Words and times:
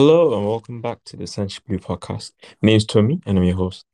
Hello 0.00 0.32
and 0.38 0.46
welcome 0.46 0.80
back 0.80 1.02
to 1.06 1.16
the 1.16 1.24
Essential 1.24 1.60
Blue 1.66 1.80
podcast. 1.80 2.30
My 2.62 2.68
name 2.68 2.76
is 2.76 2.86
Tomi 2.86 3.20
and 3.26 3.36
I'm 3.36 3.42
your 3.42 3.56
host. 3.56 3.84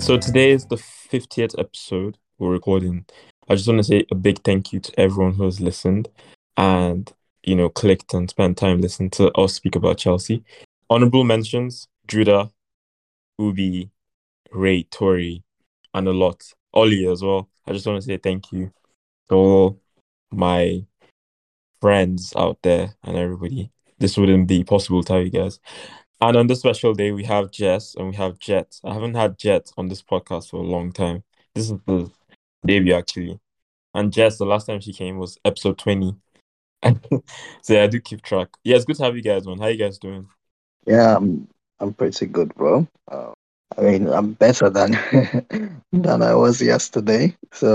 So 0.00 0.16
today 0.16 0.52
is 0.52 0.66
the 0.66 0.76
50th 0.76 1.58
episode 1.58 2.18
we're 2.38 2.52
recording. 2.52 3.04
I 3.48 3.56
just 3.56 3.66
want 3.66 3.78
to 3.78 3.82
say 3.82 4.06
a 4.12 4.14
big 4.14 4.44
thank 4.44 4.72
you 4.72 4.78
to 4.78 5.00
everyone 5.00 5.32
who 5.32 5.42
has 5.42 5.60
listened 5.60 6.08
and 6.56 7.12
you 7.42 7.56
know 7.56 7.68
clicked 7.68 8.14
and 8.14 8.30
spent 8.30 8.56
time 8.58 8.80
listening 8.80 9.10
to 9.10 9.32
us 9.32 9.54
speak 9.54 9.74
about 9.74 9.98
Chelsea. 9.98 10.44
Honorable 10.94 11.24
mentions: 11.24 11.88
Judah, 12.06 12.52
Ubi, 13.40 13.90
Ray, 14.52 14.84
Tori, 14.84 15.42
and 15.92 16.06
a 16.06 16.12
lot. 16.12 16.54
Ollie 16.72 17.08
as 17.08 17.20
well. 17.20 17.50
I 17.66 17.72
just 17.72 17.84
want 17.84 18.00
to 18.00 18.06
say 18.06 18.16
thank 18.16 18.52
you 18.52 18.70
to 19.28 19.34
all 19.34 19.80
my 20.30 20.84
friends 21.80 22.32
out 22.36 22.58
there 22.62 22.94
and 23.02 23.16
everybody. 23.16 23.72
This 23.98 24.16
wouldn't 24.16 24.46
be 24.46 24.62
possible 24.62 24.98
without 24.98 25.24
you 25.24 25.30
guys. 25.30 25.58
And 26.20 26.36
on 26.36 26.46
this 26.46 26.60
special 26.60 26.94
day, 26.94 27.10
we 27.10 27.24
have 27.24 27.50
Jess 27.50 27.96
and 27.96 28.10
we 28.10 28.14
have 28.14 28.38
Jet. 28.38 28.78
I 28.84 28.94
haven't 28.94 29.14
had 29.14 29.36
Jet 29.36 29.72
on 29.76 29.88
this 29.88 30.00
podcast 30.00 30.50
for 30.50 30.58
a 30.58 30.60
long 30.60 30.92
time. 30.92 31.24
This 31.56 31.72
is 31.72 31.78
the 31.88 32.08
debut, 32.64 32.94
actually. 32.94 33.40
And 33.94 34.12
Jess, 34.12 34.38
the 34.38 34.46
last 34.46 34.66
time 34.66 34.78
she 34.78 34.92
came 34.92 35.18
was 35.18 35.40
episode 35.44 35.76
20. 35.76 36.14
so 36.84 37.74
yeah, 37.74 37.82
I 37.82 37.88
do 37.88 38.00
keep 38.00 38.22
track. 38.22 38.50
Yeah, 38.62 38.76
it's 38.76 38.84
good 38.84 38.94
to 38.98 39.02
have 39.02 39.16
you 39.16 39.22
guys 39.22 39.48
on. 39.48 39.58
How 39.58 39.66
you 39.66 39.76
guys 39.76 39.98
doing? 39.98 40.28
Yeah, 40.86 41.16
I'm 41.16 41.48
I'm 41.80 41.92
pretty 41.94 42.26
good, 42.26 42.54
bro. 42.54 42.86
Uh, 43.10 43.32
I 43.76 43.82
mean, 43.82 44.08
I'm 44.08 44.32
better 44.32 44.70
than 44.70 44.92
than 45.92 46.22
I 46.22 46.34
was 46.34 46.60
yesterday. 46.62 47.34
So 47.52 47.70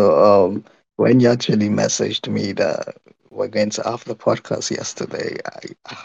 um, 0.47 0.63
when 0.97 1.19
you 1.19 1.29
actually 1.29 1.69
messaged 1.69 2.27
me 2.29 2.51
that 2.53 2.95
we're 3.29 3.47
going 3.47 3.69
to 3.71 3.83
have 3.83 4.03
the 4.05 4.15
podcast 4.15 4.71
yesterday, 4.71 5.37
I 5.45 5.95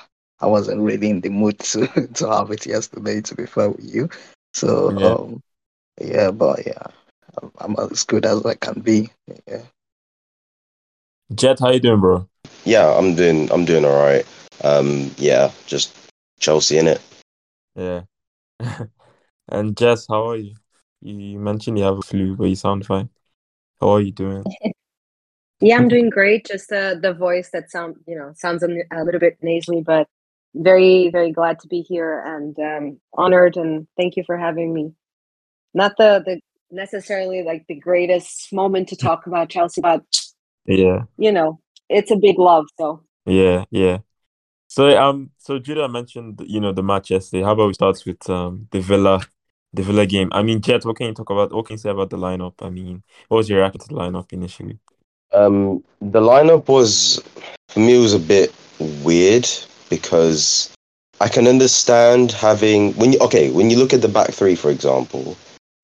I 0.41 0.47
wasn't 0.47 0.81
really 0.83 1.11
in 1.11 1.21
the 1.21 1.31
mood 1.31 1.59
to 1.61 1.87
to 2.15 2.29
have 2.31 2.51
it 2.51 2.67
yesterday. 2.67 3.21
To 3.23 3.35
be 3.35 3.47
fair 3.47 3.71
with 3.71 3.85
you, 3.85 4.09
so 4.55 4.93
Yeah. 4.99 5.15
um, 5.15 5.43
yeah, 6.01 6.31
but 6.31 6.67
yeah, 6.67 6.87
I'm, 7.41 7.53
I'm 7.59 7.77
as 7.91 8.05
good 8.05 8.27
as 8.27 8.45
I 8.47 8.55
can 8.55 8.81
be. 8.81 9.11
Yeah. 9.49 9.63
Jet, 11.35 11.61
how 11.61 11.71
you 11.71 11.81
doing, 11.81 12.01
bro? 12.01 12.29
Yeah, 12.65 12.91
I'm 12.97 13.15
doing 13.15 13.51
I'm 13.53 13.65
doing 13.65 13.85
all 13.85 13.97
right. 13.97 14.27
Um, 14.63 15.11
yeah, 15.19 15.51
just 15.67 15.93
Chelsea 16.41 16.79
in 16.79 16.89
it. 16.89 17.01
Yeah. 17.75 18.03
and 19.49 19.77
Jess, 19.77 20.07
how 20.09 20.31
are 20.31 20.37
you? 20.37 20.55
You 21.03 21.39
mentioned 21.39 21.79
you 21.79 21.85
have 21.85 21.99
a 21.99 22.03
flu, 22.03 22.37
but 22.37 22.45
you 22.45 22.57
sound 22.57 22.87
fine. 22.87 23.11
How 23.81 23.91
are 23.91 24.01
you 24.01 24.13
doing? 24.13 24.45
Yeah, 25.61 25.77
I'm 25.77 25.89
doing 25.95 26.11
great. 26.11 26.47
Just 26.47 26.71
uh, 26.73 26.95
the 26.97 27.15
voice 27.15 27.51
that 27.53 27.71
sound 27.71 27.97
you 28.07 28.17
know 28.17 28.33
sounds 28.37 28.63
a, 28.63 28.69
a 28.93 29.05
little 29.05 29.21
bit 29.21 29.39
nasally, 29.41 29.83
but 29.83 30.09
very 30.55 31.11
very 31.11 31.33
glad 31.33 31.59
to 31.61 31.69
be 31.69 31.81
here 31.81 32.21
and 32.21 32.59
um, 32.59 33.01
honored 33.15 33.57
and 33.57 33.87
thank 33.97 34.17
you 34.17 34.25
for 34.25 34.37
having 34.37 34.75
me. 34.75 34.93
Not 35.73 35.97
the 35.97 36.23
the 36.25 36.41
necessarily 36.71 37.43
like 37.43 37.65
the 37.69 37.77
greatest 37.77 38.53
moment 38.53 38.89
to 38.89 38.97
talk 38.97 39.27
about 39.27 39.49
Chelsea, 39.49 39.81
but 39.81 40.03
Yeah. 40.67 41.05
you 41.17 41.33
know 41.33 41.61
it's 41.89 42.11
a 42.11 42.17
big 42.17 42.39
love. 42.39 42.67
So 42.79 43.05
Yeah, 43.27 43.65
yeah. 43.71 43.99
So 44.75 44.89
um, 45.01 45.31
so 45.39 45.61
Judah 45.61 45.89
mentioned 45.89 46.43
you 46.45 46.59
know 46.61 46.73
the 46.73 46.83
match 46.83 47.13
yesterday. 47.13 47.45
How 47.45 47.53
about 47.53 47.69
we 47.69 47.75
start 47.75 48.03
with 48.05 48.29
um 48.29 48.67
the 48.73 48.81
Villa, 48.81 49.21
the 49.73 49.85
Villa 49.85 50.05
game? 50.05 50.31
I 50.33 50.43
mean, 50.43 50.61
Jet, 50.61 50.85
what 50.85 50.97
can 50.97 51.07
you 51.07 51.15
talk 51.15 51.31
about? 51.31 51.53
What 51.53 51.67
can 51.67 51.75
you 51.75 51.79
say 51.79 51.91
about 51.91 52.11
the 52.11 52.17
lineup? 52.17 52.55
I 52.59 52.71
mean, 52.71 53.05
what 53.29 53.37
was 53.37 53.49
your 53.49 53.61
reaction 53.61 53.83
to 53.83 53.87
the 53.87 53.95
lineup 53.95 54.33
initially? 54.33 54.81
Um, 55.33 55.85
the 56.01 56.21
lineup 56.21 56.67
was 56.67 57.23
for 57.69 57.79
me 57.79 57.97
was 58.01 58.15
a 58.15 58.19
bit 58.19 58.53
weird 59.05 59.49
because 59.91 60.75
I 61.21 61.29
can 61.29 61.47
understand 61.47 62.33
having 62.33 62.95
when 62.95 63.13
you 63.13 63.21
okay 63.21 63.53
when 63.53 63.71
you 63.71 63.77
look 63.77 63.93
at 63.93 64.03
the 64.03 64.09
back 64.09 64.33
three 64.33 64.57
for 64.57 64.73
example, 64.73 65.37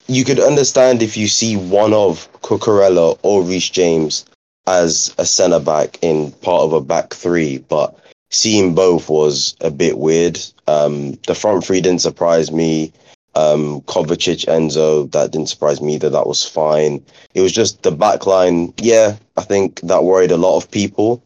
you 0.07 0.25
could 0.25 0.41
understand 0.41 1.01
if 1.01 1.15
you 1.15 1.29
see 1.29 1.55
one 1.55 1.93
of 1.93 2.29
Cucurella 2.41 3.17
or 3.21 3.41
Reece 3.41 3.69
James 3.69 4.25
as 4.67 5.15
a 5.17 5.25
centre 5.25 5.61
back 5.61 5.97
in 6.01 6.33
part 6.43 6.63
of 6.63 6.73
a 6.73 6.81
back 6.81 7.13
three, 7.13 7.59
but 7.59 7.97
seeing 8.31 8.73
both 8.73 9.09
was 9.09 9.55
a 9.61 9.69
bit 9.69 9.99
weird. 9.99 10.39
Um, 10.67 11.13
the 11.27 11.35
front 11.35 11.65
three 11.65 11.81
didn't 11.81 12.01
surprise 12.01 12.51
me. 12.51 12.91
Um, 13.35 13.81
Kovacic, 13.81 14.45
Enzo, 14.45 15.09
that 15.11 15.31
didn't 15.31 15.49
surprise 15.49 15.81
me 15.81 15.95
either. 15.95 16.09
That 16.09 16.27
was 16.27 16.45
fine. 16.45 17.05
It 17.33 17.41
was 17.41 17.51
just 17.51 17.83
the 17.83 17.91
back 17.91 18.25
line. 18.25 18.73
Yeah, 18.77 19.15
I 19.37 19.41
think 19.41 19.79
that 19.81 20.03
worried 20.03 20.31
a 20.31 20.37
lot 20.37 20.57
of 20.57 20.69
people. 20.69 21.23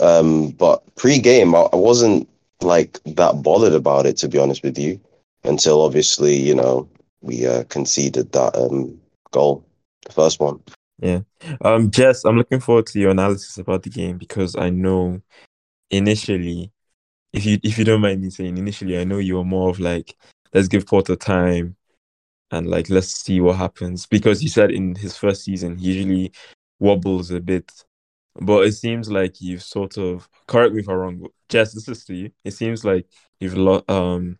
Um, 0.00 0.50
but 0.50 0.82
pre-game, 0.94 1.54
I, 1.54 1.68
I 1.72 1.76
wasn't 1.76 2.28
like 2.62 3.00
that 3.04 3.42
bothered 3.42 3.74
about 3.74 4.06
it, 4.06 4.16
to 4.18 4.28
be 4.28 4.38
honest 4.38 4.62
with 4.62 4.78
you, 4.78 5.00
until 5.44 5.82
obviously, 5.82 6.34
you 6.34 6.54
know, 6.54 6.88
we 7.20 7.46
uh, 7.46 7.64
conceded 7.64 8.32
that 8.32 8.56
um, 8.56 8.98
goal, 9.30 9.64
the 10.06 10.12
first 10.12 10.40
one. 10.40 10.60
Yeah. 11.00 11.20
Um, 11.62 11.90
Jess, 11.90 12.24
I'm 12.24 12.38
looking 12.38 12.60
forward 12.60 12.86
to 12.86 13.00
your 13.00 13.10
analysis 13.10 13.58
about 13.58 13.82
the 13.82 13.90
game 13.90 14.16
because 14.16 14.56
I 14.56 14.70
know 14.70 15.20
initially, 15.92 16.72
if 17.32 17.46
you 17.46 17.58
if 17.62 17.78
you 17.78 17.84
don't 17.84 18.00
mind 18.00 18.22
me 18.22 18.30
saying, 18.30 18.58
initially 18.58 18.98
I 18.98 19.04
know 19.04 19.18
you 19.18 19.36
were 19.36 19.44
more 19.44 19.70
of 19.70 19.78
like, 19.78 20.16
let's 20.52 20.68
give 20.68 20.86
Potter 20.86 21.14
time 21.14 21.76
and 22.50 22.68
like 22.68 22.90
let's 22.90 23.08
see 23.08 23.40
what 23.40 23.56
happens 23.56 24.06
because 24.06 24.42
you 24.42 24.48
said 24.48 24.70
in 24.70 24.94
his 24.94 25.16
first 25.16 25.44
season 25.44 25.78
he 25.78 25.92
usually 25.92 26.32
wobbles 26.80 27.30
a 27.30 27.40
bit, 27.40 27.70
but 28.40 28.66
it 28.66 28.72
seems 28.72 29.10
like 29.10 29.40
you've 29.40 29.62
sort 29.62 29.96
of 29.98 30.28
correct 30.48 30.74
me 30.74 30.80
if 30.80 30.88
I'm 30.88 30.96
wrong. 30.96 31.26
Jess, 31.48 31.74
this 31.74 31.88
is 31.88 32.04
to 32.06 32.14
you. 32.14 32.30
It 32.44 32.52
seems 32.52 32.84
like 32.84 33.06
you've 33.38 33.56
lost 33.56 33.88
um 33.88 34.38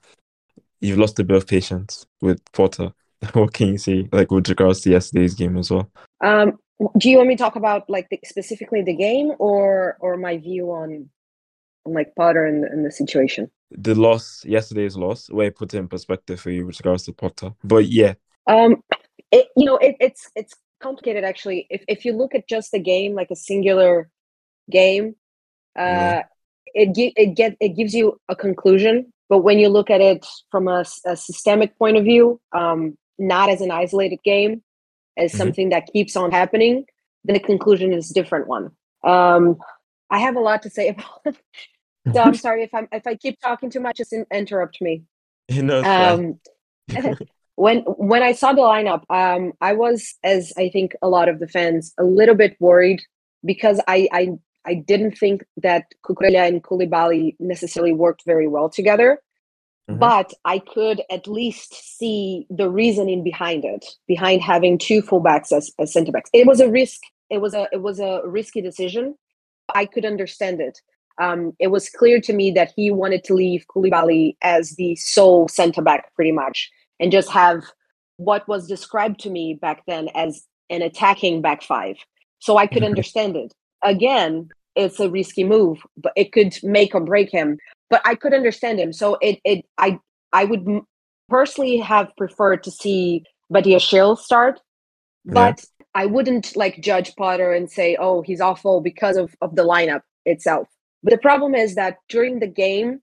you've 0.81 0.99
lost 0.99 1.21
a 1.21 1.25
bit 1.25 1.37
of 1.37 1.47
patience 1.47 2.07
with 2.21 2.41
Potter. 2.53 2.93
what 3.35 3.53
can 3.53 3.69
you 3.69 3.79
say 3.79 4.09
like 4.13 4.31
with 4.31 4.49
regards 4.49 4.81
to 4.81 4.91
yesterday's 4.91 5.35
game 5.35 5.57
as 5.57 5.71
well? 5.71 5.91
um, 6.23 6.59
do 6.99 7.11
you 7.11 7.19
want 7.19 7.29
me 7.29 7.37
to 7.37 7.43
talk 7.43 7.57
about 7.57 7.89
like 7.89 8.09
the, 8.11 8.19
specifically 8.25 8.83
the 8.83 8.97
game 8.97 9.33
or 9.39 9.97
or 10.01 10.17
my 10.17 10.37
view 10.37 10.73
on 10.73 11.09
on 11.85 11.93
like 11.95 12.15
Potter 12.17 12.47
and, 12.47 12.65
and 12.65 12.85
the 12.85 12.91
situation? 12.91 13.51
the 13.71 13.95
loss, 13.95 14.45
yesterday's 14.45 14.97
loss, 14.97 15.31
where 15.31 15.51
put 15.51 15.73
it 15.75 15.79
in 15.79 15.89
perspective 15.89 16.39
for 16.41 16.51
you 16.51 16.67
with 16.67 16.79
regards 16.79 17.05
to 17.05 17.13
Potter. 17.13 17.53
But 17.65 17.87
yeah, 17.87 18.15
Um, 18.47 18.83
it, 19.31 19.49
you 19.57 19.65
know, 19.65 19.77
it, 19.79 19.97
it's 20.01 20.31
it's 20.37 20.55
complicated 20.81 21.25
actually. 21.25 21.67
If 21.71 21.83
if 21.89 22.05
you 22.05 22.13
look 22.13 22.35
at 22.35 22.47
just 22.49 22.73
the 22.73 22.79
game, 22.81 23.15
like 23.15 23.31
a 23.31 23.37
singular 23.37 24.11
game, 24.71 25.17
uh, 25.79 25.83
Yeah. 25.83 26.23
it 26.75 26.95
gi- 26.95 27.15
it 27.17 27.35
get 27.35 27.57
it 27.61 27.71
gives 27.71 27.95
you 27.95 28.21
a 28.29 28.37
conclusion. 28.37 29.13
But 29.29 29.39
when 29.39 29.59
you 29.59 29.69
look 29.71 29.91
at 29.91 30.03
it 30.03 30.27
from 30.51 30.69
a 30.69 30.85
systemic 30.85 31.79
point 31.79 31.97
of 31.97 32.05
view, 32.05 32.41
um, 32.53 32.99
not 33.19 33.49
as 33.49 33.63
an 33.63 33.71
isolated 33.71 34.19
game, 34.23 34.63
as 35.17 35.33
Mhm. 35.33 35.37
something 35.39 35.71
that 35.71 35.87
keeps 35.93 36.17
on 36.17 36.31
happening, 36.31 36.85
then 37.25 37.35
the 37.35 37.41
conclusion 37.41 37.93
is 37.95 38.11
a 38.11 38.15
different 38.15 38.49
one. 38.49 38.73
Um, 39.03 39.57
I 40.11 40.19
have 40.19 40.37
a 40.37 40.41
lot 40.41 40.63
to 40.65 40.71
say 40.71 40.89
about. 40.95 41.37
So 42.13 42.21
I'm 42.21 42.35
sorry 42.35 42.63
if 42.65 42.75
I'm 42.75 42.89
if 42.93 43.07
I 43.07 43.15
keep 43.15 43.41
talking 43.41 43.71
too 43.71 43.81
much, 43.81 43.99
just 43.99 44.13
in, 44.13 44.27
interrupt 44.33 44.81
me. 44.81 45.05
know. 45.63 45.83
Um, 45.83 46.41
when 47.57 47.81
when 47.81 48.23
I 48.23 48.33
saw 48.33 48.53
the 48.53 48.63
lineup, 48.63 49.05
um, 49.11 49.53
I 49.61 49.73
was, 49.75 50.15
as 50.25 50.53
I 50.57 50.69
think 50.71 50.95
a 51.03 51.09
lot 51.09 51.29
of 51.29 51.39
the 51.39 51.49
fans, 51.49 51.93
a 51.99 52.05
little 52.05 52.35
bit 52.35 52.57
worried 52.61 53.03
because 53.45 53.81
I 53.87 54.09
I, 54.13 54.29
I 54.65 54.75
didn't 54.75 55.19
think 55.19 55.45
that 55.59 55.87
Cucurella 56.05 56.49
and 56.49 56.63
Koulibaly 56.63 57.37
necessarily 57.39 57.93
worked 57.93 58.23
very 58.25 58.49
well 58.49 58.69
together. 58.69 59.21
Mhm. 59.91 59.99
But 59.99 60.33
I 60.45 60.61
could 60.61 61.03
at 61.11 61.27
least 61.27 61.99
see 61.99 62.47
the 62.51 62.71
reasoning 62.71 63.25
behind 63.25 63.65
it, 63.65 63.85
behind 64.07 64.41
having 64.41 64.79
two 64.79 65.03
fullbacks 65.03 65.51
as, 65.53 65.73
as 65.79 65.93
centre 65.93 66.13
backs. 66.13 66.31
It 66.33 66.47
was 66.47 66.61
a 66.61 66.71
risk. 66.71 67.01
It 67.31 67.41
was 67.41 67.55
a 67.55 67.69
it 67.73 67.83
was 67.83 67.99
a 67.99 68.23
risky 68.25 68.61
decision. 68.61 69.17
I 69.75 69.87
could 69.87 70.05
understand 70.05 70.61
it. 70.61 70.81
Um, 71.23 71.55
it 71.61 71.69
was 71.69 71.89
clear 71.89 72.21
to 72.21 72.33
me 72.33 72.51
that 72.53 72.73
he 72.75 72.91
wanted 72.91 73.23
to 73.25 73.35
leave 73.35 73.65
Koulibaly 73.73 74.37
as 74.43 74.73
the 74.73 74.97
sole 74.97 75.47
centre 75.49 75.83
back, 75.83 76.13
pretty 76.17 76.33
much, 76.33 76.69
and 76.99 77.13
just 77.13 77.31
have 77.31 77.63
what 78.17 78.47
was 78.49 78.67
described 78.67 79.21
to 79.21 79.31
me 79.31 79.55
back 79.55 79.79
then 79.87 80.09
as 80.15 80.45
an 80.69 80.83
attacking 80.83 81.41
back 81.41 81.63
five. 81.63 81.97
So 82.41 82.57
I 82.57 82.67
could 82.67 82.83
Mhm. 82.83 82.87
understand 82.93 83.37
it. 83.37 83.55
Again, 83.83 84.51
it's 84.75 84.99
a 84.99 85.09
risky 85.09 85.45
move, 85.45 85.79
but 85.97 86.13
it 86.17 86.33
could 86.33 86.53
make 86.63 86.93
or 86.95 87.01
break 87.01 87.31
him. 87.31 87.59
But 87.89 88.03
I 88.05 88.15
could 88.17 88.35
understand 88.35 88.81
him. 88.81 88.93
So 88.93 89.17
it, 89.21 89.39
it 89.45 89.65
I 89.79 90.01
I 90.33 90.45
would 90.45 90.65
personally 91.29 91.77
have 91.77 92.17
preferred 92.17 92.65
to 92.65 92.71
see 92.71 93.25
Badiashile 93.53 94.19
start, 94.19 94.61
Yeah. 95.25 95.33
but 95.35 95.65
I 95.95 96.07
wouldn't 96.07 96.57
like 96.57 96.81
judge 96.81 97.15
Potter 97.17 97.53
and 97.53 97.71
say, 97.71 97.97
oh, 98.01 98.23
he's 98.23 98.41
awful 98.41 98.81
because 98.81 99.17
of, 99.17 99.37
of 99.41 99.55
the 99.55 99.63
lineup 99.63 100.03
itself. 100.25 100.67
But 101.03 101.13
the 101.13 101.19
problem 101.19 101.55
is 101.55 101.75
that 101.75 101.97
during 102.09 102.39
the 102.41 102.47
game, 102.47 103.01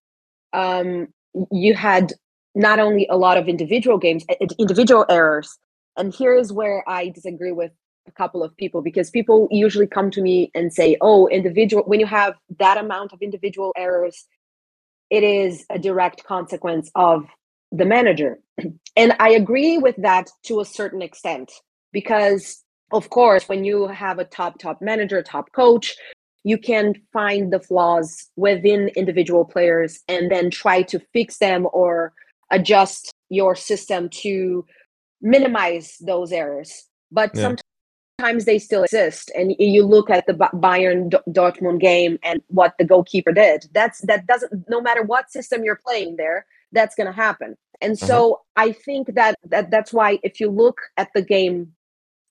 um, 0.53 1.07
you 1.51 1.73
had 1.75 2.13
not 2.55 2.79
only 2.79 3.07
a 3.09 3.17
lot 3.17 3.37
of 3.37 3.47
individual 3.47 3.97
games, 3.97 4.25
individual 4.57 5.05
errors, 5.09 5.57
and 5.97 6.13
here 6.13 6.35
is 6.35 6.51
where 6.51 6.83
I 6.87 7.09
disagree 7.09 7.51
with 7.51 7.71
a 8.07 8.11
couple 8.11 8.43
of 8.43 8.55
people 8.57 8.81
because 8.81 9.09
people 9.11 9.47
usually 9.51 9.87
come 9.87 10.09
to 10.11 10.21
me 10.21 10.51
and 10.55 10.73
say, 10.73 10.97
"Oh, 11.01 11.27
individual." 11.27 11.83
When 11.83 11.99
you 11.99 12.07
have 12.07 12.35
that 12.57 12.77
amount 12.77 13.13
of 13.13 13.21
individual 13.21 13.73
errors, 13.77 14.25
it 15.09 15.23
is 15.23 15.65
a 15.69 15.79
direct 15.79 16.23
consequence 16.23 16.89
of 16.95 17.25
the 17.71 17.85
manager, 17.85 18.39
and 18.95 19.15
I 19.19 19.31
agree 19.31 19.77
with 19.77 19.95
that 19.97 20.29
to 20.45 20.61
a 20.61 20.65
certain 20.65 21.01
extent 21.01 21.51
because, 21.91 22.63
of 22.91 23.09
course, 23.09 23.47
when 23.49 23.63
you 23.65 23.87
have 23.87 24.19
a 24.19 24.25
top 24.25 24.59
top 24.59 24.81
manager, 24.81 25.21
top 25.21 25.51
coach, 25.51 25.95
you 26.49 26.57
can 26.57 26.95
find 27.13 27.53
the 27.53 27.59
flaws 27.59 28.27
within 28.35 28.89
individual 28.95 29.45
players 29.45 29.99
and 30.07 30.31
then 30.31 30.49
try 30.49 30.81
to 30.81 30.99
fix 31.13 31.37
them 31.37 31.67
or 31.73 32.11
adjust 32.49 33.11
your 33.29 33.55
system 33.55 34.09
to 34.09 34.65
minimize 35.21 35.97
those 36.01 36.31
errors. 36.31 36.87
But 37.11 37.29
yeah. 37.35 37.55
sometimes 38.17 38.45
they 38.45 38.57
still 38.57 38.83
exist. 38.83 39.31
And 39.35 39.55
you 39.59 39.85
look 39.85 40.09
at 40.09 40.25
the 40.25 40.33
Bayern 40.33 41.11
Dortmund 41.29 41.81
game 41.81 42.17
and 42.23 42.41
what 42.47 42.73
the 42.79 42.85
goalkeeper 42.85 43.31
did. 43.31 43.67
That's 43.71 43.99
that 44.01 44.25
doesn't 44.25 44.67
no 44.67 44.81
matter 44.81 45.03
what 45.03 45.31
system 45.31 45.63
you're 45.63 45.83
playing 45.87 46.15
there, 46.15 46.47
that's 46.71 46.95
going 46.95 47.07
to 47.07 47.13
happen. 47.13 47.55
And 47.81 47.93
uh-huh. 47.93 48.07
so 48.07 48.41
I 48.55 48.71
think 48.71 49.13
that, 49.13 49.35
that 49.45 49.69
that's 49.69 49.93
why 49.93 50.19
if 50.23 50.39
you 50.39 50.49
look 50.49 50.81
at 50.97 51.09
the 51.13 51.21
game 51.21 51.73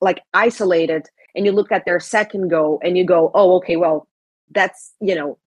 like 0.00 0.22
isolated 0.34 1.06
and 1.38 1.46
you 1.46 1.52
look 1.52 1.70
at 1.70 1.84
their 1.84 2.00
second 2.00 2.48
goal 2.48 2.80
and 2.82 2.98
you 2.98 3.04
go, 3.04 3.30
oh, 3.32 3.54
okay, 3.58 3.76
well, 3.76 4.08
that's 4.50 4.92
you 5.00 5.14
know, 5.14 5.38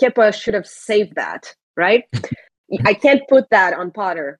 Kepa 0.00 0.32
should 0.32 0.54
have 0.54 0.66
saved 0.66 1.16
that, 1.16 1.52
right? 1.76 2.04
I 2.84 2.94
can't 2.94 3.22
put 3.28 3.50
that 3.50 3.74
on 3.74 3.90
Potter 3.90 4.38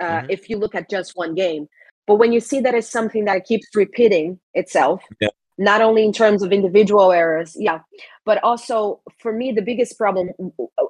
uh, 0.00 0.04
mm-hmm. 0.04 0.30
if 0.30 0.48
you 0.48 0.56
look 0.56 0.74
at 0.74 0.88
just 0.88 1.12
one 1.14 1.34
game. 1.34 1.68
But 2.06 2.14
when 2.14 2.32
you 2.32 2.40
see 2.40 2.60
that 2.60 2.74
it's 2.74 2.88
something 2.88 3.26
that 3.26 3.44
keeps 3.44 3.66
repeating 3.74 4.40
itself, 4.54 5.02
yeah. 5.20 5.28
not 5.58 5.82
only 5.82 6.04
in 6.04 6.12
terms 6.12 6.42
of 6.42 6.52
individual 6.52 7.12
errors, 7.12 7.54
yeah, 7.58 7.80
but 8.24 8.42
also 8.42 9.02
for 9.18 9.34
me, 9.34 9.52
the 9.52 9.60
biggest 9.60 9.98
problem 9.98 10.30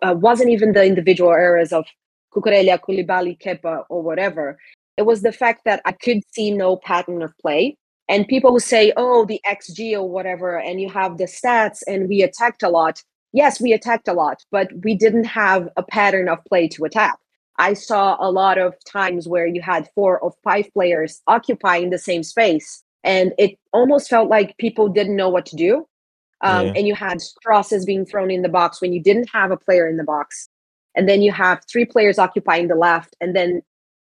uh, 0.02 0.14
wasn't 0.16 0.50
even 0.50 0.74
the 0.74 0.84
individual 0.84 1.32
errors 1.32 1.72
of 1.72 1.86
Cucurella, 2.32 2.78
Koulibaly, 2.78 3.36
Kepa, 3.36 3.82
or 3.88 4.00
whatever. 4.00 4.58
It 4.96 5.06
was 5.06 5.22
the 5.22 5.32
fact 5.32 5.64
that 5.64 5.82
I 5.84 5.90
could 5.90 6.20
see 6.32 6.52
no 6.52 6.76
pattern 6.76 7.20
of 7.22 7.36
play. 7.38 7.76
And 8.08 8.28
people 8.28 8.52
who 8.52 8.60
say, 8.60 8.92
oh, 8.96 9.24
the 9.24 9.40
XG 9.46 9.94
or 9.94 10.08
whatever, 10.08 10.58
and 10.58 10.80
you 10.80 10.88
have 10.90 11.18
the 11.18 11.24
stats 11.24 11.82
and 11.86 12.08
we 12.08 12.22
attacked 12.22 12.62
a 12.62 12.68
lot. 12.68 13.02
Yes, 13.32 13.60
we 13.60 13.72
attacked 13.72 14.08
a 14.08 14.12
lot, 14.12 14.44
but 14.50 14.68
we 14.84 14.94
didn't 14.94 15.24
have 15.24 15.68
a 15.76 15.82
pattern 15.82 16.28
of 16.28 16.44
play 16.44 16.68
to 16.68 16.84
attack. 16.84 17.18
I 17.58 17.72
saw 17.74 18.16
a 18.20 18.30
lot 18.30 18.58
of 18.58 18.74
times 18.84 19.26
where 19.26 19.46
you 19.46 19.62
had 19.62 19.88
four 19.94 20.18
or 20.18 20.32
five 20.44 20.72
players 20.72 21.22
occupying 21.26 21.90
the 21.90 21.98
same 21.98 22.22
space, 22.22 22.82
and 23.02 23.32
it 23.38 23.58
almost 23.72 24.08
felt 24.08 24.28
like 24.28 24.56
people 24.58 24.88
didn't 24.88 25.16
know 25.16 25.28
what 25.28 25.46
to 25.46 25.56
do. 25.56 25.86
Um, 26.42 26.66
yeah. 26.66 26.72
And 26.76 26.86
you 26.86 26.94
had 26.94 27.18
crosses 27.42 27.86
being 27.86 28.04
thrown 28.04 28.30
in 28.30 28.42
the 28.42 28.48
box 28.48 28.80
when 28.80 28.92
you 28.92 29.02
didn't 29.02 29.30
have 29.32 29.50
a 29.50 29.56
player 29.56 29.88
in 29.88 29.96
the 29.96 30.04
box, 30.04 30.48
and 30.94 31.08
then 31.08 31.22
you 31.22 31.32
have 31.32 31.62
three 31.70 31.86
players 31.86 32.18
occupying 32.18 32.68
the 32.68 32.74
left, 32.74 33.16
and 33.20 33.34
then 33.34 33.62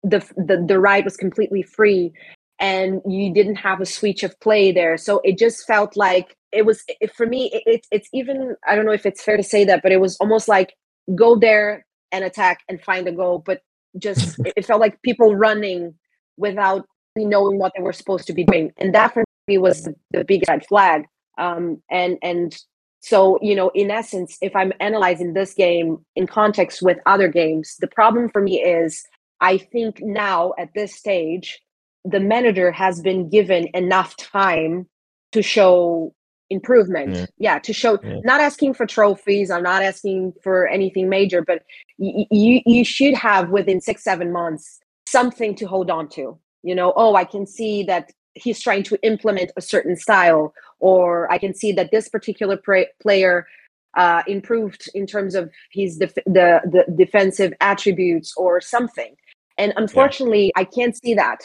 the 0.04 0.19
the, 0.38 0.63
the 0.66 0.80
right 0.80 1.04
was 1.04 1.18
completely 1.18 1.63
free, 1.63 2.13
and 2.60 3.02
you 3.08 3.34
didn't 3.34 3.56
have 3.56 3.82
a 3.82 3.86
switch 3.86 4.24
of 4.24 4.40
play 4.40 4.72
there. 4.72 4.98
So 4.98 5.22
it 5.24 5.38
just 5.38 5.66
felt 5.66 5.98
like 5.98 6.36
it 6.52 6.66
was 6.66 6.84
it, 6.88 7.14
for 7.16 7.26
me. 7.26 7.50
It, 7.54 7.64
it, 7.66 7.88
it's 7.92 8.10
even 8.14 8.56
I 8.68 8.76
don't 8.76 8.86
know 8.86 8.92
if 8.94 9.06
it's 9.06 9.24
fair 9.24 9.38
to 9.38 9.44
say 9.44 9.66
that, 9.66 9.82
but 9.84 9.92
it 9.92 10.00
was 10.00 10.18
almost 10.18 10.48
like 10.48 10.74
go 11.16 11.36
there 11.38 11.86
and 12.12 12.24
attack 12.24 12.60
and 12.70 12.82
find 12.82 13.08
a 13.08 13.12
goal, 13.12 13.40
but 13.46 13.62
just 13.98 14.40
it 14.46 14.66
felt 14.66 14.82
like 14.82 15.02
people 15.02 15.36
running 15.36 15.96
without 16.38 16.86
knowing 17.16 17.60
what 17.60 17.72
they 17.76 17.84
were 17.84 17.94
supposed 17.94 18.28
to 18.28 18.34
be 18.34 18.44
doing, 18.44 18.72
and 18.78 18.94
that 18.96 19.14
for 19.14 19.24
me 19.48 19.58
was 19.58 19.84
the, 19.84 19.96
the 20.12 20.24
biggest 20.24 20.50
red 20.50 20.66
flag. 20.66 21.06
Um, 21.38 21.82
and 21.90 22.18
and 22.22 22.56
so 23.02 23.40
you 23.42 23.56
know, 23.56 23.72
in 23.76 23.92
essence, 23.92 24.38
if 24.42 24.56
I'm 24.56 24.74
analyzing 24.80 25.34
this 25.34 25.54
game 25.54 26.06
in 26.16 26.28
context 26.28 26.82
with 26.82 26.98
other 27.06 27.28
games, 27.28 27.76
the 27.80 27.88
problem 27.88 28.30
for 28.30 28.42
me 28.42 28.62
is 28.62 29.04
I 29.42 29.58
think 29.58 30.02
now 30.02 30.54
at 30.58 30.74
this 30.74 30.96
stage, 30.96 31.60
the 32.06 32.20
manager 32.20 32.72
has 32.72 33.02
been 33.02 33.30
given 33.30 33.68
enough 33.74 34.16
time 34.18 34.88
to 35.32 35.42
show 35.42 36.14
improvement. 36.50 37.16
Yeah, 37.16 37.26
yeah 37.38 37.60
to 37.60 37.74
show 37.74 38.00
yeah. 38.04 38.20
not 38.24 38.40
asking 38.40 38.76
for 38.76 38.86
trophies 38.86 39.50
i'm 39.50 39.64
not 39.64 39.82
asking 39.82 40.34
for 40.44 40.68
anything 40.68 41.10
major 41.10 41.42
but 41.42 41.64
y- 41.98 42.28
you 42.30 42.62
you 42.66 42.86
should 42.86 43.16
have 43.16 43.50
within 43.50 43.82
six 43.82 44.04
seven 44.04 44.32
months 44.32 44.80
something 45.08 45.56
to 45.56 45.66
hold 45.66 45.90
on 45.90 46.08
to. 46.10 46.38
You 46.62 46.76
know 46.76 46.94
oh 46.96 47.16
i 47.16 47.26
can 47.26 47.48
see 47.48 47.84
that 47.84 48.12
he's 48.36 48.62
trying 48.62 48.84
to 48.84 49.00
implement 49.04 49.52
a 49.58 49.62
certain 49.62 49.96
style 49.96 50.54
or 50.80 51.32
i 51.32 51.38
can 51.38 51.54
see 51.54 51.72
that 51.72 51.92
this 51.92 52.08
particular 52.10 52.58
pra- 52.58 52.94
player 53.02 53.48
uh, 53.96 54.24
improved 54.26 54.90
in 54.96 55.06
terms 55.06 55.36
of 55.36 55.52
his 55.72 55.98
def- 55.98 56.16
the 56.26 56.62
the 56.66 56.84
defensive 56.96 57.54
attributes 57.62 58.34
or 58.36 58.60
something. 58.60 59.16
And 59.60 59.72
unfortunately 59.78 60.46
yeah. 60.46 60.62
i 60.62 60.64
can't 60.66 60.96
see 60.98 61.14
that 61.14 61.40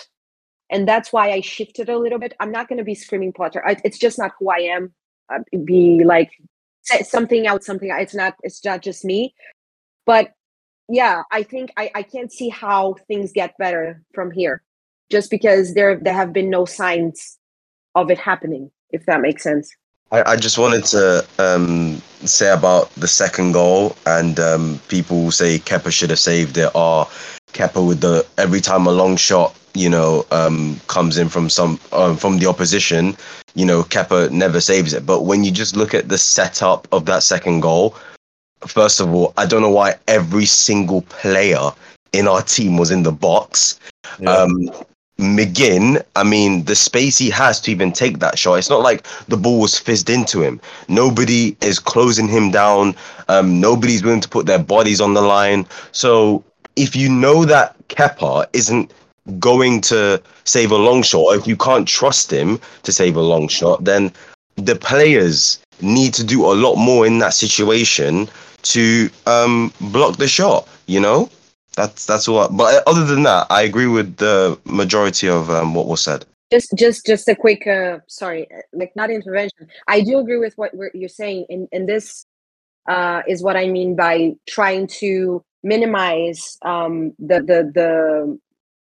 and 0.70 0.86
that's 0.86 1.12
why 1.12 1.32
I 1.32 1.40
shifted 1.40 1.88
a 1.88 1.98
little 1.98 2.18
bit. 2.18 2.34
I'm 2.40 2.52
not 2.52 2.68
going 2.68 2.78
to 2.78 2.84
be 2.84 2.94
screaming 2.94 3.32
Potter. 3.32 3.66
I, 3.66 3.76
it's 3.84 3.98
just 3.98 4.18
not 4.18 4.32
who 4.38 4.50
I 4.50 4.58
am. 4.58 4.92
Be 5.64 6.04
like 6.04 6.30
something 7.02 7.46
out, 7.46 7.64
something. 7.64 7.90
It's 7.92 8.14
not. 8.14 8.34
It's 8.42 8.64
not 8.64 8.82
just 8.82 9.04
me. 9.04 9.34
But 10.06 10.32
yeah, 10.88 11.22
I 11.30 11.42
think 11.42 11.70
I, 11.76 11.90
I 11.94 12.02
can't 12.02 12.32
see 12.32 12.48
how 12.48 12.94
things 13.08 13.32
get 13.32 13.56
better 13.58 14.02
from 14.14 14.30
here, 14.30 14.62
just 15.10 15.30
because 15.30 15.74
there 15.74 15.96
there 15.96 16.14
have 16.14 16.32
been 16.32 16.48
no 16.48 16.64
signs 16.64 17.38
of 17.94 18.10
it 18.10 18.18
happening. 18.18 18.70
If 18.90 19.04
that 19.06 19.20
makes 19.20 19.42
sense. 19.42 19.70
I, 20.10 20.32
I 20.32 20.36
just 20.36 20.56
wanted 20.56 20.86
to 20.86 21.26
um, 21.38 22.00
say 22.24 22.50
about 22.50 22.90
the 22.94 23.08
second 23.08 23.52
goal, 23.52 23.94
and 24.06 24.40
um, 24.40 24.80
people 24.88 25.30
say 25.30 25.58
Kepa 25.58 25.92
should 25.92 26.08
have 26.08 26.18
saved 26.18 26.56
it, 26.56 26.70
or 26.74 27.06
Kepa 27.52 27.86
with 27.86 28.00
the 28.00 28.26
every 28.36 28.60
time 28.60 28.86
a 28.86 28.92
long 28.92 29.16
shot 29.16 29.54
you 29.78 29.88
know, 29.88 30.26
um, 30.32 30.80
comes 30.88 31.18
in 31.18 31.28
from 31.28 31.48
some 31.48 31.78
um, 31.92 32.16
from 32.16 32.38
the 32.38 32.46
opposition, 32.46 33.16
you 33.54 33.64
know, 33.64 33.82
Kepa 33.82 34.30
never 34.30 34.60
saves 34.60 34.92
it. 34.92 35.06
But 35.06 35.22
when 35.22 35.44
you 35.44 35.50
just 35.52 35.76
look 35.76 35.94
at 35.94 36.08
the 36.08 36.18
setup 36.18 36.88
of 36.92 37.06
that 37.06 37.22
second 37.22 37.60
goal, 37.60 37.94
first 38.66 39.00
of 39.00 39.14
all, 39.14 39.32
I 39.36 39.46
don't 39.46 39.62
know 39.62 39.70
why 39.70 39.94
every 40.08 40.46
single 40.46 41.02
player 41.02 41.70
in 42.12 42.26
our 42.26 42.42
team 42.42 42.76
was 42.76 42.90
in 42.90 43.04
the 43.04 43.12
box. 43.12 43.78
Yeah. 44.18 44.32
Um, 44.32 44.70
McGinn, 45.18 46.00
I 46.14 46.22
mean, 46.22 46.64
the 46.64 46.76
space 46.76 47.18
he 47.18 47.28
has 47.30 47.60
to 47.62 47.72
even 47.72 47.92
take 47.92 48.20
that 48.20 48.38
shot, 48.38 48.54
it's 48.54 48.70
not 48.70 48.82
like 48.82 49.04
the 49.26 49.36
ball 49.36 49.60
was 49.60 49.76
fizzed 49.76 50.08
into 50.08 50.42
him. 50.42 50.60
Nobody 50.86 51.56
is 51.60 51.80
closing 51.80 52.28
him 52.28 52.52
down. 52.52 52.94
Um, 53.28 53.60
nobody's 53.60 54.04
willing 54.04 54.20
to 54.20 54.28
put 54.28 54.46
their 54.46 54.60
bodies 54.60 55.00
on 55.00 55.14
the 55.14 55.20
line. 55.20 55.66
So 55.90 56.44
if 56.78 56.94
you 56.94 57.08
know 57.08 57.44
that 57.44 57.76
Kepa 57.88 58.46
isn't 58.52 58.92
going 59.38 59.80
to 59.82 60.22
save 60.44 60.70
a 60.70 60.76
long 60.76 61.02
shot, 61.02 61.34
if 61.34 61.46
you 61.46 61.56
can't 61.56 61.86
trust 61.86 62.32
him 62.32 62.60
to 62.84 62.92
save 62.92 63.16
a 63.16 63.20
long 63.20 63.48
shot, 63.48 63.84
then 63.84 64.12
the 64.56 64.76
players 64.76 65.60
need 65.80 66.14
to 66.14 66.24
do 66.24 66.46
a 66.46 66.54
lot 66.54 66.76
more 66.76 67.06
in 67.06 67.18
that 67.18 67.34
situation 67.34 68.28
to 68.62 69.10
um, 69.26 69.72
block 69.80 70.16
the 70.16 70.28
shot. 70.28 70.68
You 70.86 71.00
know, 71.00 71.30
that's 71.76 72.06
that's 72.06 72.28
all. 72.28 72.48
but 72.48 72.82
other 72.86 73.04
than 73.04 73.24
that, 73.24 73.46
I 73.50 73.62
agree 73.62 73.86
with 73.86 74.16
the 74.16 74.58
majority 74.64 75.28
of 75.28 75.50
um, 75.50 75.74
what 75.74 75.86
was 75.86 76.00
said. 76.00 76.24
Just, 76.50 76.72
just, 76.76 77.04
just 77.04 77.28
a 77.28 77.36
quick. 77.36 77.66
Uh, 77.66 77.98
sorry, 78.06 78.48
like 78.72 78.94
not 78.96 79.10
intervention. 79.10 79.68
I 79.86 80.00
do 80.00 80.18
agree 80.18 80.38
with 80.38 80.54
what 80.56 80.72
you're 80.94 81.08
saying, 81.08 81.44
and 81.50 81.68
and 81.72 81.88
this 81.88 82.24
uh, 82.88 83.22
is 83.28 83.42
what 83.42 83.56
I 83.56 83.68
mean 83.68 83.94
by 83.94 84.32
trying 84.46 84.86
to 84.98 85.44
minimize 85.68 86.58
um, 86.62 87.12
the 87.18 87.38
the 87.50 87.70
the 87.74 88.38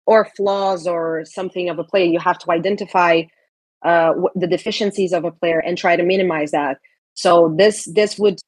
or 0.06 0.24
flaws 0.36 0.86
or 0.86 1.24
something 1.24 1.68
of 1.68 1.78
a 1.78 1.84
player 1.84 2.06
you 2.06 2.20
have 2.20 2.38
to 2.38 2.50
identify 2.52 3.22
uh, 3.84 4.12
the 4.34 4.46
deficiencies 4.46 5.12
of 5.12 5.24
a 5.24 5.32
player 5.32 5.58
and 5.58 5.76
try 5.76 5.96
to 5.96 6.02
minimize 6.02 6.50
that 6.50 6.78
so 7.14 7.54
this 7.58 7.86
this 7.94 8.18
would 8.18 8.38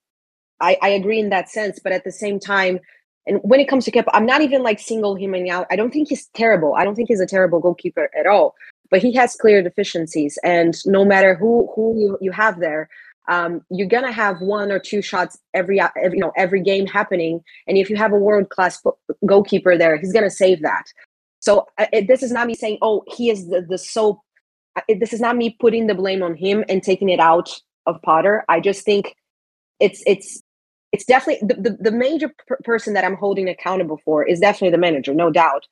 I, 0.60 0.76
I 0.82 0.88
agree 0.90 1.20
in 1.20 1.30
that 1.30 1.48
sense 1.48 1.78
but 1.82 1.92
at 1.92 2.04
the 2.04 2.12
same 2.12 2.38
time 2.38 2.80
and 3.28 3.40
when 3.42 3.60
it 3.60 3.68
comes 3.68 3.84
to 3.84 3.90
Kepa, 3.90 4.08
I'm 4.14 4.24
not 4.24 4.40
even 4.40 4.62
like 4.62 4.80
single 4.80 5.14
him 5.14 5.34
and 5.34 5.48
out. 5.50 5.66
I 5.70 5.76
don't 5.76 5.92
think 5.92 6.08
he's 6.08 6.26
terrible. 6.28 6.74
I 6.74 6.84
don't 6.84 6.94
think 6.94 7.08
he's 7.08 7.20
a 7.20 7.26
terrible 7.26 7.60
goalkeeper 7.60 8.08
at 8.18 8.26
all. 8.26 8.54
But 8.90 9.02
he 9.02 9.12
has 9.16 9.36
clear 9.36 9.62
deficiencies, 9.62 10.38
and 10.42 10.74
no 10.86 11.04
matter 11.04 11.34
who 11.34 11.70
who 11.76 11.94
you, 11.94 12.18
you 12.22 12.32
have 12.32 12.58
there, 12.58 12.88
um, 13.28 13.62
you're 13.70 13.88
gonna 13.88 14.12
have 14.12 14.40
one 14.40 14.72
or 14.72 14.78
two 14.78 15.02
shots 15.02 15.38
every, 15.54 15.76
you 15.78 16.20
know 16.20 16.32
every 16.36 16.62
game 16.62 16.86
happening. 16.86 17.42
And 17.66 17.78
if 17.78 17.90
you 17.90 17.96
have 17.96 18.12
a 18.12 18.18
world 18.18 18.48
class 18.48 18.82
goalkeeper 19.26 19.76
there, 19.76 19.96
he's 19.96 20.12
gonna 20.12 20.30
save 20.30 20.62
that. 20.62 20.84
So 21.40 21.66
uh, 21.78 21.86
it, 21.92 22.08
this 22.08 22.22
is 22.22 22.32
not 22.32 22.46
me 22.46 22.54
saying, 22.54 22.78
oh, 22.82 23.04
he 23.06 23.30
is 23.30 23.48
the, 23.48 23.64
the 23.68 23.78
so. 23.78 24.22
Uh, 24.76 24.82
it, 24.88 25.00
this 25.00 25.12
is 25.12 25.20
not 25.20 25.36
me 25.36 25.56
putting 25.60 25.86
the 25.86 25.94
blame 25.94 26.22
on 26.22 26.34
him 26.34 26.64
and 26.68 26.82
taking 26.82 27.08
it 27.08 27.20
out 27.20 27.50
of 27.86 28.00
Potter. 28.02 28.44
I 28.48 28.60
just 28.60 28.84
think 28.84 29.14
it's 29.80 30.02
it's 30.06 30.42
it's 30.92 31.04
definitely 31.04 31.46
the, 31.46 31.70
the, 31.70 31.76
the 31.80 31.90
major 31.90 32.32
per- 32.46 32.58
person 32.64 32.94
that 32.94 33.04
I'm 33.04 33.16
holding 33.16 33.48
accountable 33.48 34.00
for 34.04 34.24
is 34.24 34.40
definitely 34.40 34.70
the 34.70 34.78
manager, 34.78 35.14
no 35.14 35.30
doubt. 35.30 35.66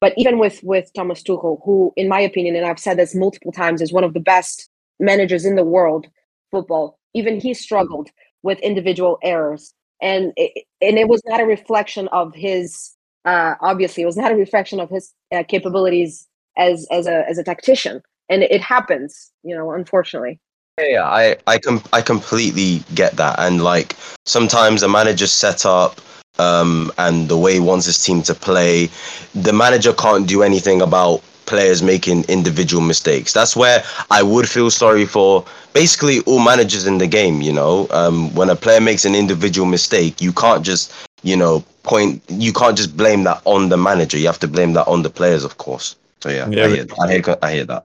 But 0.00 0.14
even 0.16 0.38
with 0.38 0.62
with 0.62 0.90
Thomas 0.94 1.22
Tuchel, 1.22 1.60
who, 1.64 1.92
in 1.96 2.08
my 2.08 2.20
opinion, 2.20 2.56
and 2.56 2.66
I've 2.66 2.78
said 2.78 2.98
this 2.98 3.14
multiple 3.14 3.52
times, 3.52 3.80
is 3.80 3.92
one 3.92 4.04
of 4.04 4.14
the 4.14 4.20
best 4.20 4.68
managers 4.98 5.44
in 5.44 5.56
the 5.56 5.64
world 5.64 6.06
football. 6.52 6.98
Even 7.14 7.40
he 7.40 7.54
struggled 7.54 8.10
with 8.44 8.60
individual 8.60 9.18
errors, 9.24 9.74
and 10.00 10.32
it, 10.36 10.64
and 10.80 10.98
it 10.98 11.08
was 11.08 11.20
not 11.26 11.40
a 11.40 11.44
reflection 11.44 12.06
of 12.08 12.32
his. 12.34 12.92
Uh, 13.24 13.54
obviously, 13.60 14.04
it 14.04 14.06
was 14.06 14.16
not 14.16 14.30
a 14.30 14.36
reflection 14.36 14.78
of 14.78 14.88
his 14.90 15.12
uh, 15.34 15.42
capabilities 15.48 16.28
as 16.56 16.86
as 16.92 17.08
a 17.08 17.28
as 17.28 17.38
a 17.38 17.44
tactician, 17.44 18.00
and 18.28 18.44
it 18.44 18.60
happens, 18.60 19.32
you 19.42 19.56
know, 19.56 19.72
unfortunately. 19.72 20.38
Yeah, 20.80 21.04
I 21.04 21.36
I 21.46 21.58
com- 21.58 21.82
I 21.92 22.02
completely 22.02 22.84
get 22.94 23.16
that, 23.16 23.38
and 23.40 23.64
like 23.64 23.96
sometimes 24.26 24.82
a 24.82 24.88
manager's 24.88 25.32
set 25.32 25.66
up 25.66 26.00
um, 26.38 26.90
and 26.98 27.28
the 27.28 27.36
way 27.36 27.54
he 27.54 27.60
wants 27.60 27.86
his 27.86 28.02
team 28.02 28.22
to 28.22 28.34
play, 28.34 28.90
the 29.34 29.52
manager 29.52 29.92
can't 29.92 30.26
do 30.26 30.42
anything 30.42 30.80
about 30.80 31.22
players 31.46 31.82
making 31.82 32.24
individual 32.24 32.82
mistakes. 32.82 33.32
That's 33.32 33.56
where 33.56 33.82
I 34.10 34.22
would 34.22 34.48
feel 34.48 34.70
sorry 34.70 35.06
for 35.06 35.44
basically 35.72 36.20
all 36.20 36.40
managers 36.40 36.86
in 36.86 36.98
the 36.98 37.06
game. 37.06 37.40
You 37.40 37.52
know, 37.52 37.86
um, 37.90 38.34
when 38.34 38.50
a 38.50 38.56
player 38.56 38.80
makes 38.80 39.04
an 39.04 39.14
individual 39.14 39.66
mistake, 39.66 40.20
you 40.20 40.32
can't 40.32 40.64
just 40.64 40.92
you 41.22 41.36
know 41.36 41.64
point. 41.82 42.22
You 42.28 42.52
can't 42.52 42.76
just 42.76 42.96
blame 42.96 43.24
that 43.24 43.42
on 43.44 43.68
the 43.68 43.76
manager. 43.76 44.18
You 44.18 44.26
have 44.26 44.40
to 44.40 44.48
blame 44.48 44.72
that 44.74 44.86
on 44.86 45.02
the 45.02 45.10
players, 45.10 45.44
of 45.44 45.58
course. 45.58 45.96
So 46.20 46.28
yeah, 46.28 46.48
Yeah, 46.48 46.64
I, 46.64 46.68
hear, 46.68 46.86
I 47.00 47.12
hear 47.12 47.36
I 47.42 47.52
hear 47.52 47.64
that. 47.64 47.84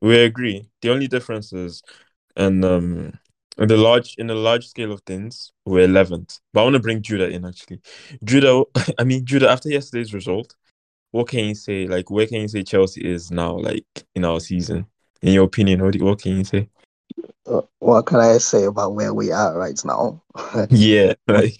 We 0.00 0.18
agree. 0.20 0.68
The 0.82 0.90
only 0.90 1.08
difference 1.08 1.52
is, 1.52 1.82
and 2.36 2.64
um, 2.64 3.18
in 3.58 3.68
the 3.68 3.76
large 3.76 4.14
in 4.16 4.28
the 4.28 4.34
large 4.34 4.68
scale 4.68 4.92
of 4.92 5.00
things, 5.02 5.52
we're 5.66 5.84
eleventh. 5.84 6.38
But 6.52 6.60
I 6.60 6.64
want 6.64 6.74
to 6.74 6.80
bring 6.80 7.02
Judah 7.02 7.28
in 7.28 7.44
actually. 7.44 7.80
Judah, 8.22 8.62
I 8.98 9.04
mean 9.04 9.24
Judah. 9.24 9.48
After 9.48 9.68
yesterday's 9.68 10.14
result, 10.14 10.54
what 11.10 11.28
can 11.28 11.46
you 11.46 11.54
say? 11.54 11.86
Like, 11.86 12.10
where 12.10 12.26
can 12.26 12.42
you 12.42 12.48
say 12.48 12.62
Chelsea 12.62 13.00
is 13.08 13.30
now? 13.30 13.56
Like 13.56 13.84
in 14.14 14.24
our 14.24 14.40
season, 14.40 14.86
in 15.22 15.32
your 15.32 15.44
opinion, 15.44 15.82
what 15.82 15.92
do- 15.94 16.04
what 16.04 16.20
can 16.20 16.38
you 16.38 16.44
say? 16.44 16.68
Uh, 17.46 17.62
what 17.78 18.06
can 18.06 18.20
I 18.20 18.38
say 18.38 18.64
about 18.64 18.94
where 18.94 19.14
we 19.14 19.32
are 19.32 19.56
right 19.58 19.80
now? 19.84 20.20
Yeah, 20.70 21.14
like 21.26 21.56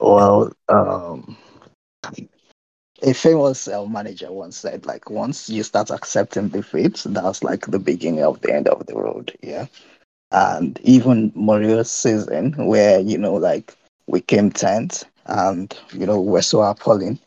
well, 0.00 0.52
um, 0.68 1.36
a 3.02 3.12
famous 3.14 3.68
uh, 3.68 3.86
manager 3.86 4.30
once 4.32 4.56
said, 4.56 4.86
like, 4.86 5.10
once 5.10 5.48
you 5.48 5.62
start 5.62 5.90
accepting 5.90 6.48
defeat, 6.48 7.02
that's 7.06 7.42
like 7.42 7.66
the 7.66 7.78
beginning 7.78 8.24
of 8.24 8.40
the 8.40 8.52
end 8.52 8.68
of 8.68 8.86
the 8.86 8.94
road. 8.94 9.36
Yeah. 9.42 9.66
And 10.30 10.78
even 10.82 11.30
Mourinho's 11.32 11.90
season, 11.90 12.54
where, 12.66 13.00
you 13.00 13.16
know, 13.18 13.34
like, 13.34 13.76
we 14.06 14.20
came 14.20 14.50
10th 14.50 15.04
and, 15.26 15.76
you 15.92 16.06
know, 16.06 16.20
we're 16.20 16.42
so 16.42 16.62
appalling, 16.62 17.18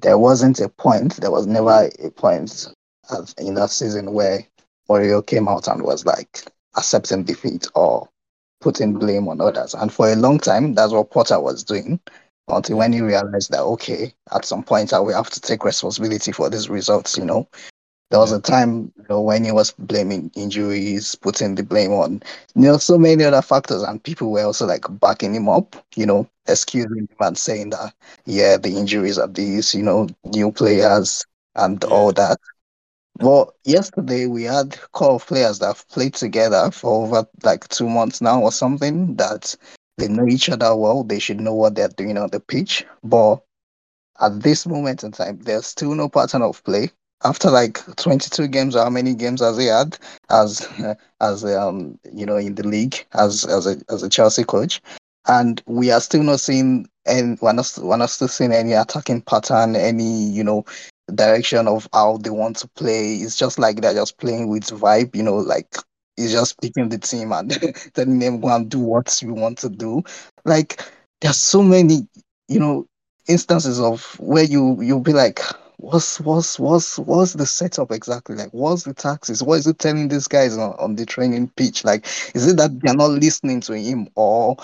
there 0.00 0.18
wasn't 0.18 0.60
a 0.60 0.68
point, 0.68 1.16
there 1.16 1.30
was 1.30 1.46
never 1.46 1.90
a 2.02 2.10
point 2.10 2.68
in 3.38 3.54
that 3.54 3.70
season 3.70 4.12
where 4.12 4.46
Mourinho 4.88 5.24
came 5.26 5.48
out 5.48 5.68
and 5.68 5.82
was 5.82 6.04
like 6.04 6.44
accepting 6.76 7.24
defeat 7.24 7.66
or 7.74 8.08
putting 8.60 8.94
blame 8.94 9.28
on 9.28 9.40
others. 9.40 9.74
And 9.74 9.92
for 9.92 10.10
a 10.10 10.16
long 10.16 10.38
time, 10.38 10.74
that's 10.74 10.92
what 10.92 11.10
Potter 11.10 11.40
was 11.40 11.62
doing 11.62 12.00
until 12.48 12.78
when 12.78 12.92
he 12.92 13.00
realized 13.00 13.50
that, 13.50 13.62
okay, 13.62 14.14
at 14.32 14.44
some 14.44 14.62
point, 14.62 14.92
I 14.92 14.98
will 15.00 15.14
have 15.14 15.30
to 15.30 15.40
take 15.40 15.64
responsibility 15.64 16.32
for 16.32 16.48
these 16.48 16.68
results, 16.68 17.16
you 17.16 17.24
know. 17.24 17.48
There 18.10 18.20
was 18.20 18.32
a 18.32 18.40
time, 18.40 18.92
you 18.96 19.04
know, 19.08 19.20
when 19.20 19.44
he 19.44 19.50
was 19.52 19.72
blaming 19.72 20.30
injuries, 20.36 21.14
putting 21.16 21.54
the 21.56 21.62
blame 21.64 21.92
on, 21.92 22.22
you 22.54 22.62
know, 22.62 22.78
so 22.78 22.98
many 22.98 23.24
other 23.24 23.42
factors, 23.42 23.82
and 23.82 24.02
people 24.02 24.30
were 24.30 24.44
also 24.44 24.66
like 24.66 24.84
backing 25.00 25.34
him 25.34 25.48
up, 25.48 25.76
you 25.96 26.06
know, 26.06 26.28
excusing 26.46 26.98
him 26.98 27.08
and 27.20 27.36
saying 27.36 27.70
that, 27.70 27.92
yeah, 28.24 28.56
the 28.56 28.76
injuries 28.76 29.18
are 29.18 29.26
these, 29.26 29.74
you 29.74 29.82
know, 29.82 30.08
new 30.24 30.52
players 30.52 31.24
and 31.56 31.82
all 31.84 32.12
that. 32.12 32.38
Well, 33.20 33.54
yesterday 33.64 34.26
we 34.26 34.44
had 34.44 34.74
a 34.74 34.88
core 34.92 35.14
of 35.14 35.26
players 35.26 35.58
that 35.60 35.66
have 35.66 35.88
played 35.88 36.14
together 36.14 36.70
for 36.70 37.06
over 37.06 37.26
like 37.42 37.66
two 37.68 37.88
months 37.88 38.20
now 38.20 38.42
or 38.42 38.52
something 38.52 39.16
that 39.16 39.56
they 39.98 40.08
know 40.08 40.26
each 40.26 40.48
other 40.48 40.76
well. 40.76 41.02
They 41.02 41.18
should 41.18 41.40
know 41.40 41.54
what 41.54 41.74
they're 41.74 41.88
doing 41.88 42.18
on 42.18 42.30
the 42.30 42.40
pitch. 42.40 42.84
But 43.02 43.42
at 44.20 44.42
this 44.42 44.66
moment 44.66 45.02
in 45.04 45.12
time, 45.12 45.38
there's 45.40 45.66
still 45.66 45.94
no 45.94 46.08
pattern 46.08 46.42
of 46.42 46.62
play. 46.64 46.90
After 47.24 47.50
like 47.50 47.80
22 47.96 48.48
games, 48.48 48.76
or 48.76 48.84
how 48.84 48.90
many 48.90 49.14
games 49.14 49.40
has 49.40 49.56
he 49.56 49.66
had 49.66 49.98
as 50.30 50.66
as 51.20 51.44
um 51.44 51.98
you 52.12 52.26
know 52.26 52.36
in 52.36 52.54
the 52.54 52.66
league 52.66 53.04
as 53.14 53.44
as 53.44 53.66
a 53.66 53.76
as 53.90 54.02
a 54.02 54.08
Chelsea 54.08 54.44
coach, 54.44 54.80
and 55.26 55.62
we 55.66 55.90
are 55.90 56.00
still 56.00 56.22
not 56.22 56.40
seeing 56.40 56.88
and 57.06 57.38
we're 57.40 57.52
not 57.52 57.72
we're 57.80 57.96
not 57.96 58.10
still 58.10 58.28
seeing 58.28 58.52
any 58.52 58.72
attacking 58.72 59.22
pattern, 59.22 59.76
any 59.76 60.24
you 60.24 60.44
know 60.44 60.64
direction 61.14 61.68
of 61.68 61.88
how 61.92 62.18
they 62.18 62.30
want 62.30 62.56
to 62.56 62.68
play. 62.68 63.14
It's 63.16 63.36
just 63.36 63.58
like 63.58 63.80
they're 63.80 63.94
just 63.94 64.18
playing 64.18 64.48
with 64.48 64.64
vibe, 64.64 65.14
you 65.14 65.22
know, 65.22 65.36
like 65.36 65.76
it's 66.16 66.32
just 66.32 66.60
picking 66.60 66.88
the 66.88 66.98
team 66.98 67.32
and 67.32 67.50
telling 67.94 68.18
them 68.18 68.40
go 68.40 68.48
and 68.54 68.68
do 68.70 68.80
what 68.80 69.20
you 69.22 69.32
want 69.34 69.58
to 69.58 69.68
do. 69.68 70.02
Like 70.44 70.82
there's 71.20 71.36
so 71.36 71.62
many, 71.62 72.08
you 72.48 72.58
know, 72.58 72.86
instances 73.28 73.80
of 73.80 74.18
where 74.18 74.44
you 74.44 74.80
you'll 74.80 75.00
be 75.00 75.12
like, 75.12 75.40
what's 75.78 76.20
what's 76.20 76.58
what's 76.58 76.98
what's 76.98 77.34
the 77.34 77.46
setup 77.46 77.90
exactly? 77.90 78.36
Like 78.36 78.50
what's 78.52 78.84
the 78.84 78.94
taxes? 78.94 79.42
What 79.42 79.58
is 79.58 79.66
it 79.66 79.78
telling 79.78 80.08
these 80.08 80.28
guys 80.28 80.56
on, 80.56 80.74
on 80.78 80.96
the 80.96 81.06
training 81.06 81.48
pitch? 81.56 81.84
Like, 81.84 82.06
is 82.34 82.46
it 82.46 82.56
that 82.56 82.80
they're 82.80 82.94
not 82.94 83.10
listening 83.10 83.60
to 83.62 83.74
him 83.74 84.08
or 84.14 84.56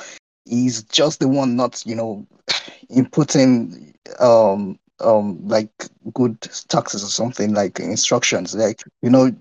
he's 0.44 0.82
just 0.84 1.20
the 1.20 1.28
one 1.28 1.56
not, 1.56 1.82
you 1.86 1.94
know, 1.94 2.26
inputting 2.90 3.94
um 4.20 4.78
um 5.00 5.46
like 5.48 5.70
good 6.14 6.40
taxes 6.68 7.02
or 7.02 7.08
something 7.08 7.54
like 7.54 7.80
instructions 7.80 8.54
like 8.54 8.82
you 9.00 9.10
know 9.10 9.32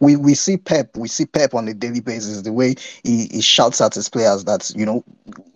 we 0.00 0.16
we 0.16 0.34
see 0.34 0.56
pep 0.56 0.96
we 0.96 1.06
see 1.06 1.26
pep 1.26 1.54
on 1.54 1.68
a 1.68 1.74
daily 1.74 2.00
basis 2.00 2.42
the 2.42 2.52
way 2.52 2.74
he, 3.04 3.26
he 3.26 3.40
shouts 3.40 3.80
at 3.80 3.94
his 3.94 4.08
players 4.08 4.44
that 4.44 4.72
you 4.74 4.84
know 4.84 5.04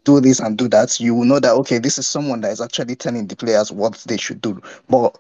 do 0.05 0.21
this 0.21 0.39
and 0.39 0.59
do 0.59 0.69
that 0.69 1.01
you 1.01 1.15
will 1.15 1.25
know 1.25 1.41
that 1.41 1.55
okay 1.55 1.79
this 1.79 1.99
is 1.99 2.07
someone 2.07 2.41
that 2.41 2.53
is 2.53 2.61
actually 2.61 2.95
telling 2.95 3.27
the 3.27 3.35
players 3.35 3.73
what 3.73 3.95
they 4.07 4.17
should 4.17 4.41
do 4.41 4.61
but 4.89 5.19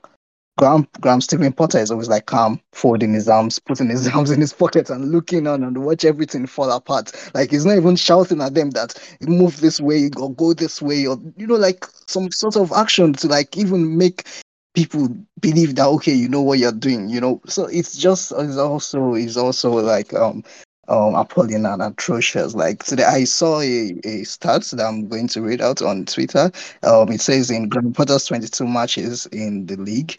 Graham, 0.58 0.88
Graham 1.00 1.20
Stephen 1.20 1.52
Potter 1.52 1.78
is 1.78 1.92
always 1.92 2.08
like 2.08 2.26
calm, 2.26 2.60
folding 2.72 3.12
his 3.12 3.28
arms, 3.28 3.60
putting 3.60 3.88
his 3.88 4.08
arms 4.14 4.32
in 4.32 4.40
his 4.40 4.52
pocket 4.52 4.90
and 4.90 5.12
looking 5.12 5.46
on 5.46 5.62
and 5.62 5.84
watch 5.84 6.04
everything 6.04 6.46
fall 6.46 6.70
apart. 6.72 7.12
Like 7.32 7.52
he's 7.52 7.64
not 7.64 7.76
even 7.76 7.94
shouting 7.94 8.42
at 8.42 8.54
them 8.54 8.70
that 8.70 8.98
move 9.22 9.60
this 9.60 9.80
way 9.80 10.10
or 10.16 10.34
go 10.34 10.54
this 10.54 10.82
way 10.82 11.06
or 11.06 11.16
you 11.36 11.46
know, 11.46 11.54
like 11.54 11.86
some 12.08 12.32
sort 12.32 12.56
of 12.56 12.72
action 12.72 13.12
to 13.14 13.28
like 13.28 13.56
even 13.56 13.96
make 13.96 14.26
people 14.74 15.08
believe 15.40 15.76
that 15.76 15.86
okay, 15.86 16.12
you 16.12 16.28
know 16.28 16.42
what 16.42 16.58
you're 16.58 16.72
doing, 16.72 17.08
you 17.08 17.20
know. 17.20 17.40
So 17.46 17.66
it's 17.66 17.96
just 17.96 18.32
it's 18.36 18.56
also 18.56 19.14
it's 19.14 19.36
also 19.36 19.70
like 19.74 20.12
um 20.12 20.42
um 20.88 21.14
appalling 21.14 21.66
and 21.66 21.82
atrocious. 21.82 22.56
Like 22.56 22.82
today 22.82 23.04
I 23.04 23.22
saw 23.24 23.60
a, 23.60 23.94
a 24.04 24.24
stat 24.24 24.62
that 24.72 24.84
I'm 24.84 25.06
going 25.06 25.28
to 25.28 25.40
read 25.40 25.60
out 25.60 25.82
on 25.82 26.04
Twitter. 26.04 26.50
Um 26.82 27.12
it 27.12 27.20
says 27.20 27.48
in 27.48 27.68
Graham 27.68 27.92
Potter's 27.92 28.24
22 28.24 28.66
matches 28.66 29.26
in 29.26 29.66
the 29.66 29.76
league, 29.76 30.18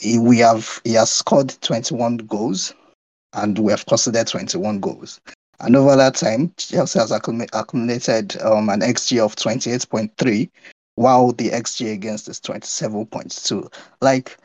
he, 0.00 0.18
we 0.18 0.38
have 0.38 0.80
he 0.84 0.94
has 0.94 1.12
scored 1.12 1.50
21 1.60 2.18
goals 2.18 2.74
and 3.34 3.58
we 3.58 3.70
have 3.70 3.86
considered 3.86 4.26
21 4.26 4.80
goals. 4.80 5.20
And 5.60 5.76
over 5.76 5.94
that 5.94 6.14
time, 6.14 6.52
Chelsea 6.56 6.98
has 6.98 7.10
accumula- 7.10 7.50
accumulated 7.52 8.40
um, 8.40 8.70
an 8.70 8.80
XG 8.80 9.22
of 9.22 9.36
28.3, 9.36 10.50
while 10.94 11.32
the 11.32 11.50
XG 11.50 11.92
against 11.92 12.28
is 12.28 12.40
27.2. 12.40 13.72
Like, 14.00 14.38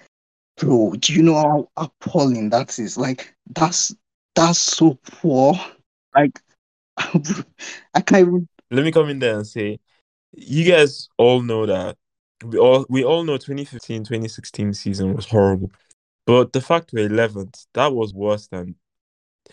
bro, 0.57 0.93
do 0.99 1.13
you 1.13 1.23
know 1.23 1.35
how 1.35 1.69
appalling 1.77 2.49
that 2.49 2.77
is? 2.79 2.97
Like, 2.97 3.33
that's 3.55 3.95
that's 4.35 4.59
so 4.59 4.99
poor. 5.05 5.53
Like, 6.13 6.41
I 6.97 8.01
can't 8.01 8.27
even. 8.27 8.47
let 8.69 8.83
me 8.83 8.91
come 8.91 9.09
in 9.09 9.19
there 9.19 9.37
and 9.37 9.47
say, 9.47 9.79
you 10.33 10.69
guys 10.69 11.07
all 11.17 11.41
know 11.41 11.65
that 11.65 11.97
we 12.43 12.57
all 12.57 12.85
we 12.89 13.03
all 13.03 13.23
know 13.23 13.37
2015 13.37 14.03
2016 14.03 14.73
season 14.73 15.13
was 15.13 15.25
horrible, 15.25 15.71
but 16.25 16.53
the 16.53 16.61
fact 16.61 16.91
we're 16.93 17.09
11th 17.09 17.67
that 17.73 17.93
was 17.93 18.13
worse 18.13 18.47
than 18.47 18.75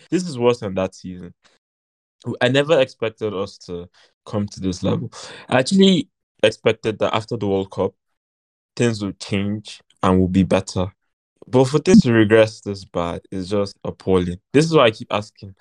this 0.09 0.27
is 0.27 0.37
worse 0.37 0.59
than 0.59 0.73
that 0.75 0.95
season. 0.95 1.33
I 2.41 2.47
never 2.47 2.79
expected 2.79 3.33
us 3.33 3.57
to 3.59 3.89
come 4.25 4.47
to 4.47 4.59
this 4.61 4.81
level. 4.81 5.11
I 5.49 5.59
actually 5.59 6.09
expected 6.41 6.99
that 6.99 7.13
after 7.13 7.35
the 7.35 7.47
World 7.47 7.69
Cup, 7.71 7.93
things 8.75 9.03
would 9.03 9.19
change 9.19 9.81
and 10.01 10.19
will 10.19 10.29
be 10.29 10.43
better. 10.43 10.87
But 11.47 11.65
for 11.65 11.79
things 11.79 12.01
to 12.03 12.13
regress 12.13 12.61
this 12.61 12.85
bad 12.85 13.21
is 13.29 13.49
just 13.49 13.77
appalling. 13.83 14.39
This 14.53 14.65
is 14.65 14.73
why 14.73 14.85
I 14.85 14.91
keep 14.91 15.09
asking, 15.11 15.53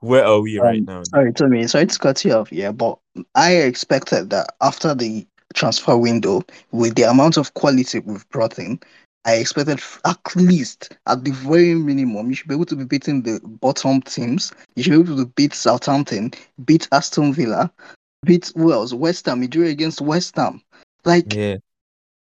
where 0.00 0.24
are 0.24 0.40
we 0.40 0.58
right 0.58 0.80
Um, 0.80 0.84
now? 0.84 1.02
Sorry, 1.04 1.32
to 1.32 1.44
Tomi. 1.44 1.66
Sorry 1.68 1.86
to 1.86 1.98
cut 1.98 2.24
you 2.24 2.32
off. 2.32 2.52
Yeah, 2.52 2.72
but 2.72 2.98
I 3.34 3.54
expected 3.54 4.30
that 4.30 4.54
after 4.60 4.94
the 4.94 5.26
transfer 5.54 5.96
window, 5.96 6.42
with 6.72 6.94
the 6.94 7.04
amount 7.04 7.36
of 7.36 7.54
quality 7.54 8.00
we've 8.00 8.28
brought 8.28 8.58
in, 8.58 8.78
I 9.24 9.36
expected 9.36 9.80
at 10.04 10.36
least, 10.36 10.96
at 11.06 11.24
the 11.24 11.30
very 11.30 11.74
minimum, 11.74 12.28
you 12.28 12.34
should 12.34 12.48
be 12.48 12.54
able 12.54 12.66
to 12.66 12.76
be 12.76 12.84
beating 12.84 13.22
the 13.22 13.40
bottom 13.42 14.02
teams. 14.02 14.52
You 14.76 14.82
should 14.82 14.92
be 14.92 15.12
able 15.12 15.24
to 15.24 15.26
beat 15.30 15.54
Southampton, 15.54 16.32
beat 16.64 16.86
Aston 16.92 17.32
Villa, 17.32 17.72
beat 18.24 18.52
who 18.54 18.72
else? 18.72 18.92
West 18.92 19.26
Ham. 19.26 19.40
He 19.40 19.48
drew 19.48 19.66
against 19.66 20.00
West 20.00 20.36
Ham. 20.36 20.62
Like 21.04 21.32
Yeah. 21.34 21.56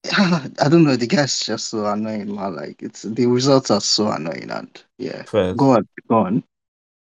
I 0.18 0.70
don't 0.70 0.84
know. 0.84 0.96
The 0.96 1.08
guy's 1.08 1.40
just 1.40 1.70
so 1.70 1.86
annoying, 1.86 2.36
man. 2.36 2.56
Like 2.56 2.82
it's 2.82 3.04
the 3.04 3.26
results 3.26 3.72
are 3.72 3.82
so 3.82 4.10
annoying, 4.10 4.52
and 4.52 4.84
yeah. 4.98 5.24
First. 5.24 5.58
Go 5.58 5.72
on, 5.72 5.88
go 6.10 6.16
on. 6.18 6.44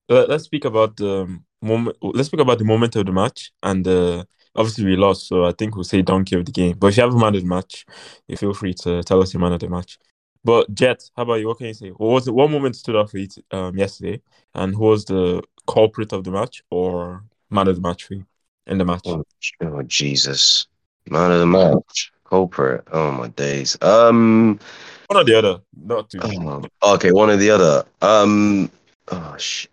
Let, 0.09 0.29
let's 0.29 0.45
speak 0.45 0.65
about 0.65 0.97
the 0.97 1.27
moment. 1.61 1.97
Let's 2.01 2.27
speak 2.27 2.39
about 2.39 2.59
the 2.59 2.65
moment 2.65 2.95
of 2.95 3.05
the 3.05 3.11
match, 3.11 3.51
and 3.61 3.85
uh, 3.87 4.23
obviously 4.55 4.85
we 4.85 4.95
lost, 4.95 5.27
so 5.27 5.45
I 5.45 5.51
think 5.51 5.75
we'll 5.75 5.83
say 5.83 6.01
donkey 6.01 6.35
of 6.35 6.45
the 6.45 6.51
game. 6.51 6.77
But 6.77 6.87
if 6.87 6.97
you 6.97 7.03
have 7.03 7.13
a 7.13 7.17
man 7.17 7.35
of 7.35 7.41
the 7.41 7.47
match, 7.47 7.85
you 8.27 8.37
feel 8.37 8.53
free 8.53 8.73
to 8.75 9.03
tell 9.03 9.21
us 9.21 9.33
your 9.33 9.41
man 9.41 9.53
of 9.53 9.59
the 9.59 9.69
match. 9.69 9.97
But 10.43 10.73
Jet, 10.73 11.09
how 11.15 11.23
about 11.23 11.35
you? 11.35 11.47
What 11.47 11.57
can 11.57 11.67
you 11.67 11.73
say? 11.73 11.89
What 11.89 12.09
was 12.09 12.27
it? 12.27 12.33
What 12.33 12.51
moment 12.51 12.75
stood 12.75 12.95
out 12.95 13.09
for 13.09 13.17
you 13.17 13.27
um, 13.51 13.77
yesterday, 13.77 14.21
and 14.53 14.73
who 14.75 14.85
was 14.85 15.05
the 15.05 15.41
culprit 15.67 16.11
of 16.11 16.23
the 16.23 16.31
match 16.31 16.63
or 16.69 17.23
man 17.49 17.67
of 17.67 17.75
the 17.75 17.81
match 17.81 18.03
for 18.03 18.15
you 18.15 18.25
in 18.67 18.77
the 18.77 18.85
match? 18.85 19.03
Oh, 19.05 19.23
oh 19.61 19.81
Jesus. 19.83 20.67
Man 21.09 21.31
of 21.31 21.39
the 21.39 21.45
match. 21.45 22.11
Culprit. 22.25 22.83
Oh 22.91 23.11
my 23.11 23.27
days. 23.29 23.77
Um 23.81 24.59
One 25.07 25.21
or 25.21 25.23
the 25.23 25.37
other, 25.37 25.61
not 25.85 26.09
two. 26.09 26.19
oh, 26.21 26.93
okay, 26.95 27.11
one 27.11 27.29
or 27.29 27.37
the 27.37 27.49
other. 27.51 27.85
Um 28.01 28.71
oh 29.09 29.35
shit. 29.37 29.71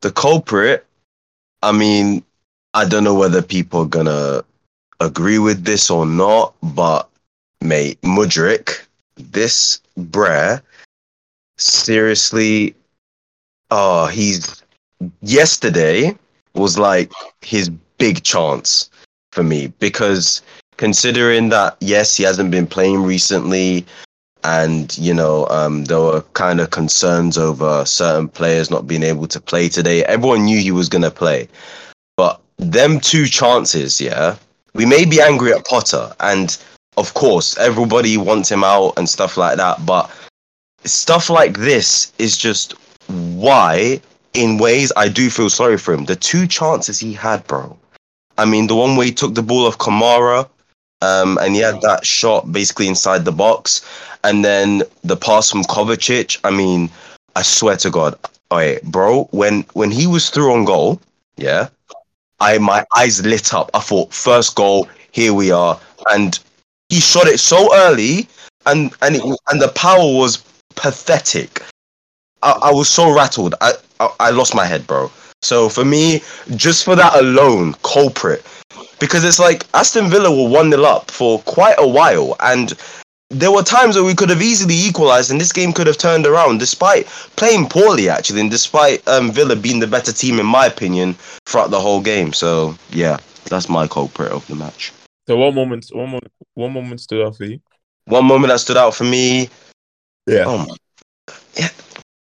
The 0.00 0.12
culprit, 0.12 0.86
I 1.62 1.72
mean, 1.72 2.24
I 2.74 2.84
don't 2.84 3.04
know 3.04 3.14
whether 3.14 3.42
people 3.42 3.82
are 3.82 3.86
gonna 3.86 4.44
agree 5.00 5.38
with 5.38 5.64
this 5.64 5.90
or 5.90 6.06
not, 6.06 6.54
but 6.62 7.08
mate, 7.60 8.00
Mudryk, 8.02 8.86
this 9.16 9.80
Brer, 9.96 10.62
seriously, 11.56 12.74
oh, 13.70 14.06
he's 14.06 14.62
yesterday 15.22 16.16
was 16.54 16.78
like 16.78 17.10
his 17.42 17.70
big 17.98 18.22
chance 18.22 18.90
for 19.32 19.42
me 19.42 19.68
because 19.78 20.42
considering 20.76 21.48
that 21.50 21.76
yes, 21.80 22.16
he 22.16 22.22
hasn't 22.22 22.50
been 22.50 22.66
playing 22.66 23.02
recently, 23.02 23.84
and 24.44 24.96
you 24.96 25.12
know 25.12 25.46
um, 25.48 25.84
there 25.86 26.00
were 26.00 26.22
kind 26.34 26.60
of 26.60 26.70
concerns 26.70 27.36
over 27.36 27.84
certain 27.84 28.28
players 28.28 28.70
not 28.70 28.86
being 28.86 29.02
able 29.02 29.26
to 29.26 29.40
play 29.40 29.68
today. 29.68 30.04
Everyone 30.04 30.44
knew 30.44 30.58
he 30.58 30.70
was 30.72 30.88
gonna 30.88 31.10
play, 31.10 31.48
but 32.16 32.40
them 32.60 33.00
two 33.00 33.26
chances, 33.26 34.00
yeah, 34.00 34.36
we 34.74 34.86
may 34.86 35.04
be 35.04 35.20
angry 35.20 35.52
at 35.52 35.66
Potter, 35.66 36.12
and 36.20 36.56
of 36.96 37.14
course 37.14 37.56
everybody 37.58 38.16
wants 38.16 38.50
him 38.50 38.62
out 38.62 38.92
and 38.96 39.08
stuff 39.08 39.36
like 39.36 39.56
that, 39.56 39.84
but 39.86 40.10
stuff 40.84 41.30
like 41.30 41.58
this 41.58 42.12
is 42.18 42.36
just 42.36 42.74
why 43.08 44.00
in 44.34 44.58
ways 44.58 44.92
I 44.96 45.08
do 45.08 45.30
feel 45.30 45.50
sorry 45.50 45.78
for 45.78 45.92
him. 45.92 46.04
The 46.04 46.16
two 46.16 46.46
chances 46.46 46.98
he 46.98 47.12
had, 47.12 47.46
bro. 47.46 47.76
I 48.38 48.44
mean, 48.44 48.66
the 48.66 48.76
one 48.76 48.96
where 48.96 49.06
he 49.06 49.12
took 49.12 49.34
the 49.34 49.42
ball 49.42 49.66
off 49.66 49.78
Kamara, 49.78 50.48
um, 51.02 51.38
and 51.38 51.54
he 51.54 51.60
had 51.60 51.80
that 51.82 52.06
shot 52.06 52.52
basically 52.52 52.88
inside 52.88 53.24
the 53.24 53.32
box, 53.32 53.84
and 54.22 54.44
then 54.44 54.82
the 55.02 55.16
pass 55.16 55.50
from 55.50 55.64
Kovacic. 55.64 56.38
I 56.44 56.50
mean, 56.50 56.90
I 57.36 57.42
swear 57.42 57.76
to 57.78 57.90
God, 57.90 58.18
wait, 58.50 58.82
bro, 58.84 59.24
when 59.32 59.62
when 59.72 59.90
he 59.90 60.06
was 60.06 60.30
through 60.30 60.52
on 60.52 60.64
goal, 60.64 61.00
yeah, 61.36 61.68
I 62.40 62.58
my 62.58 62.84
eyes 62.96 63.24
lit 63.24 63.54
up. 63.54 63.70
I 63.74 63.80
thought, 63.80 64.12
first 64.12 64.54
goal, 64.56 64.88
here 65.12 65.34
we 65.34 65.50
are, 65.50 65.78
and 66.10 66.38
he 66.88 67.00
shot 67.00 67.26
it 67.26 67.38
so 67.38 67.74
early, 67.74 68.28
and 68.66 68.92
and 69.02 69.16
it, 69.16 69.22
and 69.50 69.60
the 69.60 69.68
power 69.74 69.98
was 70.16 70.42
pathetic. 70.74 71.62
I, 72.42 72.52
I 72.62 72.72
was 72.72 72.88
so 72.88 73.12
rattled. 73.12 73.54
I, 73.60 73.72
I 74.00 74.08
I 74.20 74.30
lost 74.30 74.54
my 74.54 74.64
head, 74.64 74.86
bro. 74.86 75.10
So 75.42 75.68
for 75.68 75.84
me, 75.84 76.22
just 76.56 76.84
for 76.84 76.94
that 76.96 77.14
alone, 77.18 77.74
culprit, 77.82 78.44
because 78.98 79.24
it's 79.24 79.38
like 79.38 79.66
Aston 79.74 80.08
Villa 80.10 80.30
were 80.30 80.48
one 80.48 80.70
0 80.70 80.82
up 80.84 81.10
for 81.10 81.40
quite 81.40 81.76
a 81.78 81.88
while, 81.88 82.36
and 82.40 82.74
there 83.30 83.52
were 83.52 83.62
times 83.62 83.94
where 83.94 84.04
we 84.04 84.14
could 84.14 84.28
have 84.28 84.42
easily 84.42 84.74
equalised, 84.74 85.30
and 85.30 85.40
this 85.40 85.52
game 85.52 85.72
could 85.72 85.86
have 85.86 85.96
turned 85.96 86.26
around, 86.26 86.58
despite 86.58 87.06
playing 87.36 87.68
poorly 87.68 88.08
actually, 88.08 88.40
and 88.40 88.50
despite 88.50 89.06
um, 89.08 89.30
Villa 89.30 89.56
being 89.56 89.78
the 89.78 89.86
better 89.86 90.12
team 90.12 90.40
in 90.40 90.46
my 90.46 90.66
opinion 90.66 91.14
throughout 91.46 91.70
the 91.70 91.80
whole 91.80 92.00
game. 92.00 92.32
So 92.32 92.76
yeah, 92.90 93.18
that's 93.44 93.68
my 93.68 93.86
culprit 93.86 94.32
of 94.32 94.46
the 94.48 94.56
match. 94.56 94.92
So 95.28 95.36
one 95.36 95.54
moment, 95.54 95.86
one 95.92 96.10
moment, 96.10 96.32
one 96.54 96.72
moment 96.72 97.00
stood 97.00 97.24
out 97.24 97.36
for 97.36 97.44
you. 97.44 97.60
One 98.06 98.24
moment 98.24 98.50
that 98.50 98.58
stood 98.58 98.76
out 98.76 98.94
for 98.94 99.04
me. 99.04 99.48
Yeah. 100.26 100.44
Oh 100.46 100.58
my, 100.58 100.74
yeah. 101.54 101.68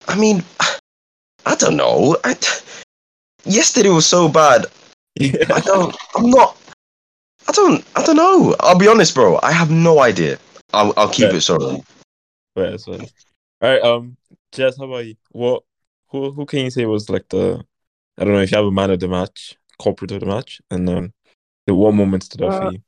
I 0.08 0.16
mean, 0.16 0.44
I 1.46 1.56
don't 1.56 1.76
know. 1.76 2.18
I, 2.24 2.36
yesterday 3.46 3.90
was 3.90 4.06
so 4.06 4.30
bad. 4.30 4.68
I 5.20 5.62
don't. 5.66 5.96
I'm 6.16 6.30
not. 6.30 6.56
I 7.48 7.52
don't. 7.52 7.84
I 7.96 8.04
don't 8.04 8.16
know. 8.16 8.56
I'll 8.60 8.78
be 8.78 8.88
honest, 8.88 9.16
bro. 9.16 9.40
I 9.42 9.52
have 9.52 9.72
no 9.72 10.02
idea. 10.02 10.38
I'll. 10.74 10.94
I'll 10.98 11.10
keep 11.10 11.32
Yeah. 11.32 11.36
it 11.38 11.42
sorry. 11.42 11.84
Right, 12.56 12.80
so, 12.80 12.94
all 12.94 13.00
right, 13.62 13.82
um, 13.82 14.18
Jess, 14.52 14.78
how 14.78 14.86
about 14.86 15.06
you? 15.06 15.16
What, 15.32 15.64
who, 16.10 16.32
who 16.32 16.46
can 16.46 16.60
you 16.66 16.70
say 16.72 16.86
was 16.86 17.10
like 17.10 17.30
the, 17.30 17.64
I 18.18 18.24
don't 18.26 18.34
know 18.34 18.42
if 18.42 18.52
you 18.52 18.58
have 18.58 18.66
a 18.66 18.72
man 18.72 18.92
of 18.92 19.00
the 19.00 19.08
match, 19.08 19.56
corporate 19.78 20.12
of 20.12 20.20
the 20.20 20.26
match, 20.26 20.62
and 20.70 20.90
um, 20.90 21.14
the 21.68 21.76
one 21.76 21.96
moment 21.96 22.24
stood 22.24 22.42
out 22.42 22.54
Uh, 22.54 22.60
for 22.60 22.72
you. 22.72 22.80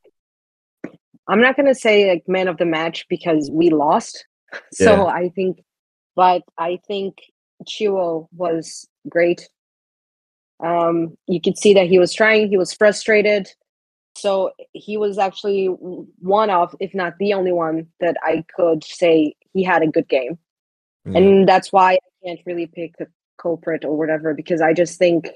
I'm 1.27 1.39
not 1.41 1.55
gonna 1.55 1.75
say 1.75 2.09
like 2.09 2.27
man 2.27 2.47
of 2.47 2.57
the 2.57 2.65
match 2.65 3.05
because 3.09 3.49
we 3.51 3.69
lost. 3.69 4.25
So 4.73 5.07
Yeah. 5.07 5.13
I 5.13 5.29
think, 5.29 5.63
but 6.15 6.41
I 6.57 6.79
think 6.85 7.19
Chio 7.65 8.27
was 8.35 8.85
great. 9.07 9.47
Um, 10.59 11.17
you 11.27 11.39
could 11.39 11.57
see 11.57 11.73
that 11.75 11.87
he 11.87 11.99
was 11.99 12.13
trying. 12.13 12.49
He 12.49 12.57
was 12.57 12.73
frustrated. 12.73 13.47
So 14.15 14.51
he 14.73 14.97
was 14.97 15.17
actually 15.17 15.67
one 15.67 16.49
of, 16.49 16.75
if 16.79 16.93
not 16.93 17.17
the 17.17 17.33
only 17.33 17.51
one, 17.51 17.87
that 17.99 18.17
I 18.23 18.43
could 18.55 18.83
say 18.83 19.35
he 19.53 19.63
had 19.63 19.83
a 19.83 19.87
good 19.87 20.07
game. 20.07 20.37
Yeah. 21.05 21.17
And 21.17 21.49
that's 21.49 21.71
why 21.71 21.93
I 21.93 21.99
can't 22.25 22.39
really 22.45 22.67
pick 22.67 22.95
a 22.99 23.07
culprit 23.41 23.85
or 23.85 23.97
whatever 23.97 24.33
because 24.33 24.61
I 24.61 24.73
just 24.73 24.99
think 24.99 25.29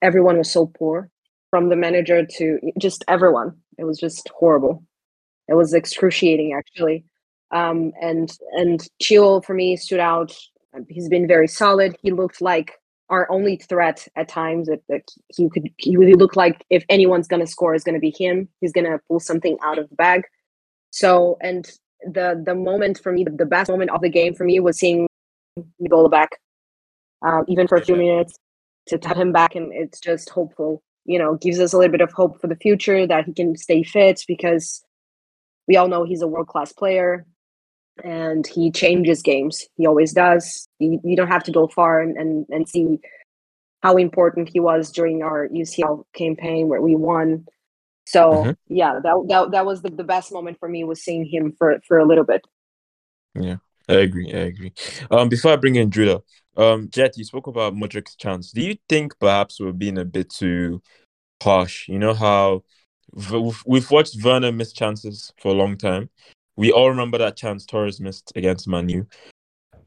everyone 0.00 0.38
was 0.38 0.50
so 0.50 0.66
poor 0.66 1.10
from 1.50 1.68
the 1.68 1.76
manager 1.76 2.24
to 2.24 2.58
just 2.78 3.04
everyone. 3.08 3.56
It 3.78 3.84
was 3.84 3.98
just 3.98 4.28
horrible. 4.28 4.82
It 5.48 5.54
was 5.54 5.72
excruciating 5.74 6.52
actually. 6.52 7.04
Um, 7.50 7.92
and 8.00 8.30
and 8.52 8.86
Chio 9.00 9.40
for 9.40 9.54
me 9.54 9.76
stood 9.76 10.00
out. 10.00 10.36
He's 10.88 11.08
been 11.08 11.26
very 11.26 11.48
solid. 11.48 11.96
He 12.02 12.10
looked 12.10 12.40
like 12.40 12.74
our 13.10 13.30
only 13.30 13.56
threat 13.56 14.06
at 14.16 14.28
times. 14.28 14.68
That, 14.68 14.82
that 14.88 15.02
he 15.28 15.48
could 15.48 15.68
he 15.78 15.96
really 15.96 16.14
looked 16.14 16.36
like 16.36 16.64
if 16.70 16.84
anyone's 16.88 17.28
gonna 17.28 17.46
score, 17.46 17.74
is 17.74 17.84
gonna 17.84 17.98
be 17.98 18.14
him. 18.16 18.48
He's 18.60 18.72
gonna 18.72 19.00
pull 19.08 19.20
something 19.20 19.56
out 19.62 19.78
of 19.78 19.88
the 19.88 19.96
bag. 19.96 20.22
So 20.90 21.38
and 21.40 21.70
the 22.02 22.42
the 22.44 22.54
moment 22.54 23.00
for 23.02 23.12
me, 23.12 23.24
the 23.24 23.46
best 23.46 23.70
moment 23.70 23.90
of 23.90 24.00
the 24.00 24.10
game 24.10 24.34
for 24.34 24.44
me 24.44 24.60
was 24.60 24.78
seeing 24.78 25.08
Nicola 25.78 26.08
back, 26.08 26.38
um, 27.22 27.44
even 27.48 27.66
for 27.66 27.76
a 27.76 27.84
few 27.84 27.96
minutes 27.96 28.38
to 28.88 28.98
have 29.04 29.16
him 29.16 29.32
back, 29.32 29.54
and 29.54 29.72
it's 29.72 30.00
just 30.00 30.30
hopeful. 30.30 30.82
You 31.04 31.18
know, 31.18 31.36
gives 31.36 31.58
us 31.58 31.72
a 31.72 31.78
little 31.78 31.92
bit 31.92 32.02
of 32.02 32.12
hope 32.12 32.40
for 32.40 32.48
the 32.48 32.56
future 32.56 33.06
that 33.06 33.24
he 33.24 33.32
can 33.32 33.56
stay 33.56 33.82
fit 33.82 34.22
because 34.28 34.84
we 35.66 35.76
all 35.76 35.88
know 35.88 36.04
he's 36.04 36.22
a 36.22 36.26
world 36.26 36.48
class 36.48 36.72
player 36.72 37.26
and 38.04 38.46
he 38.46 38.70
changes 38.70 39.22
games. 39.22 39.66
He 39.76 39.86
always 39.86 40.12
does. 40.12 40.68
You, 40.78 41.00
you 41.04 41.16
don't 41.16 41.28
have 41.28 41.44
to 41.44 41.52
go 41.52 41.68
far 41.68 42.00
and, 42.00 42.16
and, 42.16 42.46
and 42.50 42.68
see 42.68 42.98
how 43.82 43.96
important 43.96 44.48
he 44.52 44.60
was 44.60 44.90
during 44.90 45.22
our 45.22 45.48
UCL 45.48 46.04
campaign 46.12 46.68
where 46.68 46.82
we 46.82 46.96
won. 46.96 47.46
So 48.06 48.44
Mhm. 48.44 48.56
yeah, 48.68 49.00
that, 49.02 49.24
that 49.28 49.50
that 49.52 49.66
was 49.66 49.82
the, 49.82 49.90
the 49.90 50.04
best 50.04 50.32
moment 50.32 50.58
for 50.58 50.68
me 50.68 50.82
was 50.84 51.02
seeing 51.02 51.26
him 51.26 51.54
for 51.58 51.78
for 51.86 51.98
a 51.98 52.04
little 52.06 52.24
bit. 52.24 52.42
Yeah, 53.34 53.56
I 53.88 53.94
agree. 53.94 54.32
I 54.32 54.38
agree. 54.52 54.72
Um, 55.10 55.28
before 55.28 55.52
I 55.52 55.56
bring 55.56 55.76
in 55.76 55.90
Judah, 55.90 56.22
um, 56.56 56.88
Jet, 56.90 57.16
you 57.16 57.24
spoke 57.24 57.46
about 57.46 57.74
Mudryk's 57.74 58.16
chance. 58.16 58.50
Do 58.50 58.62
you 58.62 58.76
think 58.88 59.18
perhaps 59.18 59.60
we're 59.60 59.72
being 59.72 59.98
a 59.98 60.04
bit 60.04 60.30
too 60.30 60.82
harsh? 61.42 61.88
You 61.88 61.98
know 61.98 62.14
how 62.14 62.64
v- 63.14 63.38
we've- 63.38 63.62
we've 63.66 63.90
watched 63.90 64.16
Werner 64.24 64.52
miss 64.52 64.72
chances 64.72 65.32
for 65.40 65.50
a 65.50 65.54
long 65.54 65.76
time. 65.76 66.10
We 66.58 66.72
all 66.72 66.90
remember 66.90 67.18
that 67.18 67.36
chance 67.36 67.64
Torres 67.64 68.00
missed 68.00 68.32
against 68.34 68.66
Manu. 68.66 69.04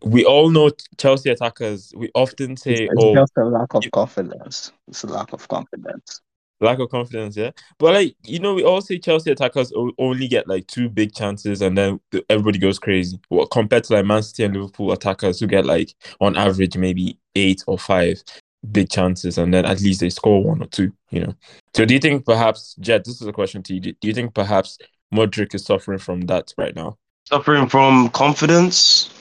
We 0.03 0.23
all 0.23 0.49
know 0.49 0.71
Chelsea 0.97 1.29
attackers. 1.29 1.91
We 1.97 2.09
often 2.15 2.55
say, 2.55 2.85
It's 2.85 2.93
"Oh, 2.97 3.13
just 3.13 3.33
a 3.35 3.43
lack 3.43 3.73
of 3.73 3.83
confidence. 3.91 4.71
It's 4.87 5.03
a 5.03 5.07
lack 5.07 5.33
of 5.33 5.45
confidence. 5.49 6.21
lack 6.61 6.79
of 6.79 6.89
confidence." 6.89 7.35
Yeah, 7.35 7.51
but 7.77 7.93
like 7.93 8.15
you 8.23 8.39
know, 8.39 8.53
we 8.53 8.63
all 8.63 8.79
say 8.79 8.99
Chelsea 8.99 9.31
attackers 9.31 9.73
only 9.97 10.29
get 10.29 10.47
like 10.47 10.65
two 10.67 10.87
big 10.87 11.13
chances, 11.13 11.61
and 11.61 11.77
then 11.77 11.99
everybody 12.29 12.57
goes 12.57 12.79
crazy. 12.79 13.19
Well, 13.29 13.47
compared 13.47 13.83
to 13.85 13.95
like 13.95 14.05
Man 14.05 14.23
City 14.23 14.45
and 14.45 14.55
Liverpool 14.55 14.93
attackers 14.93 15.41
who 15.41 15.47
get 15.47 15.65
like 15.65 15.93
on 16.21 16.37
average 16.37 16.77
maybe 16.77 17.19
eight 17.35 17.65
or 17.67 17.77
five 17.77 18.23
big 18.71 18.89
chances, 18.89 19.37
and 19.37 19.53
then 19.53 19.65
at 19.65 19.81
least 19.81 19.99
they 19.99 20.09
score 20.09 20.41
one 20.41 20.63
or 20.63 20.67
two. 20.67 20.93
You 21.09 21.25
know. 21.25 21.35
So 21.75 21.83
do 21.83 21.93
you 21.93 21.99
think 21.99 22.25
perhaps 22.25 22.75
Jet? 22.79 23.03
This 23.03 23.19
is 23.19 23.27
a 23.27 23.33
question 23.33 23.61
to 23.63 23.73
you. 23.73 23.81
Do 23.81 23.91
do 23.91 24.07
you 24.07 24.13
think 24.13 24.33
perhaps 24.33 24.77
Mudryk 25.13 25.53
is 25.53 25.65
suffering 25.65 25.99
from 25.99 26.21
that 26.21 26.53
right 26.57 26.75
now? 26.75 26.97
Suffering 27.25 27.67
from 27.67 28.09
confidence. 28.09 29.13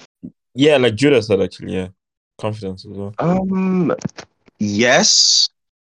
Yeah, 0.55 0.77
like 0.77 0.95
Judah 0.95 1.23
said 1.23 1.41
actually. 1.41 1.75
Yeah, 1.75 1.89
confidence 2.39 2.85
as 2.85 2.93
well. 2.93 3.15
Um, 3.19 3.95
yes, 4.59 5.49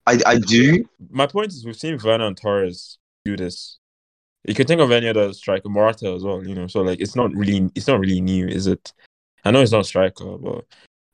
I 0.06 0.19
I 0.25 0.38
do. 0.38 0.88
My 1.10 1.27
point 1.27 1.49
is, 1.49 1.65
we've 1.65 1.75
seen 1.75 1.99
Werner 2.03 2.27
and 2.27 2.38
Torres 2.38 2.97
do 3.25 3.36
this. 3.36 3.77
You 4.45 4.53
can 4.53 4.67
think 4.67 4.82
of 4.82 4.91
any 4.91 5.08
other 5.08 5.32
striker, 5.34 5.69
Morata 5.69 6.12
as 6.13 6.23
well. 6.23 6.45
You 6.45 6.56
know, 6.56 6.67
so 6.67 6.82
like 6.82 6.99
it's 6.99 7.15
not 7.15 7.34
really 7.34 7.69
it's 7.75 7.88
not 7.88 7.99
really 7.99 8.21
new, 8.21 8.47
is 8.47 8.67
it? 8.67 8.93
I 9.45 9.51
know 9.51 9.62
it's 9.62 9.71
not 9.71 9.86
striker, 9.86 10.38
but 10.38 10.65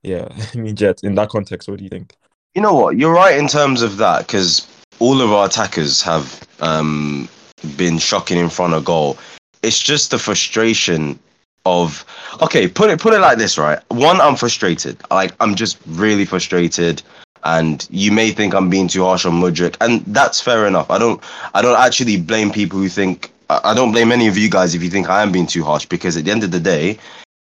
yeah. 0.04 0.28
I 0.54 0.58
mean, 0.58 0.76
Jet. 0.76 1.04
In 1.04 1.16
that 1.16 1.30
context, 1.30 1.70
what 1.70 1.78
do 1.78 1.84
you 1.84 1.90
think? 1.90 2.16
You 2.56 2.62
know 2.62 2.74
what? 2.74 2.98
You're 2.98 3.14
right 3.14 3.38
in 3.38 3.48
terms 3.48 3.82
of 3.82 3.98
that 3.98 4.26
because 4.26 4.68
all 5.00 5.22
of 5.22 5.32
our 5.32 5.46
attackers 5.46 6.02
have 6.02 6.48
um, 6.60 7.30
been 7.78 7.98
shocking 7.98 8.38
in 8.38 8.50
front 8.50 8.74
of 8.74 8.86
goal. 8.86 9.18
It's 9.62 9.80
just 9.80 10.12
the 10.12 10.20
frustration 10.20 11.20
of 11.66 12.06
okay. 12.42 12.68
Put 12.68 12.90
it 12.90 13.00
put 13.00 13.14
it 13.14 13.20
like 13.20 13.38
this, 13.38 13.58
right? 13.58 13.80
One, 13.90 14.22
I'm 14.22 14.36
frustrated. 14.36 14.98
Like 15.12 15.34
I'm 15.40 15.56
just 15.56 15.78
really 15.88 16.26
frustrated 16.26 17.04
and 17.44 17.88
you 17.90 18.12
may 18.12 18.32
think 18.32 18.54
I'm 18.54 18.70
being 18.70 18.88
too 18.88 19.04
harsh 19.04 19.26
on 19.26 19.34
Mudryk, 19.34 19.76
and 19.82 20.04
that's 20.08 20.42
fair 20.42 20.68
enough. 20.68 20.90
I 20.90 20.98
don't 20.98 21.22
I 21.54 21.62
don't 21.62 21.80
actually 21.80 22.18
blame 22.18 22.52
people 22.52 22.80
who 22.80 22.90
think 22.90 23.32
I 23.50 23.74
don't 23.74 23.92
blame 23.92 24.12
any 24.12 24.28
of 24.28 24.38
you 24.38 24.50
guys 24.50 24.76
if 24.76 24.84
you 24.84 24.90
think 24.90 25.10
I 25.10 25.22
am 25.22 25.32
being 25.32 25.48
too 25.48 25.64
harsh 25.64 25.86
because 25.86 26.18
at 26.18 26.26
the 26.26 26.32
end 26.32 26.44
of 26.44 26.52
the 26.52 26.60
day, 26.60 26.98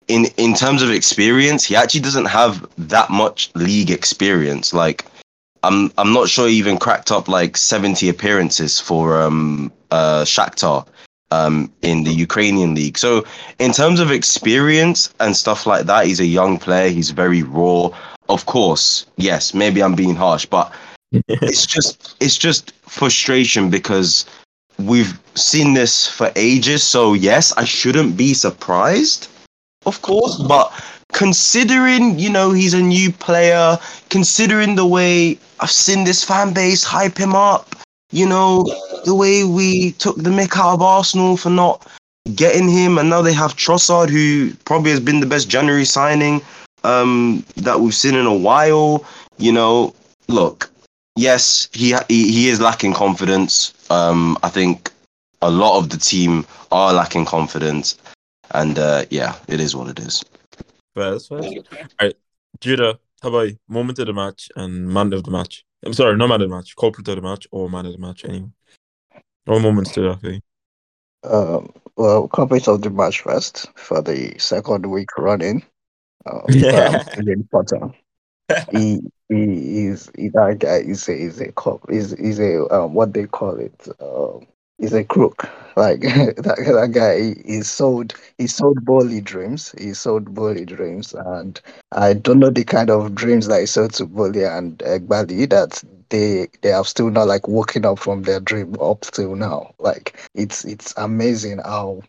in 0.08 0.26
in 0.38 0.54
terms 0.54 0.82
of 0.82 0.92
experience, 0.92 1.64
he 1.66 1.76
actually 1.76 2.02
doesn't 2.02 2.26
have 2.26 2.66
that 2.78 3.10
much 3.10 3.52
league 3.56 3.92
experience. 3.92 4.74
Like 4.74 5.06
I'm 5.64 5.92
I'm 5.98 6.14
not 6.14 6.30
sure 6.30 6.48
he 6.48 6.56
even 6.56 6.78
cracked 6.78 7.12
up 7.12 7.28
like 7.28 7.58
70 7.58 8.10
appearances 8.10 8.80
for 8.80 9.22
um 9.22 9.72
uh 9.92 10.24
Shakhtar 10.24 10.86
um 11.32 11.72
in 11.82 12.04
the 12.04 12.12
Ukrainian 12.12 12.76
league. 12.76 12.98
So 12.98 13.26
in 13.60 13.72
terms 13.72 14.00
of 14.00 14.12
experience 14.12 15.14
and 15.20 15.36
stuff 15.36 15.66
like 15.66 15.86
that, 15.86 16.06
he's 16.06 16.20
a 16.20 16.26
young 16.26 16.58
player, 16.58 16.90
he's 16.90 17.12
very 17.12 17.44
raw 17.44 17.90
of 18.32 18.46
course, 18.46 19.06
yes, 19.18 19.54
maybe 19.54 19.84
I'm 19.84 19.96
being 19.96 20.16
harsh, 20.16 20.46
but 20.46 20.74
it's 21.28 21.66
just 21.66 22.16
it's 22.20 22.38
just 22.38 22.72
frustration 22.88 23.70
because 23.70 24.26
we've 24.80 25.20
seen 25.36 25.74
this 25.74 26.08
for 26.08 26.32
ages. 26.36 26.84
So 26.84 27.14
yes, 27.14 27.52
I 27.58 27.66
shouldn't 27.66 28.18
be 28.18 28.34
surprised, 28.34 29.28
of 29.86 30.02
course, 30.02 30.38
but 30.38 30.72
considering 31.12 32.18
you 32.18 32.30
know 32.30 32.52
he's 32.52 32.74
a 32.74 32.82
new 32.82 33.12
player, 33.12 33.78
considering 34.10 34.76
the 34.76 34.86
way 34.86 35.38
I've 35.60 35.72
seen 35.72 36.04
this 36.04 36.24
fan 36.24 36.54
base 36.54 36.84
hype 36.84 37.18
him 37.18 37.36
up, 37.36 37.76
you 38.12 38.28
know 38.28 38.64
the 39.06 39.16
way 39.16 39.44
we 39.44 39.92
took 39.94 40.18
the 40.18 40.30
mick 40.30 40.58
out 40.58 40.74
of 40.74 40.82
Arsenal 40.82 41.38
for 41.38 41.50
not 41.50 41.88
getting 42.36 42.70
him, 42.70 42.98
and 42.98 43.10
now 43.10 43.22
they 43.22 43.34
have 43.34 43.56
Trossard, 43.56 44.10
who 44.10 44.54
probably 44.66 44.92
has 44.92 45.00
been 45.00 45.20
the 45.20 45.26
best 45.26 45.50
January 45.50 45.86
signing 45.86 46.42
um, 46.84 47.44
that 47.58 47.80
we've 47.80 47.96
seen 47.96 48.16
in 48.16 48.26
a 48.26 48.34
while. 48.34 49.06
You 49.38 49.52
know, 49.52 49.94
look, 50.28 50.72
yes, 51.16 51.70
he 51.74 51.96
he, 52.08 52.32
he 52.32 52.50
is 52.50 52.62
lacking 52.62 52.94
confidence. 52.94 53.74
Um, 53.90 54.38
I 54.44 54.50
think 54.50 54.92
a 55.42 55.50
lot 55.50 55.80
of 55.80 55.90
the 55.90 55.98
team 55.98 56.46
are 56.72 56.94
lacking 56.94 57.26
confidence, 57.26 57.98
and 58.52 58.78
uh, 58.78 59.06
yeah, 59.10 59.36
it 59.48 59.60
is 59.60 59.76
what 59.76 59.90
it 59.90 60.00
is. 60.00 60.24
First, 60.94 61.30
first. 61.30 61.48
All 61.48 61.88
right, 62.02 62.16
Judah, 62.60 63.00
how 63.22 63.30
about 63.30 63.50
you? 63.50 63.58
Moment 63.70 64.00
of 64.00 64.08
the 64.08 64.14
match 64.14 64.50
and 64.56 64.88
man 64.90 65.14
of 65.14 65.24
the 65.24 65.32
match. 65.32 65.64
I'm 65.86 65.94
sorry, 65.94 66.18
not 66.18 66.28
man 66.28 66.42
of 66.42 66.50
the 66.50 66.56
match, 66.56 66.76
culprit 66.76 67.08
of 67.08 67.16
the 67.16 67.22
match 67.22 67.48
or 67.52 67.70
man 67.70 67.86
of 67.86 67.94
the 67.94 67.98
match. 67.98 68.26
Anyway, 68.26 68.50
what 69.46 69.62
moments 69.62 69.92
stood 69.92 70.10
out 70.10 70.22
for 70.22 70.32
you? 70.32 70.42
Um, 71.24 71.72
well, 71.96 72.28
culprit 72.28 72.68
of 72.68 72.82
the 72.82 72.90
match 72.90 73.22
first 73.22 73.68
for 73.76 74.02
the 74.02 74.36
second 74.38 74.86
week 74.86 75.18
running. 75.18 75.64
Um, 76.26 76.42
Yeah. 76.50 77.04
um, 77.18 77.48
Potter. 77.52 77.94
He, 78.72 79.00
he 79.30 79.86
is 79.86 80.12
he, 80.18 80.28
that 80.30 80.60
guy 80.60 80.78
is 80.80 81.08
a 81.08 81.14
is 81.18 81.40
a 81.40 81.54
cop 81.54 81.90
is 81.90 82.12
is 82.14 82.38
a 82.40 82.68
um, 82.74 82.94
what 82.94 83.14
they 83.14 83.26
call 83.26 83.56
it 83.58 83.88
um 84.02 84.46
is 84.82 84.94
a 84.94 85.04
crook. 85.04 85.50
Like 85.78 86.02
that, 86.02 86.58
that 86.58 86.92
guy 86.92 87.36
he 87.46 87.62
sold 87.62 88.14
he 88.38 88.48
sold 88.48 88.84
Boehly 88.84 89.22
dreams. 89.22 89.74
He 89.78 89.94
sold 89.94 90.34
Boehly 90.34 90.66
dreams. 90.66 91.14
And 91.14 91.60
I 91.94 92.14
don't 92.14 92.40
know 92.40 92.50
the 92.50 92.66
kind 92.66 92.90
of 92.90 93.16
dreams 93.16 93.48
that 93.48 93.62
he 93.62 93.66
sold 93.66 93.94
to 93.94 94.06
Boehly 94.06 94.44
and 94.44 94.78
Eghbali 94.80 95.50
that 95.50 95.82
they 96.10 96.48
they 96.62 96.70
have 96.70 96.88
still 96.88 97.10
not 97.10 97.28
like 97.28 97.48
woken 97.48 97.86
up 97.86 98.00
from 98.00 98.24
their 98.24 98.42
dream 98.42 98.76
up 98.82 99.02
till 99.02 99.36
now. 99.36 99.74
Like 99.80 100.18
it's 100.36 100.66
it's 100.66 100.94
amazing 100.98 101.60
how 101.60 102.02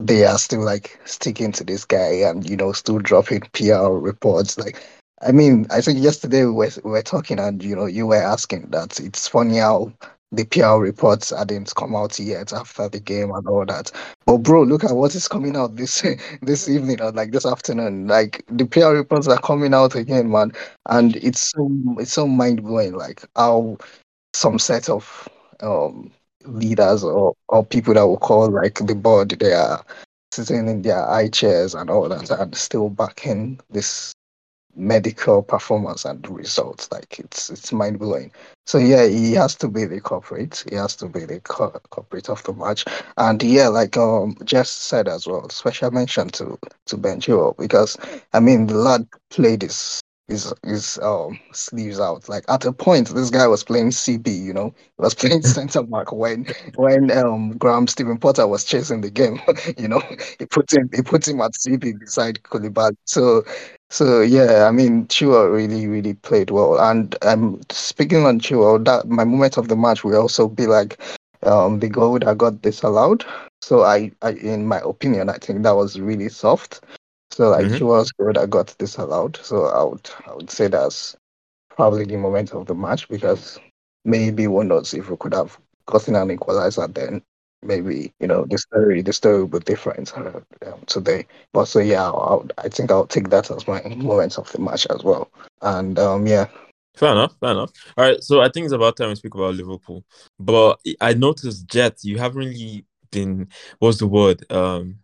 they 0.00 0.24
are 0.24 0.38
still 0.38 0.64
like 0.64 1.00
sticking 1.04 1.52
to 1.52 1.64
this 1.64 1.84
guy 1.84 2.14
and 2.28 2.48
you 2.48 2.56
know 2.56 2.72
still 2.72 2.98
dropping 2.98 3.42
PR 3.52 3.92
reports. 3.92 4.58
Like, 4.58 4.82
I 5.22 5.32
mean, 5.32 5.66
I 5.70 5.80
think 5.80 6.02
yesterday 6.02 6.44
we 6.44 6.52
were, 6.52 6.70
we 6.84 6.90
were 6.90 7.02
talking 7.02 7.38
and 7.38 7.62
you 7.62 7.76
know 7.76 7.86
you 7.86 8.06
were 8.08 8.22
asking 8.22 8.70
that 8.70 8.98
it's 9.00 9.28
funny 9.28 9.58
how 9.58 9.92
the 10.36 10.44
PR 10.44 10.82
reports 10.82 11.30
hadn't 11.30 11.74
come 11.74 11.94
out 11.94 12.18
yet 12.18 12.52
after 12.52 12.88
the 12.88 13.00
game 13.00 13.30
and 13.30 13.46
all 13.46 13.64
that. 13.66 13.90
But 14.26 14.38
bro, 14.38 14.62
look 14.62 14.84
at 14.84 14.94
what 14.94 15.14
is 15.14 15.28
coming 15.28 15.56
out 15.56 15.76
this 15.76 16.04
this 16.42 16.68
evening 16.68 17.00
or 17.00 17.12
like 17.12 17.32
this 17.32 17.46
afternoon. 17.46 18.06
Like 18.06 18.44
the 18.48 18.66
PR 18.66 18.88
reports 18.88 19.28
are 19.28 19.38
coming 19.40 19.74
out 19.74 19.94
again, 19.94 20.30
man, 20.30 20.52
and 20.88 21.16
it's 21.16 21.50
so 21.50 21.70
it's 21.98 22.12
so 22.12 22.26
mind 22.26 22.62
blowing. 22.62 22.94
Like 22.94 23.24
how 23.36 23.78
some 24.34 24.58
set 24.58 24.88
of 24.88 25.28
um 25.60 26.10
leaders 26.44 27.04
or, 27.04 27.34
or 27.48 27.64
people 27.64 27.94
that 27.94 28.06
will 28.06 28.18
call 28.18 28.50
like 28.50 28.74
the 28.86 28.94
board 28.94 29.30
they 29.30 29.52
are 29.52 29.84
sitting 30.32 30.68
in 30.68 30.82
their 30.82 31.06
high 31.06 31.28
chairs 31.28 31.74
and 31.74 31.88
all 31.88 32.08
that 32.08 32.30
and 32.30 32.54
still 32.56 32.90
backing 32.90 33.58
this 33.70 34.13
medical 34.76 35.42
performance 35.42 36.04
and 36.04 36.28
results 36.28 36.90
like 36.90 37.18
it's 37.18 37.50
it's 37.50 37.72
mind 37.72 37.98
blowing 37.98 38.30
so 38.66 38.78
yeah 38.78 39.06
he 39.06 39.32
has 39.32 39.54
to 39.54 39.68
be 39.68 39.84
the 39.84 40.00
corporate 40.00 40.64
he 40.68 40.76
has 40.76 40.96
to 40.96 41.08
be 41.08 41.24
the 41.24 41.40
co- 41.40 41.80
corporate 41.90 42.28
of 42.28 42.42
the 42.44 42.52
match. 42.52 42.84
And 43.16 43.42
yeah 43.42 43.68
like 43.68 43.96
um 43.96 44.36
Jess 44.44 44.70
said 44.70 45.08
as 45.08 45.26
well 45.26 45.48
special 45.48 45.90
mention 45.90 46.28
to 46.30 46.58
to 46.86 46.96
Ben 46.96 47.20
Chilwell 47.20 47.56
because 47.56 47.96
I 48.32 48.40
mean 48.40 48.66
the 48.66 48.74
lad 48.74 49.06
played 49.30 49.62
his 49.62 50.00
his 50.28 50.52
his 50.64 50.98
um 51.02 51.38
sleeves 51.52 52.00
out. 52.00 52.28
Like 52.28 52.44
at 52.48 52.64
a 52.64 52.72
point, 52.72 53.08
this 53.08 53.30
guy 53.30 53.46
was 53.46 53.62
playing 53.64 53.90
CB. 53.92 54.30
You 54.30 54.52
know, 54.54 54.74
he 54.78 55.02
was 55.02 55.14
playing 55.14 55.42
centre 55.42 55.82
back 55.82 56.12
when 56.12 56.46
when 56.76 57.10
um 57.10 57.56
Graham 57.58 57.86
Stephen 57.86 58.18
Potter 58.18 58.46
was 58.46 58.64
chasing 58.64 59.00
the 59.00 59.10
game. 59.10 59.40
you 59.78 59.88
know, 59.88 60.00
he 60.38 60.46
put 60.46 60.72
him 60.72 60.88
he 60.94 61.02
put 61.02 61.26
him 61.28 61.40
at 61.40 61.54
CB 61.54 61.92
beside 61.92 62.42
Koulibaly. 62.42 62.96
So 63.04 63.44
so 63.90 64.20
yeah, 64.22 64.66
I 64.66 64.70
mean, 64.70 65.06
Chua 65.06 65.52
really 65.52 65.86
really 65.86 66.14
played 66.14 66.50
well. 66.50 66.78
And 66.80 67.14
um, 67.22 67.60
speaking 67.70 68.24
on 68.26 68.40
Chua, 68.40 68.84
that 68.84 69.08
my 69.08 69.24
moment 69.24 69.56
of 69.56 69.68
the 69.68 69.76
match 69.76 70.04
will 70.04 70.20
also 70.20 70.48
be 70.48 70.66
like 70.66 70.98
um 71.42 71.80
the 71.80 71.88
goal 71.88 72.18
that 72.18 72.38
got 72.38 72.62
disallowed. 72.62 73.24
So 73.62 73.82
I, 73.82 74.10
I 74.22 74.32
in 74.32 74.66
my 74.66 74.80
opinion, 74.84 75.28
I 75.30 75.38
think 75.38 75.62
that 75.62 75.76
was 75.76 76.00
really 76.00 76.28
soft. 76.28 76.82
So 77.34 77.50
like 77.50 77.66
Mhm. 77.66 77.76
she 77.76 77.84
was 77.84 78.12
good. 78.12 78.38
I 78.38 78.46
got 78.46 78.74
disallowed. 78.78 79.38
So 79.42 79.66
I 79.66 79.82
would 79.82 80.08
I 80.26 80.34
would 80.34 80.50
say 80.50 80.68
that's 80.68 81.16
probably 81.70 82.04
the 82.04 82.16
moment 82.16 82.52
of 82.52 82.66
the 82.66 82.74
match 82.74 83.08
because 83.08 83.58
maybe 84.04 84.46
one 84.46 84.68
knows 84.68 84.94
if 84.94 85.10
we 85.10 85.16
could 85.16 85.34
have 85.34 85.58
gotten 85.86 86.14
an 86.16 86.30
equalizer 86.30 86.86
then 86.88 87.22
maybe 87.62 88.12
you 88.20 88.26
know 88.26 88.44
the 88.44 88.58
story 88.58 89.02
the 89.02 89.12
story 89.12 89.42
would 89.44 89.64
be 89.64 89.72
different 89.72 90.16
uh, 90.16 90.40
um, 90.66 90.82
today. 90.86 91.26
But 91.52 91.66
so 91.66 91.80
yeah, 91.80 92.04
I'll, 92.04 92.46
I 92.58 92.68
think 92.68 92.90
I'll 92.90 93.06
take 93.06 93.30
that 93.30 93.50
as 93.50 93.66
my 93.66 93.82
moment 93.96 94.38
of 94.38 94.50
the 94.52 94.60
match 94.60 94.86
as 94.90 95.02
well. 95.02 95.30
And 95.62 95.98
um 95.98 96.26
yeah, 96.26 96.48
Fair 96.96 97.12
enough, 97.12 97.34
fair 97.40 97.50
enough. 97.52 97.72
All 97.96 98.04
right, 98.04 98.22
so 98.22 98.40
I 98.40 98.48
think 98.48 98.64
it's 98.64 98.72
about 98.72 98.96
time 98.96 99.08
we 99.08 99.16
speak 99.16 99.34
about 99.34 99.54
Liverpool. 99.56 100.04
But 100.38 100.78
I 101.00 101.14
noticed, 101.14 101.66
Jet, 101.66 101.98
you 102.02 102.18
haven't 102.18 102.38
really 102.38 102.86
been, 103.10 103.48
what's 103.80 103.98
the 103.98 104.06
word? 104.06 104.50
Um, 104.52 105.00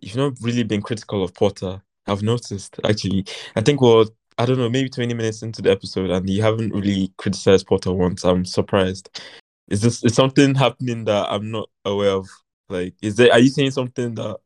you've 0.00 0.16
not 0.16 0.34
really 0.40 0.62
been 0.62 0.82
critical 0.82 1.22
of 1.22 1.34
Potter. 1.34 1.82
I've 2.06 2.22
noticed, 2.22 2.80
actually. 2.84 3.24
I 3.56 3.60
think 3.60 3.80
we're, 3.80 4.06
I 4.38 4.46
don't 4.46 4.58
know, 4.58 4.68
maybe 4.68 4.88
20 4.88 5.14
minutes 5.14 5.42
into 5.42 5.62
the 5.62 5.70
episode, 5.70 6.10
and 6.10 6.28
you 6.28 6.42
haven't 6.42 6.74
really 6.74 7.12
criticized 7.18 7.66
Potter 7.66 7.92
once. 7.92 8.24
I'm 8.24 8.44
surprised. 8.44 9.20
Is 9.68 9.82
this 9.82 10.02
is 10.02 10.14
something 10.14 10.54
happening 10.54 11.04
that 11.04 11.30
I'm 11.30 11.50
not 11.50 11.68
aware 11.84 12.10
of? 12.10 12.28
Like, 12.68 12.94
is 13.02 13.16
there, 13.16 13.32
are 13.32 13.38
you 13.38 13.48
saying 13.48 13.70
something 13.72 14.14
that 14.14 14.38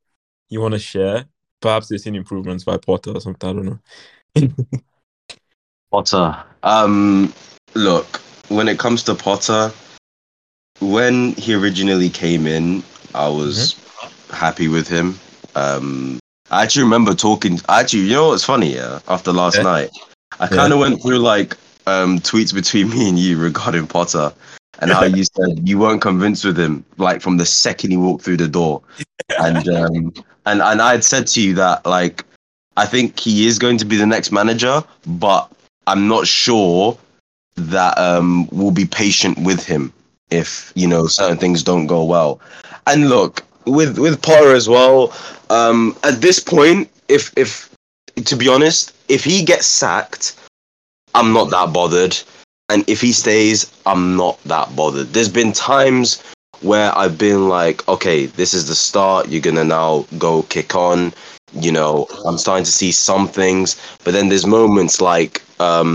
you 0.50 0.60
want 0.60 0.72
to 0.72 0.78
share? 0.78 1.24
Perhaps 1.60 1.90
you're 1.90 1.98
seeing 1.98 2.16
improvements 2.16 2.64
by 2.64 2.76
Potter 2.76 3.12
or 3.12 3.20
something. 3.20 3.48
I 3.48 3.52
don't 3.52 3.80
know. 4.36 4.50
Potter. 5.90 6.42
Um, 6.62 7.32
look, 7.74 8.16
when 8.48 8.68
it 8.68 8.78
comes 8.78 9.02
to 9.04 9.14
Potter, 9.14 9.72
when 10.80 11.32
he 11.32 11.54
originally 11.54 12.10
came 12.10 12.46
in, 12.46 12.82
I 13.14 13.28
was 13.28 13.76
happy 14.30 14.68
with 14.68 14.88
him. 14.88 15.18
Um, 15.54 16.18
I 16.50 16.62
actually 16.62 16.84
remember 16.84 17.14
talking. 17.14 17.60
Actually, 17.68 18.02
you 18.02 18.12
know 18.12 18.28
what's 18.28 18.44
funny? 18.44 18.74
Yeah, 18.74 19.00
after 19.08 19.32
last 19.32 19.56
Yeah. 19.56 19.64
night, 19.64 19.90
I 20.40 20.46
kind 20.46 20.72
of 20.72 20.78
went 20.78 21.02
through 21.02 21.18
like 21.18 21.56
um 21.86 22.18
tweets 22.20 22.54
between 22.54 22.90
me 22.94 23.08
and 23.08 23.18
you 23.18 23.38
regarding 23.38 23.86
Potter 23.86 24.32
and 24.80 24.90
how 24.92 25.04
you 25.04 25.24
said 25.24 25.66
you 25.68 25.78
weren't 25.78 26.02
convinced 26.02 26.44
with 26.44 26.58
him 26.58 26.84
like 26.96 27.20
from 27.22 27.36
the 27.36 27.46
second 27.46 27.90
he 27.90 27.96
walked 27.96 28.24
through 28.24 28.36
the 28.38 28.48
door, 28.48 28.82
and 29.38 29.68
um 29.68 30.12
and 30.46 30.62
and 30.62 30.82
I 30.82 30.92
had 30.92 31.04
said 31.04 31.26
to 31.28 31.40
you 31.40 31.54
that 31.54 31.84
like 31.86 32.24
I 32.76 32.86
think 32.86 33.18
he 33.18 33.46
is 33.46 33.58
going 33.58 33.78
to 33.78 33.84
be 33.84 33.96
the 33.96 34.06
next 34.06 34.32
manager, 34.32 34.82
but 35.06 35.50
I'm 35.86 36.08
not 36.08 36.26
sure 36.26 36.98
that 37.56 37.96
um, 37.98 38.48
we'll 38.50 38.72
be 38.72 38.84
patient 38.84 39.38
with 39.38 39.64
him 39.64 39.92
if 40.30 40.72
you 40.74 40.88
know 40.88 41.06
certain 41.06 41.38
things 41.38 41.62
don't 41.62 41.86
go 41.86 42.04
well. 42.04 42.40
And 42.86 43.08
look, 43.08 43.44
with 43.66 43.98
with 43.98 44.20
Potter 44.22 44.54
as 44.54 44.68
well, 44.68 45.12
um, 45.50 45.96
at 46.04 46.20
this 46.20 46.40
point, 46.40 46.90
if 47.08 47.32
if 47.36 47.70
to 48.24 48.36
be 48.36 48.48
honest, 48.48 48.94
if 49.08 49.24
he 49.24 49.44
gets 49.44 49.66
sacked, 49.66 50.36
I'm 51.14 51.32
not 51.32 51.50
that 51.50 51.72
bothered. 51.72 52.18
And 52.70 52.88
if 52.88 53.00
he 53.00 53.12
stays, 53.12 53.70
I'm 53.84 54.16
not 54.16 54.42
that 54.44 54.74
bothered. 54.74 55.08
There's 55.12 55.28
been 55.28 55.52
times 55.52 56.22
where 56.62 56.96
I've 56.96 57.18
been 57.18 57.48
like, 57.48 57.86
okay, 57.88 58.26
this 58.26 58.54
is 58.54 58.68
the 58.68 58.74
start. 58.74 59.28
You're 59.28 59.42
gonna 59.42 59.64
now 59.64 60.06
go 60.18 60.42
kick 60.44 60.74
on. 60.74 61.12
You 61.52 61.70
know, 61.70 62.06
I'm 62.26 62.38
starting 62.38 62.64
to 62.64 62.72
see 62.72 62.90
some 62.90 63.28
things, 63.28 63.80
but 64.02 64.12
then 64.12 64.28
there's 64.28 64.46
moments 64.46 65.00
like 65.00 65.42
um, 65.60 65.94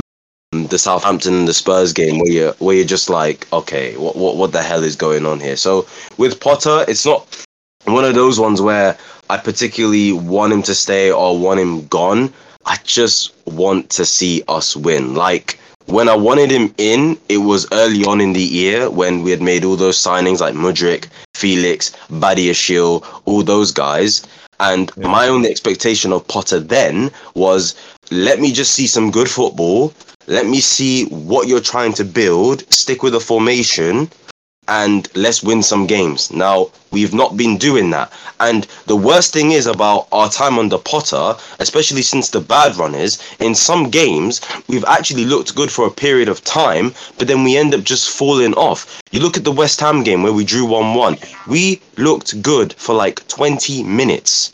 the 0.51 0.77
Southampton 0.79 1.33
and 1.33 1.47
the 1.47 1.53
Spurs 1.53 1.91
game 1.91 2.19
where 2.19 2.31
you 2.31 2.53
where 2.59 2.75
you're 2.75 2.85
just 2.85 3.09
like, 3.09 3.51
okay, 3.51 3.97
what 3.97 4.15
what 4.15 4.37
what 4.37 4.51
the 4.51 4.61
hell 4.61 4.83
is 4.83 4.95
going 4.95 5.25
on 5.25 5.39
here? 5.39 5.57
So 5.57 5.87
with 6.17 6.39
Potter, 6.39 6.85
it's 6.87 7.05
not 7.05 7.45
one 7.93 8.05
of 8.05 8.15
those 8.15 8.39
ones 8.39 8.61
where 8.61 8.97
I 9.29 9.37
particularly 9.37 10.11
want 10.11 10.53
him 10.53 10.63
to 10.63 10.75
stay 10.75 11.11
or 11.11 11.37
want 11.37 11.59
him 11.59 11.87
gone. 11.87 12.33
I 12.65 12.77
just 12.83 13.33
want 13.45 13.89
to 13.91 14.05
see 14.05 14.43
us 14.47 14.75
win. 14.75 15.15
Like 15.15 15.59
when 15.85 16.09
I 16.09 16.15
wanted 16.15 16.51
him 16.51 16.73
in, 16.77 17.17
it 17.29 17.37
was 17.37 17.67
early 17.71 18.05
on 18.05 18.21
in 18.21 18.33
the 18.33 18.41
year 18.41 18.89
when 18.89 19.23
we 19.23 19.31
had 19.31 19.41
made 19.41 19.65
all 19.65 19.75
those 19.75 19.97
signings 19.97 20.39
like 20.39 20.53
Mudryk, 20.53 21.07
Felix, 21.33 21.91
Badiashile, 22.09 23.03
all 23.25 23.43
those 23.43 23.71
guys. 23.71 24.21
And 24.59 24.91
yeah. 24.97 25.07
my 25.07 25.27
only 25.27 25.49
expectation 25.49 26.11
of 26.11 26.27
Potter 26.27 26.59
then 26.59 27.11
was 27.33 27.75
let 28.11 28.39
me 28.39 28.51
just 28.51 28.73
see 28.73 28.87
some 28.87 29.11
good 29.11 29.29
football. 29.29 29.93
Let 30.27 30.45
me 30.45 30.59
see 30.59 31.05
what 31.05 31.47
you're 31.47 31.59
trying 31.59 31.93
to 31.93 32.05
build. 32.05 32.71
Stick 32.71 33.01
with 33.01 33.13
the 33.13 33.19
formation 33.19 34.09
and 34.69 35.09
let's 35.15 35.41
win 35.41 35.63
some 35.63 35.87
games. 35.87 36.31
Now, 36.31 36.69
we've 36.91 37.13
not 37.13 37.35
been 37.35 37.57
doing 37.57 37.89
that. 37.89 38.13
And 38.39 38.67
the 38.85 38.95
worst 38.95 39.33
thing 39.33 39.51
is 39.51 39.65
about 39.65 40.07
our 40.11 40.29
time 40.29 40.59
under 40.59 40.77
Potter, 40.77 41.35
especially 41.57 42.03
since 42.03 42.29
the 42.29 42.39
bad 42.39 42.75
run 42.77 42.93
is, 42.93 43.19
in 43.39 43.55
some 43.55 43.89
games, 43.89 44.41
we've 44.67 44.85
actually 44.85 45.25
looked 45.25 45.55
good 45.55 45.71
for 45.71 45.87
a 45.87 45.91
period 45.91 46.29
of 46.29 46.43
time, 46.43 46.93
but 47.17 47.27
then 47.27 47.43
we 47.43 47.57
end 47.57 47.73
up 47.73 47.83
just 47.83 48.11
falling 48.11 48.53
off. 48.53 49.01
You 49.11 49.21
look 49.21 49.37
at 49.37 49.43
the 49.43 49.51
West 49.51 49.79
Ham 49.79 50.03
game 50.03 50.21
where 50.21 50.33
we 50.33 50.45
drew 50.45 50.65
1 50.65 50.93
1. 50.93 51.17
We 51.47 51.81
looked 51.97 52.39
good 52.43 52.73
for 52.73 52.93
like 52.93 53.27
20 53.27 53.83
minutes. 53.83 54.53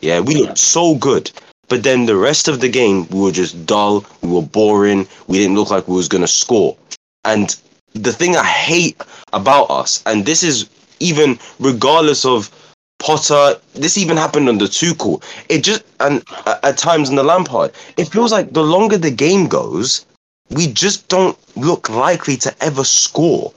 Yeah, 0.00 0.20
we 0.20 0.36
looked 0.36 0.58
so 0.58 0.94
good. 0.94 1.32
But 1.66 1.82
then 1.82 2.06
the 2.06 2.16
rest 2.16 2.46
of 2.46 2.60
the 2.60 2.68
game, 2.68 3.08
we 3.08 3.20
were 3.20 3.32
just 3.32 3.66
dull, 3.66 4.06
we 4.22 4.30
were 4.30 4.42
boring, 4.42 5.08
we 5.26 5.38
didn't 5.38 5.56
look 5.56 5.70
like 5.70 5.88
we 5.88 5.96
was 5.96 6.08
going 6.08 6.22
to 6.22 6.28
score. 6.28 6.76
And 7.24 7.54
the 8.02 8.12
thing 8.12 8.36
I 8.36 8.44
hate 8.44 9.00
about 9.32 9.70
us, 9.70 10.02
and 10.06 10.24
this 10.24 10.42
is 10.42 10.68
even 11.00 11.38
regardless 11.58 12.24
of 12.24 12.50
Potter, 12.98 13.56
this 13.74 13.96
even 13.96 14.16
happened 14.16 14.48
under 14.48 14.64
Tuchel. 14.66 15.22
It 15.48 15.62
just 15.62 15.84
and 16.00 16.22
uh, 16.46 16.58
at 16.62 16.78
times 16.78 17.08
in 17.08 17.16
the 17.16 17.22
Lampard, 17.22 17.72
it 17.96 18.06
feels 18.06 18.32
like 18.32 18.52
the 18.52 18.62
longer 18.62 18.98
the 18.98 19.10
game 19.10 19.46
goes, 19.46 20.04
we 20.50 20.66
just 20.66 21.08
don't 21.08 21.38
look 21.56 21.88
likely 21.88 22.36
to 22.38 22.54
ever 22.60 22.84
score, 22.84 23.52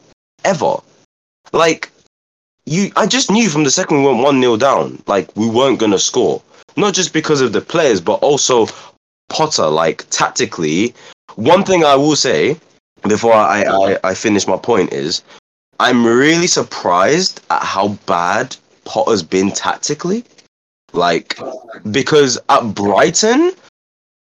ever. 0.45 0.75
Like 1.54 1.91
you, 2.65 2.91
I 2.95 3.08
just 3.08 3.32
knew 3.32 3.49
from 3.49 3.63
the 3.63 3.71
second 3.71 3.97
we 3.97 4.06
went 4.10 4.23
one 4.23 4.41
0 4.41 4.58
down, 4.58 5.01
like 5.08 5.36
we 5.36 5.49
weren't 5.49 5.80
gonna 5.80 5.99
score. 5.99 6.41
Not 6.77 6.93
just 6.93 7.12
because 7.12 7.41
of 7.41 7.51
the 7.51 7.62
players, 7.62 7.99
but 7.99 8.21
also 8.21 8.67
Potter. 9.30 9.67
Like 9.67 10.08
tactically, 10.10 10.93
one 11.36 11.63
thing 11.63 11.84
I 11.84 11.95
will 11.95 12.15
say 12.15 12.58
before 13.03 13.33
I, 13.33 13.63
I, 13.63 13.99
I 14.03 14.13
finish 14.13 14.47
my 14.47 14.57
point 14.57 14.93
is 14.93 15.23
I'm 15.79 16.05
really 16.05 16.47
surprised 16.47 17.41
at 17.49 17.63
how 17.63 17.89
bad 18.05 18.55
Potter's 18.85 19.23
been 19.23 19.51
tactically. 19.51 20.23
Like, 20.93 21.39
because 21.91 22.37
at 22.49 22.75
Brighton, 22.75 23.53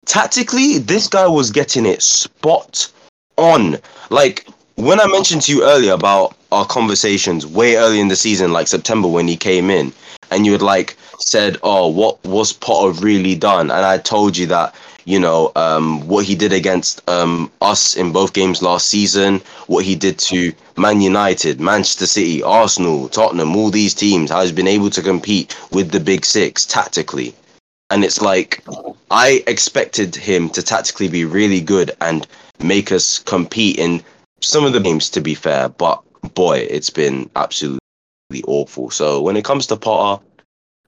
tactically, 0.05 0.77
this 0.77 1.08
guy 1.08 1.27
was 1.27 1.51
getting 1.51 1.86
it 1.86 2.01
spot 2.01 2.91
on. 3.38 3.77
Like, 4.10 4.47
when 4.75 4.99
I 4.99 5.08
mentioned 5.08 5.41
to 5.43 5.51
you 5.51 5.63
earlier 5.63 5.93
about 5.93 6.36
our 6.51 6.65
conversations 6.65 7.45
way 7.45 7.75
early 7.77 7.99
in 7.99 8.10
the 8.10 8.15
season, 8.15 8.51
like 8.51 8.67
September 8.67 9.08
when 9.08 9.27
he 9.27 9.38
came 9.38 9.69
in, 9.69 9.93
and 10.32 10.45
you 10.45 10.51
had 10.51 10.62
like 10.62 10.97
said, 11.19 11.58
"Oh, 11.63 11.88
what 11.88 12.23
was 12.23 12.53
Potter 12.53 12.99
really 13.01 13.36
done?" 13.36 13.71
and 13.71 13.86
I 13.86 13.97
told 13.97 14.38
you 14.38 14.45
that 14.47 14.75
you 15.10 15.19
know, 15.19 15.52
um, 15.56 16.08
what 16.08 16.24
he 16.24 16.36
did 16.36 16.54
against 16.54 17.02
um, 17.10 17.52
us 17.62 17.98
in 17.98 18.12
both 18.12 18.34
games 18.34 18.62
last 18.62 18.86
season, 18.86 19.41
what 19.65 19.84
he 19.84 19.95
did 19.95 20.19
to 20.19 20.54
Man 20.78 21.02
United, 21.02 21.60
Manchester 21.60 22.06
City, 22.06 22.43
Arsenal, 22.43 23.10
Tottenham, 23.10 23.56
all 23.56 23.72
these 23.72 23.95
teams, 23.95 24.30
how 24.30 24.43
he's 24.43 24.52
been 24.52 24.67
able 24.67 24.91
to 24.91 25.02
compete 25.02 25.58
with 25.72 25.89
the 25.89 26.00
big 26.00 26.24
six 26.24 26.63
tactically. 26.63 27.34
And 27.89 28.04
it's 28.04 28.22
like, 28.22 28.63
I 29.10 29.43
expected 29.48 30.15
him 30.15 30.48
to 30.52 30.62
tactically 30.62 31.08
be 31.08 31.26
really 31.26 31.60
good 31.60 31.89
and 32.02 32.28
make 32.60 32.91
us 32.91 33.17
compete 33.17 33.80
in 33.80 34.04
some 34.41 34.63
of 34.63 34.74
the 34.74 34.80
games, 34.80 35.10
to 35.10 35.22
be 35.22 35.34
fair. 35.34 35.69
But 35.69 36.04
boy, 36.36 36.67
it's 36.69 36.91
been 36.91 37.32
absolutely 37.36 37.80
awful. 38.45 38.91
So 38.91 39.24
when 39.24 39.38
it 39.38 39.43
comes 39.43 39.65
to 39.67 39.76
Potter, 39.76 40.24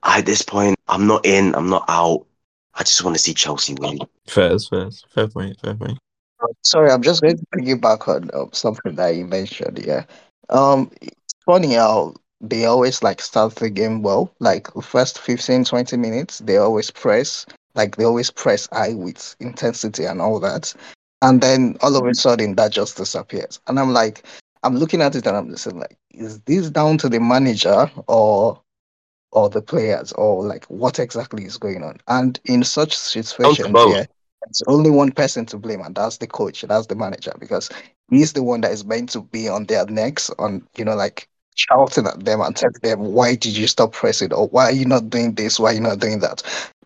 at 0.03 0.27
this 0.27 0.43
point, 0.43 0.77
I'm 0.87 1.07
not 1.07 1.25
in, 1.25 1.55
I'm 1.55 1.69
not 1.71 1.85
out. 1.87 2.27
I 2.75 2.83
just 2.83 3.03
want 3.03 3.15
to 3.15 3.21
see 3.21 3.33
Chelsea 3.33 3.75
win. 3.79 3.99
Fair, 4.27 4.57
fair, 4.59 4.89
fair 5.09 5.27
point, 5.27 5.59
fair 5.59 5.75
point. 5.75 5.97
Sorry, 6.63 6.89
I'm 6.91 7.03
just 7.03 7.21
going 7.21 7.37
to 7.37 7.45
bring 7.51 7.67
you 7.67 7.77
back 7.77 8.07
on 8.07 8.29
um, 8.33 8.49
something 8.51 8.95
that 8.95 9.15
you 9.15 9.25
mentioned. 9.25 9.83
Yeah, 9.85 10.05
um, 10.49 10.91
it's 11.01 11.35
funny 11.45 11.73
how 11.73 12.15
they 12.39 12.65
always 12.65 13.03
like 13.03 13.21
start 13.21 13.55
the 13.55 13.69
game 13.69 14.01
well. 14.01 14.33
Like 14.39 14.67
first 14.81 15.19
15, 15.19 15.65
20 15.65 15.97
minutes, 15.97 16.39
they 16.39 16.57
always 16.57 16.89
press. 16.89 17.45
Like 17.75 17.95
they 17.95 18.03
always 18.03 18.31
press 18.31 18.67
high 18.71 18.93
with 18.93 19.35
intensity 19.39 20.05
and 20.05 20.19
all 20.19 20.39
that, 20.39 20.73
and 21.21 21.41
then 21.41 21.77
all 21.81 21.95
of 21.95 22.05
a 22.05 22.13
sudden 22.15 22.55
that 22.55 22.71
just 22.71 22.97
disappears. 22.97 23.59
And 23.67 23.79
I'm 23.79 23.93
like, 23.93 24.25
I'm 24.63 24.75
looking 24.75 25.01
at 25.01 25.15
it 25.15 25.25
and 25.25 25.37
I'm 25.37 25.49
just 25.49 25.71
like, 25.73 25.97
is 26.11 26.39
this 26.41 26.69
down 26.69 26.97
to 26.99 27.09
the 27.09 27.19
manager 27.19 27.89
or 28.07 28.61
or 29.31 29.49
the 29.49 29.61
players 29.61 30.11
or 30.13 30.45
like 30.45 30.65
what 30.65 30.99
exactly 30.99 31.45
is 31.45 31.57
going 31.57 31.83
on. 31.83 31.97
And 32.07 32.39
in 32.45 32.63
such 32.63 32.95
situations, 32.95 33.69
yeah, 33.73 34.05
it's 34.47 34.61
only 34.67 34.89
one 34.89 35.11
person 35.11 35.45
to 35.47 35.57
blame, 35.57 35.81
and 35.81 35.95
that's 35.95 36.17
the 36.17 36.27
coach, 36.27 36.61
that's 36.61 36.87
the 36.87 36.95
manager, 36.95 37.33
because 37.39 37.69
he's 38.09 38.33
the 38.33 38.43
one 38.43 38.61
that 38.61 38.71
is 38.71 38.85
meant 38.85 39.09
to 39.09 39.21
be 39.21 39.47
on 39.47 39.65
their 39.65 39.85
necks, 39.85 40.29
on 40.39 40.67
you 40.77 40.85
know, 40.85 40.95
like 40.95 41.27
shouting 41.55 42.07
at 42.07 42.23
them 42.23 42.41
and 42.41 42.55
telling 42.55 42.75
them, 42.81 42.99
"Why 42.99 43.35
did 43.35 43.55
you 43.55 43.67
stop 43.67 43.93
pressing?" 43.93 44.33
or 44.33 44.47
"Why 44.47 44.65
are 44.65 44.71
you 44.71 44.85
not 44.85 45.09
doing 45.09 45.35
this? 45.35 45.59
Why 45.59 45.71
are 45.71 45.75
you 45.75 45.81
not 45.81 45.99
doing 45.99 46.19
that?" 46.19 46.43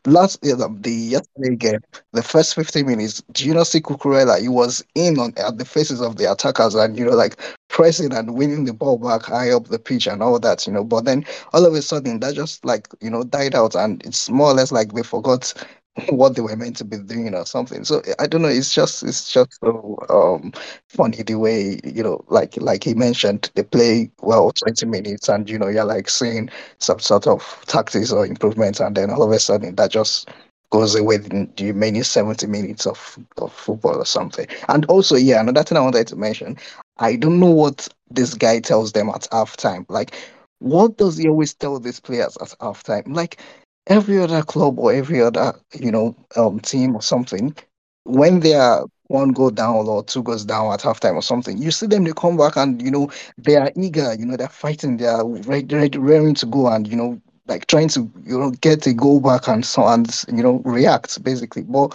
last 0.08 0.42
the 0.42 0.92
yesterday 0.92 1.56
game, 1.56 1.80
the 2.14 2.24
first 2.24 2.56
15 2.56 2.86
minutes, 2.86 3.24
do 3.32 3.46
you 3.46 3.54
not 3.54 3.68
see 3.68 3.82
Cucurella? 3.82 4.40
He 4.40 4.48
was 4.48 4.84
in 4.96 5.20
on 5.20 5.34
at 5.38 5.58
the 5.58 5.66
faces 5.66 6.02
of 6.02 6.18
the 6.18 6.32
attackers 6.32 6.76
and 6.76 6.98
you 6.98 7.06
know 7.06 7.16
like 7.16 7.38
pressing 7.76 8.14
and 8.14 8.36
winning 8.36 8.64
the 8.64 8.74
ball 8.74 8.98
back 8.98 9.24
high 9.24 9.52
up 9.52 9.68
the 9.68 9.78
pitch 9.78 10.08
and 10.08 10.24
all 10.24 10.40
that, 10.40 10.66
you 10.66 10.72
know. 10.72 10.84
But 10.84 11.04
then 11.04 11.26
all 11.52 11.66
of 11.66 11.74
a 11.74 11.82
sudden 11.82 12.22
that 12.22 12.34
just 12.34 12.64
like 12.64 12.88
you 13.02 13.10
know 13.10 13.24
died 13.24 13.54
out 13.54 13.76
and 13.76 14.02
it's 14.06 14.30
more 14.30 14.48
or 14.48 14.54
less 14.54 14.72
like 14.72 14.94
they 14.94 15.04
forgot 15.04 15.54
what 16.10 16.36
they 16.36 16.42
were 16.42 16.56
meant 16.56 16.78
to 16.78 16.86
be 16.86 16.98
doing 16.98 17.36
or 17.36 17.46
something. 17.46 17.84
So 17.84 18.02
I 18.18 18.28
don't 18.28 18.44
know. 18.44 18.48
It's 18.48 18.74
just 18.74 19.04
it's 19.04 19.30
just 19.30 19.60
so 19.60 19.98
um, 20.10 20.54
funny 20.88 21.22
the 21.22 21.36
way 21.36 21.82
you 21.84 22.02
know, 22.02 22.24
like 22.30 22.56
like 22.62 22.86
he 22.86 22.94
mentioned, 22.94 23.52
they 23.56 23.64
play 23.64 24.10
well 24.22 24.54
twenty 24.54 24.86
minutes, 24.86 25.28
and 25.28 25.50
you 25.50 25.60
know 25.60 25.68
you're 25.68 25.84
like 25.84 26.10
seeing 26.10 26.50
some 26.80 27.00
sort 27.00 27.28
of 27.28 27.66
tactics 27.68 28.10
or 28.10 28.26
improvements, 28.26 28.80
and 28.80 28.96
then 28.96 29.10
all 29.12 29.22
of 29.22 29.32
a 29.32 29.40
sudden 29.40 29.76
that 29.76 29.92
just 29.92 30.30
goes 30.76 30.96
away 31.02 31.18
the 31.30 31.74
remaining 31.74 32.04
seventy 32.04 32.48
minutes 32.48 32.88
of, 32.88 33.20
of 33.38 33.52
football 33.54 33.98
or 33.98 34.06
something. 34.06 34.48
And 34.70 34.86
also, 34.86 35.16
yeah, 35.16 35.42
another 35.42 35.64
thing 35.64 35.78
I 35.78 35.82
wanted 35.82 36.08
to 36.10 36.16
mention, 36.16 36.58
I 37.00 37.16
don't 37.18 37.40
know 37.40 37.52
what 37.52 37.88
this 38.10 38.34
guy 38.34 38.60
tells 38.60 38.94
them 38.94 39.10
at 39.10 39.28
halftime. 39.32 39.86
Like, 39.90 40.16
what 40.60 40.98
does 40.98 41.18
he 41.18 41.28
always 41.30 41.54
tell 41.54 41.80
these 41.80 42.00
players 42.00 42.38
at 42.42 42.56
halftime? 42.60 43.16
Like 43.16 43.40
every 43.88 44.20
other 44.20 44.42
club 44.44 44.80
or 44.80 44.94
every 44.94 45.22
other 45.22 45.54
you 45.80 45.92
know 45.92 46.16
um, 46.36 46.60
team 46.60 46.96
or 46.96 47.02
something, 47.02 47.56
when 48.04 48.40
they 48.42 48.54
are 48.56 48.86
one 49.08 49.32
goal 49.32 49.52
down 49.52 49.88
or 49.88 50.04
two 50.04 50.24
goes 50.24 50.46
down 50.46 50.72
at 50.74 50.82
halftime 50.82 51.16
or 51.16 51.22
something, 51.22 51.58
you 51.58 51.72
see 51.72 51.88
them 51.88 52.04
they 52.04 52.14
come 52.16 52.38
back 52.38 52.56
and 52.58 52.82
you 52.82 52.92
know 52.92 53.10
they 53.38 53.56
are 53.56 53.72
eager, 53.76 54.14
you 54.16 54.26
know 54.26 54.38
they're 54.38 54.48
fighting, 54.50 54.98
they 54.98 55.06
are 55.08 55.26
ready, 55.28 55.76
ready, 55.76 55.98
ready 56.00 56.34
to 56.34 56.46
go 56.48 56.68
and 56.68 56.88
you 56.88 56.96
know 56.96 57.22
like 57.48 57.68
trying 57.68 57.90
to 57.90 58.12
you 58.24 58.40
know 58.40 58.52
get 58.52 58.86
a 58.88 58.94
goal 58.94 59.20
back 59.20 59.48
and 59.48 59.66
so 59.66 59.86
and 59.88 60.26
you 60.28 60.44
know 60.44 60.62
react 60.66 61.24
basically. 61.24 61.64
But 61.64 61.94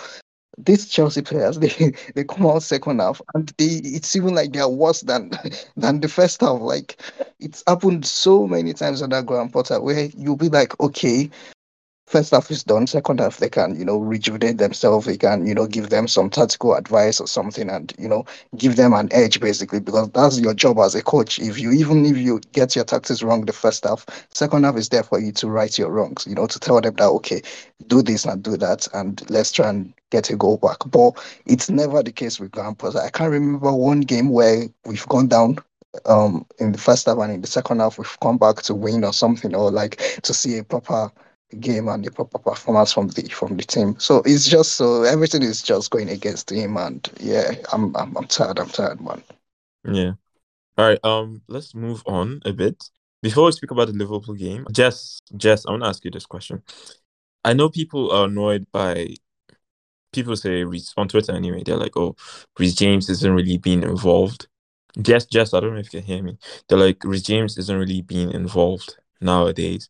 these 0.58 0.88
Chelsea 0.88 1.22
players, 1.22 1.58
they 1.60 1.94
they 2.14 2.24
come 2.24 2.46
out 2.46 2.62
second 2.62 3.00
half 3.00 3.20
and 3.34 3.52
they 3.58 3.80
it's 3.84 4.14
even 4.16 4.34
like 4.34 4.52
they're 4.52 4.68
worse 4.68 5.00
than 5.02 5.30
than 5.76 6.00
the 6.00 6.08
first 6.08 6.40
half. 6.40 6.60
Like 6.60 7.00
it's 7.38 7.62
happened 7.66 8.06
so 8.06 8.46
many 8.46 8.72
times 8.72 9.02
under 9.02 9.22
Graham 9.22 9.50
Potter 9.50 9.80
where 9.80 10.08
you'll 10.16 10.36
be 10.36 10.48
like, 10.48 10.78
okay, 10.80 11.30
first 12.11 12.33
half 12.33 12.51
is 12.51 12.64
done, 12.64 12.87
second 12.88 13.20
half 13.20 13.37
they 13.37 13.49
can, 13.49 13.79
you 13.79 13.85
know, 13.85 13.99
rejuvenate 13.99 14.59
themselves. 14.59 15.07
They 15.07 15.16
can, 15.16 15.46
you 15.46 15.55
know, 15.55 15.66
give 15.66 15.90
them 15.90 16.09
some 16.09 16.29
tactical 16.29 16.75
advice 16.75 17.20
or 17.20 17.29
something, 17.29 17.70
and 17.70 17.92
you 17.99 18.09
know, 18.09 18.25
give 18.57 18.75
them 18.77 18.92
an 18.92 19.09
edge 19.12 19.38
basically 19.40 19.79
because 19.79 20.11
that's 20.11 20.40
your 20.40 20.53
job 20.53 20.79
as 20.81 20.94
a 20.96 21.03
coach. 21.03 21.38
If 21.38 21.59
you 21.59 21.70
even 21.70 22.05
if 22.05 22.16
you 22.16 22.40
get 22.53 22.75
your 22.75 22.85
tactics 22.85 23.23
wrong 23.23 23.46
the 23.46 23.53
first 23.53 23.85
half, 23.85 24.05
second 24.35 24.64
half 24.64 24.77
is 24.77 24.88
there 24.88 25.05
for 25.05 25.20
you 25.20 25.31
to 25.33 25.49
right 25.49 25.77
your 25.79 25.90
wrongs. 25.90 26.27
You 26.27 26.35
know, 26.35 26.46
to 26.49 26.59
tell 26.59 26.81
them 26.81 26.94
that 26.96 27.09
okay, 27.09 27.42
do 27.87 28.03
this 28.03 28.25
and 28.25 28.42
do 28.42 28.57
that, 28.57 28.88
and 28.92 29.23
let's 29.31 29.53
try 29.53 29.68
and 29.68 29.94
get 30.11 30.31
a 30.31 30.37
goal 30.37 30.57
back. 30.57 30.79
But 30.87 31.12
it's 31.46 31.70
never 31.70 32.03
the 32.03 32.12
case 32.12 32.40
with 32.40 32.51
Grampus. 32.51 32.96
I 32.96 33.11
can't 33.11 33.31
remember 33.31 33.73
one 33.73 34.01
game 34.01 34.31
where 34.31 34.64
we've 34.85 35.07
gone 35.07 35.29
down 35.29 35.59
um 36.07 36.46
in 36.61 36.70
the 36.70 36.79
first 36.79 37.07
half 37.07 37.18
and 37.18 37.33
in 37.33 37.40
the 37.40 37.49
second 37.49 37.81
half 37.81 37.99
we've 37.99 38.20
come 38.20 38.38
back 38.38 38.62
to 38.62 38.73
win 38.75 39.03
or 39.03 39.12
something 39.12 39.57
or 39.57 39.73
like 39.73 39.96
to 40.23 40.33
see 40.33 40.57
a 40.57 40.62
proper 40.62 41.11
game 41.58 41.88
and 41.88 42.04
the 42.04 42.10
proper 42.10 42.38
performance 42.38 42.92
from 42.92 43.08
the 43.08 43.22
from 43.28 43.56
the 43.56 43.64
team. 43.64 43.96
So 43.98 44.22
it's 44.24 44.48
just 44.48 44.72
so 44.72 45.02
everything 45.02 45.42
is 45.42 45.62
just 45.62 45.90
going 45.90 46.08
against 46.08 46.50
him 46.50 46.76
and 46.76 47.08
yeah, 47.18 47.54
I'm 47.72 47.94
I'm, 47.96 48.16
I'm 48.16 48.26
tired, 48.26 48.58
I'm 48.58 48.68
tired 48.68 49.00
man. 49.00 49.22
Yeah. 49.84 50.12
All 50.78 50.86
right. 50.86 51.04
Um, 51.04 51.42
let's 51.48 51.74
move 51.74 52.02
on 52.06 52.40
a 52.44 52.52
bit. 52.52 52.82
Before 53.22 53.46
we 53.46 53.52
speak 53.52 53.70
about 53.70 53.88
the 53.88 53.92
Liverpool 53.92 54.34
game, 54.34 54.66
Jess, 54.72 55.20
Jess, 55.36 55.66
I 55.66 55.72
want 55.72 55.82
to 55.82 55.88
ask 55.88 56.04
you 56.04 56.10
this 56.10 56.24
question. 56.24 56.62
I 57.44 57.52
know 57.52 57.68
people 57.68 58.10
are 58.12 58.26
annoyed 58.26 58.66
by 58.72 59.14
people 60.12 60.36
say 60.36 60.64
on 60.96 61.08
Twitter 61.08 61.32
anyway. 61.32 61.62
They're 61.64 61.76
like, 61.76 61.96
"Oh, 61.96 62.16
Reece 62.58 62.74
James 62.74 63.10
isn't 63.10 63.32
really 63.32 63.58
being 63.58 63.82
involved." 63.82 64.46
Jess, 65.00 65.26
Jess, 65.26 65.54
I 65.54 65.60
don't 65.60 65.74
know 65.74 65.80
if 65.80 65.92
you 65.92 66.00
can 66.00 66.06
hear 66.06 66.22
me. 66.22 66.38
They're 66.68 66.78
like, 66.78 67.02
Reece 67.04 67.22
James 67.22 67.58
isn't 67.58 67.78
really 67.78 68.02
being 68.02 68.32
involved 68.32 68.96
nowadays. 69.20 69.88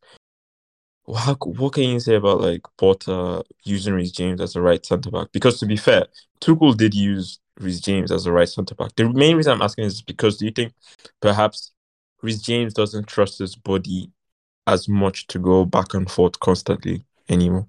How, 1.16 1.34
what 1.34 1.72
can 1.72 1.84
you 1.84 2.00
say 2.00 2.14
about 2.14 2.40
like 2.40 2.62
Potter 2.78 3.42
using 3.64 3.94
Reece 3.94 4.12
James 4.12 4.40
as 4.40 4.56
a 4.56 4.62
right 4.62 4.84
centre 4.84 5.10
back? 5.10 5.28
Because 5.32 5.58
to 5.60 5.66
be 5.66 5.76
fair, 5.76 6.06
Tuchel 6.40 6.76
did 6.76 6.94
use 6.94 7.38
Reece 7.58 7.80
James 7.80 8.10
as 8.10 8.26
a 8.26 8.32
right 8.32 8.48
centre 8.48 8.74
back. 8.74 8.94
The 8.96 9.08
main 9.08 9.36
reason 9.36 9.52
I'm 9.52 9.62
asking 9.62 9.84
is 9.84 10.02
because 10.02 10.38
do 10.38 10.46
you 10.46 10.50
think 10.50 10.72
perhaps 11.20 11.72
Reece 12.22 12.42
James 12.42 12.74
doesn't 12.74 13.06
trust 13.06 13.38
his 13.38 13.56
body 13.56 14.10
as 14.66 14.88
much 14.88 15.26
to 15.28 15.38
go 15.38 15.64
back 15.64 15.94
and 15.94 16.10
forth 16.10 16.38
constantly 16.40 17.04
anymore? 17.28 17.66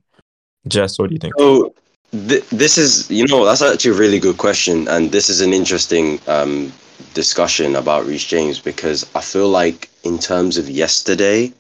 Jess, 0.68 1.00
what 1.00 1.10
do 1.10 1.16
you 1.16 1.20
think? 1.20 1.34
So 1.38 1.74
th- 2.12 2.48
this 2.50 2.78
is, 2.78 3.10
you 3.10 3.26
know, 3.28 3.46
that's 3.46 3.62
actually 3.62 3.92
a 3.92 4.00
really 4.00 4.20
good 4.20 4.38
question, 4.38 4.88
and 4.88 5.12
this 5.12 5.30
is 5.30 5.42
an 5.42 5.54
interesting 5.54 6.20
um, 6.28 6.72
discussion 7.14 7.76
about 7.76 8.06
Reece 8.06 8.26
James 8.26 8.60
because 8.60 9.10
I 9.16 9.22
feel 9.22 9.50
like 9.50 9.90
in 10.04 10.20
terms 10.20 10.58
of 10.58 10.70
yesterday, 10.70 11.52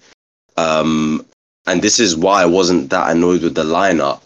um, 0.57 1.25
and 1.65 1.81
this 1.81 1.99
is 1.99 2.15
why 2.15 2.41
I 2.41 2.45
wasn't 2.45 2.89
that 2.89 3.11
annoyed 3.11 3.43
with 3.43 3.55
the 3.55 3.63
lineup, 3.63 4.21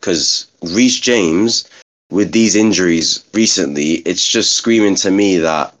because 0.00 0.46
um, 0.62 0.74
Reece 0.74 1.00
James 1.00 1.68
with 2.10 2.32
these 2.32 2.56
injuries 2.56 3.24
recently, 3.34 3.94
it's 4.06 4.26
just 4.26 4.54
screaming 4.54 4.94
to 4.96 5.10
me 5.10 5.38
that 5.38 5.74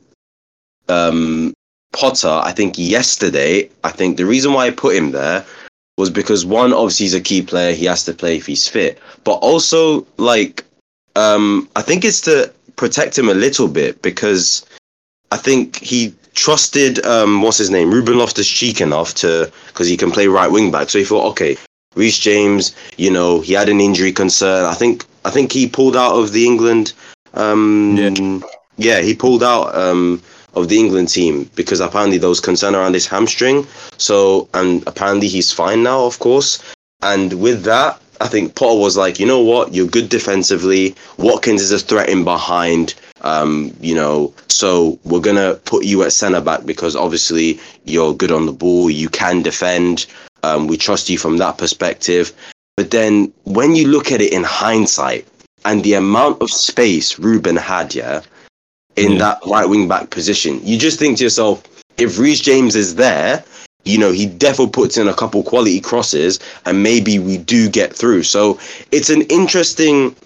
um, 0.88 1.54
Potter, 1.92 2.28
I 2.28 2.52
think 2.52 2.74
yesterday, 2.76 3.68
I 3.84 3.90
think 3.90 4.16
the 4.16 4.26
reason 4.26 4.52
why 4.52 4.66
I 4.66 4.70
put 4.70 4.94
him 4.94 5.12
there 5.12 5.44
was 5.96 6.10
because 6.10 6.44
one, 6.44 6.72
obviously 6.72 7.04
he's 7.04 7.14
a 7.14 7.20
key 7.20 7.42
player, 7.42 7.74
he 7.74 7.86
has 7.86 8.04
to 8.04 8.14
play 8.14 8.36
if 8.36 8.46
he's 8.46 8.68
fit, 8.68 8.98
but 9.24 9.34
also 9.34 10.06
like 10.16 10.64
um, 11.16 11.68
I 11.74 11.82
think 11.82 12.04
it's 12.04 12.20
to 12.22 12.52
protect 12.76 13.18
him 13.18 13.28
a 13.28 13.34
little 13.34 13.68
bit 13.68 14.00
because 14.02 14.64
I 15.32 15.36
think 15.36 15.76
he 15.80 16.14
trusted 16.38 17.04
um, 17.04 17.42
what's 17.42 17.58
his 17.58 17.68
name, 17.70 17.92
Ruben 17.92 18.16
Loftus 18.16 18.48
Cheek 18.48 18.80
enough 18.80 19.12
to 19.16 19.50
because 19.66 19.88
he 19.88 19.96
can 19.96 20.12
play 20.12 20.28
right 20.28 20.50
wing 20.50 20.70
back. 20.70 20.88
So 20.88 20.98
he 20.98 21.04
thought, 21.04 21.28
okay, 21.30 21.56
Reece 21.96 22.18
James, 22.18 22.74
you 22.96 23.10
know, 23.10 23.40
he 23.40 23.52
had 23.54 23.68
an 23.68 23.80
injury 23.80 24.12
concern. 24.12 24.64
I 24.64 24.74
think 24.74 25.04
I 25.24 25.30
think 25.30 25.52
he 25.52 25.66
pulled 25.66 25.96
out 25.96 26.14
of 26.14 26.32
the 26.32 26.46
England. 26.46 26.92
Um, 27.34 27.96
yeah. 27.96 28.40
yeah, 28.76 29.00
he 29.00 29.14
pulled 29.14 29.42
out 29.42 29.74
um, 29.74 30.22
of 30.54 30.68
the 30.68 30.78
England 30.78 31.08
team 31.08 31.50
because 31.56 31.80
apparently 31.80 32.18
there 32.18 32.28
was 32.28 32.40
concern 32.40 32.76
around 32.76 32.94
his 32.94 33.06
hamstring. 33.06 33.66
So 33.96 34.48
and 34.54 34.86
apparently 34.86 35.26
he's 35.26 35.52
fine 35.52 35.82
now, 35.82 36.06
of 36.06 36.20
course. 36.20 36.62
And 37.02 37.32
with 37.34 37.64
that, 37.64 38.00
I 38.20 38.28
think 38.28 38.54
Potter 38.54 38.78
was 38.78 38.96
like, 38.96 39.18
you 39.18 39.26
know 39.26 39.40
what, 39.40 39.74
you're 39.74 39.86
good 39.86 40.08
defensively. 40.08 40.94
Watkins 41.16 41.62
is 41.62 41.72
a 41.72 41.78
threat 41.78 42.08
in 42.08 42.22
behind. 42.24 42.94
Um, 43.28 43.76
you 43.82 43.94
know, 43.94 44.32
so 44.48 44.98
we're 45.04 45.20
gonna 45.20 45.56
put 45.66 45.84
you 45.84 46.02
at 46.02 46.14
centre 46.14 46.40
back 46.40 46.64
because 46.64 46.96
obviously 46.96 47.60
you're 47.84 48.14
good 48.14 48.32
on 48.32 48.46
the 48.46 48.52
ball, 48.52 48.88
you 48.88 49.10
can 49.10 49.42
defend. 49.42 50.06
Um, 50.42 50.66
we 50.66 50.78
trust 50.78 51.10
you 51.10 51.18
from 51.18 51.36
that 51.36 51.58
perspective. 51.58 52.32
But 52.78 52.90
then 52.90 53.30
when 53.44 53.74
you 53.74 53.86
look 53.86 54.10
at 54.12 54.22
it 54.22 54.32
in 54.32 54.44
hindsight 54.44 55.26
and 55.66 55.84
the 55.84 55.92
amount 55.94 56.40
of 56.40 56.50
space 56.50 57.18
Ruben 57.18 57.56
had, 57.56 57.94
yeah, 57.94 58.22
in 58.96 59.12
yeah. 59.12 59.18
that 59.18 59.38
right 59.46 59.68
wing 59.68 59.88
back 59.88 60.08
position, 60.08 60.60
you 60.62 60.78
just 60.78 60.98
think 60.98 61.18
to 61.18 61.24
yourself, 61.24 61.62
if 61.98 62.18
Reece 62.18 62.40
James 62.40 62.76
is 62.76 62.94
there, 62.94 63.44
you 63.84 63.98
know, 63.98 64.10
he 64.10 64.24
definitely 64.24 64.72
puts 64.72 64.96
in 64.96 65.06
a 65.06 65.14
couple 65.14 65.42
quality 65.42 65.80
crosses 65.80 66.38
and 66.64 66.82
maybe 66.82 67.18
we 67.18 67.36
do 67.36 67.68
get 67.68 67.94
through. 67.94 68.22
So 68.22 68.58
it's 68.90 69.10
an 69.10 69.22
interesting 69.22 70.16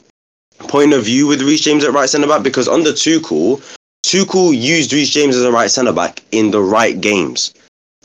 point 0.69 0.93
of 0.93 1.05
view 1.05 1.27
with 1.27 1.43
Reece 1.43 1.63
James 1.63 1.85
at 1.85 1.93
right 1.93 2.09
centre 2.09 2.29
back 2.29 2.43
because 2.43 2.69
under 2.69 2.91
Tuchel, 2.91 3.63
Tuchel 4.05 4.57
used 4.57 4.93
Reece 4.93 5.11
James 5.11 5.37
as 5.37 5.45
a 5.45 5.53
right 5.53 5.71
centre 5.71 5.93
back 5.93 6.23
in 6.33 6.51
the 6.51 6.63
right 6.63 7.01
games. 7.01 7.55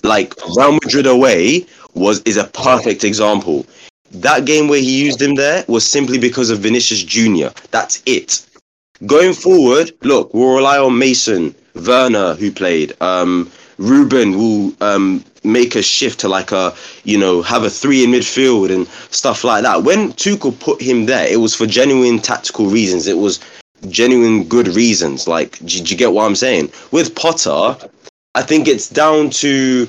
Like 0.03 0.33
Real 0.55 0.73
Madrid 0.73 1.07
away 1.07 1.65
was 1.93 2.21
is 2.23 2.37
a 2.37 2.45
perfect 2.45 3.03
example. 3.03 3.65
That 4.11 4.45
game 4.45 4.67
where 4.67 4.79
he 4.79 5.03
used 5.03 5.21
him 5.21 5.35
there 5.35 5.65
was 5.67 5.85
simply 5.85 6.17
because 6.17 6.49
of 6.49 6.59
Vinicius 6.59 7.03
Junior. 7.03 7.51
That's 7.71 8.01
it. 8.05 8.45
Going 9.05 9.33
forward, 9.33 9.91
look, 10.03 10.33
we'll 10.33 10.55
rely 10.55 10.77
on 10.77 10.97
Mason, 10.97 11.53
Werner, 11.75 12.35
who 12.35 12.51
played. 12.51 12.99
Um, 13.01 13.51
Ruben 13.77 14.37
will 14.37 14.73
um, 14.81 15.23
make 15.43 15.75
a 15.75 15.81
shift 15.81 16.19
to 16.19 16.27
like 16.27 16.51
a 16.51 16.73
you 17.03 17.17
know 17.17 17.41
have 17.41 17.63
a 17.63 17.69
three 17.69 18.03
in 18.03 18.11
midfield 18.11 18.73
and 18.73 18.87
stuff 19.11 19.43
like 19.43 19.63
that. 19.63 19.83
When 19.83 20.13
Tuchel 20.13 20.59
put 20.59 20.81
him 20.81 21.05
there, 21.05 21.27
it 21.27 21.37
was 21.37 21.55
for 21.55 21.65
genuine 21.65 22.19
tactical 22.19 22.67
reasons. 22.67 23.07
It 23.07 23.17
was 23.17 23.39
genuine 23.89 24.43
good 24.47 24.67
reasons. 24.69 25.27
Like, 25.27 25.59
do, 25.59 25.79
do 25.81 25.91
you 25.91 25.97
get 25.97 26.13
what 26.13 26.25
I'm 26.25 26.35
saying? 26.35 26.71
With 26.91 27.15
Potter, 27.15 27.77
I 28.35 28.41
think 28.41 28.67
it's 28.67 28.89
down 28.89 29.29
to 29.41 29.87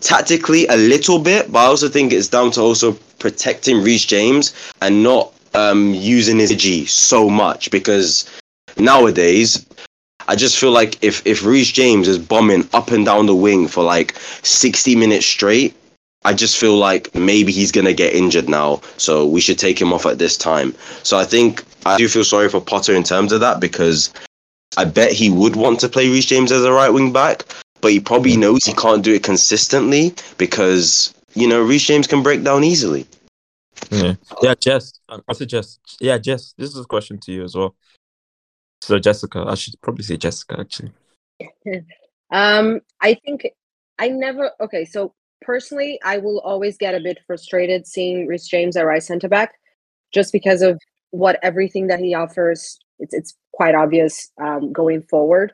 tactically 0.00 0.66
a 0.68 0.76
little 0.76 1.18
bit, 1.18 1.50
but 1.50 1.60
I 1.60 1.66
also 1.66 1.88
think 1.88 2.12
it's 2.12 2.28
down 2.28 2.50
to 2.52 2.60
also 2.60 2.92
protecting 3.18 3.82
Reece 3.82 4.04
James 4.04 4.54
and 4.80 5.02
not 5.02 5.32
um, 5.54 5.92
using 5.94 6.38
his 6.38 6.54
G 6.54 6.86
so 6.86 7.28
much 7.28 7.70
because 7.70 8.30
nowadays 8.76 9.66
I 10.28 10.36
just 10.36 10.58
feel 10.58 10.70
like 10.70 11.02
if 11.02 11.26
if 11.26 11.44
Reece 11.44 11.72
James 11.72 12.06
is 12.06 12.18
bombing 12.18 12.68
up 12.74 12.90
and 12.90 13.04
down 13.04 13.26
the 13.26 13.34
wing 13.34 13.66
for 13.66 13.82
like 13.82 14.14
60 14.42 14.94
minutes 14.94 15.24
straight, 15.24 15.74
I 16.24 16.34
just 16.34 16.58
feel 16.58 16.76
like 16.76 17.12
maybe 17.14 17.50
he's 17.50 17.72
gonna 17.72 17.94
get 17.94 18.12
injured 18.12 18.48
now. 18.48 18.82
So 18.98 19.26
we 19.26 19.40
should 19.40 19.58
take 19.58 19.80
him 19.80 19.92
off 19.92 20.04
at 20.04 20.18
this 20.18 20.36
time. 20.36 20.74
So 21.02 21.18
I 21.18 21.24
think 21.24 21.64
I 21.86 21.96
do 21.96 22.08
feel 22.08 22.24
sorry 22.24 22.50
for 22.50 22.60
Potter 22.60 22.94
in 22.94 23.04
terms 23.04 23.32
of 23.32 23.40
that 23.40 23.58
because 23.58 24.12
I 24.76 24.84
bet 24.84 25.12
he 25.12 25.30
would 25.30 25.56
want 25.56 25.80
to 25.80 25.88
play 25.88 26.08
Reece 26.08 26.26
James 26.26 26.52
as 26.52 26.62
a 26.62 26.72
right 26.72 26.90
wing 26.90 27.10
back, 27.10 27.44
but 27.80 27.92
he 27.92 27.98
probably 27.98 28.32
mm-hmm. 28.32 28.42
knows 28.42 28.64
he 28.64 28.74
can't 28.74 29.02
do 29.02 29.14
it 29.14 29.22
consistently 29.22 30.14
because 30.36 31.14
you 31.34 31.48
know 31.48 31.62
Reece 31.62 31.86
James 31.86 32.06
can 32.06 32.22
break 32.22 32.44
down 32.44 32.64
easily. 32.64 33.06
Yeah, 33.90 34.14
yeah, 34.42 34.54
Jess. 34.60 35.00
I 35.08 35.32
suggest. 35.32 35.80
Yeah, 36.00 36.18
Jess. 36.18 36.52
This 36.58 36.70
is 36.70 36.80
a 36.80 36.84
question 36.84 37.18
to 37.20 37.32
you 37.32 37.44
as 37.44 37.54
well. 37.54 37.74
So 38.80 38.98
Jessica, 38.98 39.44
I 39.46 39.54
should 39.54 39.80
probably 39.80 40.04
say 40.04 40.16
Jessica 40.16 40.60
actually. 40.60 40.92
um, 42.30 42.80
I 43.00 43.14
think 43.14 43.46
I 43.98 44.08
never. 44.08 44.52
Okay, 44.60 44.84
so 44.84 45.14
personally, 45.42 45.98
I 46.04 46.18
will 46.18 46.40
always 46.40 46.76
get 46.76 46.94
a 46.94 47.00
bit 47.00 47.18
frustrated 47.26 47.86
seeing 47.86 48.26
Reece 48.26 48.48
James 48.48 48.76
at 48.76 48.86
right 48.86 49.02
centre 49.02 49.28
back, 49.28 49.54
just 50.12 50.32
because 50.32 50.62
of 50.62 50.80
what 51.10 51.38
everything 51.42 51.88
that 51.88 52.00
he 52.00 52.14
offers. 52.14 52.78
It's 52.98 53.14
it's 53.14 53.34
quite 53.52 53.74
obvious 53.74 54.30
um, 54.40 54.72
going 54.72 55.02
forward. 55.02 55.52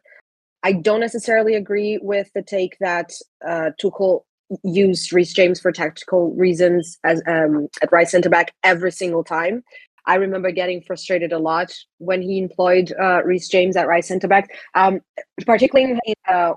I 0.62 0.72
don't 0.72 1.00
necessarily 1.00 1.54
agree 1.54 1.98
with 2.02 2.30
the 2.34 2.42
take 2.42 2.76
that 2.80 3.12
uh, 3.46 3.70
Tuchel 3.82 4.22
used 4.62 5.12
Reece 5.12 5.32
James 5.32 5.60
for 5.60 5.72
tactical 5.72 6.32
reasons 6.34 6.98
as 7.04 7.22
um, 7.26 7.68
at 7.82 7.92
right 7.92 8.08
centre 8.08 8.30
back 8.30 8.54
every 8.62 8.92
single 8.92 9.24
time. 9.24 9.62
I 10.06 10.16
remember 10.16 10.50
getting 10.50 10.82
frustrated 10.82 11.32
a 11.32 11.38
lot 11.38 11.72
when 11.98 12.20
he 12.20 12.38
employed 12.38 12.92
uh, 13.00 13.22
Reece 13.24 13.48
James 13.48 13.76
at 13.76 13.88
right 13.88 14.04
centre 14.04 14.28
back, 14.28 14.50
um, 14.74 15.00
particularly 15.46 15.98
in, 16.04 16.14
uh, 16.28 16.54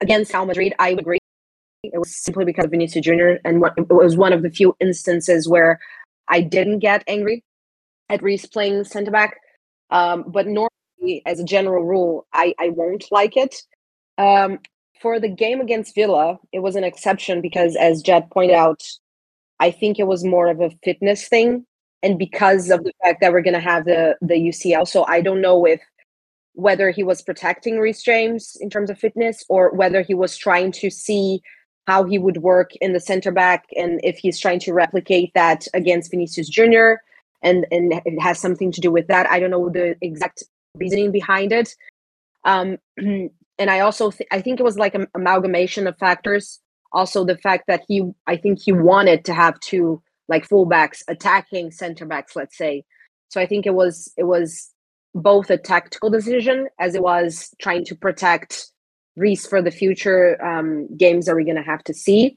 against 0.00 0.32
Real 0.32 0.46
Madrid. 0.46 0.74
I 0.78 0.90
agree. 0.90 1.18
It 1.82 1.98
was 1.98 2.16
simply 2.16 2.44
because 2.44 2.64
of 2.64 2.70
Vinicius 2.70 3.04
Junior, 3.04 3.40
and 3.44 3.60
what, 3.60 3.74
it 3.76 3.92
was 3.92 4.16
one 4.16 4.32
of 4.32 4.42
the 4.42 4.50
few 4.50 4.74
instances 4.80 5.48
where 5.48 5.78
I 6.28 6.40
didn't 6.40 6.78
get 6.78 7.04
angry 7.06 7.44
at 8.08 8.22
Reece 8.22 8.46
playing 8.46 8.84
centre 8.84 9.10
back. 9.10 9.38
Um, 9.90 10.24
but 10.26 10.46
normally, 10.46 11.22
as 11.26 11.40
a 11.40 11.44
general 11.44 11.84
rule, 11.84 12.26
I, 12.32 12.54
I 12.58 12.70
won't 12.70 13.04
like 13.10 13.36
it. 13.36 13.56
Um, 14.16 14.60
for 15.00 15.20
the 15.20 15.28
game 15.28 15.60
against 15.60 15.94
Villa, 15.94 16.38
it 16.52 16.60
was 16.60 16.76
an 16.76 16.84
exception 16.84 17.42
because, 17.42 17.76
as 17.76 18.00
Jet 18.00 18.30
pointed 18.30 18.54
out, 18.54 18.82
I 19.60 19.70
think 19.70 19.98
it 19.98 20.06
was 20.06 20.24
more 20.24 20.48
of 20.48 20.60
a 20.60 20.70
fitness 20.82 21.28
thing, 21.28 21.66
and 22.04 22.18
because 22.18 22.70
of 22.70 22.84
the 22.84 22.92
fact 23.02 23.22
that 23.22 23.32
we're 23.32 23.40
going 23.40 23.54
to 23.54 23.60
have 23.60 23.86
the 23.86 24.16
the 24.20 24.34
UCL, 24.34 24.86
so 24.86 25.04
I 25.06 25.20
don't 25.22 25.40
know 25.40 25.64
if 25.64 25.80
whether 26.52 26.90
he 26.90 27.02
was 27.02 27.22
protecting 27.22 27.78
Reece 27.78 28.02
James 28.02 28.56
in 28.60 28.70
terms 28.70 28.90
of 28.90 28.98
fitness 28.98 29.44
or 29.48 29.74
whether 29.74 30.02
he 30.02 30.14
was 30.14 30.36
trying 30.36 30.70
to 30.70 30.90
see 30.90 31.42
how 31.88 32.04
he 32.04 32.18
would 32.18 32.36
work 32.38 32.70
in 32.76 32.92
the 32.92 33.00
center 33.00 33.32
back 33.32 33.64
and 33.76 34.00
if 34.04 34.18
he's 34.18 34.38
trying 34.38 34.60
to 34.60 34.72
replicate 34.72 35.32
that 35.34 35.66
against 35.74 36.10
Vinicius 36.10 36.48
Junior 36.48 37.00
and 37.42 37.66
and 37.72 37.92
it 38.04 38.20
has 38.20 38.38
something 38.38 38.70
to 38.72 38.80
do 38.80 38.92
with 38.92 39.06
that. 39.08 39.26
I 39.28 39.40
don't 39.40 39.50
know 39.50 39.68
the 39.68 39.96
exact 40.00 40.44
reasoning 40.74 41.10
behind 41.10 41.52
it. 41.52 41.74
Um, 42.44 42.78
and 42.96 43.70
I 43.70 43.80
also 43.80 44.10
th- 44.10 44.28
I 44.30 44.40
think 44.40 44.60
it 44.60 44.64
was 44.64 44.78
like 44.78 44.94
an 44.94 45.06
amalgamation 45.14 45.86
of 45.86 45.98
factors. 45.98 46.60
Also, 46.92 47.24
the 47.24 47.38
fact 47.38 47.64
that 47.66 47.82
he 47.88 48.02
I 48.26 48.36
think 48.36 48.60
he 48.60 48.72
wanted 48.72 49.24
to 49.24 49.34
have 49.34 49.58
two 49.60 50.02
like 50.28 50.48
fullbacks 50.48 51.02
attacking 51.08 51.70
center 51.70 52.06
backs, 52.06 52.36
let's 52.36 52.56
say. 52.56 52.84
So 53.28 53.40
I 53.40 53.46
think 53.46 53.66
it 53.66 53.74
was 53.74 54.12
it 54.16 54.24
was 54.24 54.70
both 55.14 55.50
a 55.50 55.56
tactical 55.56 56.10
decision 56.10 56.68
as 56.78 56.94
it 56.94 57.02
was 57.02 57.54
trying 57.60 57.84
to 57.86 57.94
protect 57.94 58.66
Reece 59.16 59.46
for 59.46 59.62
the 59.62 59.70
future 59.70 60.42
um, 60.44 60.88
games 60.96 61.26
that 61.26 61.34
we're 61.34 61.44
going 61.44 61.56
to 61.56 61.62
have 61.62 61.84
to 61.84 61.94
see. 61.94 62.36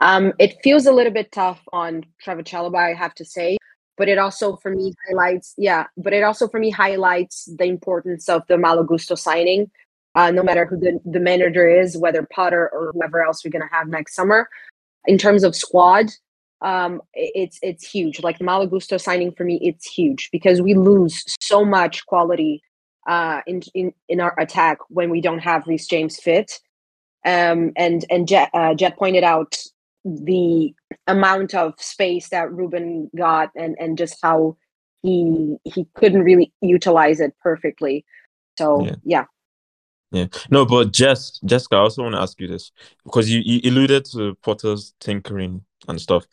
Um, 0.00 0.32
it 0.38 0.56
feels 0.62 0.86
a 0.86 0.92
little 0.92 1.12
bit 1.12 1.32
tough 1.32 1.60
on 1.72 2.04
Trevor 2.20 2.42
Chalobah, 2.42 2.90
I 2.90 2.94
have 2.94 3.14
to 3.14 3.24
say, 3.24 3.56
but 3.96 4.08
it 4.08 4.18
also 4.18 4.56
for 4.56 4.70
me 4.70 4.92
highlights, 5.08 5.54
yeah, 5.58 5.86
but 5.96 6.12
it 6.12 6.22
also 6.22 6.48
for 6.48 6.60
me 6.60 6.70
highlights 6.70 7.48
the 7.58 7.64
importance 7.64 8.28
of 8.28 8.42
the 8.48 8.58
Malo 8.58 8.84
Gusto 8.84 9.14
signing. 9.14 9.70
Uh, 10.14 10.30
no 10.32 10.42
matter 10.42 10.64
who 10.64 10.76
the, 10.76 10.98
the 11.04 11.20
manager 11.20 11.68
is, 11.68 11.96
whether 11.96 12.26
Potter 12.32 12.68
or 12.72 12.90
whoever 12.92 13.22
else 13.22 13.44
we're 13.44 13.50
going 13.52 13.62
to 13.62 13.74
have 13.74 13.86
next 13.86 14.16
summer, 14.16 14.48
in 15.06 15.16
terms 15.16 15.44
of 15.44 15.54
squad, 15.54 16.06
um, 16.60 17.02
it's 17.14 17.58
it's 17.62 17.88
huge. 17.88 18.22
Like 18.22 18.38
the 18.38 18.44
Malo 18.44 18.78
signing 18.78 19.32
for 19.32 19.44
me, 19.44 19.58
it's 19.62 19.86
huge 19.86 20.28
because 20.32 20.60
we 20.60 20.74
lose 20.74 21.24
so 21.40 21.64
much 21.64 22.04
quality 22.06 22.62
uh, 23.06 23.40
in, 23.46 23.62
in 23.74 23.92
in 24.08 24.20
our 24.20 24.34
attack 24.38 24.78
when 24.88 25.10
we 25.10 25.20
don't 25.20 25.38
have 25.38 25.66
Reece 25.66 25.86
James 25.86 26.18
fit. 26.18 26.60
Um, 27.24 27.72
and 27.76 28.04
and 28.10 28.26
Jet, 28.26 28.50
uh, 28.54 28.74
Jet 28.74 28.96
pointed 28.96 29.24
out 29.24 29.56
the 30.04 30.74
amount 31.06 31.54
of 31.54 31.74
space 31.78 32.28
that 32.30 32.52
Ruben 32.52 33.10
got 33.16 33.50
and 33.54 33.76
and 33.78 33.98
just 33.98 34.18
how 34.22 34.56
he 35.02 35.56
he 35.64 35.86
couldn't 35.94 36.22
really 36.22 36.52
utilize 36.60 37.20
it 37.20 37.34
perfectly. 37.42 38.04
So 38.58 38.84
yeah. 38.84 38.94
yeah. 39.04 39.24
Yeah, 40.10 40.28
no, 40.50 40.64
but 40.64 40.92
Jess, 40.92 41.38
Jessica, 41.44 41.76
I 41.76 41.80
also 41.80 42.02
want 42.02 42.14
to 42.14 42.20
ask 42.22 42.40
you 42.40 42.48
this 42.48 42.72
because 43.04 43.30
you, 43.30 43.42
you 43.44 43.70
alluded 43.70 44.06
to 44.06 44.36
Potter's 44.36 44.94
tinkering 45.00 45.62
and 45.86 46.00
stuff. 46.00 46.26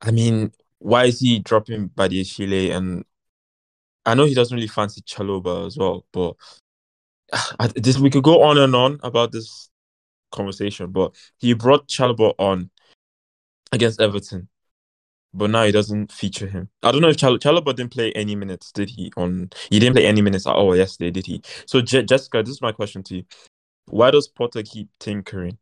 I 0.00 0.10
mean, 0.10 0.52
why 0.78 1.06
is 1.06 1.20
he 1.20 1.40
dropping 1.40 1.90
Badiashile? 1.90 2.74
And 2.74 3.04
I 4.06 4.14
know 4.14 4.24
he 4.26 4.34
doesn't 4.34 4.54
really 4.54 4.68
fancy 4.68 5.02
Chalobah 5.02 5.66
as 5.66 5.76
well, 5.76 6.06
but 6.12 6.36
this 7.74 7.98
we 7.98 8.10
could 8.10 8.24
go 8.24 8.42
on 8.42 8.58
and 8.58 8.74
on 8.74 9.00
about 9.02 9.32
this 9.32 9.70
conversation. 10.32 10.90
But 10.92 11.14
he 11.38 11.52
brought 11.54 11.88
Chalobah 11.88 12.34
on 12.38 12.70
against 13.72 14.00
Everton, 14.00 14.48
but 15.34 15.50
now 15.50 15.64
he 15.64 15.72
doesn't 15.72 16.12
feature 16.12 16.46
him. 16.48 16.68
I 16.82 16.92
don't 16.92 17.02
know 17.02 17.08
if 17.08 17.16
Chal- 17.16 17.38
didn't 17.38 17.90
play 17.90 18.12
any 18.12 18.34
minutes, 18.36 18.72
did 18.72 18.90
he? 18.90 19.12
On 19.16 19.50
he 19.70 19.78
didn't 19.78 19.94
play 19.96 20.06
any 20.06 20.22
minutes 20.22 20.46
at 20.46 20.54
all 20.54 20.76
yesterday, 20.76 21.10
did 21.10 21.26
he? 21.26 21.42
So 21.66 21.80
Je- 21.80 22.04
Jessica, 22.04 22.42
this 22.42 22.54
is 22.54 22.62
my 22.62 22.72
question 22.72 23.02
to 23.04 23.16
you: 23.16 23.24
Why 23.86 24.10
does 24.10 24.28
Potter 24.28 24.62
keep 24.62 24.88
tinkering? 25.00 25.58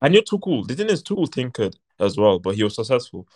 I 0.00 0.08
knew 0.08 0.22
Tuchel. 0.22 0.66
The 0.66 0.74
thing 0.76 0.90
is, 0.90 1.02
Tuchel 1.02 1.30
tinkered 1.30 1.76
as 2.00 2.16
well, 2.16 2.38
but 2.38 2.54
he 2.54 2.64
was 2.64 2.74
successful 2.74 3.26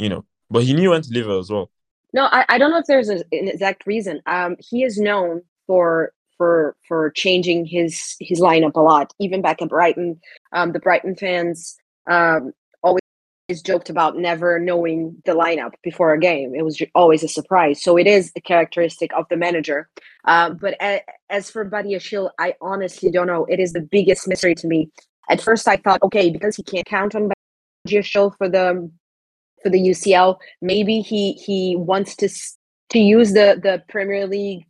you 0.00 0.08
know. 0.08 0.24
But 0.50 0.64
he 0.64 0.74
knew 0.74 0.90
when 0.90 1.02
to 1.02 1.10
leave 1.12 1.28
it 1.28 1.38
as 1.38 1.50
well. 1.50 1.70
No, 2.12 2.24
I, 2.24 2.44
I 2.48 2.58
don't 2.58 2.70
know 2.70 2.78
if 2.78 2.86
there's 2.86 3.08
a, 3.08 3.18
an 3.18 3.48
exact 3.48 3.86
reason. 3.86 4.20
Um, 4.26 4.56
he 4.58 4.82
is 4.82 4.98
known 4.98 5.42
for 5.66 6.12
for 6.36 6.74
for 6.88 7.10
changing 7.10 7.66
his 7.66 8.16
his 8.18 8.40
lineup 8.40 8.74
a 8.74 8.80
lot. 8.80 9.12
Even 9.20 9.42
back 9.42 9.62
at 9.62 9.68
Brighton, 9.68 10.20
um, 10.52 10.72
the 10.72 10.80
Brighton 10.80 11.14
fans 11.14 11.76
um, 12.10 12.52
always 12.82 13.02
joked 13.64 13.90
about 13.90 14.16
never 14.16 14.58
knowing 14.58 15.22
the 15.24 15.32
lineup 15.32 15.74
before 15.84 16.12
a 16.12 16.18
game. 16.18 16.52
It 16.56 16.64
was 16.64 16.82
always 16.96 17.22
a 17.22 17.28
surprise. 17.28 17.80
So 17.80 17.96
it 17.96 18.08
is 18.08 18.32
a 18.34 18.40
characteristic 18.40 19.12
of 19.16 19.26
the 19.30 19.36
manager. 19.36 19.88
Uh, 20.24 20.50
but 20.50 20.74
a, 20.82 21.02
as 21.28 21.48
for 21.48 21.64
Buddy 21.64 21.90
Badiashile, 21.90 22.30
I 22.40 22.54
honestly 22.60 23.10
don't 23.12 23.28
know. 23.28 23.44
It 23.44 23.60
is 23.60 23.72
the 23.72 23.82
biggest 23.82 24.26
mystery 24.26 24.56
to 24.56 24.66
me. 24.66 24.90
At 25.28 25.40
first, 25.40 25.68
I 25.68 25.76
thought, 25.76 26.02
okay, 26.02 26.30
because 26.30 26.56
he 26.56 26.64
can't 26.64 26.86
count 26.86 27.14
on 27.14 27.30
Badiashile 27.90 28.36
for 28.36 28.48
the 28.48 28.90
for 29.62 29.70
the 29.70 29.78
UCL. 29.78 30.38
Maybe 30.62 31.00
he 31.00 31.32
he 31.32 31.76
wants 31.76 32.16
to 32.16 32.28
to 32.90 32.98
use 32.98 33.32
the 33.32 33.58
the 33.62 33.82
Premier 33.88 34.26
League 34.26 34.64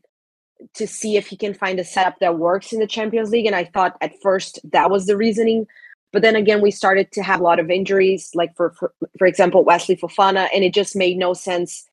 to 0.75 0.87
see 0.87 1.17
if 1.17 1.27
he 1.27 1.37
can 1.37 1.55
find 1.55 1.81
a 1.81 1.85
setup 1.85 2.19
that 2.21 2.39
works 2.39 2.73
in 2.73 2.81
the 2.81 2.87
Champions 2.87 3.31
League. 3.31 3.47
And 3.47 3.57
I 3.57 3.65
thought 3.65 3.97
at 4.03 4.13
first 4.23 4.59
that 4.73 4.91
was 4.91 5.07
the 5.07 5.17
reasoning. 5.17 5.67
But 6.13 6.23
then 6.23 6.37
again, 6.37 6.61
we 6.61 6.71
started 6.71 7.13
to 7.13 7.23
have 7.23 7.41
a 7.41 7.45
lot 7.45 7.61
of 7.61 7.71
injuries, 7.71 8.31
like 8.35 8.55
for 8.57 8.73
for, 8.79 8.93
for 9.19 9.27
example 9.27 9.65
Wesley 9.65 9.97
Fofana, 9.97 10.49
and 10.55 10.65
it 10.65 10.75
just 10.75 10.97
made 10.97 11.17
no 11.17 11.35
sense 11.35 11.87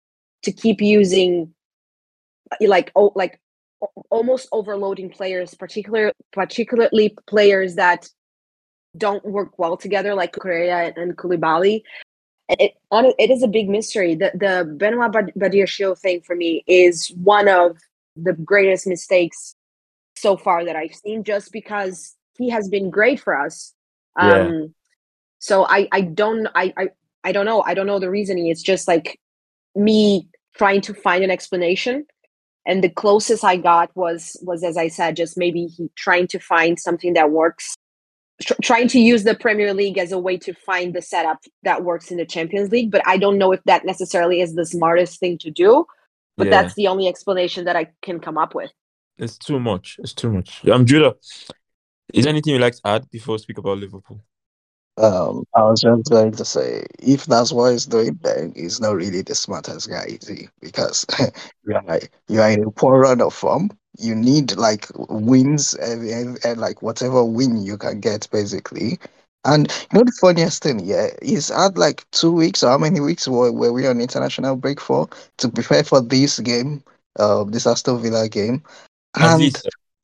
to 0.44 0.52
keep 0.52 0.82
using 0.82 1.54
like 2.62 2.92
oh 2.96 3.12
like 3.16 3.40
almost 4.10 4.50
overloading 4.52 5.10
players, 5.10 5.54
particular 5.54 6.12
particularly 6.32 7.16
players 7.28 7.76
that 7.76 8.10
don't 8.98 9.24
work 9.26 9.58
well 9.60 9.78
together, 9.78 10.14
like 10.14 10.34
Correa 10.34 10.94
and 10.96 11.18
Koulibaly 11.18 11.84
it 12.50 12.74
it 12.92 13.30
is 13.30 13.44
a 13.44 13.48
big 13.48 13.70
mystery. 13.70 14.16
The 14.16 14.32
the 14.34 14.76
Benoit 14.78 15.12
Badiashile 15.38 16.00
thing 16.00 16.22
for 16.22 16.36
me 16.36 16.64
is 16.68 17.10
one 17.10 17.48
of 17.48 17.78
the 18.16 18.34
greatest 18.34 18.88
mistakes 18.88 19.56
so 20.16 20.38
far 20.38 20.66
that 20.66 20.76
I've 20.76 20.96
seen, 20.96 21.24
just 21.24 21.52
because 21.52 22.16
he 22.38 22.50
has 22.50 22.70
been 22.70 22.90
great 22.90 23.20
for 23.20 23.40
us. 23.40 23.74
Um. 24.16 24.74
So 25.40 25.66
I 25.68 25.88
I 25.92 26.02
don't 26.02 26.48
I, 26.56 26.74
I 26.78 26.90
I 27.24 27.32
don't 27.32 27.46
know 27.46 27.62
I 27.62 27.74
don't 27.74 27.88
know 27.88 28.00
the 28.00 28.10
reasoning. 28.10 28.48
It's 28.48 28.64
just 28.64 28.88
like 28.88 29.20
me 29.76 30.28
trying 30.56 30.82
to 30.82 30.94
find 30.94 31.24
an 31.24 31.30
explanation 31.30 32.06
and 32.66 32.84
the 32.84 32.90
closest 32.90 33.44
i 33.44 33.56
got 33.56 33.96
was 33.96 34.36
was 34.42 34.64
as 34.64 34.76
i 34.76 34.88
said 34.88 35.16
just 35.16 35.38
maybe 35.38 35.68
he 35.68 35.88
trying 35.96 36.26
to 36.26 36.40
find 36.40 36.80
something 36.80 37.14
that 37.14 37.30
works 37.30 37.76
tr- 38.42 38.54
trying 38.62 38.88
to 38.90 39.00
use 39.00 39.24
the 39.24 39.36
Premier 39.36 39.74
League 39.74 39.98
as 39.98 40.12
a 40.12 40.20
way 40.20 40.38
to 40.38 40.54
find 40.54 40.94
the 40.94 41.02
setup 41.02 41.40
that 41.64 41.84
works 41.84 42.12
in 42.12 42.18
the 42.18 42.26
Champions 42.26 42.72
League. 42.72 42.92
But 42.92 43.02
I 43.06 43.18
don't 43.18 43.38
know 43.38 43.52
if 43.52 43.64
that 43.66 43.86
necessarily 43.86 44.42
is 44.42 44.56
the 44.56 44.66
smartest 44.66 45.20
thing 45.20 45.38
to 45.40 45.52
do. 45.52 45.86
But 46.38 46.48
yeah. 46.48 46.62
that's 46.62 46.76
the 46.76 46.88
only 46.88 47.08
explanation 47.08 47.66
that 47.66 47.76
I 47.76 47.88
can 48.02 48.20
come 48.20 48.38
up 48.38 48.54
with. 48.54 48.72
It's 49.18 49.38
too 49.38 49.60
much. 49.60 49.98
It's 50.00 50.14
too 50.14 50.32
much. 50.32 50.62
I'm 50.66 50.72
um, 50.72 50.86
Judah. 50.86 51.16
Is 52.14 52.24
there 52.24 52.30
anything 52.30 52.54
you'd 52.54 52.62
like 52.62 52.76
to 52.76 52.82
add 52.86 53.10
before 53.10 53.34
we 53.34 53.40
speak 53.40 53.58
about 53.58 53.80
Liverpool? 53.80 54.22
Um, 54.98 55.44
I 55.56 55.62
was 55.64 55.82
just 55.82 56.10
going 56.10 56.32
to 56.32 56.46
say, 56.46 56.86
if 57.00 57.26
that's 57.26 57.52
what 57.52 57.72
he's 57.72 57.86
doing, 57.86 58.20
then 58.24 58.54
he's 58.56 58.82
not 58.82 58.96
really 58.96 59.22
the 59.22 59.36
smartest 59.36 59.90
guy, 59.90 60.06
is 60.06 60.28
he? 60.28 60.48
Because 60.60 61.06
you're 61.66 61.82
like 61.84 62.12
you're 62.28 62.48
in 62.50 62.64
a 62.64 62.72
poor 62.72 63.00
run 63.00 63.22
of 63.22 63.34
form 63.34 63.70
you 63.98 64.16
need 64.16 64.56
like 64.56 64.88
wins 64.96 65.74
and, 65.76 66.08
and, 66.08 66.46
and, 66.46 66.60
like 66.60 66.82
whatever 66.82 67.24
win 67.24 67.58
you 67.64 67.78
can 67.78 68.00
get 68.00 68.28
basically. 68.32 69.00
And 69.46 69.72
you 69.92 70.00
know 70.00 70.04
the 70.04 70.18
funniest 70.20 70.64
thing, 70.64 70.80
yeah, 70.84 71.08
is 71.22 71.50
had 71.50 71.78
like 71.78 72.10
two 72.12 72.32
weeks 72.32 72.64
or 72.64 72.72
how 72.72 72.78
many 72.78 73.00
weeks 73.00 73.28
were, 73.28 73.52
were 73.52 73.72
we 73.72 73.88
on 73.88 74.02
international 74.02 74.56
break 74.56 74.82
for 74.82 75.08
to 75.38 75.50
prepare 75.50 75.84
for 75.84 76.02
this 76.02 76.40
game, 76.40 76.84
uh, 77.18 77.44
this 77.46 77.66
Aston 77.66 78.02
Villa 78.02 78.28
game. 78.28 78.64
And 79.16 79.56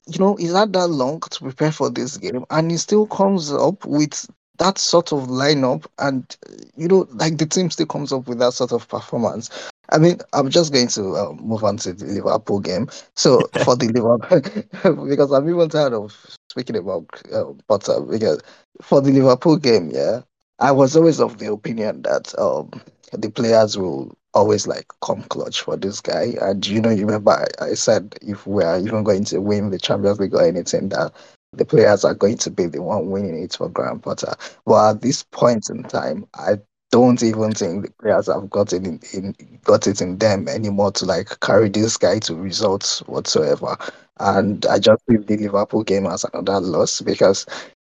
you 0.07 0.19
know, 0.19 0.35
he's 0.35 0.53
had 0.53 0.73
that 0.73 0.87
long 0.87 1.19
to 1.21 1.39
prepare 1.39 1.71
for 1.71 1.89
this 1.89 2.17
game 2.17 2.45
and 2.49 2.71
he 2.71 2.77
still 2.77 3.07
comes 3.07 3.51
up 3.51 3.85
with 3.85 4.27
that 4.59 4.77
sort 4.77 5.11
of 5.11 5.27
lineup 5.27 5.85
and 5.99 6.37
you 6.75 6.87
know 6.87 7.07
like 7.13 7.37
the 7.37 7.45
team 7.45 7.69
still 7.69 7.85
comes 7.85 8.13
up 8.13 8.27
with 8.27 8.39
that 8.39 8.53
sort 8.53 8.71
of 8.71 8.87
performance 8.87 9.49
I 9.93 9.99
mean, 9.99 10.17
I'm 10.33 10.49
just 10.49 10.73
going 10.73 10.87
to 10.89 11.15
uh, 11.15 11.33
move 11.39 11.63
on 11.63 11.77
to 11.77 11.93
the 11.93 12.05
Liverpool 12.05 12.59
game. 12.59 12.89
So 13.15 13.47
for 13.63 13.75
the 13.75 13.89
Liverpool, 13.89 15.05
because 15.07 15.31
I'm 15.31 15.47
even 15.49 15.69
tired 15.69 15.93
of 15.93 16.17
speaking 16.49 16.77
about 16.77 17.05
uh, 17.31 17.53
Potter. 17.67 18.01
Because 18.01 18.41
for 18.81 19.01
the 19.01 19.11
Liverpool 19.11 19.57
game, 19.57 19.91
yeah, 19.91 20.21
I 20.59 20.71
was 20.71 20.95
always 20.95 21.19
of 21.19 21.37
the 21.37 21.51
opinion 21.51 22.01
that 22.03 22.37
um, 22.39 22.71
the 23.13 23.29
players 23.29 23.77
will 23.77 24.17
always 24.33 24.65
like 24.65 24.87
come 25.03 25.21
clutch 25.23 25.61
for 25.61 25.77
this 25.77 26.01
guy. 26.01 26.33
And 26.41 26.65
you 26.65 26.81
know, 26.81 26.89
you 26.89 27.05
remember 27.05 27.31
I, 27.61 27.65
I 27.65 27.73
said 27.75 28.15
if 28.21 28.47
we 28.47 28.63
are 28.63 28.79
even 28.79 29.03
going 29.03 29.25
to 29.25 29.39
win 29.39 29.69
the 29.69 29.79
Champions 29.79 30.19
League 30.19 30.33
or 30.33 30.43
anything, 30.43 30.89
that 30.89 31.13
the 31.53 31.65
players 31.65 32.03
are 32.03 32.15
going 32.15 32.37
to 32.37 32.49
be 32.49 32.65
the 32.65 32.81
one 32.81 33.11
winning 33.11 33.41
it 33.43 33.53
for 33.55 33.69
Graham 33.69 33.99
Potter. 33.99 34.33
But 34.65 34.89
at 34.95 35.01
this 35.01 35.23
point 35.23 35.69
in 35.69 35.83
time, 35.83 36.25
I 36.33 36.55
don't 36.93 37.23
even 37.23 37.51
think 37.51 37.85
the 37.87 37.91
players 37.93 38.27
have 38.27 38.51
got 38.51 38.71
it 38.71 38.85
in, 38.85 38.99
in, 39.13 39.35
got 39.63 39.87
it 39.87 39.99
in 39.99 40.19
them 40.19 40.47
anymore 40.47 40.91
to 40.91 41.05
like 41.05 41.39
carry 41.39 41.67
this 41.67 41.97
guy 41.97 42.19
to 42.19 42.35
results 42.35 42.99
whatsoever. 43.07 43.75
And 44.19 44.63
I 44.67 44.77
just 44.77 45.01
leave 45.07 45.25
the 45.25 45.37
Liverpool 45.37 45.81
game 45.81 46.05
as 46.05 46.23
another 46.23 46.59
loss 46.59 47.01
because 47.01 47.47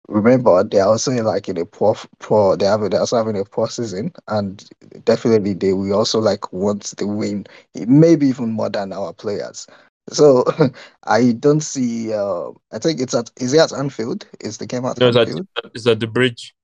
remember 0.08 0.64
they're 0.64 0.84
also 0.84 1.12
like 1.22 1.48
in 1.48 1.58
a 1.58 1.64
poor 1.64 1.94
poor 2.18 2.56
they 2.56 2.66
have 2.66 2.80
they're 2.90 2.98
also 2.98 3.18
having 3.18 3.38
a 3.38 3.44
poor 3.44 3.68
season 3.68 4.10
and 4.26 4.68
definitely 5.04 5.52
they 5.52 5.74
will 5.74 5.92
also 5.92 6.18
like 6.18 6.52
want 6.52 6.82
the 6.96 7.06
win 7.06 7.46
maybe 7.86 8.26
even 8.26 8.50
more 8.50 8.70
than 8.70 8.90
our 8.90 9.12
players 9.12 9.66
so 10.10 10.44
i 11.04 11.32
don't 11.32 11.60
see 11.60 12.14
uh 12.14 12.48
i 12.72 12.78
think 12.78 13.00
it's 13.00 13.14
at 13.14 13.30
is 13.38 13.52
it 13.52 13.60
at 13.60 13.72
anfield 13.74 14.26
is 14.40 14.56
the 14.56 14.66
game 14.66 14.86
at 14.86 14.98
No, 14.98 15.08
it's 15.08 15.16
at, 15.16 15.28
it's 15.74 15.86
at 15.86 16.00
the 16.00 16.06
bridge. 16.06 16.54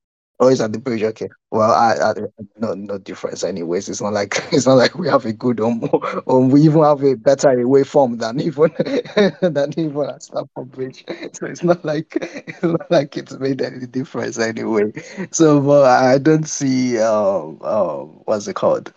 It's 0.41 0.61
at 0.61 0.72
the 0.72 0.78
bridge 0.78 1.03
okay. 1.03 1.28
Well 1.51 1.70
i, 1.70 1.95
I 1.95 2.14
no 2.59 2.74
no 2.74 2.99
difference 2.99 3.45
anyways. 3.45 3.89
It's 3.89 4.01
not 4.01 4.12
like 4.12 4.35
it's 4.53 4.66
not 4.66 4.74
like 4.74 4.95
we 4.97 5.09
have 5.09 5.24
a 5.24 5.32
good 5.32 5.61
home 5.61 5.89
or 6.26 6.43
we 6.45 6.62
even 6.62 6.82
have 6.82 7.03
a 7.03 7.14
better 7.14 7.51
away 7.61 7.85
form 7.85 8.18
than 8.18 8.41
even 8.41 8.70
than 9.41 9.72
even 9.78 10.09
at 10.09 10.22
Stamford 10.22 10.70
Bridge. 10.72 11.05
So 11.35 11.47
it's 11.47 11.62
not 11.62 11.85
like 11.85 12.16
it's 12.20 12.62
not 12.62 12.91
like 12.91 13.16
it's 13.16 13.32
made 13.39 13.61
any 13.62 13.87
difference 13.87 14.39
anyway. 14.39 14.93
So 15.32 15.61
but 15.61 15.85
i 15.85 16.18
don't 16.18 16.47
see 16.49 16.99
um 16.99 17.61
um 17.62 18.20
what's 18.24 18.47
it 18.49 18.55
called 18.55 18.93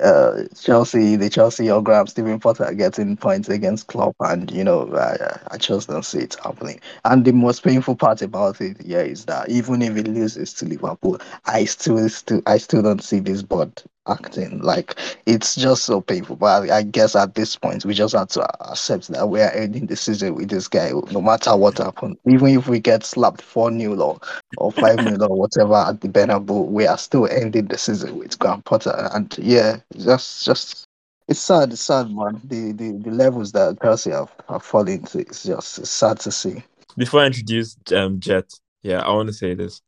uh, 0.00 0.44
Chelsea, 0.58 1.16
the 1.16 1.30
Chelsea 1.30 1.70
or 1.70 1.82
Graham 1.82 2.06
Stephen 2.06 2.40
Potter 2.40 2.72
getting 2.74 3.16
points 3.16 3.48
against 3.48 3.86
Klopp, 3.88 4.16
and 4.20 4.50
you 4.50 4.64
know, 4.64 4.94
I, 4.96 5.38
I 5.54 5.58
just 5.58 5.88
don't 5.88 6.04
see 6.04 6.20
it 6.20 6.36
happening. 6.42 6.80
And 7.04 7.24
the 7.24 7.32
most 7.32 7.62
painful 7.64 7.96
part 7.96 8.22
about 8.22 8.60
it, 8.60 8.78
yeah, 8.84 9.00
is 9.02 9.26
that 9.26 9.48
even 9.48 9.82
if 9.82 9.94
he 9.96 10.02
loses 10.02 10.54
to 10.54 10.66
Liverpool, 10.66 11.18
I 11.46 11.64
still, 11.66 12.08
still, 12.08 12.42
I 12.46 12.58
still 12.58 12.82
don't 12.82 13.02
see 13.02 13.20
this 13.20 13.42
board 13.42 13.82
acting 14.06 14.60
like 14.60 14.98
it's 15.26 15.54
just 15.54 15.84
so 15.84 16.00
painful. 16.00 16.36
But 16.36 16.70
I, 16.70 16.78
I 16.78 16.82
guess 16.82 17.16
at 17.16 17.34
this 17.34 17.56
point, 17.56 17.84
we 17.84 17.94
just 17.94 18.14
have 18.14 18.28
to 18.28 18.70
accept 18.70 19.08
that 19.08 19.28
we 19.28 19.40
are 19.40 19.50
ending 19.50 19.86
the 19.86 19.96
season 19.96 20.34
with 20.34 20.50
this 20.50 20.68
guy, 20.68 20.90
no 21.10 21.20
matter 21.20 21.56
what 21.56 21.78
happens. 21.78 22.16
Even 22.26 22.48
if 22.48 22.68
we 22.68 22.80
get 22.80 23.04
slapped 23.04 23.42
four 23.42 23.70
new 23.70 23.94
law 23.94 24.18
or 24.58 24.72
five 24.72 25.00
0 25.00 25.16
or 25.26 25.36
whatever 25.36 25.74
at 25.74 26.00
the 26.00 26.08
Bernabeu, 26.08 26.66
we 26.66 26.86
are 26.86 26.98
still 26.98 27.26
ending 27.28 27.66
the 27.66 27.78
season 27.78 28.18
with 28.18 28.38
Graham 28.38 28.62
Potter. 28.62 29.08
And 29.12 29.36
yeah, 29.38 29.78
just 29.96 30.44
just 30.44 30.84
it's 31.28 31.40
sad, 31.40 31.72
it's 31.72 31.82
sad, 31.82 32.10
man. 32.10 32.40
The 32.44 32.72
the, 32.72 32.92
the 32.92 33.10
levels 33.10 33.52
that 33.52 33.80
Chelsea 33.82 34.10
have, 34.10 34.32
have 34.48 34.62
fallen 34.62 35.04
to, 35.04 35.20
it's 35.20 35.44
just 35.44 35.78
it's 35.78 35.90
sad 35.90 36.20
to 36.20 36.30
see. 36.30 36.62
Before 36.96 37.20
I 37.20 37.26
introduce 37.26 37.76
um 37.94 38.20
Jet, 38.20 38.50
yeah, 38.82 39.00
I 39.00 39.10
want 39.10 39.28
to 39.28 39.32
say 39.32 39.54
this. 39.54 39.80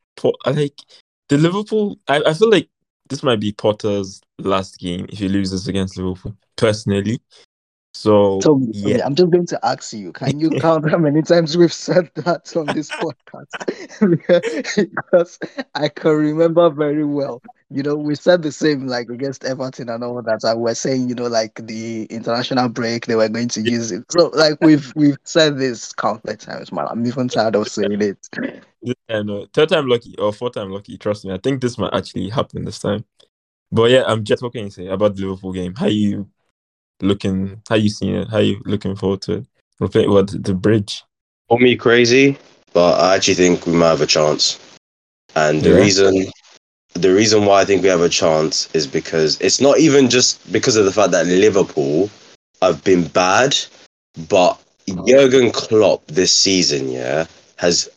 I 0.46 0.50
like 0.50 0.78
the 1.28 1.36
Liverpool. 1.36 1.98
I, 2.08 2.22
I 2.26 2.34
feel 2.34 2.50
like 2.50 2.68
this 3.08 3.22
might 3.22 3.40
be 3.40 3.52
Potter's 3.52 4.20
last 4.38 4.78
game 4.78 5.06
if 5.08 5.18
he 5.18 5.28
loses 5.28 5.68
against 5.68 5.96
Liverpool. 5.96 6.36
Personally, 6.56 7.20
so 7.96 8.40
Tomi, 8.40 8.68
yeah, 8.72 9.06
I'm 9.06 9.14
just 9.14 9.30
going 9.30 9.46
to 9.46 9.58
ask 9.64 9.94
you, 9.94 10.12
can 10.12 10.38
you 10.38 10.50
count 10.60 10.90
how 10.90 10.98
many 10.98 11.22
times 11.22 11.56
we've 11.56 11.72
said 11.72 12.10
that 12.16 12.54
on 12.54 12.66
this 12.66 12.90
podcast? 12.90 14.76
because 14.76 15.38
I 15.74 15.88
can 15.88 16.10
remember 16.10 16.68
very 16.68 17.06
well. 17.06 17.40
You 17.70 17.82
know, 17.82 17.96
we 17.96 18.14
said 18.14 18.42
the 18.42 18.52
same 18.52 18.86
like 18.86 19.08
against 19.08 19.44
Everton 19.44 19.88
and 19.88 20.04
all 20.04 20.22
that. 20.22 20.44
And 20.44 20.60
we're 20.60 20.74
saying, 20.74 21.08
you 21.08 21.16
know, 21.16 21.26
like 21.26 21.54
the 21.66 22.04
international 22.04 22.68
break, 22.68 23.06
they 23.06 23.16
were 23.16 23.28
going 23.28 23.48
to 23.48 23.60
use 23.60 23.90
it. 23.90 24.04
So 24.10 24.30
like 24.34 24.58
we've 24.60 24.92
we've 24.94 25.18
said 25.24 25.58
this 25.58 25.92
countless 25.92 26.44
times, 26.44 26.70
man. 26.70 26.86
I'm 26.88 27.04
even 27.06 27.28
tired 27.28 27.56
of 27.56 27.68
saying 27.68 28.00
it. 28.02 28.28
yeah, 28.82 29.22
no, 29.22 29.46
third 29.52 29.70
time 29.70 29.88
lucky 29.88 30.14
or 30.16 30.32
fourth 30.32 30.54
time 30.54 30.70
lucky. 30.70 30.96
Trust 30.96 31.24
me, 31.24 31.32
I 31.32 31.38
think 31.38 31.60
this 31.60 31.76
might 31.76 31.92
actually 31.92 32.28
happen 32.28 32.64
this 32.64 32.78
time. 32.78 33.04
But 33.72 33.90
yeah, 33.90 34.04
I'm 34.06 34.22
just 34.22 34.42
What 34.42 34.52
can 34.52 34.64
you 34.64 34.70
say 34.70 34.86
about 34.86 35.16
the 35.16 35.22
Liverpool 35.22 35.52
game? 35.52 35.74
How 35.74 35.86
you 35.86 36.30
looking? 37.02 37.60
How 37.68 37.74
you 37.74 37.88
seeing 37.88 38.14
it? 38.14 38.28
How 38.28 38.38
you 38.38 38.62
looking 38.64 38.94
forward 38.94 39.22
to 39.22 39.38
it? 39.38 39.46
We're 39.80 39.88
playing 39.88 40.10
what 40.10 40.28
the 40.44 40.54
bridge. 40.54 41.02
Call 41.48 41.58
me 41.58 41.74
crazy, 41.76 42.38
but 42.72 43.00
I 43.00 43.16
actually 43.16 43.34
think 43.34 43.66
we 43.66 43.72
might 43.72 43.88
have 43.88 44.00
a 44.00 44.06
chance. 44.06 44.60
And 45.34 45.62
the 45.62 45.70
Yeah. 45.70 45.76
reason 45.76 46.30
the 46.96 47.14
reason 47.14 47.44
why 47.44 47.60
I 47.60 47.64
think 47.64 47.82
we 47.82 47.88
have 47.88 48.00
a 48.00 48.08
chance 48.08 48.68
is 48.74 48.86
because 48.86 49.40
it's 49.40 49.60
not 49.60 49.78
even 49.78 50.08
just 50.10 50.50
because 50.52 50.76
of 50.76 50.84
the 50.84 50.92
fact 50.92 51.12
that 51.12 51.26
Liverpool 51.26 52.10
have 52.62 52.82
been 52.84 53.06
bad, 53.08 53.56
but 54.28 54.60
Jurgen 55.06 55.50
Klopp 55.50 56.06
this 56.06 56.32
season, 56.32 56.88
yeah, 56.88 57.26
has 57.56 57.88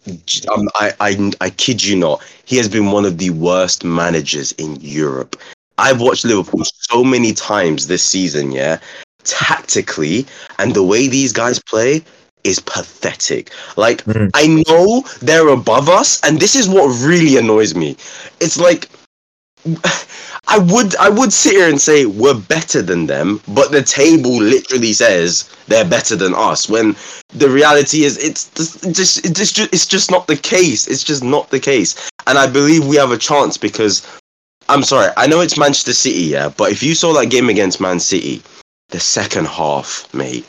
um, 0.51 0.67
I, 0.75 0.93
I 0.99 1.31
I 1.41 1.49
kid 1.49 1.83
you 1.83 1.95
not, 1.95 2.23
he 2.45 2.57
has 2.57 2.67
been 2.67 2.91
one 2.91 3.05
of 3.05 3.17
the 3.17 3.29
worst 3.31 3.83
managers 3.83 4.51
in 4.53 4.77
Europe. 4.81 5.35
I've 5.77 6.01
watched 6.01 6.25
Liverpool 6.25 6.63
so 6.65 7.03
many 7.03 7.33
times 7.33 7.87
this 7.87 8.03
season, 8.03 8.51
yeah, 8.51 8.79
tactically, 9.23 10.25
and 10.57 10.73
the 10.73 10.83
way 10.83 11.07
these 11.07 11.31
guys 11.31 11.59
play 11.59 12.03
is 12.43 12.59
pathetic. 12.59 13.51
Like 13.77 14.03
Mm. 14.05 14.29
I 14.33 14.63
know 14.67 15.03
they're 15.21 15.49
above 15.49 15.89
us, 15.89 16.19
and 16.23 16.39
this 16.39 16.55
is 16.55 16.67
what 16.69 16.87
really 17.05 17.37
annoys 17.37 17.75
me. 17.75 17.97
It's 18.39 18.57
like 18.59 18.89
I 20.47 20.57
would 20.57 20.95
I 20.95 21.09
would 21.09 21.31
sit 21.31 21.53
here 21.53 21.69
and 21.69 21.79
say 21.79 22.05
we're 22.05 22.39
better 22.39 22.81
than 22.81 23.05
them, 23.05 23.39
but 23.47 23.71
the 23.71 23.83
table 23.83 24.35
literally 24.37 24.93
says 24.93 25.49
they're 25.67 25.85
better 25.85 26.15
than 26.15 26.33
us. 26.33 26.67
When 26.67 26.95
the 27.29 27.49
reality 27.49 28.03
is 28.03 28.17
it's 28.17 28.49
just 28.49 28.83
it's 28.85 28.97
just 28.97 29.25
it's 29.25 29.51
just, 29.51 29.73
it's 29.73 29.85
just 29.85 30.09
not 30.11 30.27
the 30.27 30.37
case. 30.37 30.87
It's 30.87 31.03
just 31.03 31.23
not 31.23 31.49
the 31.49 31.59
case. 31.59 32.09
And 32.25 32.37
I 32.37 32.47
believe 32.47 32.87
we 32.87 32.95
have 32.95 33.11
a 33.11 33.17
chance 33.17 33.57
because 33.57 34.01
I'm 34.69 34.83
sorry, 34.83 35.11
I 35.17 35.27
know 35.27 35.41
it's 35.41 35.57
Manchester 35.57 35.93
City, 35.93 36.21
yeah, 36.21 36.49
but 36.49 36.71
if 36.71 36.83
you 36.83 36.93
saw 36.95 37.11
that 37.13 37.27
game 37.27 37.49
against 37.49 37.81
Man 37.81 37.99
City, 37.99 38.41
the 38.89 38.99
second 38.99 39.47
half, 39.47 40.11
mate, 40.13 40.45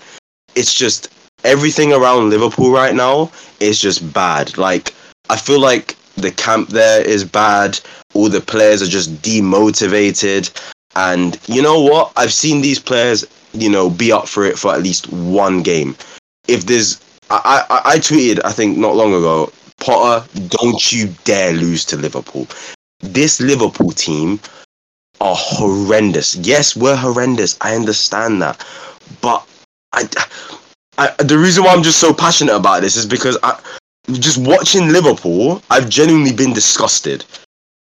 it's 0.54 0.74
just 0.74 1.08
everything 1.44 1.92
around 1.92 2.30
Liverpool 2.30 2.72
right 2.72 2.94
now 2.94 3.30
is 3.60 3.80
just 3.80 4.12
bad. 4.12 4.56
Like 4.58 4.94
I 5.28 5.36
feel 5.36 5.60
like 5.60 5.96
the 6.16 6.30
camp 6.32 6.70
there 6.70 7.02
is 7.02 7.24
bad. 7.24 7.80
All 8.14 8.28
the 8.28 8.40
players 8.40 8.82
are 8.82 8.86
just 8.86 9.14
demotivated. 9.22 10.50
And 10.96 11.38
you 11.46 11.62
know 11.62 11.80
what? 11.80 12.12
I've 12.16 12.32
seen 12.32 12.60
these 12.60 12.78
players, 12.78 13.24
you 13.52 13.70
know, 13.70 13.88
be 13.90 14.12
up 14.12 14.28
for 14.28 14.44
it 14.44 14.58
for 14.58 14.72
at 14.74 14.82
least 14.82 15.10
one 15.12 15.62
game. 15.62 15.96
If 16.48 16.66
there's, 16.66 17.00
I, 17.30 17.64
I, 17.70 17.92
I 17.92 17.98
tweeted, 17.98 18.40
I 18.44 18.52
think 18.52 18.76
not 18.76 18.96
long 18.96 19.14
ago, 19.14 19.52
Potter, 19.78 20.26
don't 20.48 20.92
you 20.92 21.14
dare 21.24 21.52
lose 21.52 21.84
to 21.86 21.96
Liverpool. 21.96 22.46
This 23.00 23.40
Liverpool 23.40 23.92
team 23.92 24.40
are 25.20 25.36
horrendous. 25.36 26.36
Yes, 26.36 26.76
we're 26.76 26.96
horrendous. 26.96 27.56
I 27.60 27.74
understand 27.74 28.42
that. 28.42 28.66
But 29.20 29.46
I, 29.92 30.08
I, 31.00 31.22
the 31.22 31.38
reason 31.38 31.64
why 31.64 31.72
I'm 31.72 31.82
just 31.82 31.98
so 31.98 32.12
passionate 32.12 32.54
about 32.54 32.82
this 32.82 32.94
is 32.94 33.06
because 33.06 33.38
I, 33.42 33.58
just 34.12 34.36
watching 34.36 34.88
Liverpool, 34.88 35.62
I've 35.70 35.88
genuinely 35.88 36.32
been 36.32 36.52
disgusted. 36.52 37.24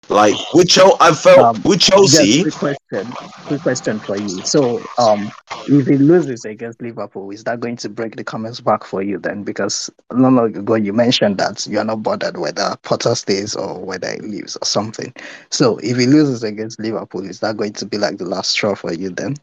Like 0.07 0.35
with 0.53 0.69
Chelsea, 0.69 0.95
I 1.01 1.13
felt 1.13 1.39
Um, 1.39 1.61
with 1.63 1.81
Chelsea. 1.81 2.41
Quick 2.41 2.53
question. 2.53 3.11
Quick 3.47 3.61
question 3.61 3.99
for 3.99 4.17
you. 4.17 4.41
So, 4.45 4.81
um, 4.97 5.29
if 5.67 5.87
he 5.87 5.97
loses 5.97 6.45
against 6.45 6.81
Liverpool, 6.81 7.31
is 7.31 7.43
that 7.43 7.59
going 7.59 7.75
to 7.77 7.89
break 7.89 8.15
the 8.15 8.23
comments 8.23 8.61
back 8.61 8.85
for 8.85 9.01
you 9.01 9.19
then? 9.19 9.43
Because 9.43 9.89
long 10.13 10.39
ago 10.39 10.75
you 10.75 10.93
mentioned 10.93 11.37
that 11.37 11.67
you 11.67 11.79
are 11.79 11.85
not 11.85 12.03
bothered 12.03 12.37
whether 12.37 12.75
Potter 12.83 13.15
stays 13.15 13.55
or 13.55 13.77
whether 13.79 14.11
he 14.13 14.19
leaves 14.19 14.55
or 14.55 14.65
something. 14.65 15.13
So, 15.49 15.77
if 15.79 15.97
he 15.97 16.07
loses 16.07 16.43
against 16.43 16.79
Liverpool, 16.79 17.25
is 17.25 17.41
that 17.41 17.57
going 17.57 17.73
to 17.73 17.85
be 17.85 17.97
like 17.97 18.17
the 18.17 18.25
last 18.25 18.51
straw 18.51 18.73
for 18.73 18.93
you 18.93 19.09
then? 19.09 19.35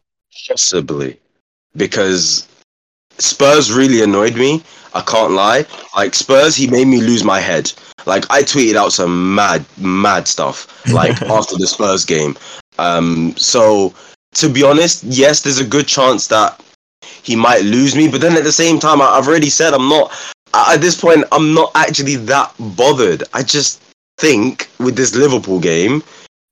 Possibly. 0.47 1.19
Because 1.75 2.47
Spurs 3.19 3.71
really 3.71 4.01
annoyed 4.03 4.35
me. 4.35 4.63
I 4.93 5.01
can't 5.01 5.33
lie. 5.33 5.65
Like 5.95 6.15
Spurs, 6.15 6.55
he 6.55 6.67
made 6.67 6.87
me 6.87 6.99
lose 7.01 7.23
my 7.23 7.39
head. 7.39 7.71
Like 8.05 8.25
I 8.31 8.41
tweeted 8.43 8.75
out 8.75 8.91
some 8.93 9.35
mad, 9.35 9.65
mad 9.77 10.27
stuff. 10.27 10.67
Like 10.91 11.21
after 11.23 11.55
the 11.57 11.67
Spurs 11.67 12.05
game. 12.05 12.37
Um, 12.79 13.35
so 13.37 13.93
to 14.35 14.49
be 14.49 14.63
honest, 14.63 15.03
yes, 15.03 15.41
there's 15.41 15.59
a 15.59 15.65
good 15.65 15.87
chance 15.87 16.27
that 16.27 16.59
he 17.23 17.35
might 17.35 17.61
lose 17.63 17.95
me. 17.95 18.07
But 18.07 18.21
then 18.21 18.37
at 18.37 18.43
the 18.43 18.51
same 18.51 18.79
time, 18.79 19.01
I- 19.01 19.17
I've 19.17 19.27
already 19.27 19.49
said 19.49 19.73
I'm 19.73 19.89
not. 19.89 20.11
At 20.53 20.81
this 20.81 20.99
point, 20.99 21.25
I'm 21.31 21.53
not 21.53 21.71
actually 21.75 22.15
that 22.15 22.51
bothered. 22.75 23.23
I 23.33 23.43
just 23.43 23.81
think 24.17 24.69
with 24.79 24.95
this 24.95 25.15
Liverpool 25.15 25.59
game, 25.59 26.01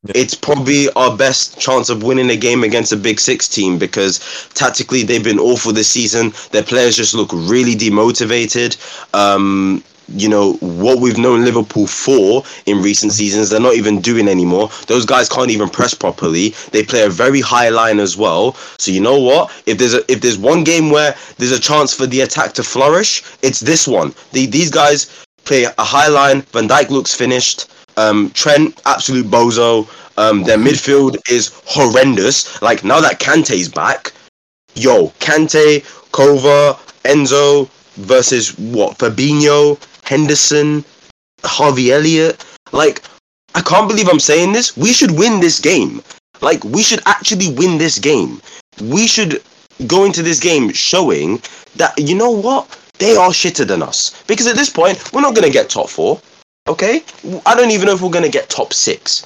it's 0.10 0.36
probably 0.36 0.90
our 0.94 1.16
best 1.16 1.60
chance 1.60 1.90
of 1.90 2.04
winning 2.04 2.30
a 2.30 2.36
game 2.36 2.64
against 2.64 2.92
a 2.92 2.98
big 2.98 3.20
six 3.20 3.48
team 3.48 3.78
because 3.78 4.20
tactically 4.54 5.04
they've 5.04 5.24
been 5.24 5.40
awful 5.40 5.74
this 5.74 5.90
season. 5.90 6.34
Their 6.52 6.64
players 6.64 6.96
just 6.96 7.14
look 7.14 7.30
really 7.34 7.76
demotivated. 7.76 8.78
Um, 9.14 9.84
you 10.10 10.30
know 10.30 10.54
what 10.62 11.00
we've 11.00 11.18
known 11.18 11.44
Liverpool 11.44 11.86
for 11.86 12.42
in 12.66 12.82
recent 12.82 13.12
seasons, 13.12 13.50
they're 13.50 13.60
not 13.60 13.76
even 13.76 14.00
doing 14.00 14.30
anymore. 14.30 14.70
Those 14.88 15.06
guys 15.06 15.28
can't 15.28 15.50
even 15.50 15.68
press 15.68 15.94
properly. 15.94 16.56
They 16.72 16.84
play 16.84 17.04
a 17.04 17.10
very 17.10 17.42
high 17.42 17.70
line 17.70 18.00
as 18.00 18.16
well. 18.16 18.54
So 18.78 18.92
you 18.92 19.02
know 19.02 19.20
what? 19.20 19.52
If 19.66 19.78
there's 19.78 19.96
a, 19.96 20.10
if 20.10 20.22
there's 20.22 20.38
one 20.38 20.64
game 20.64 20.92
where 20.92 21.14
there's 21.38 21.52
a 21.52 21.60
chance 21.60 21.94
for 21.94 22.06
the 22.06 22.22
attack 22.22 22.54
to 22.54 22.64
flourish, 22.64 23.22
it's 23.42 23.60
this 23.60 23.86
one. 23.86 24.14
The, 24.32 24.46
these 24.46 24.72
guys 24.72 25.26
play 25.44 25.66
a 25.66 25.74
high 25.84 26.08
line. 26.08 26.42
Van 26.54 26.70
Dijk 26.70 26.90
looks 26.90 27.14
finished. 27.14 27.66
Um, 27.98 28.32
Trent, 28.32 28.82
absolute 28.86 29.26
bozo. 29.26 29.88
Um, 30.18 30.44
their 30.44 30.58
midfield 30.58 31.18
is 31.30 31.52
horrendous. 31.66 32.62
Like 32.62 32.84
now 32.84 33.02
that 33.02 33.20
Kante's 33.20 33.70
back, 33.70 34.14
yo, 34.76 35.10
Kante, 35.20 35.84
Kova, 36.12 36.78
Enzo 37.04 37.70
versus 37.98 38.58
what? 38.58 38.98
Fabinho, 38.98 39.78
Henderson. 40.04 40.86
Harvey 41.44 41.92
Elliott. 41.92 42.44
Like, 42.72 43.04
I 43.56 43.62
can't 43.62 43.88
believe 43.88 44.10
I'm 44.10 44.20
saying 44.20 44.54
this. 44.54 44.76
We 44.76 44.94
should 44.94 45.12
win 45.12 45.40
this 45.40 45.60
game. 45.60 46.02
Like, 46.42 46.64
we 46.64 46.82
should 46.84 47.02
actually 47.06 47.54
win 47.54 47.78
this 47.78 47.98
game. 47.98 48.42
We 48.82 49.08
should 49.08 49.42
go 49.88 50.06
into 50.06 50.22
this 50.24 50.40
game 50.40 50.72
showing 50.72 51.42
that, 51.76 51.98
you 51.98 52.16
know 52.16 52.32
what? 52.32 52.80
They 53.00 53.16
are 53.16 53.30
shitter 53.30 53.66
than 53.66 53.84
us. 53.84 54.24
Because 54.28 54.48
at 54.48 54.56
this 54.56 54.70
point, 54.70 55.14
we're 55.14 55.22
not 55.22 55.36
going 55.36 55.46
to 55.46 55.52
get 55.52 55.70
top 55.70 55.90
four. 55.90 56.22
Okay? 56.68 57.04
I 57.46 57.56
don't 57.56 57.72
even 57.72 57.88
know 57.88 57.94
if 57.94 58.02
we're 58.02 58.10
going 58.10 58.26
to 58.26 58.32
get 58.32 58.50
top 58.50 58.74
six. 58.74 59.26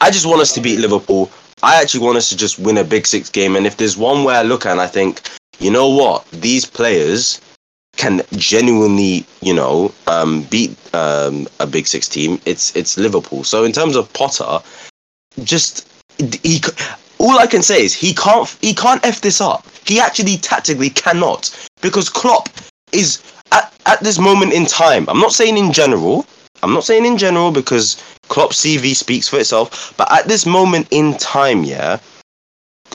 I 0.00 0.10
just 0.10 0.26
want 0.26 0.40
us 0.40 0.52
to 0.54 0.60
beat 0.60 0.78
Liverpool. 0.78 1.30
I 1.62 1.80
actually 1.80 2.04
want 2.04 2.18
us 2.18 2.28
to 2.28 2.36
just 2.36 2.58
win 2.58 2.78
a 2.78 2.84
big 2.84 3.06
six 3.06 3.30
game. 3.30 3.56
And 3.56 3.66
if 3.66 3.76
there's 3.76 3.96
one 3.96 4.24
way 4.24 4.34
I 4.34 4.42
look 4.42 4.66
at 4.66 4.72
and 4.72 4.80
I 4.80 4.86
think, 4.86 5.22
you 5.58 5.70
know 5.70 5.88
what? 5.88 6.26
These 6.30 6.66
players 6.66 7.40
can 7.96 8.22
genuinely, 8.32 9.24
you 9.40 9.54
know, 9.54 9.92
um, 10.06 10.42
beat 10.44 10.76
um, 10.94 11.46
a 11.60 11.66
big 11.66 11.86
six 11.86 12.08
team. 12.08 12.40
It's 12.44 12.74
it's 12.76 12.98
Liverpool. 12.98 13.44
So 13.44 13.64
in 13.64 13.72
terms 13.72 13.96
of 13.96 14.12
Potter, 14.12 14.58
just 15.42 15.88
he. 16.18 16.60
All 17.18 17.38
I 17.38 17.46
can 17.46 17.62
say 17.62 17.82
is 17.82 17.94
he 17.94 18.12
can't 18.12 18.48
he 18.60 18.74
can't 18.74 19.04
f 19.06 19.20
this 19.20 19.40
up. 19.40 19.64
He 19.86 20.00
actually 20.00 20.36
tactically 20.36 20.90
cannot 20.90 21.50
because 21.80 22.10
Klopp 22.10 22.48
is 22.92 23.22
at, 23.52 23.72
at 23.86 24.00
this 24.00 24.18
moment 24.18 24.52
in 24.52 24.66
time. 24.66 25.06
I'm 25.08 25.20
not 25.20 25.32
saying 25.32 25.56
in 25.56 25.72
general. 25.72 26.26
I'm 26.62 26.72
not 26.72 26.84
saying 26.84 27.04
in 27.04 27.18
general 27.18 27.50
because 27.50 28.02
Klopp's 28.28 28.64
CV 28.64 28.94
speaks 28.94 29.28
for 29.28 29.38
itself. 29.38 29.94
But 29.96 30.10
at 30.12 30.26
this 30.28 30.46
moment 30.46 30.88
in 30.90 31.16
time, 31.18 31.64
yeah, 31.64 31.98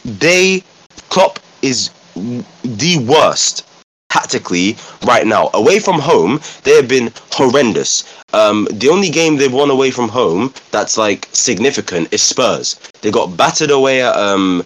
they 0.04 0.64
Klopp 1.10 1.40
is 1.62 1.92
the 2.16 3.06
worst 3.08 3.66
tactically 4.10 4.76
right 5.06 5.26
now. 5.26 5.50
Away 5.54 5.80
from 5.80 6.00
home, 6.00 6.40
they 6.64 6.76
have 6.76 6.88
been 6.88 7.12
horrendous. 7.32 8.04
Um, 8.34 8.68
the 8.72 8.90
only 8.90 9.10
game 9.10 9.38
they've 9.38 9.54
won 9.54 9.70
away 9.70 9.92
from 9.92 10.10
home 10.10 10.54
that's 10.72 10.98
like 10.98 11.28
significant 11.32 12.12
is 12.12 12.22
Spurs. 12.22 12.80
They 13.02 13.12
got 13.12 13.38
battered 13.38 13.72
away 13.72 14.02
at 14.02 14.16
um, 14.16 14.66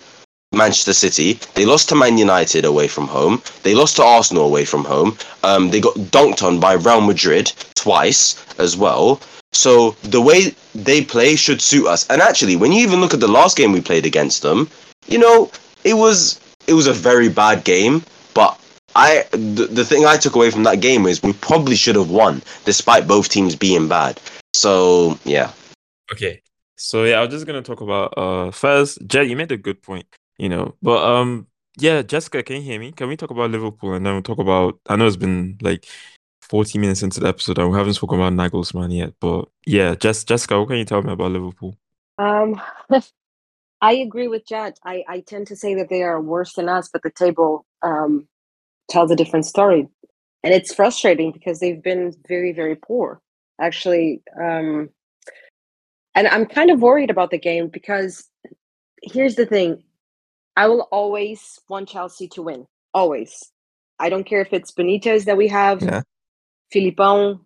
Manchester 0.54 0.94
City. 0.94 1.40
They 1.56 1.66
lost 1.66 1.90
to 1.90 1.96
Man 1.96 2.18
United 2.18 2.66
away 2.66 2.88
from 2.88 3.08
home. 3.08 3.42
They 3.64 3.76
lost 3.76 3.98
to 3.98 4.04
Arsenal 4.04 4.46
away 4.46 4.66
from 4.66 4.86
home. 4.86 5.18
Um, 5.44 5.70
they 5.70 5.82
got 5.82 5.96
dunked 5.96 6.44
on 6.44 6.60
by 6.60 6.74
Real 6.74 7.02
Madrid 7.02 7.52
twice 7.76 8.36
as 8.60 8.78
well. 8.78 9.22
So 9.52 9.92
the 10.04 10.22
way 10.22 10.56
they 10.74 11.04
play 11.04 11.36
should 11.36 11.62
suit 11.62 11.88
us. 11.88 12.10
And 12.10 12.22
actually, 12.22 12.56
when 12.56 12.72
you 12.72 12.82
even 12.82 13.00
look 13.02 13.14
at 13.14 13.20
the 13.20 13.28
last 13.28 13.56
game 13.56 13.72
we 13.72 13.82
played 13.82 14.06
against 14.06 14.42
them, 14.42 14.70
you 15.08 15.20
know, 15.20 15.52
it 15.84 15.94
was 15.94 16.40
it 16.68 16.74
was 16.74 16.88
a 16.88 16.94
very 16.94 17.30
bad 17.30 17.64
game. 17.64 18.04
But 18.34 18.60
I 18.96 19.26
the, 19.32 19.68
the 19.70 19.86
thing 19.86 20.06
I 20.06 20.18
took 20.18 20.36
away 20.36 20.50
from 20.52 20.64
that 20.64 20.82
game 20.82 21.06
is 21.06 21.22
we 21.22 21.34
probably 21.34 21.76
should 21.76 21.96
have 21.96 22.10
won 22.10 22.42
despite 22.66 23.08
both 23.08 23.30
teams 23.30 23.56
being 23.56 23.88
bad. 23.88 24.20
So 24.54 25.20
yeah. 25.24 25.52
Okay. 26.12 26.42
So 26.78 27.04
yeah, 27.04 27.20
I 27.20 27.22
was 27.22 27.30
just 27.30 27.46
gonna 27.46 27.62
talk 27.62 27.82
about 27.82 28.18
uh 28.18 28.52
first, 28.52 29.06
Jet, 29.08 29.30
you 29.30 29.36
made 29.36 29.52
a 29.52 29.58
good 29.58 29.82
point, 29.82 30.08
you 30.38 30.50
know. 30.50 30.76
But 30.82 31.04
um 31.04 31.48
yeah, 31.78 32.02
Jessica, 32.04 32.44
can 32.44 32.58
you 32.58 32.62
hear 32.62 32.80
me? 32.80 32.92
Can 32.92 33.08
we 33.08 33.18
talk 33.18 33.32
about 33.32 33.52
Liverpool 33.52 33.94
and 33.94 34.06
then 34.06 34.14
we'll 34.14 34.24
talk 34.24 34.40
about 34.40 34.80
I 34.88 34.96
know 34.96 35.08
it's 35.08 35.16
been 35.16 35.58
like 35.62 35.86
40 36.42 36.78
minutes 36.78 37.04
into 37.04 37.20
the 37.20 37.28
episode 37.28 37.58
and 37.58 37.72
we 37.72 37.78
haven't 37.78 37.94
spoken 37.94 38.20
about 38.20 38.34
Nagelsmann 38.34 38.96
yet, 38.96 39.14
but 39.20 39.48
yeah, 39.66 39.96
Jess, 39.96 40.24
Jessica, 40.24 40.60
what 40.60 40.68
can 40.70 40.78
you 40.78 40.86
tell 40.86 41.02
me 41.02 41.12
about 41.14 41.32
Liverpool? 41.32 41.76
Um 42.18 42.62
I 43.82 43.94
agree 43.96 44.30
with 44.30 44.46
Jet. 44.46 44.80
I, 44.86 45.04
I 45.10 45.20
tend 45.20 45.48
to 45.48 45.58
say 45.58 45.76
that 45.76 45.90
they 45.90 46.04
are 46.04 46.22
worse 46.22 46.54
than 46.54 46.70
us, 46.70 46.90
but 46.92 47.04
the 47.04 47.10
table 47.10 47.66
um 47.82 48.28
tells 48.90 49.12
a 49.12 49.16
different 49.16 49.46
story. 49.46 49.88
And 50.44 50.54
it's 50.54 50.74
frustrating 50.74 51.32
because 51.32 51.60
they've 51.60 51.82
been 51.82 52.14
very, 52.28 52.52
very 52.52 52.76
poor, 52.76 53.22
actually. 53.60 54.22
Um, 54.40 54.90
and 56.16 56.28
I'm 56.28 56.46
kind 56.46 56.70
of 56.70 56.82
worried 56.82 57.10
about 57.10 57.32
the 57.32 57.40
game 57.40 57.70
because 57.70 58.30
here's 59.02 59.36
the 59.36 59.46
thing 59.46 59.84
I 60.56 60.68
will 60.68 60.88
always 60.92 61.60
want 61.70 61.90
Chelsea 61.90 62.28
to 62.30 62.42
win. 62.44 62.68
Always. 62.94 63.52
I 64.00 64.10
don't 64.10 64.26
care 64.26 64.42
if 64.42 64.54
it's 64.54 64.72
Benitez 64.72 65.26
that 65.26 65.38
we 65.38 65.48
have, 65.50 65.82
Yeah. 65.82 66.02
Felipão, 66.74 67.42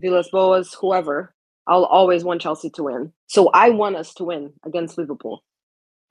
Villas 0.00 0.30
Boas, 0.32 0.74
whoever. 0.80 1.34
I'll 1.68 1.84
always 1.86 2.24
want 2.24 2.42
Chelsea 2.42 2.70
to 2.72 2.84
win. 2.84 3.12
So 3.28 3.50
I 3.50 3.70
want 3.70 3.96
us 3.96 4.14
to 4.14 4.24
win 4.24 4.54
against 4.66 4.98
Liverpool. 4.98 5.44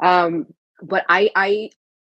Um, 0.03 0.47
but 0.83 1.05
I, 1.09 1.31
I 1.35 1.71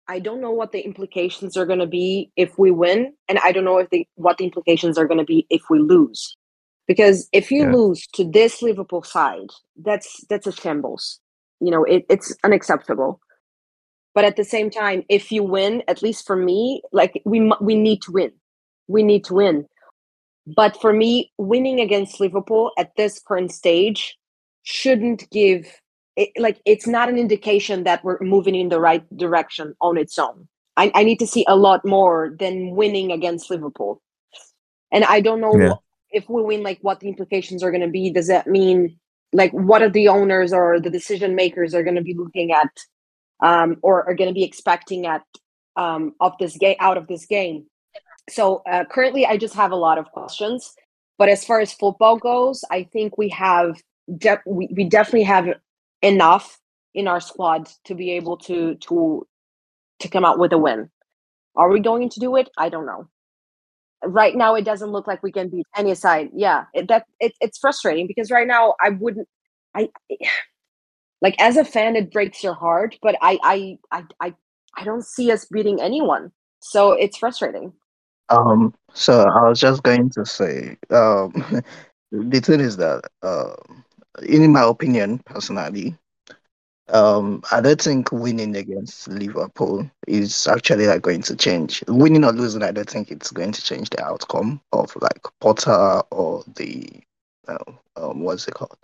I 0.09 0.19
don't 0.21 0.41
know 0.43 0.51
what 0.53 0.73
the 0.73 0.81
implications 0.85 1.57
are 1.57 1.67
going 1.67 1.79
to 1.81 1.87
be 1.87 2.31
if 2.37 2.59
we 2.59 2.71
win, 2.71 3.15
and 3.29 3.39
I 3.41 3.53
don't 3.53 3.65
know 3.65 3.79
if 3.79 3.91
the 3.91 4.07
what 4.17 4.39
the 4.39 4.45
implications 4.45 4.99
are 4.99 5.07
going 5.07 5.19
to 5.19 5.25
be 5.25 5.47
if 5.51 5.63
we 5.71 5.79
lose. 5.81 6.37
Because 6.87 7.29
if 7.33 7.51
you 7.51 7.65
Yeah. 7.65 7.71
lose 7.71 8.07
to 8.15 8.25
this 8.31 8.63
Liverpool 8.63 9.03
side, 9.03 9.51
that's 9.77 10.25
that's 10.29 10.47
a 10.47 10.53
shambles. 10.53 11.21
You 11.61 11.71
know, 11.71 11.85
it, 11.85 12.07
it's 12.11 12.35
unacceptable. 12.45 13.21
But 14.17 14.25
at 14.25 14.37
the 14.37 14.45
same 14.45 14.71
time, 14.71 15.05
if 15.11 15.31
you 15.31 15.43
win, 15.45 15.83
at 15.89 16.03
least 16.03 16.27
for 16.27 16.37
me, 16.37 16.81
like 16.91 17.21
we 17.27 17.53
we 17.61 17.75
need 17.77 18.01
to 18.05 18.13
win, 18.13 18.33
we 18.89 19.03
need 19.03 19.25
to 19.27 19.35
win. 19.35 19.67
But 20.47 20.81
for 20.81 20.93
me, 20.95 21.33
winning 21.37 21.81
against 21.81 22.19
Liverpool 22.19 22.73
at 22.79 22.97
this 22.97 23.21
current 23.21 23.53
stage 23.53 24.17
shouldn't 24.63 25.29
give 25.31 25.67
it, 26.17 26.31
like 26.39 26.63
it's 26.65 26.87
not 26.87 27.11
an 27.11 27.19
indication 27.19 27.85
that 27.85 28.03
we're 28.05 28.19
moving 28.23 28.55
in 28.55 28.71
the 28.71 28.81
right 28.81 29.05
direction 29.19 29.75
on 29.83 29.99
its 29.99 30.19
own. 30.19 30.49
I, 30.79 30.91
I 30.95 31.05
need 31.05 31.19
to 31.19 31.27
see 31.27 31.45
a 31.47 31.57
lot 31.57 31.85
more 31.85 32.35
than 32.39 32.75
winning 32.75 33.13
against 33.13 33.51
Liverpool. 33.51 34.01
And 34.93 35.05
I 35.05 35.21
don't 35.21 35.43
know 35.43 35.59
Yeah. 35.59 35.75
if 36.11 36.27
we 36.31 36.43
win, 36.43 36.63
like 36.63 36.79
what 36.81 37.01
the 37.01 37.09
implications 37.09 37.63
are 37.63 37.71
going 37.71 37.83
to 37.83 37.89
be. 38.01 38.11
Does 38.11 38.29
that 38.29 38.47
mean 38.47 38.99
like 39.35 39.53
what 39.53 39.83
are 39.83 39.91
the 39.91 40.09
owners 40.09 40.55
or 40.55 40.81
the 40.81 40.89
decision 40.89 41.35
makers 41.35 41.75
are 41.75 41.83
going 41.83 41.97
to 41.97 42.03
be 42.03 42.15
looking 42.15 42.53
at 42.53 42.71
um, 43.41 43.77
or 43.83 44.09
are 44.09 44.15
going 44.15 44.29
to 44.29 44.35
be 44.35 44.45
expecting 44.45 45.07
at 45.07 45.23
um, 45.77 46.15
of 46.21 46.33
this 46.39 46.57
game 46.57 46.77
out 46.81 46.97
of 46.97 47.07
this 47.07 47.27
game? 47.27 47.67
So 48.29 48.63
uh, 48.71 48.85
currently, 48.85 49.27
I 49.27 49.37
just 49.37 49.55
have 49.55 49.73
a 49.73 49.77
lot 49.77 49.99
of 49.99 50.07
questions. 50.07 50.75
But 51.19 51.29
as 51.29 51.45
far 51.45 51.61
as 51.61 51.73
football 51.73 52.17
goes, 52.19 52.65
I 52.71 52.85
think 52.93 53.17
we 53.17 53.29
have 53.31 53.81
de- 54.19 54.43
we, 54.47 54.69
we 54.71 54.85
definitely 54.85 55.25
have 55.25 55.47
enough 56.03 56.59
in 56.95 57.09
our 57.09 57.21
squad 57.21 57.69
to 57.85 57.95
be 57.95 58.13
able 58.13 58.37
to 58.39 58.75
to 58.77 59.27
to 60.01 60.09
come 60.09 60.25
out 60.25 60.39
with 60.39 60.53
a 60.53 60.59
win. 60.59 60.91
Are 61.55 61.71
we 61.71 61.81
going 61.81 62.11
to 62.11 62.21
do 62.21 62.37
it? 62.37 62.51
I 62.59 62.69
don't 62.69 62.87
know. 62.87 63.09
Right 64.05 64.37
now, 64.37 64.55
it 64.55 64.65
doesn't 64.65 64.91
look 64.91 65.07
like 65.07 65.23
we 65.23 65.33
can 65.33 65.49
beat 65.49 65.67
any 65.75 65.95
side. 65.95 66.31
Yeah, 66.35 66.65
it, 66.75 66.89
that 66.89 67.07
it, 67.19 67.33
it's 67.41 67.59
frustrating 67.59 68.07
because 68.07 68.31
right 68.31 68.47
now 68.47 68.75
I 68.81 68.91
wouldn't. 68.91 69.29
I 69.75 69.89
like 71.23 71.35
as 71.41 71.57
a 71.57 71.65
fan, 71.65 71.97
it 71.97 72.13
breaks 72.13 72.43
your 72.43 72.55
heart, 72.55 72.97
but 73.03 73.17
I 73.23 73.39
I 73.43 73.79
I 73.91 74.05
I, 74.21 74.35
I 74.77 74.85
don't 74.85 75.05
see 75.05 75.31
us 75.33 75.47
beating 75.47 75.81
anyone. 75.81 76.33
So 76.61 76.93
it's 76.93 77.19
frustrating. 77.19 77.73
Um, 78.29 78.75
so 78.93 79.23
I 79.29 79.49
was 79.49 79.61
just 79.61 79.83
going 79.83 80.11
to 80.11 80.27
say, 80.27 80.77
um, 80.91 81.63
the 82.13 82.41
thing 82.41 82.61
is 82.61 82.77
that, 82.79 83.03
um, 83.23 83.85
in 84.23 84.53
my 84.53 84.65
opinion, 84.65 85.19
personally, 85.21 85.97
um, 86.89 87.43
I 87.51 87.61
don't 87.61 87.81
think 87.81 88.13
winning 88.13 88.57
against 88.57 89.09
Liverpool 89.09 89.91
is 90.07 90.47
actually 90.47 90.87
like 90.87 91.03
going 91.03 91.23
to 91.23 91.37
change. 91.37 91.83
Winning 91.89 92.25
or 92.25 92.33
losing, 92.33 92.63
I 92.63 92.71
don't 92.71 92.89
think 92.89 93.11
it's 93.11 93.31
going 93.31 93.53
to 93.53 93.63
change 93.63 93.91
the 93.91 94.05
outcome 94.05 94.61
of 94.73 94.97
like 95.01 95.23
Potter 95.41 96.03
or 96.11 96.45
the, 96.55 96.89
uh, 96.95 97.01
um, 97.49 98.21
what's 98.21 98.47
it 98.49 98.55
called, 98.55 98.79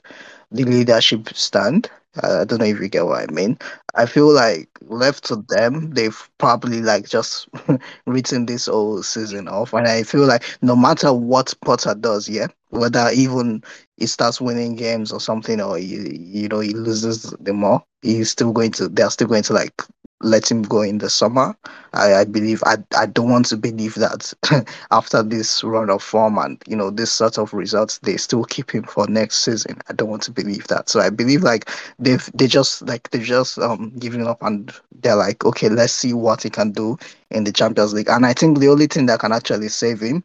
the 0.50 0.64
leadership 0.64 1.28
stand. 1.34 1.90
Uh, 2.22 2.40
I 2.42 2.44
don't 2.44 2.58
know 2.58 2.66
if 2.66 2.78
you 2.78 2.88
get 2.88 3.06
what 3.06 3.28
I 3.28 3.32
mean. 3.32 3.58
I 3.94 4.04
feel 4.04 4.30
like 4.32 4.68
left 4.82 5.24
to 5.24 5.36
them, 5.48 5.90
they've 5.92 6.30
probably 6.36 6.82
like 6.82 7.08
just 7.08 7.48
written 8.06 8.46
this 8.46 8.66
whole 8.66 9.02
season 9.02 9.48
off. 9.48 9.72
And 9.72 9.86
I 9.88 10.02
feel 10.02 10.26
like 10.26 10.44
no 10.60 10.76
matter 10.76 11.12
what 11.12 11.54
Potter 11.64 11.94
does, 11.94 12.28
yeah, 12.28 12.48
whether 12.68 13.08
even 13.14 13.62
he 13.96 14.06
starts 14.06 14.40
winning 14.40 14.76
games 14.76 15.10
or 15.10 15.20
something, 15.20 15.60
or 15.60 15.78
you, 15.78 16.02
you 16.12 16.48
know 16.48 16.60
he 16.60 16.74
loses 16.74 17.22
them 17.40 17.64
all, 17.64 17.86
he's 18.02 18.30
still 18.30 18.52
going 18.52 18.72
to. 18.72 18.88
They're 18.88 19.10
still 19.10 19.28
going 19.28 19.44
to 19.44 19.54
like 19.54 19.82
let 20.22 20.50
him 20.50 20.62
go 20.62 20.82
in 20.82 20.98
the 20.98 21.10
summer. 21.10 21.56
I, 21.92 22.14
I 22.14 22.24
believe. 22.24 22.62
I 22.64 22.76
I 22.96 23.06
don't 23.06 23.30
want 23.30 23.46
to 23.46 23.56
believe 23.56 23.94
that 23.96 24.32
after 24.90 25.22
this 25.22 25.62
run 25.62 25.90
of 25.90 26.02
form 26.02 26.38
and 26.38 26.62
you 26.66 26.76
know 26.76 26.90
this 26.90 27.12
sort 27.12 27.38
of 27.38 27.52
results, 27.52 27.98
they 27.98 28.16
still 28.16 28.44
keep 28.44 28.70
him 28.74 28.84
for 28.84 29.06
next 29.08 29.38
season. 29.38 29.78
I 29.88 29.92
don't 29.94 30.08
want 30.10 30.22
to 30.22 30.30
believe 30.30 30.66
that. 30.68 30.88
So 30.88 31.00
I 31.00 31.10
believe 31.10 31.42
like 31.42 31.68
they've 31.98 32.28
they 32.34 32.46
just 32.46 32.82
like 32.86 33.10
they 33.10 33.20
just 33.20 33.58
um 33.58 33.92
giving 33.98 34.26
up 34.26 34.42
and 34.42 34.72
they're 35.02 35.16
like 35.16 35.44
okay 35.44 35.68
let's 35.68 35.92
see 35.92 36.12
what 36.14 36.42
he 36.42 36.50
can 36.50 36.70
do 36.72 36.96
in 37.30 37.44
the 37.44 37.52
Champions 37.52 37.92
League. 37.94 38.08
And 38.08 38.24
I 38.26 38.32
think 38.32 38.58
the 38.58 38.68
only 38.68 38.86
thing 38.86 39.06
that 39.06 39.20
can 39.20 39.32
actually 39.32 39.68
save 39.68 40.00
him 40.00 40.24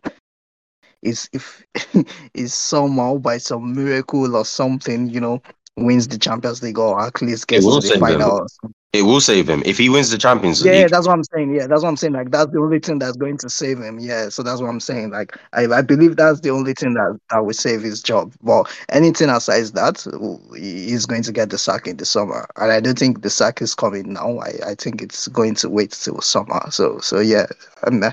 is 1.02 1.30
if 1.34 1.64
is 2.34 2.54
somehow 2.54 3.18
by 3.18 3.38
some 3.38 3.74
miracle 3.74 4.36
or 4.36 4.46
something, 4.46 5.10
you 5.10 5.20
know, 5.20 5.42
wins 5.78 6.08
the 6.08 6.18
Champions 6.18 6.62
League 6.64 6.78
or 6.78 7.00
at 7.00 7.22
least 7.22 7.48
gets 7.48 7.66
to 7.66 7.76
the 7.76 7.82
save 7.82 8.02
him. 8.08 8.72
It 8.94 9.02
will 9.04 9.22
save 9.22 9.48
him 9.48 9.62
if 9.66 9.78
he 9.78 9.90
wins 9.90 10.10
the 10.10 10.18
Champions 10.18 10.64
League. 10.64 10.74
yeah, 10.74 10.88
that's 10.88 11.06
what 11.06 11.14
I'm 11.14 11.24
saying. 11.26 11.54
Yeah, 11.54 11.68
that's 11.68 11.84
what 11.84 11.90
I'm 11.90 11.98
saying. 11.98 12.14
Like 12.14 12.32
that's 12.32 12.52
the 12.52 12.60
only 12.60 12.80
thing 12.80 12.98
that's 13.00 13.18
going 13.18 13.38
to 13.40 13.50
save 13.50 13.80
him. 13.80 14.00
Yeah, 14.00 14.30
so 14.30 14.42
that's 14.42 14.60
what 14.60 14.70
I'm 14.70 14.80
saying. 14.80 15.12
Like 15.12 15.38
I, 15.54 15.66
I 15.68 15.82
believe 15.82 16.16
that's 16.16 16.40
the 16.40 16.50
only 16.50 16.74
thing 16.74 16.94
that 16.96 17.20
that 17.30 17.46
will 17.46 17.54
save 17.54 17.82
his 17.82 18.02
job. 18.02 18.34
But 18.42 18.72
anything 18.90 19.30
aside 19.30 19.66
that, 19.76 20.50
he's 20.56 21.06
going 21.06 21.22
to 21.24 21.32
get 21.32 21.52
the 21.52 21.58
sack 21.60 21.86
in 21.86 21.98
the 21.98 22.06
summer, 22.06 22.48
and 22.56 22.72
I 22.72 22.80
don't 22.80 22.98
think 22.98 23.22
the 23.22 23.30
sack 23.30 23.62
is 23.62 23.76
coming 23.76 24.14
now. 24.14 24.40
I, 24.40 24.54
I 24.66 24.76
think 24.76 25.02
it's 25.02 25.28
going 25.28 25.56
to 25.56 25.70
wait 25.70 25.92
till 25.92 26.20
summer. 26.22 26.62
So 26.72 26.98
so 27.00 27.20
yeah, 27.20 27.46
I'm, 27.84 28.02
uh, 28.02 28.12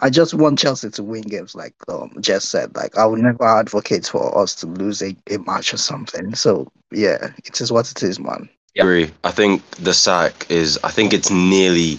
I 0.00 0.10
just 0.10 0.34
want 0.34 0.58
Chelsea 0.58 0.90
to 0.90 1.02
win 1.02 1.22
games, 1.22 1.54
like 1.54 1.74
um 1.88 2.12
Jess 2.20 2.44
said. 2.44 2.74
Like 2.74 2.96
I 2.96 3.06
would 3.06 3.20
never 3.20 3.44
advocate 3.44 4.06
for 4.06 4.36
us 4.36 4.54
to 4.56 4.66
lose 4.66 5.02
a, 5.02 5.14
a 5.30 5.38
match 5.38 5.72
or 5.72 5.76
something. 5.76 6.34
So 6.34 6.70
yeah, 6.90 7.32
it 7.44 7.60
is 7.60 7.70
what 7.70 7.90
it 7.90 8.02
is, 8.02 8.18
man. 8.18 8.48
I 8.78 8.82
agree. 8.82 9.10
I 9.24 9.30
think 9.30 9.68
the 9.76 9.94
sack 9.94 10.46
is. 10.48 10.78
I 10.84 10.90
think 10.90 11.12
it's 11.12 11.30
nearly. 11.30 11.98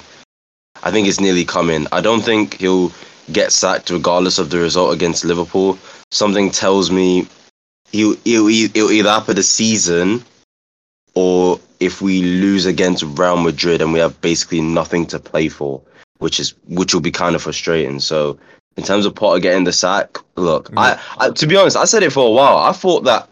I 0.83 0.91
think 0.91 1.07
it's 1.07 1.19
nearly 1.19 1.45
coming. 1.45 1.85
I 1.91 2.01
don't 2.01 2.21
think 2.21 2.55
he'll 2.59 2.91
get 3.31 3.51
sacked 3.51 3.89
regardless 3.89 4.39
of 4.39 4.49
the 4.49 4.57
result 4.57 4.93
against 4.93 5.23
Liverpool. 5.23 5.77
Something 6.09 6.49
tells 6.49 6.89
me 6.91 7.27
he'll, 7.91 8.15
he'll, 8.23 8.49
e- 8.49 8.71
it'll 8.73 8.91
either 8.91 9.09
happen 9.09 9.35
this 9.35 9.49
season 9.49 10.23
or 11.13 11.59
if 11.79 12.01
we 12.01 12.21
lose 12.23 12.65
against 12.65 13.03
Real 13.03 13.37
Madrid 13.37 13.81
and 13.81 13.93
we 13.93 13.99
have 13.99 14.19
basically 14.21 14.61
nothing 14.61 15.05
to 15.07 15.19
play 15.19 15.49
for, 15.49 15.81
which 16.21 16.39
is 16.39 16.53
which 16.67 16.93
will 16.93 17.01
be 17.01 17.11
kind 17.11 17.35
of 17.35 17.41
frustrating. 17.41 17.99
So 17.99 18.37
in 18.77 18.83
terms 18.83 19.05
of 19.05 19.15
Potter 19.15 19.39
getting 19.39 19.63
the 19.63 19.73
sack, 19.73 20.17
look, 20.35 20.69
I, 20.77 20.99
I 21.17 21.31
to 21.31 21.47
be 21.47 21.57
honest, 21.57 21.75
I 21.75 21.85
said 21.85 22.03
it 22.03 22.13
for 22.13 22.25
a 22.25 22.31
while. 22.31 22.57
I 22.57 22.71
thought 22.71 23.03
that 23.05 23.27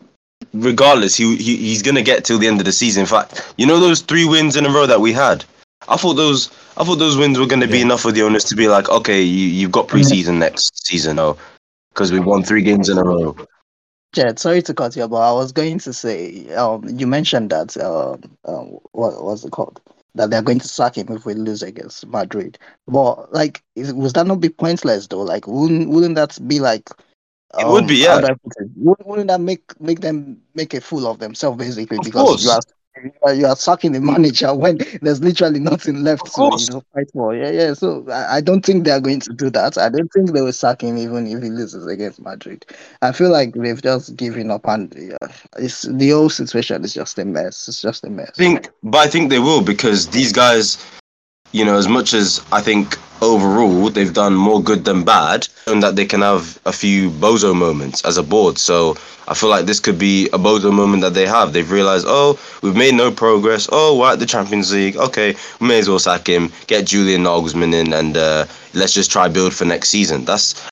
regardless, 0.54 1.16
he, 1.16 1.36
he 1.38 1.56
he's 1.56 1.84
gonna 1.84 2.02
get 2.02 2.26
till 2.26 2.40
the 2.40 2.48
end 2.48 2.60
of 2.60 2.66
the 2.66 2.72
season. 2.72 3.02
In 3.02 3.08
fact, 3.08 3.54
you 3.58 3.66
know 3.66 3.80
those 3.80 4.02
three 4.02 4.26
wins 4.26 4.56
in 4.56 4.66
a 4.66 4.72
row 4.72 4.88
that 4.88 5.02
we 5.02 5.14
had. 5.14 5.46
I 5.88 5.98
thought 5.98 6.16
those 6.16 6.50
I 6.78 6.84
thought 6.84 6.98
those 6.98 7.16
wins 7.16 7.38
were 7.38 7.46
gonna 7.46 7.68
be 7.68 7.82
enough 7.82 8.02
for 8.02 8.12
the 8.12 8.24
owners 8.24 8.44
to 8.46 8.56
be 8.56 8.68
like, 8.68 8.90
okay, 8.90 9.22
you 9.22 9.48
you've 9.48 9.72
got 9.72 9.88
preseason 9.88 10.40
next 10.40 10.86
season, 10.88 11.20
oh, 11.20 11.38
because 11.94 12.12
we 12.12 12.20
won 12.20 12.44
three 12.44 12.64
games 12.64 12.90
in 12.90 12.98
a 12.98 13.04
row. 13.04 13.36
Jet, 14.14 14.40
sorry 14.40 14.64
to 14.64 14.74
cut 14.74 14.96
you, 14.96 15.08
but 15.08 15.18
I 15.18 15.32
was 15.32 15.52
going 15.52 15.78
to 15.80 15.94
say, 15.94 16.52
um, 16.56 16.84
you 16.98 17.06
mentioned 17.06 17.52
that, 17.52 17.78
um, 17.78 18.24
um, 18.44 18.80
what 18.92 19.24
was 19.24 19.46
it 19.46 19.52
called? 19.52 19.80
That 20.16 20.32
they're 20.32 20.42
going 20.42 20.60
to 20.60 20.68
sack 20.68 20.98
him 20.98 21.08
if 21.10 21.26
we 21.26 21.34
lose 21.36 21.62
against 21.62 22.06
Madrid. 22.08 22.58
But 22.88 23.32
like, 23.32 23.64
is, 23.76 23.94
was 23.94 24.14
that 24.14 24.28
not 24.28 24.40
be 24.40 24.50
pointless 24.50 25.08
though? 25.08 25.22
Like, 25.22 25.48
wouldn't 25.48 25.90
wouldn't 25.90 26.16
that 26.16 26.38
be 26.48 26.60
like? 26.60 26.90
It 27.58 27.68
would 27.68 27.88
be, 27.88 28.08
um, 28.08 28.24
yeah. 28.24 28.30
put 28.30 28.54
it? 28.58 28.70
Wouldn't, 28.76 29.08
wouldn't 29.08 29.28
that 29.28 29.42
make 29.42 29.80
make 29.80 30.02
them 30.02 30.42
make 30.56 30.74
a 30.74 30.82
fool 30.82 31.08
of 31.08 31.20
themselves 31.20 31.58
basically? 31.58 31.98
Of 31.98 32.06
because 32.06 32.28
course. 32.28 32.44
you 32.44 32.50
are 32.52 32.62
you 33.36 33.46
are, 33.46 33.56
sacking 33.56 33.92
the 33.92 34.02
manager 34.02 34.54
when 34.54 34.80
there's 35.02 35.22
literally 35.22 35.60
nothing 35.60 36.04
left 36.04 36.26
to 36.34 36.44
you 36.58 36.68
know 36.74 36.84
fight 36.94 37.10
for. 37.12 37.36
Yeah, 37.36 37.52
yeah. 37.52 37.74
So 37.74 38.06
I, 38.10 38.38
I 38.38 38.42
don't 38.42 38.66
think 38.66 38.86
they 38.86 38.92
are 38.92 39.00
going 39.00 39.20
to 39.22 39.34
do 39.34 39.50
that. 39.52 39.78
I 39.78 39.90
don't 39.90 40.08
think 40.10 40.32
they 40.32 40.42
will 40.42 40.54
sack 40.54 40.82
him 40.82 40.98
even 40.98 41.28
if 41.28 41.42
he 41.44 41.50
loses 41.50 41.86
against 41.88 42.22
Madrid. 42.22 42.66
I 43.02 43.12
feel 43.12 43.30
like 43.30 43.54
they've 43.54 43.82
just 43.82 44.16
given 44.16 44.52
up, 44.52 44.68
and 44.68 44.94
yeah, 44.98 45.32
it's 45.58 45.84
the 45.84 46.10
whole 46.12 46.30
situation 46.30 46.84
is 46.84 46.94
just 46.94 47.18
a 47.20 47.26
mess. 47.26 47.68
It's 47.68 47.82
just 47.82 48.04
a 48.04 48.10
mess. 48.10 48.32
I 48.36 48.38
think, 48.38 48.70
but 48.84 49.00
I 49.00 49.08
think 49.08 49.30
they 49.30 49.40
will 49.40 49.62
because 49.62 50.08
these 50.10 50.32
guys, 50.32 50.78
you 51.52 51.66
know, 51.66 51.78
as 51.78 51.88
much 51.88 52.14
as 52.14 52.42
I 52.52 52.62
think 52.62 52.98
overall 53.22 53.90
they've 53.90 54.14
done 54.14 54.34
more 54.36 54.62
good 54.62 54.86
than 54.86 55.04
bad, 55.04 55.48
and 55.68 55.84
that 55.84 55.96
they 55.96 56.06
can 56.06 56.22
have 56.22 56.60
a 56.66 56.72
few 56.72 57.10
bozo 57.10 57.56
moments 57.56 58.04
as 58.06 58.18
a 58.18 58.24
board. 58.24 58.58
So 58.58 58.98
I 59.28 59.34
feel 59.34 59.50
like 59.50 59.66
this 59.66 59.80
could 59.80 60.00
be 60.00 60.28
a 60.28 60.38
bozo 60.38 60.72
moment 60.74 61.02
that 61.04 61.14
they 61.14 61.28
have. 61.28 61.54
They've 61.54 61.70
realized, 61.70 62.06
oh, 62.08 62.40
we've 62.62 62.76
made 62.76 62.96
no 62.96 63.12
progress. 63.12 63.68
Oh, 63.72 63.98
we're 63.98 64.14
at 64.14 64.20
the 64.20 64.26
Champions 64.26 64.74
League. 64.74 64.98
Okay, 64.98 65.36
we 65.60 65.68
may 65.68 65.80
as 65.80 65.90
well 65.90 66.00
sack 66.00 66.28
him, 66.28 66.52
get 66.68 66.86
Julian 66.86 67.24
Nagelsmann 67.24 67.74
in, 67.74 67.94
and 67.94 68.18
uh, 68.18 68.46
let's 68.74 68.94
just 68.94 69.12
try 69.12 69.28
build 69.28 69.54
for 69.54 69.66
next 69.66 69.90
season. 69.90 70.26
That's 70.26 70.70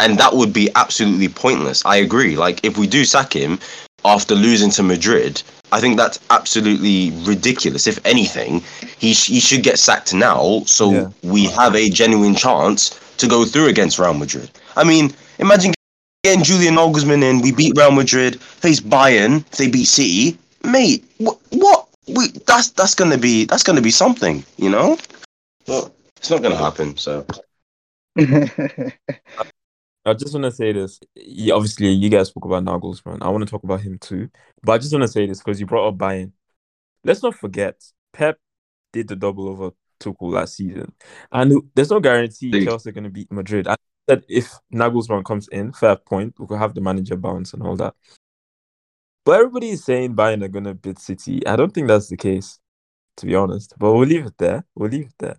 and 0.00 0.18
that 0.18 0.32
would 0.32 0.52
be 0.52 0.70
absolutely 0.76 1.28
pointless. 1.28 1.84
I 1.84 1.96
agree. 1.96 2.36
Like 2.36 2.64
if 2.64 2.78
we 2.78 2.86
do 2.86 3.04
sack 3.04 3.34
him 3.34 3.58
after 4.04 4.34
losing 4.34 4.70
to 4.72 4.82
Madrid, 4.82 5.42
I 5.72 5.80
think 5.80 5.96
that's 5.96 6.18
absolutely 6.30 7.10
ridiculous. 7.24 7.86
If 7.86 7.98
anything, 8.06 8.62
he 8.98 9.12
sh- 9.14 9.28
he 9.28 9.40
should 9.40 9.62
get 9.62 9.78
sacked 9.78 10.14
now, 10.14 10.62
so 10.66 10.92
Yeah. 10.92 11.08
we 11.22 11.44
have 11.46 11.74
a 11.74 11.88
genuine 11.90 12.34
chance 12.34 12.98
to 13.18 13.26
go 13.26 13.44
through 13.44 13.66
against 13.68 13.98
Real 13.98 14.14
Madrid. 14.14 14.50
I 14.76 14.84
mean, 14.84 15.12
imagine 15.38 15.74
getting 16.24 16.42
Julian 16.44 16.74
Nagelsmann 16.76 17.22
in. 17.22 17.40
We 17.42 17.52
beat 17.52 17.74
Real 17.76 17.90
Madrid, 17.90 18.40
face 18.40 18.80
Bayern. 18.80 19.44
If 19.52 19.58
they 19.58 19.68
beat 19.68 19.86
City, 19.86 20.38
mate, 20.64 21.04
what 21.18 21.38
what? 21.50 21.86
We, 22.08 22.28
that's 22.46 22.70
that's 22.70 22.94
gonna 22.94 23.18
be 23.18 23.44
that's 23.44 23.62
gonna 23.62 23.82
be 23.82 23.90
something, 23.90 24.44
you 24.56 24.70
know. 24.70 24.96
But 25.66 25.92
it's 26.16 26.30
not 26.30 26.42
gonna 26.42 26.56
happen. 26.56 26.96
So 26.96 27.26
I 30.10 30.14
just 30.14 30.34
want 30.34 30.44
to 30.44 30.52
say 30.52 30.72
this. 30.72 31.00
Yeah, 31.14 31.54
obviously, 31.54 31.88
you 31.88 32.08
guys 32.08 32.28
spoke 32.28 32.44
about 32.44 32.64
Nagelsmann. 32.64 33.18
I 33.22 33.28
want 33.28 33.44
to 33.44 33.50
talk 33.50 33.64
about 33.64 33.80
him 33.80 33.98
too. 33.98 34.30
But 34.62 34.72
I 34.72 34.78
just 34.78 34.92
want 34.92 35.02
to 35.02 35.08
say 35.08 35.26
this 35.26 35.38
because 35.38 35.60
you 35.60 35.66
brought 35.66 35.88
up 35.88 35.98
Bayern. 35.98 36.32
Let's 37.04 37.22
not 37.22 37.34
forget, 37.34 37.82
Pep 38.12 38.38
did 38.92 39.08
the 39.08 39.16
double 39.16 39.48
over 39.48 39.70
Tuchel 40.00 40.32
last 40.32 40.56
season. 40.56 40.92
And 41.32 41.62
there's 41.74 41.90
no 41.90 42.00
guarantee 42.00 42.50
Dude. 42.50 42.64
Chelsea 42.64 42.90
are 42.90 42.92
going 42.92 43.04
to 43.04 43.10
beat 43.10 43.30
Madrid. 43.30 43.68
I 43.68 43.76
said 44.08 44.24
if 44.28 44.52
Nagelsmann 44.72 45.24
comes 45.24 45.48
in, 45.48 45.72
fair 45.72 45.96
point, 45.96 46.34
we 46.38 46.46
could 46.46 46.58
have 46.58 46.74
the 46.74 46.80
manager 46.80 47.16
bounce 47.16 47.52
and 47.52 47.62
all 47.62 47.76
that. 47.76 47.94
But 49.24 49.40
everybody 49.40 49.70
is 49.70 49.84
saying 49.84 50.14
Bayern 50.14 50.42
are 50.42 50.48
going 50.48 50.64
to 50.64 50.74
beat 50.74 50.98
City. 50.98 51.46
I 51.46 51.56
don't 51.56 51.72
think 51.72 51.88
that's 51.88 52.08
the 52.08 52.16
case, 52.16 52.58
to 53.18 53.26
be 53.26 53.34
honest. 53.34 53.74
But 53.78 53.92
we'll 53.92 54.06
leave 54.06 54.26
it 54.26 54.38
there. 54.38 54.64
We'll 54.74 54.90
leave 54.90 55.06
it 55.06 55.14
there. 55.18 55.38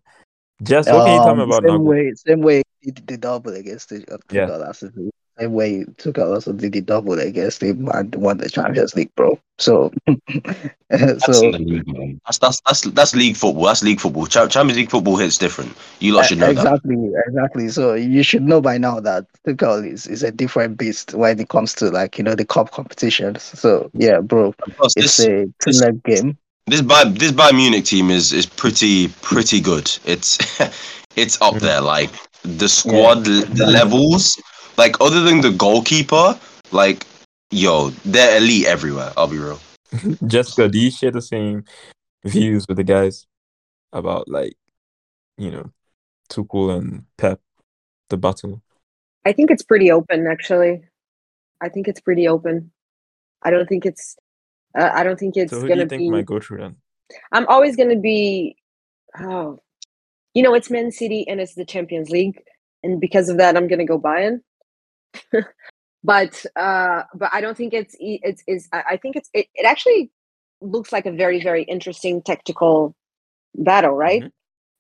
Jess, 0.62 0.88
what 0.88 1.06
can 1.06 1.16
you 1.16 1.24
tell 1.24 1.36
me 1.36 1.44
Um, 1.44 1.52
about 1.52 1.64
same 1.64 1.80
Nagelsmann? 1.80 1.86
way, 1.86 2.14
same 2.16 2.42
way 2.42 2.58
he 2.58 2.64
did 2.82 3.08
the 3.08 3.18
double 3.18 3.54
against 3.54 3.90
the 3.90 4.04
uh, 4.12 4.18
Yeah. 4.32 4.48
Tuchel 4.48 4.60
last 4.60 4.80
season. 4.82 5.10
Same 5.40 5.54
way 5.54 5.86
Tuchel 5.98 6.34
also 6.36 6.52
did 6.54 6.74
the 6.74 6.82
double 6.82 7.18
against 7.20 7.64
him 7.64 7.88
and 7.94 8.14
won 8.16 8.38
the 8.38 8.50
Champions 8.50 8.94
League, 8.96 9.14
bro. 9.16 9.40
So, 9.58 9.92
That's 10.90 11.26
so 11.26 11.50
league. 11.50 12.20
That's 12.26 12.38
that's 12.40 12.60
that's 12.66 12.82
that's 12.82 13.16
league 13.16 13.36
football. 13.38 13.66
That's 13.66 13.84
league 13.84 14.00
football. 14.00 14.26
Champions 14.26 14.78
League 14.78 14.90
football 14.90 15.18
hits 15.18 15.38
different. 15.38 15.76
You 16.00 16.14
lot 16.14 16.26
should 16.26 16.40
know 16.40 16.48
that. 16.54 16.62
exactly, 16.62 17.12
exactly. 17.28 17.70
So 17.70 17.94
you 17.94 18.24
should 18.24 18.42
know 18.44 18.62
by 18.62 18.78
now 18.78 19.00
that 19.02 19.26
Tuchel 19.48 19.90
is, 19.90 20.08
is 20.08 20.24
a 20.24 20.32
different 20.32 20.78
beast 20.78 21.14
when 21.14 21.40
it 21.40 21.50
comes 21.50 21.74
to 21.76 21.90
like 21.90 22.18
you 22.18 22.24
know 22.24 22.36
the 22.36 22.46
cup 22.46 22.72
competitions. 22.72 23.44
So 23.44 23.90
yeah, 23.94 24.20
bro, 24.22 24.54
it's 24.96 24.96
this 24.96 25.20
a 25.20 25.46
two 25.64 25.72
leg 25.72 26.04
game. 26.04 26.38
this 26.68 26.82
Bayern 26.82 27.18
this 27.18 27.32
Bayern 27.32 27.56
Munich 27.56 27.86
team 27.86 28.10
is 28.10 28.34
is 28.34 28.46
pretty 28.46 29.10
pretty 29.22 29.62
good. 29.62 29.90
It's 30.06 30.38
it's 31.16 31.40
up 31.42 31.56
Mhm. 31.56 31.60
there. 31.62 31.82
Like 31.82 32.10
the 32.44 32.68
squad 32.68 33.28
l- 33.28 33.46
the 33.46 33.68
levels. 33.68 34.42
Like 34.78 35.00
other 35.02 35.22
than 35.22 35.42
the 35.42 35.52
goalkeeper, 35.52 36.40
like 36.72 37.06
yo, 37.52 37.90
they're 38.06 38.38
elite 38.38 38.66
everywhere. 38.66 39.12
I'll 39.18 39.28
be 39.28 39.38
real. 39.38 39.60
Jessica, 40.28 40.70
do 40.70 40.80
you 40.80 40.92
share 40.92 41.12
the 41.12 41.22
same 41.22 41.66
views 42.24 42.66
with 42.68 42.78
the 42.78 42.84
guys 42.84 43.26
about 43.92 44.28
like, 44.30 44.54
you 45.38 45.52
know, 45.52 45.72
Tuchel 46.30 46.78
and 46.78 47.06
Pep, 47.18 47.42
the 48.10 48.18
battle? 48.18 48.62
I 49.26 49.34
think 49.34 49.52
it's 49.52 49.64
pretty 49.64 49.92
open, 49.92 50.28
actually. 50.28 50.84
I 51.62 51.70
think 51.70 51.88
it's 51.88 52.00
pretty 52.00 52.28
open. 52.28 52.72
I 53.44 53.50
don't 53.52 53.68
think 53.68 53.86
it's. 53.86 54.16
Uh, 54.78 54.92
I 54.94 55.04
don't 55.04 55.20
think 55.20 55.36
it's 55.36 55.52
so 55.52 55.58
who 55.60 55.64
do 55.64 55.70
gonna 55.70 55.84
you 55.84 55.90
think 55.90 56.02
be. 56.02 56.10
might 56.10 56.26
go 56.26 56.40
through 56.40 56.60
then? 56.60 56.76
I'm 57.32 57.48
always 57.48 57.76
gonna 57.76 57.98
be. 58.00 58.56
Oh, 59.20 59.60
you 60.34 60.44
know, 60.44 60.54
it's 60.54 60.70
Man 60.70 60.92
City 60.92 61.28
and 61.28 61.40
it's 61.42 61.56
the 61.56 61.66
Champions 61.66 62.10
League, 62.10 62.42
and 62.84 63.00
because 63.02 63.30
of 63.30 63.38
that, 63.38 63.58
I'm 63.58 63.68
gonna 63.68 63.86
go 63.86 64.00
Bayern. 64.00 64.42
but 66.04 66.46
uh, 66.56 67.04
but 67.16 67.30
I 67.34 67.42
don't 67.42 67.58
think 67.58 67.74
it's 67.74 67.96
it's 68.00 68.44
is. 68.48 68.68
I 68.72 68.98
think 68.98 69.16
it's 69.16 69.30
it, 69.34 69.48
it. 69.56 69.66
actually 69.66 70.12
looks 70.62 70.92
like 70.92 71.06
a 71.06 71.12
very 71.12 71.42
very 71.42 71.64
interesting 71.64 72.22
tactical 72.22 72.96
battle, 73.56 73.92
right? 73.92 74.24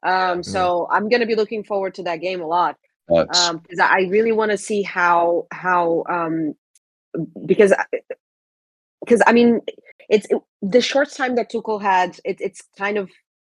Um, 0.03 0.43
so 0.43 0.87
I'm 0.91 1.09
gonna 1.09 1.25
be 1.25 1.35
looking 1.35 1.63
forward 1.63 1.95
to 1.95 2.03
that 2.03 2.17
game 2.17 2.41
a 2.41 2.47
lot 2.47 2.77
That's- 3.09 3.49
um 3.49 3.57
because 3.57 3.79
I 3.79 4.01
really 4.09 4.31
want 4.31 4.51
to 4.51 4.57
see 4.57 4.81
how 4.83 5.47
how 5.51 6.03
um 6.09 6.55
because 7.45 7.73
because 9.01 9.21
I 9.27 9.33
mean 9.33 9.61
it's 10.09 10.27
it, 10.29 10.41
the 10.61 10.81
short 10.81 11.11
time 11.11 11.35
that 11.35 11.51
Tuchel 11.51 11.81
had 11.81 12.19
it, 12.25 12.37
it's 12.39 12.63
kind 12.77 12.97
of 12.97 13.09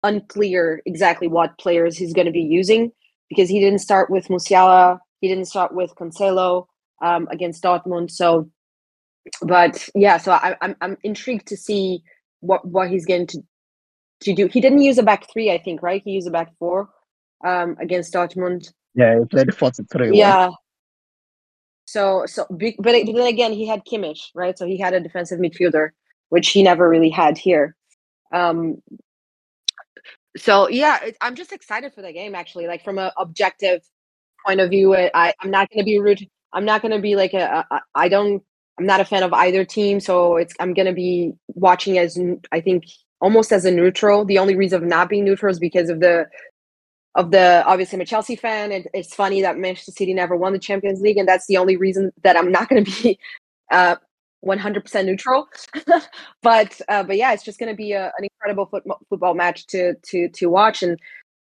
unclear 0.06 0.82
exactly 0.86 1.28
what 1.28 1.58
players 1.60 1.98
he's 1.98 2.14
going 2.14 2.28
to 2.28 2.32
be 2.42 2.42
using 2.62 2.92
because 3.30 3.50
he 3.50 3.60
didn't 3.60 3.80
start 3.80 4.10
with 4.12 4.28
Musiala 4.30 5.00
he 5.22 5.28
didn't 5.28 5.46
start 5.54 5.74
with 5.76 5.96
Cancelo 5.96 6.68
um 7.04 7.28
against 7.32 7.64
Dortmund 7.64 8.12
so 8.12 8.50
but 9.44 9.90
yeah 9.96 10.18
so 10.18 10.32
I, 10.34 10.56
I'm 10.62 10.76
I'm 10.82 10.98
intrigued 11.04 11.48
to 11.50 11.58
see 11.58 12.04
what 12.42 12.68
what 12.68 12.90
he's 12.90 13.06
going 13.06 13.28
to 13.28 13.40
to 14.22 14.34
do 14.36 14.48
he 14.48 14.62
didn't 14.62 14.82
use 14.90 14.98
a 15.00 15.04
back 15.04 15.28
three 15.34 15.52
I 15.52 15.60
think 15.60 15.84
right 15.84 16.02
he 16.06 16.12
used 16.12 16.28
a 16.28 16.32
back 16.32 16.52
four 16.60 16.90
um 17.46 17.78
against 17.82 18.14
Dortmund 18.14 18.72
Yeah, 18.96 19.20
he 19.20 19.26
played 19.26 19.54
forty 19.56 19.84
three. 19.92 20.12
yeah. 20.18 20.50
So 21.86 22.26
so 22.28 22.48
but, 22.50 22.74
but 22.80 22.94
then 23.06 23.28
again 23.28 23.54
he 23.54 23.68
had 23.68 23.84
Kimmich, 23.86 24.30
right? 24.36 24.58
So 24.58 24.68
he 24.68 24.80
had 24.80 24.94
a 24.96 25.02
defensive 25.02 25.40
midfielder, 25.40 25.90
which 26.30 26.50
he 26.50 26.64
never 26.64 26.90
really 26.90 27.10
had 27.12 27.38
here. 27.38 27.76
Um 28.34 28.82
so 30.38 30.70
yeah, 30.70 31.04
it, 31.04 31.18
I'm 31.22 31.36
just 31.36 31.52
excited 31.54 31.94
for 31.94 32.02
the 32.02 32.14
game. 32.14 32.36
Actually, 32.36 32.68
like 32.68 32.84
from 32.84 32.98
an 32.98 33.12
objective 33.18 33.82
point 34.46 34.60
of 34.60 34.70
view, 34.70 34.96
I 34.96 35.34
I'm 35.42 35.52
not 35.52 35.70
going 35.70 35.80
to 35.80 35.86
be 35.86 36.00
rude. 36.00 36.28
I'm 36.54 36.66
not 36.66 36.82
going 36.82 36.94
to 36.94 37.02
be 37.02 37.16
like 37.16 37.34
a, 37.34 37.66
a. 37.72 37.82
I 37.96 38.10
don't. 38.10 38.44
I'm 38.80 38.86
not 38.86 39.00
a 39.00 39.06
fan 39.06 39.24
of 39.24 39.34
either 39.34 39.66
team, 39.66 40.00
so 40.00 40.38
it's. 40.38 40.54
I'm 40.60 40.74
going 40.74 40.88
to 40.88 40.94
be 40.94 41.34
watching 41.50 41.98
as 41.98 42.20
I 42.52 42.62
think 42.62 42.86
almost 43.22 43.52
as 43.52 43.66
a 43.66 43.72
neutral. 43.72 44.26
The 44.26 44.40
only 44.40 44.56
reason 44.56 44.82
of 44.84 44.88
not 44.88 45.10
being 45.10 45.26
neutral 45.26 45.52
is 45.52 45.60
because 45.60 45.90
of 45.90 46.00
the 46.00 46.28
of 47.16 47.32
the 47.32 47.64
obviously 47.66 47.98
I'm 47.98 48.02
a 48.02 48.06
Chelsea 48.06 48.36
fan, 48.36 48.72
and 48.72 48.88
it's 48.94 49.16
funny 49.16 49.42
that 49.42 49.58
Manchester 49.58 49.92
City 49.94 50.14
never 50.14 50.36
won 50.36 50.54
the 50.54 50.60
Champions 50.60 51.02
League, 51.02 51.18
and 51.18 51.28
that's 51.28 51.48
the 51.48 51.58
only 51.58 51.78
reason 51.78 52.12
that 52.24 52.38
I'm 52.38 52.52
not 52.52 52.70
going 52.70 52.84
to 52.84 53.04
be 53.04 53.20
uh, 53.72 53.96
100% 54.44 55.06
neutral. 55.06 55.48
but 56.42 56.82
uh, 56.88 57.04
but 57.04 57.18
yeah, 57.18 57.34
it's 57.34 57.44
just 57.44 57.60
going 57.60 57.72
to 57.72 57.76
be 57.76 57.92
a, 57.94 58.12
an 58.18 58.24
incredible 58.24 58.66
foot, 58.68 58.84
football 59.10 59.34
match 59.34 59.68
to 59.68 59.96
to 59.96 60.30
to 60.30 60.48
watch, 60.48 60.84
and 60.84 61.00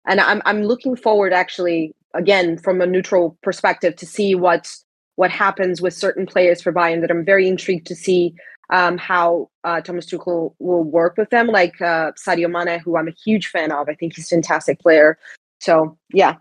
and 0.07 0.19
I'm 0.19 0.41
I'm 0.45 0.63
looking 0.63 0.95
forward 0.95 1.33
actually 1.33 1.93
again 2.13 2.57
from 2.57 2.81
a 2.81 2.85
neutral 2.85 3.37
perspective 3.41 3.95
to 3.97 4.05
see 4.05 4.35
what 4.35 4.73
what 5.15 5.31
happens 5.31 5.81
with 5.81 5.93
certain 5.93 6.25
players 6.25 6.61
for 6.61 6.71
Bayern. 6.71 7.01
That 7.01 7.11
I'm 7.11 7.25
very 7.25 7.47
intrigued 7.47 7.87
to 7.87 7.95
see 7.95 8.33
um, 8.71 8.97
how 8.97 9.49
uh, 9.63 9.81
Thomas 9.81 10.05
Tuchel 10.05 10.55
will 10.59 10.83
work 10.83 11.17
with 11.17 11.29
them, 11.29 11.47
like 11.47 11.79
uh, 11.81 12.11
Sadio 12.13 12.49
Mane, 12.49 12.79
who 12.79 12.97
I'm 12.97 13.07
a 13.07 13.15
huge 13.23 13.47
fan 13.47 13.71
of. 13.71 13.89
I 13.89 13.95
think 13.95 14.15
he's 14.15 14.31
a 14.31 14.35
fantastic 14.35 14.79
player. 14.79 15.17
So 15.59 15.97
yeah. 16.13 16.35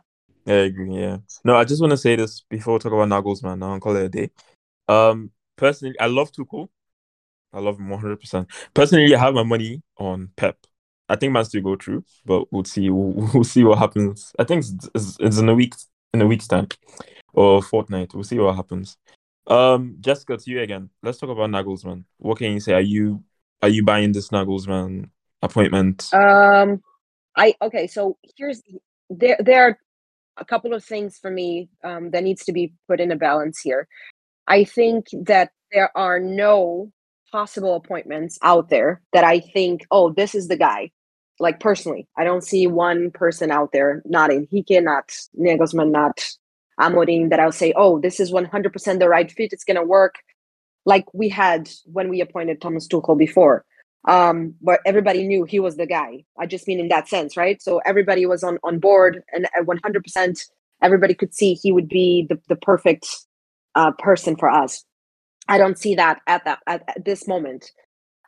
I 0.46 0.52
agree. 0.52 0.96
Yeah. 0.96 1.18
No, 1.44 1.56
I 1.56 1.64
just 1.64 1.80
want 1.80 1.90
to 1.90 1.96
say 1.96 2.16
this 2.16 2.40
before 2.48 2.74
we 2.74 2.78
talk 2.80 2.92
about 2.92 3.08
Nagelsmann 3.08 3.62
and 3.62 3.82
call 3.82 3.96
it 3.96 4.04
a 4.04 4.08
day. 4.08 4.30
Um, 4.88 5.30
personally, 5.60 5.94
I 6.00 6.06
love 6.06 6.32
Tuchel. 6.32 6.68
I 7.52 7.60
love 7.60 7.78
him 7.78 7.90
100. 7.90 8.18
percent 8.18 8.48
Personally, 8.74 9.14
I 9.14 9.18
have 9.18 9.34
my 9.34 9.42
money 9.42 9.82
on 9.98 10.30
Pep. 10.36 10.56
I 11.08 11.16
think 11.16 11.32
Man 11.32 11.44
City 11.44 11.60
go 11.60 11.76
through, 11.76 12.04
but 12.24 12.52
we'll 12.52 12.64
see. 12.64 12.88
We'll, 12.90 13.30
we'll 13.34 13.44
see 13.44 13.64
what 13.64 13.78
happens. 13.78 14.32
I 14.38 14.44
think 14.44 14.64
it's, 14.64 14.88
it's, 14.94 15.16
it's, 15.20 15.38
in 15.38 15.48
a 15.48 15.54
week 15.54 15.74
in 16.14 16.22
a 16.22 16.26
week's 16.26 16.48
time 16.48 16.68
or 17.32 17.62
fortnight. 17.62 18.14
We'll 18.14 18.24
see 18.24 18.38
what 18.38 18.56
happens. 18.56 18.96
Um, 19.46 19.96
Jessica, 20.00 20.36
to 20.36 20.50
you 20.50 20.60
again. 20.60 20.90
Let's 21.02 21.18
talk 21.18 21.30
about 21.30 21.50
Nagelsmann. 21.50 22.04
What 22.18 22.38
can 22.38 22.52
you 22.52 22.60
say? 22.60 22.74
Are 22.74 22.80
you 22.80 23.22
are 23.62 23.68
you 23.68 23.84
buying 23.84 24.12
this 24.12 24.28
Nagelsmann 24.28 25.10
appointment? 25.42 26.12
Um, 26.14 26.82
I 27.36 27.54
okay. 27.60 27.86
So 27.86 28.16
here's 28.36 28.62
there 29.10 29.36
there 29.40 29.68
are 29.68 29.78
a 30.36 30.44
couple 30.44 30.72
of 30.74 30.84
things 30.84 31.18
for 31.18 31.30
me 31.30 31.68
um, 31.84 32.10
that 32.12 32.24
needs 32.24 32.44
to 32.44 32.52
be 32.52 32.72
put 32.88 33.00
in 33.00 33.12
a 33.12 33.16
balance 33.16 33.60
here. 33.60 33.88
I 34.50 34.64
think 34.64 35.06
that 35.12 35.52
there 35.72 35.96
are 35.96 36.18
no 36.18 36.90
possible 37.30 37.76
appointments 37.76 38.36
out 38.42 38.68
there 38.68 39.00
that 39.12 39.22
I 39.22 39.38
think, 39.38 39.86
oh, 39.92 40.12
this 40.12 40.34
is 40.34 40.48
the 40.48 40.56
guy. 40.56 40.90
Like 41.38 41.60
personally, 41.60 42.08
I 42.18 42.24
don't 42.24 42.42
see 42.42 42.66
one 42.66 43.12
person 43.12 43.52
out 43.52 43.70
there, 43.72 44.02
not 44.04 44.32
in 44.32 44.48
Enrique, 44.52 44.80
not 44.80 45.12
Nagelsmann, 45.38 45.92
not 45.92 46.20
Amorim, 46.80 47.30
that 47.30 47.38
I'll 47.38 47.52
say, 47.52 47.72
oh, 47.76 48.00
this 48.00 48.18
is 48.18 48.32
100% 48.32 48.98
the 48.98 49.08
right 49.08 49.30
fit. 49.30 49.52
It's 49.52 49.64
going 49.64 49.76
to 49.76 49.84
work. 49.84 50.16
Like 50.84 51.04
we 51.14 51.28
had 51.28 51.70
when 51.84 52.08
we 52.08 52.20
appointed 52.20 52.60
Thomas 52.60 52.88
Tuchel 52.88 53.16
before 53.16 53.64
um 54.08 54.54
but 54.62 54.80
everybody 54.86 55.26
knew 55.26 55.44
he 55.44 55.60
was 55.60 55.76
the 55.76 55.84
guy 55.86 56.24
i 56.38 56.46
just 56.46 56.66
mean 56.66 56.80
in 56.80 56.88
that 56.88 57.06
sense 57.06 57.36
right 57.36 57.60
so 57.60 57.82
everybody 57.84 58.24
was 58.24 58.42
on 58.42 58.58
on 58.64 58.78
board 58.78 59.22
and 59.32 59.46
100% 59.62 60.46
everybody 60.82 61.12
could 61.12 61.34
see 61.34 61.52
he 61.52 61.70
would 61.70 61.86
be 61.86 62.26
the, 62.30 62.40
the 62.48 62.56
perfect 62.56 63.06
uh, 63.74 63.92
person 63.98 64.36
for 64.36 64.50
us 64.50 64.84
i 65.48 65.58
don't 65.58 65.78
see 65.78 65.94
that 65.94 66.20
at 66.26 66.44
that 66.44 66.58
at, 66.66 66.82
at 66.88 67.04
this 67.04 67.26
moment 67.26 67.70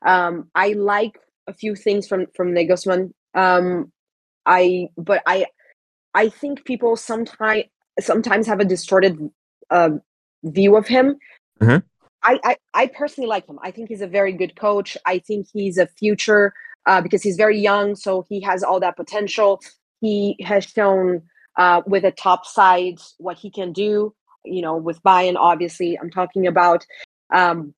um 0.06 0.48
i 0.54 0.68
like 0.72 1.18
a 1.46 1.52
few 1.52 1.74
things 1.74 2.06
from 2.06 2.26
from 2.34 2.52
Nagelsmann. 2.52 3.12
um 3.34 3.92
i 4.46 4.88
but 4.96 5.22
i 5.26 5.46
i 6.14 6.28
think 6.28 6.64
people 6.64 6.96
sometimes 6.96 7.64
sometimes 8.00 8.46
have 8.46 8.60
a 8.60 8.64
distorted 8.64 9.18
uh, 9.70 9.90
view 10.44 10.76
of 10.76 10.86
him 10.86 11.16
mm-hmm. 11.60 11.78
I, 12.24 12.38
I, 12.44 12.56
I 12.74 12.86
personally 12.86 13.28
like 13.28 13.48
him. 13.48 13.58
I 13.62 13.70
think 13.70 13.88
he's 13.88 14.00
a 14.00 14.06
very 14.06 14.32
good 14.32 14.54
coach. 14.56 14.96
I 15.06 15.18
think 15.18 15.48
he's 15.52 15.78
a 15.78 15.86
future 15.86 16.54
uh, 16.86 17.00
because 17.00 17.22
he's 17.22 17.36
very 17.36 17.58
young, 17.58 17.96
so 17.96 18.24
he 18.28 18.40
has 18.42 18.62
all 18.62 18.80
that 18.80 18.96
potential. 18.96 19.60
He 20.00 20.36
has 20.44 20.64
shown 20.64 21.22
uh, 21.56 21.82
with 21.86 22.04
a 22.04 22.10
top 22.12 22.46
side 22.46 22.98
what 23.18 23.38
he 23.38 23.50
can 23.50 23.72
do. 23.72 24.14
You 24.44 24.62
know, 24.62 24.76
with 24.76 25.02
Bayern, 25.02 25.36
obviously, 25.36 25.98
I'm 25.98 26.10
talking 26.10 26.46
about. 26.46 26.84
Um, 27.32 27.74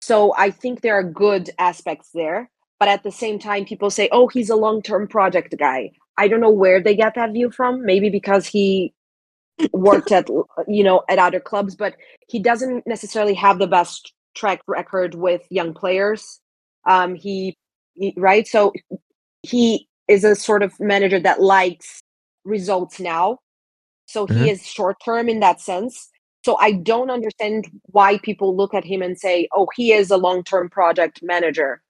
so 0.00 0.34
I 0.36 0.50
think 0.50 0.80
there 0.80 0.98
are 0.98 1.02
good 1.02 1.50
aspects 1.58 2.10
there, 2.14 2.50
but 2.78 2.88
at 2.88 3.02
the 3.02 3.10
same 3.12 3.38
time, 3.38 3.64
people 3.64 3.90
say, 3.90 4.08
"Oh, 4.12 4.28
he's 4.28 4.50
a 4.50 4.56
long-term 4.56 5.08
project 5.08 5.54
guy." 5.58 5.92
I 6.16 6.28
don't 6.28 6.40
know 6.40 6.50
where 6.50 6.80
they 6.80 6.94
get 6.94 7.14
that 7.16 7.32
view 7.32 7.50
from. 7.50 7.84
Maybe 7.84 8.10
because 8.10 8.46
he 8.46 8.94
worked 9.72 10.12
at 10.12 10.28
you 10.66 10.82
know 10.82 11.02
at 11.08 11.18
other 11.18 11.40
clubs 11.40 11.76
but 11.76 11.94
he 12.28 12.38
doesn't 12.38 12.86
necessarily 12.86 13.34
have 13.34 13.58
the 13.58 13.66
best 13.66 14.12
track 14.34 14.60
record 14.66 15.14
with 15.14 15.42
young 15.50 15.72
players 15.72 16.40
um 16.88 17.14
he, 17.14 17.56
he 17.94 18.12
right 18.16 18.48
so 18.48 18.72
he 19.42 19.86
is 20.08 20.24
a 20.24 20.34
sort 20.34 20.62
of 20.62 20.78
manager 20.80 21.20
that 21.20 21.40
likes 21.40 22.00
results 22.44 22.98
now 22.98 23.38
so 24.06 24.26
mm-hmm. 24.26 24.44
he 24.44 24.50
is 24.50 24.66
short 24.66 24.96
term 25.04 25.28
in 25.28 25.40
that 25.40 25.60
sense 25.60 26.10
so 26.44 26.56
i 26.58 26.72
don't 26.72 27.10
understand 27.10 27.68
why 27.86 28.18
people 28.18 28.56
look 28.56 28.74
at 28.74 28.84
him 28.84 29.02
and 29.02 29.18
say 29.18 29.48
oh 29.54 29.66
he 29.74 29.92
is 29.92 30.10
a 30.10 30.16
long 30.16 30.42
term 30.42 30.68
project 30.68 31.20
manager 31.22 31.82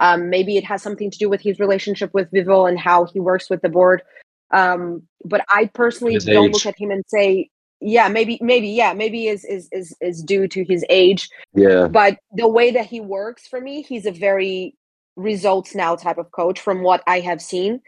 um, 0.00 0.30
maybe 0.30 0.56
it 0.56 0.64
has 0.64 0.82
something 0.82 1.10
to 1.10 1.18
do 1.18 1.28
with 1.28 1.40
his 1.40 1.58
relationship 1.58 2.14
with 2.14 2.30
Vivol 2.30 2.68
and 2.68 2.78
how 2.78 3.06
he 3.06 3.20
works 3.20 3.50
with 3.50 3.62
the 3.62 3.68
board. 3.68 4.02
Um, 4.50 5.02
but 5.24 5.44
I 5.48 5.66
personally 5.66 6.14
his 6.14 6.24
don't 6.24 6.46
age. 6.46 6.52
look 6.52 6.66
at 6.66 6.78
him 6.78 6.90
and 6.90 7.04
say, 7.08 7.50
yeah, 7.80 8.08
maybe, 8.08 8.38
maybe, 8.40 8.68
yeah, 8.68 8.92
maybe 8.92 9.28
is 9.28 9.44
is 9.44 9.68
is 9.72 9.94
is 10.00 10.22
due 10.22 10.48
to 10.48 10.64
his 10.64 10.84
age. 10.88 11.28
Yeah. 11.54 11.88
But 11.88 12.18
the 12.32 12.48
way 12.48 12.70
that 12.70 12.86
he 12.86 13.00
works 13.00 13.46
for 13.46 13.60
me, 13.60 13.82
he's 13.82 14.06
a 14.06 14.10
very 14.10 14.74
results 15.16 15.74
now 15.74 15.96
type 15.96 16.18
of 16.18 16.30
coach 16.30 16.60
from 16.60 16.82
what 16.82 17.02
I 17.06 17.20
have 17.20 17.42
seen. 17.42 17.80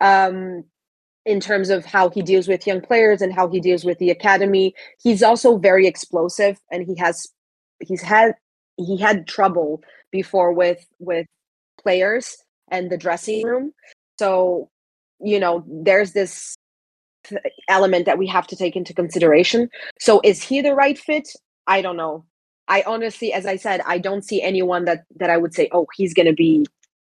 Um, 0.00 0.64
in 1.28 1.40
terms 1.40 1.68
of 1.68 1.84
how 1.84 2.08
he 2.08 2.22
deals 2.22 2.48
with 2.48 2.66
young 2.66 2.80
players 2.80 3.20
and 3.20 3.34
how 3.34 3.46
he 3.48 3.60
deals 3.60 3.84
with 3.84 3.98
the 3.98 4.08
academy. 4.08 4.74
He's 4.98 5.22
also 5.22 5.58
very 5.58 5.86
explosive 5.86 6.58
and 6.72 6.86
he 6.86 6.94
has 6.96 7.28
he's 7.80 8.00
had 8.00 8.34
he 8.78 8.96
had 8.96 9.28
trouble 9.28 9.82
before 10.10 10.52
with 10.54 10.86
with 10.98 11.26
players 11.80 12.38
and 12.70 12.90
the 12.90 12.96
dressing 12.96 13.46
room. 13.46 13.74
So 14.18 14.70
you 15.20 15.38
know 15.38 15.64
there's 15.68 16.12
this 16.12 16.56
element 17.68 18.06
that 18.06 18.16
we 18.16 18.26
have 18.26 18.46
to 18.46 18.56
take 18.56 18.74
into 18.74 18.94
consideration. 18.94 19.68
So 20.00 20.22
is 20.24 20.42
he 20.42 20.62
the 20.62 20.74
right 20.74 20.98
fit? 20.98 21.28
I 21.66 21.82
don't 21.82 21.98
know. 21.98 22.24
I 22.68 22.82
honestly 22.86 23.34
as 23.34 23.44
i 23.46 23.56
said 23.56 23.80
i 23.86 23.98
don't 23.98 24.24
see 24.24 24.42
anyone 24.42 24.84
that 24.84 25.04
that 25.16 25.30
i 25.30 25.38
would 25.38 25.54
say 25.54 25.70
oh 25.72 25.86
he's 25.94 26.12
going 26.12 26.26
to 26.26 26.34
be 26.34 26.66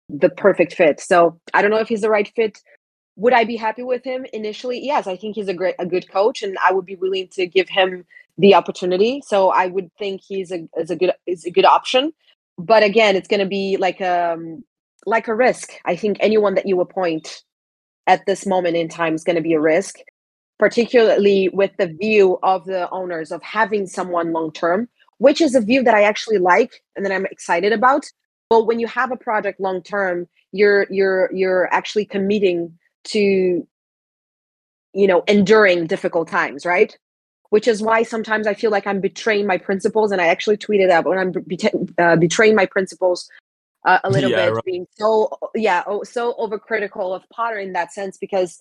the 0.09 0.29
perfect 0.29 0.73
fit. 0.73 0.99
So 0.99 1.39
i 1.53 1.61
don't 1.61 1.69
know 1.69 1.77
if 1.85 1.87
he's 1.87 2.01
the 2.01 2.09
right 2.09 2.31
fit 2.35 2.57
would 3.17 3.33
i 3.33 3.43
be 3.43 3.57
happy 3.57 3.83
with 3.83 4.03
him 4.03 4.25
initially? 4.31 4.79
Yes 4.79 5.07
i 5.07 5.17
think 5.17 5.35
he's 5.35 5.49
a 5.49 5.53
great 5.53 5.75
a 5.79 5.85
good 5.85 6.09
coach 6.09 6.41
and 6.43 6.57
i 6.65 6.71
would 6.71 6.85
be 6.85 6.95
willing 6.95 7.27
to 7.29 7.45
give 7.45 7.67
him 7.67 8.05
the 8.37 8.55
opportunity. 8.55 9.21
So 9.25 9.49
i 9.49 9.67
would 9.67 9.91
think 9.97 10.21
he's 10.21 10.51
a 10.51 10.67
is 10.77 10.89
a 10.89 10.95
good 10.95 11.13
is 11.25 11.45
a 11.45 11.51
good 11.51 11.65
option. 11.65 12.13
But 12.57 12.83
again 12.83 13.15
it's 13.15 13.27
going 13.27 13.41
to 13.41 13.53
be 13.59 13.77
like 13.77 13.99
um 14.01 14.63
like 15.05 15.27
a 15.27 15.35
risk. 15.35 15.73
I 15.85 15.95
think 15.95 16.17
anyone 16.19 16.55
that 16.55 16.67
you 16.67 16.79
appoint 16.81 17.43
at 18.07 18.25
this 18.25 18.45
moment 18.45 18.75
in 18.75 18.87
time 18.89 19.15
is 19.15 19.23
going 19.23 19.35
to 19.35 19.41
be 19.41 19.53
a 19.53 19.59
risk, 19.59 19.95
particularly 20.59 21.49
with 21.49 21.71
the 21.77 21.87
view 21.87 22.39
of 22.43 22.65
the 22.65 22.89
owners 22.89 23.31
of 23.31 23.41
having 23.41 23.87
someone 23.87 24.33
long 24.33 24.51
term, 24.51 24.89
which 25.17 25.41
is 25.41 25.55
a 25.55 25.61
view 25.61 25.83
that 25.83 25.95
I 25.95 26.03
actually 26.03 26.37
like 26.37 26.83
and 26.95 27.05
that 27.05 27.11
I'm 27.11 27.25
excited 27.25 27.73
about. 27.73 28.05
But 28.49 28.65
when 28.65 28.79
you 28.79 28.87
have 28.87 29.11
a 29.11 29.17
project 29.17 29.59
long 29.59 29.81
term, 29.81 30.27
you're 30.51 30.87
you're 30.89 31.29
you're 31.33 31.73
actually 31.73 32.05
committing 32.05 32.77
to 33.07 33.67
you 34.93 35.07
know 35.07 35.23
enduring 35.27 35.87
difficult 35.87 36.27
times, 36.27 36.65
right? 36.65 36.97
Which 37.49 37.67
is 37.67 37.81
why 37.81 38.03
sometimes 38.03 38.45
I 38.47 38.53
feel 38.53 38.71
like 38.71 38.87
I'm 38.87 38.99
betraying 38.99 39.47
my 39.47 39.57
principles, 39.57 40.11
and 40.11 40.21
I 40.21 40.27
actually 40.27 40.57
tweeted 40.57 40.87
that 40.89 41.05
when 41.05 41.17
I'm 41.17 41.31
be- 41.31 41.59
uh, 41.97 42.15
betraying 42.15 42.55
my 42.55 42.65
principles 42.65 43.29
uh, 43.85 43.99
a 44.03 44.09
little 44.09 44.29
yeah, 44.29 44.47
bit, 44.47 44.53
right. 44.53 44.65
being 44.65 44.87
so 44.97 45.37
yeah, 45.55 45.83
oh, 45.87 46.03
so 46.03 46.33
overcritical 46.33 47.15
of 47.15 47.23
Potter 47.29 47.57
in 47.57 47.73
that 47.73 47.93
sense 47.93 48.17
because 48.17 48.59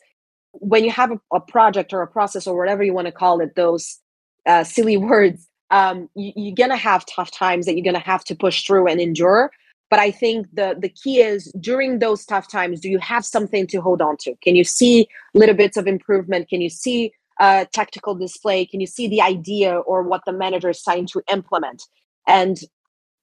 when 0.53 0.85
you 0.85 0.91
have 0.91 1.11
a, 1.11 1.21
a, 1.35 1.41
project 1.41 1.93
or 1.93 2.01
a 2.01 2.07
process 2.07 2.47
or 2.47 2.57
whatever 2.57 2.83
you 2.83 2.95
want 2.95 3.07
to 3.07 3.13
call 3.13 3.41
it, 3.41 3.55
those 3.57 3.99
uh, 4.47 4.65
silly 4.65 4.97
words, 5.11 5.49
um, 5.71 6.09
you, 6.15 6.33
you're 6.37 6.55
gonna 6.55 6.77
have 6.77 7.05
tough 7.07 7.31
times 7.31 7.67
that 7.67 7.75
you're 7.75 7.85
gonna 7.85 7.99
have 7.99 8.25
to 8.25 8.35
push 8.35 8.65
through 8.65 8.87
and 8.87 9.01
endure. 9.01 9.51
But 9.89 10.01
I 10.01 10.11
think 10.11 10.49
the 10.53 10.76
the 10.78 10.89
key 10.89 11.20
is 11.20 11.53
during 11.61 11.99
those 11.99 12.24
tough 12.24 12.49
times, 12.51 12.80
do 12.80 12.89
you 12.89 12.99
have 12.99 13.24
something 13.24 13.66
to 13.68 13.80
hold 13.80 14.03
on 14.03 14.16
to? 14.20 14.34
Can 14.43 14.57
you 14.57 14.64
see 14.64 15.09
little 15.34 15.55
bits 15.55 15.76
of 15.76 15.87
improvement? 15.87 16.49
Can 16.49 16.61
you 16.61 16.70
see 16.70 17.12
tactical 17.41 18.14
display? 18.14 18.66
Can 18.66 18.80
you 18.80 18.87
see 18.87 19.09
the 19.09 19.22
idea 19.22 19.78
or 19.78 20.03
what 20.03 20.22
the 20.26 20.32
manager 20.32 20.70
is 20.70 20.82
trying 20.82 21.07
to 21.09 21.22
implement? 21.32 21.84
And 22.26 22.59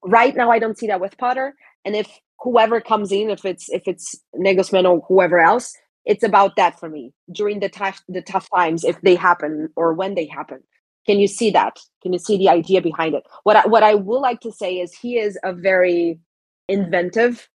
right 0.03 0.35
now, 0.35 0.51
I 0.51 0.59
don't 0.59 0.77
see 0.77 0.87
that 0.87 1.01
with 1.01 1.17
Potter. 1.17 1.53
And 1.83 1.95
if 1.95 2.09
whoever 2.39 2.79
comes 2.79 3.11
in, 3.11 3.29
if 3.29 3.43
it's 3.43 3.69
if 3.69 3.83
it's 3.87 4.15
Nagelsmann 4.35 4.89
or 4.89 5.01
whoever 5.07 5.39
else, 5.39 5.75
it's 6.05 6.23
about 6.23 6.55
that 6.55 6.79
for 6.79 6.89
me 6.89 7.13
during 7.31 7.59
the 7.59 7.69
tough 7.69 8.01
the 8.07 8.21
tough 8.21 8.49
times 8.53 8.83
if 8.83 8.99
they 9.01 9.15
happen 9.15 9.69
or 9.75 9.93
when 9.93 10.15
they 10.15 10.25
happen 10.25 10.59
can 11.05 11.19
you 11.19 11.27
see 11.27 11.51
that 11.51 11.77
can 12.01 12.13
you 12.13 12.19
see 12.19 12.37
the 12.37 12.49
idea 12.49 12.81
behind 12.81 13.15
it 13.15 13.23
what 13.43 13.55
I, 13.55 13.67
what 13.67 13.83
I 13.83 13.95
would 13.95 14.19
like 14.19 14.41
to 14.41 14.51
say 14.51 14.79
is 14.79 14.93
he 14.93 15.17
is 15.17 15.37
a 15.43 15.53
very 15.53 16.19
inventive 16.67 17.49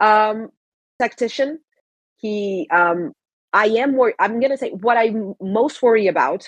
um 0.00 0.48
tactician 1.00 1.58
he 2.16 2.68
um 2.70 3.12
I 3.52 3.66
am 3.66 3.94
worried 3.96 4.16
I'm 4.18 4.40
gonna 4.40 4.56
say 4.56 4.70
what 4.70 4.96
I'm 4.96 5.34
most 5.40 5.82
worried 5.82 6.08
about 6.08 6.46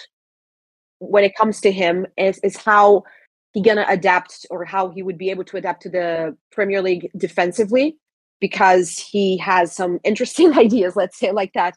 when 0.99 1.25
it 1.25 1.37
comes 1.37 1.61
to 1.61 1.71
him 1.71 2.07
is 2.17 2.39
is 2.43 2.57
how 2.57 3.05
he 3.53 3.63
gonna 3.63 3.87
adapt 3.89 4.47
or 4.51 4.65
how 4.65 4.91
he 4.91 5.03
would 5.03 5.19
be 5.19 5.31
able 5.31 5.45
to 5.45 5.57
adapt 5.57 5.83
to 5.83 5.89
the 5.89 6.37
Premier 6.53 6.83
League 6.83 7.11
defensively 7.17 7.97
because 8.41 8.99
he 8.99 9.39
has 9.39 9.75
some 9.75 9.99
interesting 10.05 10.57
ideas, 10.59 10.97
let's 10.97 11.19
say 11.19 11.33
like 11.33 11.53
that, 11.55 11.75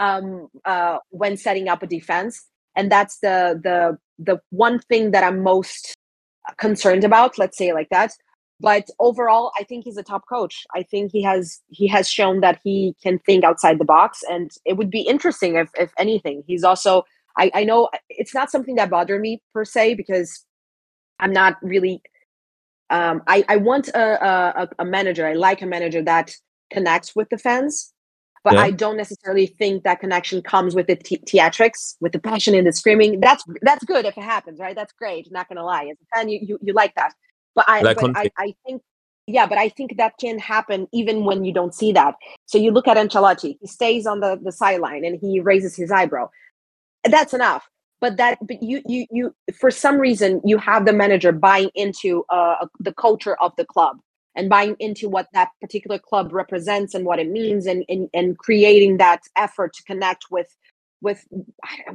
um, 0.00 0.48
uh, 0.64 0.98
when 1.10 1.36
setting 1.36 1.68
up 1.68 1.82
a 1.82 1.86
defense. 1.86 2.46
And 2.76 2.90
that's 2.90 3.18
the 3.18 3.60
the 3.62 3.98
the 4.18 4.40
one 4.50 4.78
thing 4.80 5.10
that 5.10 5.24
I'm 5.24 5.42
most 5.42 5.94
concerned 6.56 7.04
about. 7.04 7.38
Let's 7.38 7.58
say 7.58 7.72
like 7.72 7.88
that. 7.90 8.12
But 8.60 8.88
overall, 8.98 9.52
I 9.58 9.64
think 9.64 9.84
he's 9.84 9.96
a 9.96 10.02
top 10.02 10.24
coach. 10.28 10.64
I 10.74 10.82
think 10.82 11.12
he 11.12 11.22
has 11.22 11.60
he 11.68 11.86
has 11.88 12.08
shown 12.08 12.40
that 12.40 12.60
he 12.62 12.94
can 13.02 13.18
think 13.20 13.44
outside 13.44 13.78
the 13.78 13.84
box, 13.84 14.20
and 14.28 14.50
it 14.64 14.76
would 14.76 14.90
be 14.90 15.00
interesting 15.02 15.56
if 15.56 15.70
if 15.78 15.92
anything. 15.98 16.42
He's 16.46 16.64
also 16.64 17.04
I, 17.38 17.50
I 17.54 17.64
know 17.64 17.88
it's 18.08 18.34
not 18.34 18.50
something 18.50 18.74
that 18.76 18.90
bothered 18.90 19.20
me 19.20 19.42
per 19.54 19.64
se 19.64 19.94
because 19.94 20.44
I'm 21.18 21.32
not 21.32 21.56
really 21.62 22.02
um, 22.90 23.22
I, 23.26 23.44
I 23.48 23.56
want 23.56 23.88
a, 23.88 24.62
a, 24.62 24.68
a 24.80 24.84
manager. 24.84 25.26
I 25.26 25.34
like 25.34 25.62
a 25.62 25.66
manager 25.66 26.02
that 26.02 26.32
connects 26.72 27.14
with 27.14 27.28
the 27.30 27.38
fans, 27.38 27.92
but 28.42 28.54
yeah. 28.54 28.62
I 28.62 28.70
don't 28.72 28.96
necessarily 28.96 29.46
think 29.46 29.84
that 29.84 30.00
connection 30.00 30.42
comes 30.42 30.74
with 30.74 30.88
the 30.88 30.96
theatrics, 30.96 31.94
with 32.00 32.12
the 32.12 32.18
passion 32.18 32.54
and 32.54 32.66
the 32.66 32.72
screaming. 32.72 33.20
That's 33.20 33.44
that's 33.62 33.84
good 33.84 34.06
if 34.06 34.18
it 34.18 34.24
happens, 34.24 34.58
right? 34.58 34.74
That's 34.74 34.92
great. 34.92 35.30
Not 35.30 35.48
gonna 35.48 35.64
lie, 35.64 35.84
as 35.84 35.96
a 36.02 36.16
fan, 36.16 36.28
you 36.28 36.40
you, 36.42 36.58
you 36.62 36.72
like 36.72 36.94
that. 36.96 37.14
But 37.54 37.64
I 37.68 37.82
like 37.82 37.98
but 37.98 38.16
I, 38.16 38.30
I 38.36 38.54
think 38.64 38.82
yeah, 39.26 39.46
but 39.46 39.58
I 39.58 39.68
think 39.68 39.96
that 39.96 40.14
can 40.18 40.38
happen 40.38 40.88
even 40.92 41.24
when 41.24 41.44
you 41.44 41.52
don't 41.52 41.74
see 41.74 41.92
that. 41.92 42.14
So 42.46 42.58
you 42.58 42.70
look 42.70 42.88
at 42.88 42.96
Ancelotti; 42.96 43.58
he 43.60 43.66
stays 43.66 44.06
on 44.06 44.20
the 44.20 44.38
the 44.42 44.52
sideline 44.52 45.04
and 45.04 45.18
he 45.20 45.40
raises 45.40 45.76
his 45.76 45.90
eyebrow. 45.90 46.30
That's 47.04 47.34
enough 47.34 47.68
but 48.00 48.16
that 48.16 48.38
but 48.46 48.62
you 48.62 48.82
you 48.86 49.06
you 49.10 49.34
for 49.54 49.70
some 49.70 49.98
reason 49.98 50.40
you 50.44 50.58
have 50.58 50.86
the 50.86 50.92
manager 50.92 51.32
buying 51.32 51.70
into 51.74 52.24
uh, 52.30 52.66
the 52.78 52.92
culture 52.94 53.36
of 53.40 53.52
the 53.56 53.64
club 53.64 53.98
and 54.34 54.48
buying 54.48 54.76
into 54.78 55.08
what 55.08 55.28
that 55.32 55.50
particular 55.60 55.98
club 55.98 56.32
represents 56.32 56.94
and 56.94 57.04
what 57.04 57.18
it 57.18 57.28
means 57.28 57.66
and 57.66 57.84
and, 57.88 58.08
and 58.14 58.38
creating 58.38 58.96
that 58.96 59.20
effort 59.36 59.72
to 59.74 59.82
connect 59.84 60.24
with 60.30 60.48
with 61.00 61.26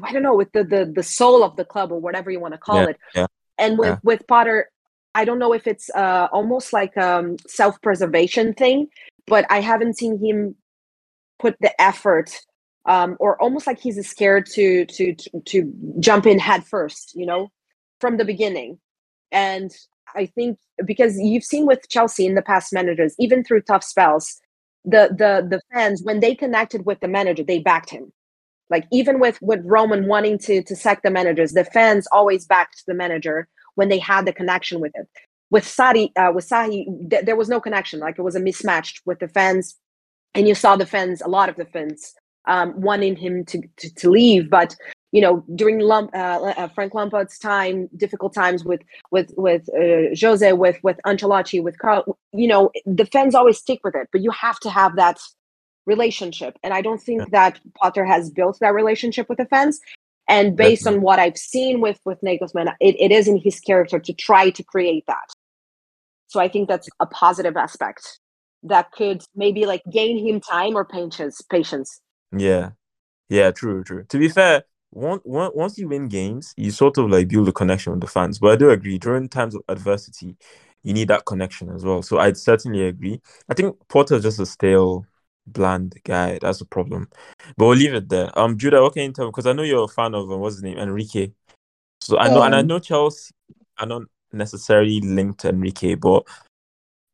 I 0.03 0.12
don't 0.14 0.24
know 0.24 0.36
with 0.36 0.51
the 0.51 0.64
the 0.64 0.91
the 0.95 1.03
soul 1.03 1.43
of 1.43 1.56
the 1.56 1.66
club 1.66 1.91
or 1.91 1.99
whatever 1.99 2.32
you 2.32 2.39
want 2.39 2.53
to 2.53 2.60
call 2.60 2.84
yeah, 2.84 2.89
it 2.89 2.97
yeah, 3.16 3.28
and 3.58 3.78
with 3.78 3.89
yeah. 3.89 3.97
with 4.03 4.28
Potter 4.28 4.70
I 5.16 5.26
don't 5.26 5.39
know 5.39 5.53
if 5.53 5.68
it's 5.68 5.89
uh 5.95 6.30
almost 6.34 6.74
like 6.74 6.97
um 6.97 7.38
self-preservation 7.47 8.55
thing 8.55 8.88
but 9.28 9.45
I 9.51 9.61
haven't 9.61 9.97
seen 9.99 10.20
him 10.24 10.55
put 11.39 11.55
the 11.61 11.80
effort 11.82 12.32
um, 12.88 13.18
or 13.20 13.41
almost 13.41 13.68
like 13.68 13.80
he's 13.80 14.07
scared 14.07 14.45
to 14.53 14.86
to 14.86 15.16
to 15.45 15.74
jump 15.99 16.26
in 16.28 16.39
head 16.39 16.63
first, 16.66 17.13
you 17.16 17.26
know, 17.26 17.51
from 17.99 18.18
the 18.18 18.26
beginning. 18.26 18.80
And 19.32 19.72
I 20.16 20.28
think 20.28 20.59
because 20.86 21.18
you've 21.20 21.43
seen 21.43 21.66
with 21.66 21.89
Chelsea 21.89 22.26
in 22.26 22.36
the 22.36 22.41
past 22.43 22.72
managers, 22.74 23.16
even 23.20 23.43
through 23.43 23.61
tough 23.61 23.84
spells, 23.84 24.39
the 24.84 25.09
the 25.18 25.47
the 25.49 25.61
fans 25.74 26.01
when 26.03 26.20
they 26.20 26.36
connected 26.36 26.86
with 26.86 26.99
the 26.99 27.07
manager, 27.07 27.43
they 27.43 27.59
backed 27.59 27.89
him. 27.89 28.11
Like 28.70 28.86
even 28.91 29.20
with 29.20 29.39
with 29.41 29.61
Roman 29.66 30.07
wanting 30.07 30.39
to 30.39 30.63
to 30.63 30.76
sack 30.76 31.03
the 31.03 31.11
managers, 31.11 31.53
the 31.53 31.66
fans 31.66 32.07
always 32.11 32.45
backed 32.45 32.84
the 32.88 32.93
manager 32.95 33.47
when 33.76 33.89
they 33.89 33.99
had 33.99 34.26
the 34.26 34.34
connection 34.34 34.80
with 34.80 34.91
it. 34.95 35.07
With 35.51 35.63
Sarri, 35.63 36.11
uh, 36.17 36.32
with 36.34 36.49
Sarri, 36.49 36.86
th- 37.09 37.26
there 37.26 37.36
was 37.36 37.49
no 37.49 37.61
connection. 37.61 37.99
Like 37.99 38.17
it 38.17 38.23
was 38.23 38.36
a 38.36 38.41
mismatch 38.41 38.99
with 39.05 39.19
the 39.19 39.28
fans, 39.28 39.76
and 40.34 40.47
you 40.47 40.55
saw 40.55 40.76
the 40.76 40.86
fans, 40.86 41.21
a 41.21 41.28
lot 41.28 41.49
of 41.49 41.55
the 41.55 41.65
fans 41.65 42.13
um, 42.47 42.80
wanting 42.80 43.15
him 43.15 43.45
to, 43.45 43.61
to, 43.78 43.93
to 43.95 44.09
leave. 44.09 44.49
But 44.49 44.76
you 45.11 45.21
know, 45.21 45.45
during 45.55 45.80
Lump, 45.80 46.13
uh, 46.13 46.53
uh, 46.57 46.67
Frank 46.69 46.93
Lampard's 46.93 47.38
time, 47.39 47.88
difficult 47.95 48.34
times 48.34 48.65
with 48.65 48.82
with 49.11 49.32
with 49.38 49.69
uh, 49.69 50.15
Jose, 50.19 50.51
with 50.53 50.78
with 50.84 50.99
Ancelotti, 51.05 51.63
with 51.63 51.78
Carl, 51.80 52.17
you 52.34 52.47
know, 52.47 52.71
the 52.86 53.05
fans 53.05 53.36
always 53.36 53.57
stick 53.57 53.80
with 53.84 53.95
it. 53.95 54.09
But 54.11 54.21
you 54.21 54.32
have 54.32 54.59
to 54.61 54.69
have 54.69 54.95
that 54.97 55.19
relationship, 55.86 56.57
and 56.63 56.73
I 56.73 56.82
don't 56.82 57.01
think 57.01 57.21
yeah. 57.21 57.28
that 57.32 57.59
Potter 57.76 58.03
has 58.03 58.30
built 58.30 58.57
that 58.59 58.73
relationship 58.73 59.30
with 59.30 59.38
the 59.38 59.45
fans. 59.45 59.80
And 60.28 60.57
based 60.57 60.84
Definitely. 60.84 60.97
on 60.97 61.03
what 61.03 61.19
I've 61.19 61.38
seen 61.38 61.82
with 61.82 61.99
with 62.05 62.19
Nagelsmann, 62.21 62.73
it, 62.80 62.95
it 62.99 63.11
is 63.11 63.28
in 63.28 63.38
his 63.38 63.59
character 63.59 63.99
to 63.99 64.13
try 64.13 64.49
to 64.49 64.63
create 64.63 65.05
that. 65.07 65.30
So 66.28 66.39
I 66.39 66.47
think 66.47 66.67
that's 66.67 66.89
a 66.99 67.05
positive 67.05 67.55
aspect 67.55 68.19
that 68.63 68.91
could 68.91 69.23
maybe 69.36 69.65
like 69.65 69.84
gain 69.91 70.17
him 70.26 70.41
time 70.41 70.76
or 70.76 70.84
patience. 70.84 71.41
Patience. 71.49 72.01
Yeah, 72.36 72.71
yeah, 73.30 73.51
true, 73.51 73.84
true. 73.84 74.05
To 74.05 74.17
be 74.19 74.30
fair, 74.30 74.63
once 74.91 75.21
once 75.26 75.78
you 75.78 75.88
win 75.89 76.07
games, 76.07 76.53
you 76.57 76.71
sort 76.71 76.97
of 76.97 77.09
like 77.09 77.28
build 77.28 77.49
a 77.49 77.53
connection 77.53 77.93
with 77.93 78.01
the 78.01 78.07
fans. 78.07 78.39
But 78.39 78.53
I 78.53 78.55
do 78.55 78.69
agree 78.69 78.97
during 78.97 79.30
times 79.30 79.55
of 79.55 79.63
adversity, 79.67 80.38
you 80.84 80.93
need 80.93 81.09
that 81.09 81.26
connection 81.26 81.69
as 81.69 81.84
well. 81.86 82.01
So 82.01 82.19
I'd 82.19 82.38
certainly 82.38 82.86
agree. 82.88 83.21
I 83.49 83.53
think 83.53 83.76
Potter's 83.89 84.23
just 84.23 84.39
a 84.39 84.45
stale, 84.45 85.05
bland 85.48 86.00
guy. 86.04 86.39
That's 86.41 86.62
a 86.62 86.66
problem. 86.66 87.10
But 87.58 87.66
we'll 87.66 87.78
leave 87.78 87.93
it 87.93 88.10
there. 88.10 88.38
Um, 88.38 88.58
Judah, 88.58 88.82
what 88.82 88.93
can 88.93 89.04
you 89.04 89.12
tell 89.12 89.26
me? 89.26 89.32
Because 89.32 89.46
I 89.46 89.54
know 89.54 89.64
you're 89.64 89.84
a 89.84 89.88
fan 89.88 90.16
of 90.16 90.32
um, 90.32 90.39
what's 90.39 90.56
his 90.56 90.64
name, 90.64 90.78
Enrique. 90.78 91.32
So 92.02 92.18
I 92.18 92.28
know, 92.28 92.41
um, 92.41 92.48
and 92.48 92.56
I 92.56 92.60
um 92.60 92.68
know 92.68 92.80
Chelsea 92.80 93.34
are 93.80 93.88
not 93.88 94.04
necessarily 94.32 95.02
linked 95.02 95.41
to 95.41 95.50
Enrique, 95.50 95.96
but 95.96 96.28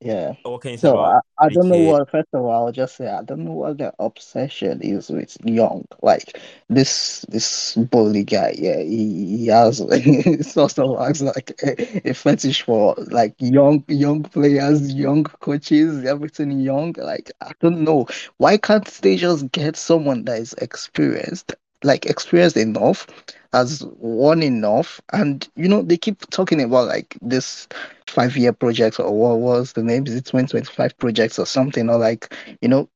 yeah. 0.02 0.34
What 0.44 0.62
can 0.62 0.72
you 0.72 0.78
say 0.78 0.88
So 0.88 0.98
about 0.98 1.06
I, 1.06 1.20
I 1.40 1.50
don't 1.50 1.70
know 1.70 1.78
what. 1.80 2.10
First 2.12 2.30
of 2.34 2.44
all, 2.44 2.68
I'll 2.68 2.72
just 2.72 2.96
say 2.98 3.08
I 3.08 3.24
don't 3.24 3.46
know 3.46 3.52
what 3.54 3.78
the 3.78 3.94
obsession 4.00 4.82
is 4.82 5.10
with 5.10 5.38
Young. 5.46 5.86
Like 6.02 6.40
this 6.70 7.26
this 7.30 7.76
Boehly 7.76 8.24
guy. 8.24 8.56
Yeah, 8.58 8.80
he, 8.82 9.38
he 9.38 9.48
has 9.48 9.78
sort 10.52 10.80
of 10.80 11.00
acts 11.02 11.22
like 11.22 11.52
a, 11.64 12.10
a 12.10 12.14
fetish 12.14 12.64
for 12.64 12.96
like 13.12 13.36
young 13.40 13.84
young 13.88 14.24
players, 14.24 14.94
young 14.94 15.24
coaches, 15.24 16.06
everything 16.06 16.60
young. 16.60 16.94
Like 16.98 17.32
I 17.42 17.52
don't 17.60 17.82
know 17.84 18.08
why 18.38 18.58
can't 18.58 18.86
they 19.02 19.18
just 19.18 19.52
get 19.52 19.76
someone 19.78 20.26
that 20.26 20.40
is 20.40 20.54
experienced, 20.54 21.54
like 21.84 22.06
experienced 22.06 22.58
enough, 22.58 23.08
has 23.54 23.84
won 23.98 24.44
enough, 24.44 25.02
and 25.14 25.48
you 25.56 25.68
know 25.68 25.82
they 25.82 25.98
keep 25.98 26.20
talking 26.30 26.62
about 26.62 26.88
like 26.88 27.18
this 27.22 27.68
five 28.08 28.36
year 28.38 28.54
project 28.54 29.00
or 29.00 29.12
what 29.12 29.40
was 29.40 29.74
the 29.74 29.84
name? 29.84 30.06
Is 30.08 30.16
it 30.16 30.26
2025 30.26 30.98
projects 30.98 31.40
or 31.40 31.46
something? 31.46 31.90
Or 31.90 31.98
like, 31.98 32.34
you 32.62 32.68
know, 32.68 32.90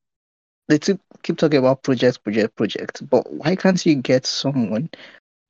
they 0.68 0.78
keep, 0.78 1.00
keep 1.22 1.38
talking 1.38 1.58
about 1.58 1.82
projects, 1.82 2.18
project, 2.18 2.56
project. 2.56 3.08
But 3.08 3.30
why 3.32 3.56
can't 3.56 3.84
you 3.84 3.96
get 3.96 4.26
someone 4.26 4.90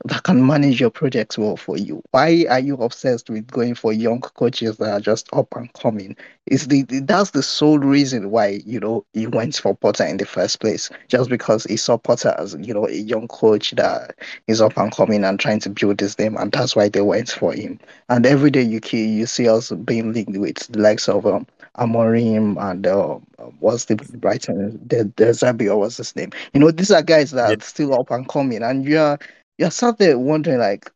that 0.05 0.23
can 0.23 0.47
manage 0.47 0.81
your 0.81 0.91
projects 0.91 1.39
well 1.39 1.57
for 1.57 1.77
you. 1.77 2.03
Why 2.13 2.45
are 2.49 2.61
you 2.61 2.75
obsessed 2.77 3.29
with 3.31 3.47
going 3.49 3.75
for 3.75 3.93
young 3.93 4.21
coaches 4.21 4.77
that 4.77 4.93
are 4.93 5.01
just 5.01 5.29
up 5.33 5.49
and 5.57 5.73
coming? 5.73 6.17
Is 6.47 6.69
the 6.69 6.83
that's 6.83 7.31
the 7.31 7.43
sole 7.43 7.79
reason 7.79 8.31
why 8.31 8.61
you 8.65 8.79
know 8.79 9.05
he 9.15 9.27
went 9.27 9.57
for 9.57 9.75
Potter 9.75 10.05
in 10.05 10.19
the 10.19 10.27
first 10.27 10.61
place, 10.61 10.91
just 11.09 11.29
because 11.31 11.65
he 11.65 11.77
saw 11.77 11.97
Potter 11.97 12.35
as 12.39 12.55
you 12.61 12.73
know 12.75 12.87
a 12.87 12.93
young 12.93 13.27
coach 13.29 13.73
that 13.73 14.15
is 14.47 14.61
up 14.61 14.77
and 14.77 14.93
coming 14.93 15.25
and 15.25 15.41
trying 15.41 15.61
to 15.61 15.71
build 15.71 15.99
his 15.99 16.19
name, 16.19 16.37
and 16.37 16.53
that's 16.53 16.77
why 16.77 16.89
they 16.89 17.01
went 17.01 17.31
for 17.31 17.53
him. 17.53 17.79
And 18.09 18.27
every 18.27 18.51
day 18.51 18.63
you 18.63 18.81
you 18.93 19.27
see 19.27 19.49
us 19.49 19.73
being 19.73 20.13
linked 20.13 20.37
with 20.39 20.59
the 20.69 20.79
likes 20.79 21.09
of 21.09 21.27
um, 21.27 21.47
Amorim 21.79 22.57
and 22.63 22.87
uh, 22.87 23.19
what's 23.61 23.87
the 23.87 23.97
Brighton, 23.97 24.79
the, 24.87 25.05
De 25.05 25.27
Zerbi 25.31 25.69
or 25.71 25.79
what's 25.79 25.97
his 25.97 26.15
name? 26.17 26.31
You 26.55 26.61
know, 26.61 26.71
these 26.71 26.91
are 26.91 27.03
guys 27.03 27.31
that 27.33 27.49
Yeah. 27.49 27.57
are 27.57 27.61
still 27.61 27.95
up 27.99 28.11
and 28.11 28.29
coming, 28.29 28.63
and 28.63 28.85
you're 28.85 29.19
you're 29.59 29.71
sat 29.71 29.99
there 29.99 30.19
wondering 30.19 30.59
like 30.59 30.91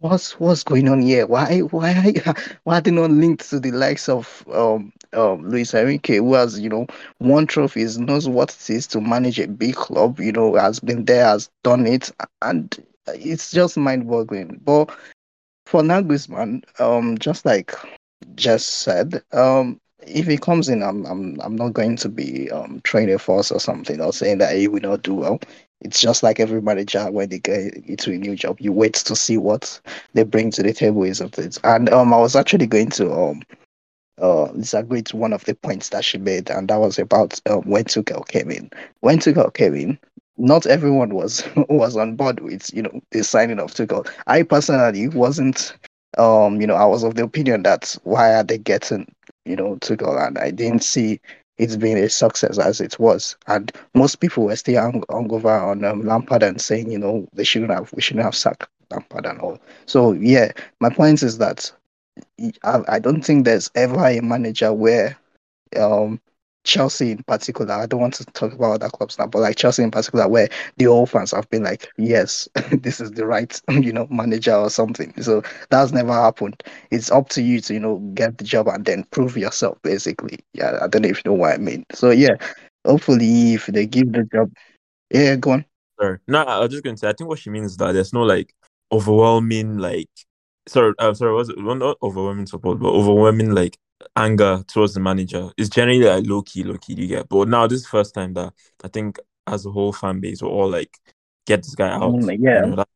what's 0.00 0.38
what's 0.38 0.62
going 0.62 0.88
on 0.88 1.00
here? 1.02 1.26
Why 1.26 1.60
why 1.60 2.12
why 2.64 2.78
are 2.78 2.80
they 2.80 2.90
not 2.90 3.10
linked 3.10 3.48
to 3.50 3.60
the 3.60 3.72
likes 3.72 4.08
of 4.08 4.44
um 4.52 4.92
um 5.12 5.48
Luis 5.48 5.74
Enrique 5.74 6.16
who 6.18 6.34
has 6.34 6.58
you 6.58 6.68
know 6.68 6.86
won 7.20 7.46
trophies 7.46 7.98
knows 7.98 8.28
what 8.28 8.50
it 8.54 8.70
is 8.70 8.86
to 8.88 9.00
manage 9.00 9.38
a 9.40 9.48
big 9.48 9.74
club 9.74 10.20
you 10.20 10.32
know 10.32 10.54
has 10.56 10.80
been 10.80 11.04
there 11.04 11.24
has 11.24 11.50
done 11.64 11.86
it 11.86 12.10
and 12.42 12.76
it's 13.08 13.50
just 13.50 13.76
mind-boggling. 13.76 14.60
But 14.64 14.90
for 15.66 15.82
Nagelsmann 15.82 16.62
um 16.80 17.18
just 17.18 17.44
like 17.44 17.74
just 18.34 18.68
said 18.68 19.22
um 19.32 19.80
if 20.06 20.26
he 20.26 20.36
comes 20.38 20.68
in 20.68 20.82
I'm 20.82 21.04
I'm 21.06 21.40
I'm 21.40 21.56
not 21.56 21.72
going 21.74 21.96
to 21.96 22.08
be 22.08 22.50
um 22.50 22.80
trying 22.84 23.10
a 23.12 23.18
force 23.18 23.50
or 23.50 23.60
something 23.60 24.00
or 24.00 24.12
saying 24.12 24.38
that 24.38 24.56
he 24.56 24.68
will 24.68 24.80
not 24.80 25.02
do 25.02 25.14
well 25.14 25.40
it's 25.80 26.00
just 26.00 26.22
like 26.22 26.40
every 26.40 26.60
manager 26.60 27.10
when 27.10 27.28
they 27.28 27.38
get 27.38 27.74
into 27.86 28.12
a 28.12 28.16
new 28.16 28.34
job, 28.34 28.60
you 28.60 28.72
wait 28.72 28.94
to 28.94 29.14
see 29.14 29.36
what 29.36 29.80
they 30.14 30.24
bring 30.24 30.50
to 30.52 30.62
the 30.62 30.72
table 30.72 31.04
is 31.04 31.20
of. 31.20 31.32
And 31.64 31.88
um, 31.90 32.12
I 32.12 32.18
was 32.18 32.34
actually 32.34 32.66
going 32.66 32.90
to 32.90 33.12
um 33.12 33.42
uh, 34.20 34.48
disagree 34.52 35.02
to 35.02 35.16
one 35.16 35.32
of 35.32 35.44
the 35.44 35.54
points 35.54 35.90
that 35.90 36.04
she 36.04 36.18
made, 36.18 36.50
and 36.50 36.68
that 36.68 36.80
was 36.80 36.98
about 36.98 37.40
um, 37.48 37.62
when 37.62 37.84
Tuchel 37.84 38.26
came 38.26 38.50
in. 38.50 38.70
When 39.00 39.18
Tuchel 39.18 39.54
came 39.54 39.74
in, 39.74 39.98
not 40.36 40.66
everyone 40.66 41.14
was 41.14 41.44
was 41.68 41.96
on 41.96 42.16
board 42.16 42.40
with 42.40 42.72
you 42.74 42.82
know 42.82 43.00
the 43.12 43.22
signing 43.22 43.60
of 43.60 43.72
Tuchel. 43.72 44.08
I 44.26 44.42
personally 44.42 45.08
wasn't. 45.08 45.74
Um, 46.16 46.60
you 46.60 46.66
know, 46.66 46.74
I 46.74 46.86
was 46.86 47.04
of 47.04 47.14
the 47.14 47.22
opinion 47.22 47.62
that 47.62 47.94
why 48.02 48.34
are 48.34 48.42
they 48.42 48.58
getting 48.58 49.06
you 49.44 49.56
know 49.56 49.76
Tuchel, 49.76 50.26
and 50.26 50.38
I 50.38 50.50
didn't 50.50 50.82
see 50.82 51.20
it's 51.58 51.76
been 51.76 51.98
a 51.98 52.08
success 52.08 52.58
as 52.58 52.80
it 52.80 52.98
was. 52.98 53.36
And 53.46 53.72
most 53.94 54.16
people 54.16 54.44
were 54.44 54.56
still 54.56 54.80
hung, 54.80 55.04
over 55.08 55.50
on 55.50 55.84
um, 55.84 56.02
Lampard 56.02 56.42
and 56.42 56.60
saying, 56.60 56.90
you 56.90 56.98
know, 56.98 57.28
they 57.32 57.44
shouldn't 57.44 57.72
have, 57.72 57.92
we 57.92 58.02
shouldn't 58.02 58.24
have 58.24 58.34
sacked 58.34 58.68
Lampard 58.90 59.26
and 59.26 59.40
all. 59.40 59.58
So 59.86 60.12
yeah, 60.12 60.52
my 60.80 60.90
point 60.90 61.22
is 61.22 61.38
that 61.38 61.70
I, 62.64 62.82
I 62.88 62.98
don't 62.98 63.22
think 63.22 63.44
there's 63.44 63.70
ever 63.74 64.06
a 64.06 64.20
manager 64.20 64.72
where 64.72 65.16
um 65.76 66.20
Chelsea 66.68 67.10
in 67.10 67.22
particular, 67.22 67.72
I 67.72 67.86
don't 67.86 68.00
want 68.00 68.12
to 68.14 68.26
talk 68.26 68.52
about 68.52 68.72
other 68.72 68.90
clubs 68.90 69.18
now, 69.18 69.26
but 69.26 69.40
like 69.40 69.56
Chelsea 69.56 69.82
in 69.82 69.90
particular, 69.90 70.28
where 70.28 70.50
the 70.76 70.86
old 70.86 71.08
fans 71.08 71.30
have 71.32 71.48
been 71.48 71.64
like, 71.64 71.88
yes, 71.96 72.46
this 72.70 73.00
is 73.00 73.12
the 73.12 73.26
right, 73.26 73.60
you 73.70 73.90
know, 73.90 74.06
manager 74.10 74.54
or 74.54 74.68
something. 74.68 75.14
So 75.22 75.42
that's 75.70 75.92
never 75.92 76.12
happened. 76.12 76.62
It's 76.90 77.10
up 77.10 77.30
to 77.30 77.42
you 77.42 77.62
to, 77.62 77.74
you 77.74 77.80
know, 77.80 77.96
get 78.12 78.36
the 78.36 78.44
job 78.44 78.68
and 78.68 78.84
then 78.84 79.04
prove 79.04 79.36
yourself, 79.36 79.78
basically. 79.82 80.40
Yeah, 80.52 80.78
I 80.82 80.88
don't 80.88 81.02
know 81.02 81.08
if 81.08 81.24
you 81.24 81.30
know 81.30 81.38
what 81.38 81.54
I 81.54 81.56
mean. 81.56 81.86
So 81.92 82.10
yeah, 82.10 82.36
hopefully 82.84 83.54
if 83.54 83.66
they 83.66 83.86
give 83.86 84.12
the 84.12 84.24
job, 84.24 84.52
yeah, 85.10 85.36
go 85.36 85.52
on. 85.52 85.64
Sorry, 85.98 86.18
no, 86.28 86.42
I 86.42 86.60
was 86.60 86.70
just 86.70 86.84
going 86.84 86.96
to 86.96 87.00
say. 87.00 87.08
I 87.08 87.14
think 87.14 87.30
what 87.30 87.38
she 87.38 87.48
means 87.48 87.72
is 87.72 87.76
that 87.78 87.92
there's 87.92 88.12
no 88.12 88.22
like 88.22 88.54
overwhelming 88.92 89.78
like 89.78 90.10
sorry, 90.68 90.92
I'm 90.98 91.10
uh, 91.10 91.14
sorry, 91.14 91.32
was 91.32 91.48
it 91.48 91.58
not 91.58 91.96
overwhelming 92.02 92.46
support, 92.46 92.78
but 92.78 92.90
overwhelming 92.90 93.52
like 93.52 93.78
anger 94.16 94.64
towards 94.68 94.94
the 94.94 95.00
manager. 95.00 95.50
It's 95.56 95.68
generally 95.68 96.02
like 96.02 96.26
low 96.26 96.42
key, 96.42 96.64
low 96.64 96.78
key. 96.78 96.94
You 96.94 97.06
get, 97.06 97.28
but 97.28 97.48
now 97.48 97.66
this 97.66 97.78
is 97.78 97.82
the 97.84 97.90
first 97.90 98.14
time 98.14 98.34
that 98.34 98.52
I 98.84 98.88
think 98.88 99.18
as 99.46 99.66
a 99.66 99.70
whole 99.70 99.92
fan 99.92 100.20
base 100.20 100.42
we're 100.42 100.48
all 100.48 100.70
like, 100.70 100.96
get 101.46 101.62
this 101.62 101.74
guy 101.74 101.88
out. 101.88 102.14
Yeah. 102.22 102.34
You 102.36 102.38
know, 102.38 102.76
that, 102.76 102.88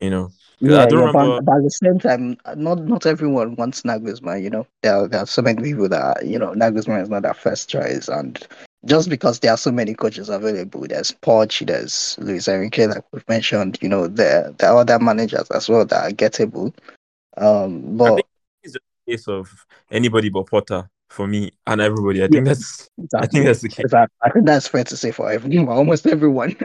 you 0.00 0.10
know 0.10 0.30
yeah, 0.58 0.84
I 0.84 0.86
don't 0.86 1.00
yeah, 1.00 1.06
remember. 1.06 1.36
but, 1.36 1.44
but, 1.44 1.56
at 1.56 1.62
the 1.64 1.70
same 1.70 1.98
time, 1.98 2.36
not 2.56 2.82
not 2.84 3.04
everyone 3.04 3.56
wants 3.56 3.82
Nagelsmann. 3.82 4.42
You 4.42 4.50
know, 4.50 4.66
there 4.82 4.96
are, 4.96 5.08
there 5.08 5.20
are 5.20 5.26
so 5.26 5.42
many 5.42 5.62
people 5.62 5.88
that 5.90 6.24
you 6.24 6.38
know 6.38 6.52
Nagelsmann 6.52 7.02
is 7.02 7.10
not 7.10 7.22
their 7.22 7.34
first 7.34 7.68
choice, 7.68 8.08
and 8.08 8.42
just 8.86 9.10
because 9.10 9.40
there 9.40 9.50
are 9.50 9.58
so 9.58 9.70
many 9.70 9.92
coaches 9.92 10.30
available, 10.30 10.86
there's 10.88 11.12
Poch, 11.12 11.66
there's 11.66 12.16
Luis 12.20 12.48
Enrique, 12.48 12.86
like 12.86 13.04
we've 13.12 13.28
mentioned. 13.28 13.78
You 13.82 13.90
know, 13.90 14.06
there 14.06 14.50
there 14.56 14.70
are 14.70 14.78
other 14.78 14.98
managers 14.98 15.50
as 15.50 15.68
well 15.68 15.84
that 15.84 16.04
are 16.04 16.14
gettable. 16.14 16.72
Um, 17.36 17.98
but 17.98 18.25
case 19.08 19.28
of 19.28 19.66
anybody 19.90 20.28
but 20.28 20.48
Potter 20.48 20.88
for 21.08 21.26
me 21.26 21.50
and 21.66 21.80
everybody. 21.80 22.22
I 22.22 22.28
think 22.28 22.44
that's 22.44 22.90
exactly. 22.98 23.20
I 23.20 23.26
think 23.26 23.44
that's 23.46 23.60
the 23.62 23.68
case. 23.68 23.84
Exactly. 23.84 24.16
I 24.22 24.30
think 24.30 24.46
that's 24.46 24.68
fair 24.68 24.84
to 24.84 24.96
say 24.96 25.10
for 25.10 25.30
everyone. 25.30 25.68
Almost 25.76 26.06
everyone, 26.06 26.56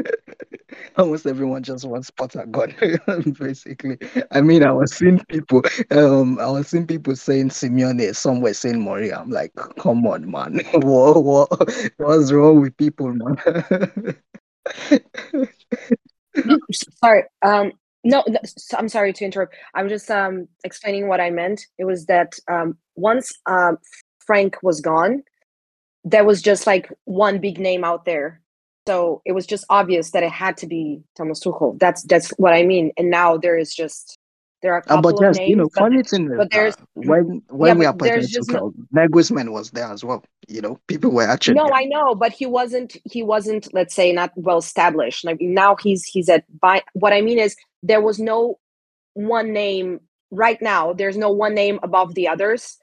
almost 0.97 1.25
everyone 1.25 1.63
just 1.63 1.85
wants 1.85 2.09
Potter 2.09 2.45
gone. 2.45 2.73
basically, 3.39 3.97
I 4.31 4.41
mean, 4.41 4.63
I 4.63 4.71
was 4.71 4.93
seeing 4.93 5.19
people, 5.25 5.61
um, 5.91 6.39
I 6.39 6.49
was 6.49 6.67
seeing 6.67 6.87
people 6.87 7.15
saying 7.15 7.49
Simeone, 7.49 8.15
somewhere 8.15 8.53
saying 8.53 8.77
Mourinho. 8.77 9.19
I'm 9.19 9.29
like, 9.29 9.53
come 9.77 10.05
on, 10.07 10.29
man, 10.29 10.61
what, 10.73 11.23
what, 11.23 11.49
what's 11.97 12.31
wrong 12.31 12.61
with 12.61 12.75
people, 12.77 13.13
man? 13.13 14.15
no, 16.45 16.57
sorry. 16.99 17.23
Um, 17.41 17.71
no, 18.03 18.23
I'm 18.77 18.89
sorry 18.89 19.13
to 19.13 19.25
interrupt. 19.25 19.55
I'm 19.75 19.89
just 19.89 20.09
um, 20.09 20.47
explaining 20.63 21.07
what 21.07 21.21
I 21.21 21.29
meant. 21.29 21.65
It 21.77 21.85
was 21.85 22.05
that 22.07 22.33
um, 22.49 22.77
once 22.95 23.31
um, 23.45 23.77
Frank 24.19 24.57
was 24.63 24.81
gone, 24.81 25.23
there 26.03 26.25
was 26.25 26.41
just 26.41 26.65
like 26.65 26.91
one 27.05 27.39
big 27.39 27.59
name 27.59 27.83
out 27.83 28.05
there. 28.05 28.41
So 28.87 29.21
it 29.25 29.33
was 29.33 29.45
just 29.45 29.65
obvious 29.69 30.11
that 30.11 30.23
it 30.23 30.31
had 30.31 30.57
to 30.57 30.67
be 30.67 31.01
Thomas 31.15 31.43
Tuchel. 31.43 31.77
That's 31.79 32.01
that's 32.03 32.29
what 32.37 32.53
I 32.53 32.63
mean. 32.63 32.91
And 32.97 33.11
now 33.11 33.37
there 33.37 33.57
is 33.57 33.75
just 33.75 34.17
there 34.61 34.73
are 34.73 34.77
a 34.77 34.81
couple 34.81 35.09
uh, 35.09 35.13
but 35.13 35.25
of 35.25 35.35
names. 35.37 35.49
You 35.49 35.55
know, 35.55 35.69
funny 35.69 36.03
thing 36.03 36.35
but 36.35 36.51
there's 36.51 36.75
when 36.93 37.41
when 37.49 37.75
yeah, 37.75 37.79
we 37.79 37.85
appointed 37.85 38.29
Tuchel, 38.29 38.73
no, 38.91 39.07
Nagelsmann 39.07 39.51
was 39.51 39.71
there 39.71 39.91
as 39.91 40.03
well. 40.03 40.23
You 40.47 40.61
know, 40.61 40.79
people 40.87 41.11
were 41.11 41.23
actually. 41.23 41.55
No, 41.55 41.69
I 41.73 41.85
know, 41.85 42.15
but 42.15 42.31
he 42.31 42.45
wasn't. 42.45 42.95
He 43.03 43.23
wasn't. 43.23 43.73
Let's 43.73 43.95
say 43.95 44.11
not 44.11 44.31
well 44.35 44.59
established. 44.59 45.25
Like 45.25 45.37
now 45.41 45.75
he's 45.75 46.03
he's 46.03 46.29
at. 46.29 46.45
By 46.59 46.83
what 46.93 47.13
I 47.13 47.21
mean 47.21 47.39
is 47.39 47.55
there 47.81 48.01
was 48.01 48.19
no 48.19 48.59
one 49.13 49.51
name 49.51 49.99
right 50.29 50.61
now. 50.61 50.93
There's 50.93 51.17
no 51.17 51.31
one 51.31 51.53
name 51.53 51.79
above 51.83 52.13
the 52.15 52.27
others. 52.27 52.77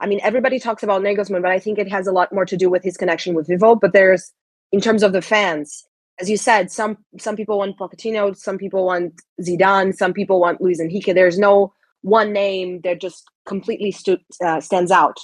I 0.00 0.06
mean, 0.06 0.20
everybody 0.22 0.58
talks 0.58 0.82
about 0.82 1.02
Nagelsmann, 1.02 1.42
but 1.42 1.50
I 1.50 1.58
think 1.58 1.78
it 1.78 1.90
has 1.90 2.06
a 2.06 2.12
lot 2.12 2.32
more 2.32 2.46
to 2.46 2.56
do 2.56 2.70
with 2.70 2.84
his 2.84 2.96
connection 2.96 3.34
with 3.34 3.48
Vivell. 3.48 3.80
But 3.80 3.92
there's, 3.92 4.32
in 4.70 4.80
terms 4.80 5.02
of 5.02 5.12
the 5.12 5.22
fans, 5.22 5.84
as 6.20 6.28
you 6.28 6.36
said, 6.36 6.70
some 6.70 6.98
some 7.18 7.36
people 7.36 7.58
want 7.58 7.78
Pochettino, 7.78 8.36
some 8.36 8.58
people 8.58 8.86
want 8.86 9.20
Zidane, 9.40 9.94
some 9.94 10.12
people 10.12 10.40
want 10.40 10.60
Luis 10.60 10.80
Enrique. 10.80 11.12
There's 11.12 11.38
no 11.38 11.72
one 12.02 12.32
name 12.32 12.80
that 12.84 13.00
just 13.00 13.24
completely 13.46 13.90
stu- 13.90 14.18
uh, 14.44 14.60
stands 14.60 14.90
out. 14.90 15.18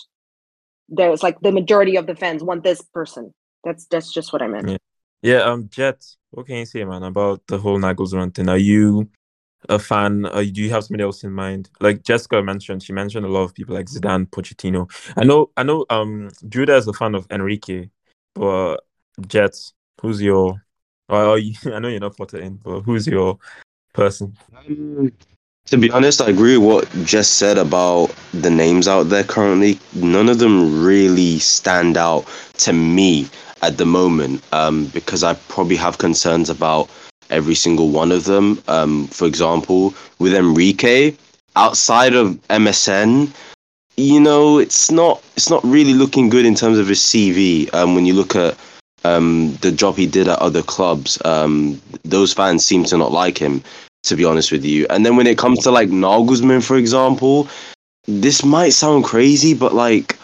There's 0.89 1.23
like 1.23 1.41
the 1.41 1.53
majority 1.53 1.97
of 1.97 2.07
the 2.07 2.15
fans 2.15 2.43
want 2.43 2.63
this 2.63 2.83
person. 2.83 3.33
That's 3.65 3.87
that's 3.87 4.13
just 4.13 4.33
what 4.33 4.43
I 4.43 4.49
meant. 4.49 4.71
Yeah. 4.71 4.77
Yeah, 5.25 5.39
um, 5.39 5.71
Jet, 5.71 6.05
what 6.33 6.47
can 6.47 6.57
you 6.57 6.67
say, 6.67 6.85
man, 6.85 7.03
about 7.03 7.47
the 7.47 7.57
whole 7.57 7.79
Nagelsmann 7.79 8.35
thing? 8.35 8.51
Are 8.51 8.59
you 8.59 9.09
a 9.71 9.79
fan? 9.79 10.29
Do 10.35 10.43
you 10.45 10.69
have 10.69 10.85
somebody 10.85 11.03
else 11.03 11.25
in 11.25 11.33
mind? 11.33 11.71
Like 11.81 12.03
Jessica 12.03 12.43
mentioned, 12.43 12.83
she 12.83 12.93
mentioned 12.93 13.25
a 13.25 13.31
lot 13.31 13.45
of 13.45 13.55
people 13.55 13.75
like 13.75 13.87
Zidane, 13.87 14.29
Pochettino. 14.29 14.87
I 15.17 15.25
know, 15.25 15.51
I 15.57 15.63
know. 15.63 15.87
Um, 15.89 16.29
Judah 16.47 16.77
is 16.77 16.87
a 16.89 16.93
fan 16.93 17.15
of 17.15 17.27
Enrique, 17.31 17.89
but 18.35 18.81
Jet, 19.27 19.57
who's 20.03 20.21
your? 20.21 20.63
I 21.09 21.79
know 21.79 21.89
you're 21.89 22.01
not 22.01 22.17
Potter 22.17 22.39
in, 22.39 22.57
but 22.57 22.81
who's 22.81 23.07
your 23.07 23.39
person? 23.93 24.37
Um, 24.57 25.13
to 25.67 25.79
be 25.79 25.91
honest, 25.91 26.21
I 26.21 26.29
agree 26.29 26.59
with 26.59 26.67
what 26.67 27.07
Jess 27.07 27.29
said 27.29 27.57
about 27.57 28.15
the 28.33 28.51
names 28.51 28.87
out 28.87 29.05
there 29.05 29.25
currently. 29.25 29.79
None 29.95 30.29
of 30.29 30.39
them 30.39 30.85
really 30.85 31.39
stand 31.39 31.97
out 31.97 32.27
to 32.59 32.73
me 32.73 33.29
at 33.63 33.79
the 33.79 33.87
moment 33.87 34.43
um, 34.53 34.87
because 34.89 35.23
I 35.23 35.35
probably 35.49 35.77
have 35.77 35.97
concerns 35.99 36.51
about 36.51 36.91
every 37.31 37.55
single 37.55 37.89
one 37.89 38.13
of 38.13 38.25
them. 38.25 38.63
Um, 38.69 39.07
for 39.09 39.27
example, 39.27 39.95
with 40.19 40.35
Enrique, 40.35 41.17
outside 41.57 42.15
of 42.15 42.35
MSN, 42.49 43.35
you 43.97 44.21
know, 44.21 44.59
it's 44.59 44.91
not 44.91 45.23
it's 45.37 45.49
not 45.49 45.65
really 45.65 45.95
looking 45.95 46.29
good 46.29 46.45
in 46.45 46.55
terms 46.55 46.79
of 46.79 46.89
his 46.89 47.01
CV. 47.01 47.73
Um, 47.73 47.95
when 47.95 48.05
you 48.05 48.13
look 48.13 48.37
at 48.37 48.59
um, 49.05 49.55
the 49.61 49.71
job 49.73 49.97
he 49.97 50.07
did 50.07 50.29
at 50.29 50.39
other 50.39 50.63
clubs, 50.63 51.21
um, 51.25 51.81
those 52.05 52.33
fans 52.33 52.65
seem 52.65 52.85
to 52.85 52.97
not 52.97 53.13
like 53.13 53.39
him. 53.39 53.63
To 54.05 54.17
be 54.17 54.25
honest 54.27 54.53
with 54.53 54.67
you, 54.67 54.87
and 54.91 55.07
then 55.07 55.17
when 55.17 55.27
it 55.27 55.39
comes 55.39 55.61
to 55.61 55.71
like 55.71 55.89
Nagelsmann, 55.89 56.63
for 56.63 56.77
example, 56.77 57.49
this 58.07 58.45
might 58.45 58.75
sound 58.75 59.05
crazy, 59.05 59.55
but 59.55 59.73
like 59.73 60.19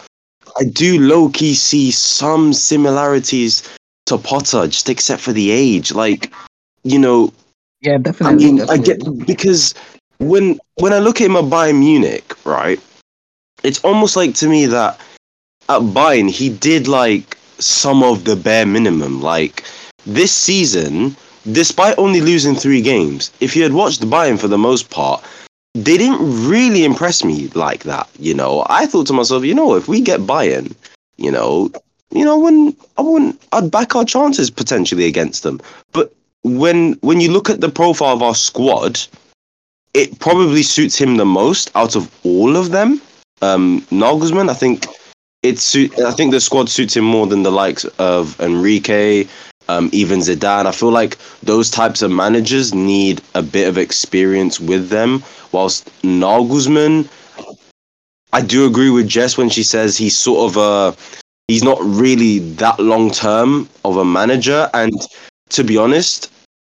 I 0.59 0.65
do 0.65 0.99
low 0.99 1.29
key 1.29 1.55
see 1.55 1.89
some 1.89 2.53
similarities 2.53 3.67
to 4.05 4.17
Potter, 4.17 4.67
just 4.67 4.89
except 4.89 5.21
for 5.21 5.33
the 5.33 5.51
age. 5.51 5.91
Like, 5.91 6.31
you 6.83 6.99
know, 6.99 7.33
yeah, 7.81 7.97
definitely. 7.97 8.45
I 8.45 8.47
mean, 8.47 8.57
definitely. 8.57 8.79
I 8.79 8.85
get 8.85 9.27
because 9.27 9.73
when 10.19 10.59
when 10.75 10.93
I 10.93 10.99
look 10.99 11.19
at 11.19 11.25
him 11.25 11.35
at 11.35 11.45
Bayern 11.45 11.79
Munich, 11.79 12.33
right, 12.45 12.79
it's 13.63 13.83
almost 13.83 14.15
like 14.15 14.35
to 14.35 14.47
me 14.47 14.67
that 14.67 14.99
at 15.69 15.81
Bayern 15.81 16.29
he 16.29 16.49
did 16.49 16.87
like 16.87 17.37
some 17.61 18.03
of 18.03 18.25
the 18.25 18.35
bare 18.35 18.65
minimum. 18.65 19.21
Like 19.21 19.63
this 20.05 20.33
season, 20.33 21.15
despite 21.51 21.97
only 21.97 22.21
losing 22.21 22.55
three 22.55 22.81
games, 22.81 23.31
if 23.39 23.55
you 23.55 23.63
had 23.63 23.73
watched 23.73 24.01
Bayern 24.01 24.39
for 24.39 24.47
the 24.47 24.57
most 24.57 24.89
part, 24.89 25.23
they 25.73 25.97
didn't 25.97 26.47
really 26.47 26.83
impress 26.83 27.23
me 27.23 27.47
like 27.49 27.83
that. 27.83 28.09
You 28.19 28.33
know, 28.33 28.65
I 28.69 28.85
thought 28.85 29.07
to 29.07 29.13
myself, 29.13 29.45
you 29.45 29.55
know, 29.55 29.75
if 29.75 29.87
we 29.87 30.01
get 30.01 30.21
Bayern, 30.21 30.75
you 31.17 31.31
know, 31.31 31.71
you 32.11 32.25
know, 32.25 32.37
when 32.37 32.75
I 32.97 33.01
wouldn't, 33.01 33.41
I'd 33.53 33.71
back 33.71 33.95
our 33.95 34.03
chances 34.03 34.49
potentially 34.49 35.05
against 35.05 35.43
them. 35.43 35.61
But 35.93 36.13
when 36.43 36.93
when 37.01 37.21
you 37.21 37.31
look 37.31 37.49
at 37.49 37.61
the 37.61 37.69
profile 37.69 38.13
of 38.13 38.21
our 38.21 38.35
squad, 38.35 38.99
it 39.93 40.19
probably 40.19 40.63
suits 40.63 40.97
him 40.97 41.17
the 41.17 41.25
most 41.25 41.71
out 41.75 41.95
of 41.95 42.09
all 42.25 42.57
of 42.57 42.71
them. 42.71 43.01
Um, 43.41 43.81
Nagelsmann, 43.91 44.49
I 44.49 44.53
think 44.53 44.85
it 45.43 45.59
suit. 45.59 45.97
I 45.99 46.11
think 46.11 46.31
the 46.31 46.39
squad 46.41 46.69
suits 46.69 46.95
him 46.95 47.03
more 47.05 47.27
than 47.27 47.43
the 47.43 47.51
likes 47.51 47.85
of 47.97 48.39
Enrique, 48.39 49.25
um, 49.67 49.89
even 49.91 50.19
Zidane. 50.19 50.65
I 50.65 50.71
feel 50.71 50.91
like 50.91 51.17
those 51.41 51.69
types 51.69 52.01
of 52.01 52.11
managers 52.11 52.73
need 52.73 53.21
a 53.33 53.41
bit 53.41 53.67
of 53.67 53.77
experience 53.77 54.59
with 54.59 54.89
them. 54.89 55.23
Whilst 55.51 55.89
Nagelsmann, 56.03 57.09
I 58.33 58.41
do 58.41 58.65
agree 58.65 58.89
with 58.89 59.07
Jess 59.07 59.37
when 59.37 59.49
she 59.49 59.63
says 59.63 59.97
he's 59.97 60.17
sort 60.17 60.51
of 60.51 60.57
a 60.57 60.95
he's 61.47 61.63
not 61.63 61.79
really 61.81 62.39
that 62.55 62.79
long 62.79 63.11
term 63.11 63.67
of 63.83 63.97
a 63.97 64.05
manager. 64.05 64.69
And 64.73 64.93
to 65.49 65.63
be 65.63 65.75
honest, 65.77 66.31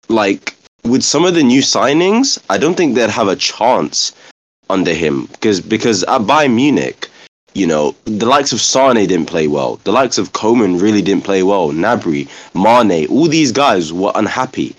like 0.07 0.55
with 0.83 1.03
some 1.03 1.25
of 1.25 1.33
the 1.33 1.43
new 1.43 1.61
signings, 1.61 2.37
I 2.49 2.57
don't 2.57 2.75
think 2.75 2.95
they'd 2.95 3.09
have 3.09 3.27
a 3.27 3.35
chance 3.35 4.13
under 4.69 4.93
him 4.93 5.25
because 5.25 5.59
because 5.59 6.03
at 6.03 6.21
Bayern 6.21 6.53
Munich, 6.55 7.09
You 7.53 7.67
know, 7.67 7.95
the 8.05 8.25
likes 8.25 8.53
of 8.53 8.61
Sane 8.61 8.95
didn't 8.95 9.25
play 9.25 9.47
well. 9.47 9.75
The 9.83 9.91
likes 9.91 10.17
of 10.17 10.31
Coman 10.33 10.77
really 10.79 11.01
didn't 11.01 11.25
play 11.25 11.43
well. 11.43 11.71
Gnabry, 11.71 12.27
Mane, 12.55 13.07
all 13.07 13.27
these 13.27 13.51
guys 13.51 13.91
were 13.91 14.11
unhappy 14.15 14.75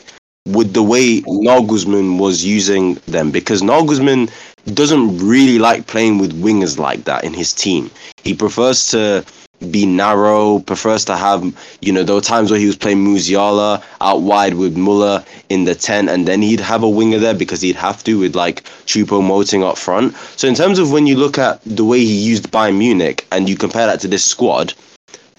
with 0.47 0.73
the 0.73 0.83
way 0.83 1.21
Nagelsmann 1.23 2.19
was 2.19 2.45
using 2.45 2.95
them 3.07 3.31
because 3.31 3.63
Nagelsmann 3.63 4.31
doesn't 4.75 5.19
really 5.19 5.59
like 5.59 5.87
playing 5.87 6.19
with 6.19 6.41
wingers 6.43 6.79
like 6.79 7.05
that 7.05 7.25
in 7.25 7.35
his 7.35 7.53
team. 7.53 7.91
He 8.23 8.35
prefers 8.35 8.89
to 8.89 9.25
be 9.71 9.87
narrow, 9.87 10.59
prefers 10.61 11.05
to 11.07 11.17
have, 11.17 11.45
you 11.81 11.93
know, 11.93 12.03
there 12.03 12.15
were 12.15 12.21
times 12.21 12.51
where 12.51 12.59
he 12.59 12.67
was 12.67 12.77
playing 12.77 13.05
Musiala 13.05 13.83
out 14.01 14.23
wide 14.23 14.55
with 14.55 14.77
Muller 14.77 15.25
in 15.49 15.65
the 15.65 15.75
10, 15.75 16.09
and 16.09 16.27
then 16.27 16.43
he'd 16.43 16.61
have 16.61 16.83
a 16.83 16.89
winger 16.89 17.19
there 17.19 17.35
because 17.35 17.61
he'd 17.61 17.77
have 17.77 18.03
to 18.05 18.19
with 18.19 18.35
like 18.35 18.65
Choupo-Moting 18.87 19.63
up 19.63 19.79
front. 19.79 20.17
So, 20.37 20.49
in 20.49 20.55
terms 20.55 20.79
of 20.79 20.91
when 20.91 21.07
you 21.07 21.17
look 21.17 21.39
at 21.39 21.61
the 21.65 21.85
way 21.85 22.01
he 22.01 22.19
used 22.21 22.51
Bayern 22.51 22.79
Munich 22.79 23.27
and 23.31 23.49
you 23.49 23.57
compare 23.57 23.87
that 23.87 24.01
to 24.01 24.09
this 24.09 24.25
squad, 24.25 24.75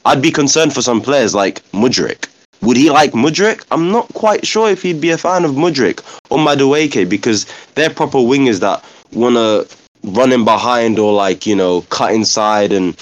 I'd 0.06 0.22
be 0.22 0.32
concerned 0.32 0.74
for 0.74 0.82
some 0.82 1.02
players 1.02 1.34
like 1.34 1.64
Mudryk. 1.72 2.28
Would 2.62 2.78
he 2.78 2.90
like 2.90 3.12
Mudryk? 3.12 3.66
I'm 3.72 3.92
not 3.92 4.08
quite 4.14 4.48
sure 4.48 4.70
if 4.70 4.82
he'd 4.82 5.02
be 5.02 5.10
a 5.10 5.18
fan 5.18 5.44
of 5.44 5.52
Mudryk 5.52 6.00
or 6.30 6.38
Madueke 6.38 7.10
because 7.10 7.46
they're 7.76 7.90
proper 7.90 8.20
wingers 8.20 8.62
that 8.62 8.84
want 9.12 9.36
to 9.36 9.68
run 10.04 10.32
in 10.32 10.46
behind 10.46 11.00
or 11.00 11.14
like, 11.14 11.46
you 11.46 11.56
know, 11.56 11.82
cut 11.90 12.14
inside 12.14 12.72
and 12.72 12.96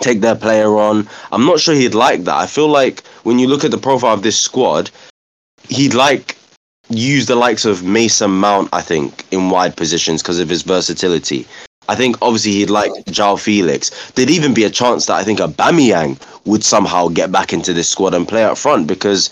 take 0.00 0.20
their 0.20 0.34
player 0.34 0.76
on. 0.76 1.08
I'm 1.32 1.44
not 1.46 1.60
sure 1.60 1.74
he'd 1.74 1.94
like 1.94 2.24
that. 2.24 2.36
I 2.36 2.46
feel 2.46 2.68
like 2.68 3.04
when 3.22 3.38
you 3.38 3.46
look 3.46 3.64
at 3.64 3.70
the 3.70 3.78
profile 3.78 4.14
of 4.14 4.22
this 4.22 4.38
squad, 4.38 4.90
he'd 5.68 5.94
like 5.94 6.36
use 6.90 7.26
the 7.26 7.36
likes 7.36 7.64
of 7.64 7.84
Mason 7.84 8.30
Mount, 8.30 8.68
I 8.72 8.82
think, 8.82 9.24
in 9.30 9.50
wide 9.50 9.76
positions 9.76 10.22
because 10.22 10.38
of 10.38 10.48
his 10.48 10.62
versatility. 10.62 11.46
I 11.88 11.94
think 11.94 12.16
obviously 12.22 12.52
he'd 12.52 12.70
like 12.70 12.92
João 13.06 13.38
Felix. 13.38 13.90
There'd 14.12 14.30
even 14.30 14.54
be 14.54 14.64
a 14.64 14.70
chance 14.70 15.06
that 15.06 15.16
I 15.16 15.24
think 15.24 15.38
Aubameyang 15.38 16.18
would 16.46 16.64
somehow 16.64 17.08
get 17.08 17.30
back 17.30 17.52
into 17.52 17.72
this 17.72 17.88
squad 17.88 18.14
and 18.14 18.26
play 18.26 18.44
up 18.44 18.56
front 18.56 18.86
because 18.86 19.30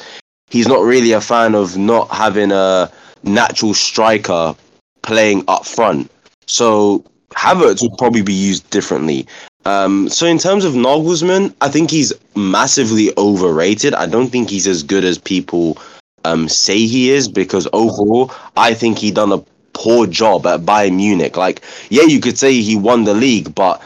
he's 0.51 0.69
not 0.69 0.83
really 0.83 1.13
a 1.13 1.21
fan 1.21 1.55
of 1.55 1.79
not 1.79 2.11
having 2.11 2.53
a 2.53 2.91
natural 3.23 3.75
striker 3.75 4.55
playing 5.03 5.45
up 5.49 5.65
front. 5.65 6.11
So 6.47 7.05
Havertz 7.31 7.83
would 7.83 7.97
probably 7.97 8.23
be 8.23 8.35
used 8.35 8.69
differently. 8.71 9.27
Um, 9.65 10.09
so 10.09 10.27
in 10.27 10.39
terms 10.39 10.65
of 10.65 10.75
Nagelsmann, 10.75 11.55
I 11.61 11.69
think 11.69 11.91
he's 11.91 12.13
massively 12.35 13.17
overrated. 13.17 13.95
I 13.95 14.07
don't 14.07 14.29
think 14.29 14.51
he's 14.51 14.67
as 14.67 14.83
good 14.83 15.05
as 15.05 15.19
people 15.19 15.79
um, 16.25 16.49
say 16.49 16.79
he 16.87 17.11
is 17.11 17.29
because 17.29 17.69
overall, 17.73 18.33
I 18.57 18.75
think 18.75 18.99
he 18.99 19.11
done 19.11 19.33
a 19.33 19.43
poor 19.73 20.07
job 20.07 20.47
at 20.47 20.61
Bayern 20.61 20.97
Munich. 20.97 21.37
Like, 21.37 21.63
yeah, 21.91 22.03
you 22.03 22.21
could 22.21 22.39
say 22.39 22.61
he 22.61 22.77
won 22.77 23.05
the 23.05 23.15
league, 23.15 23.55
but 23.55 23.83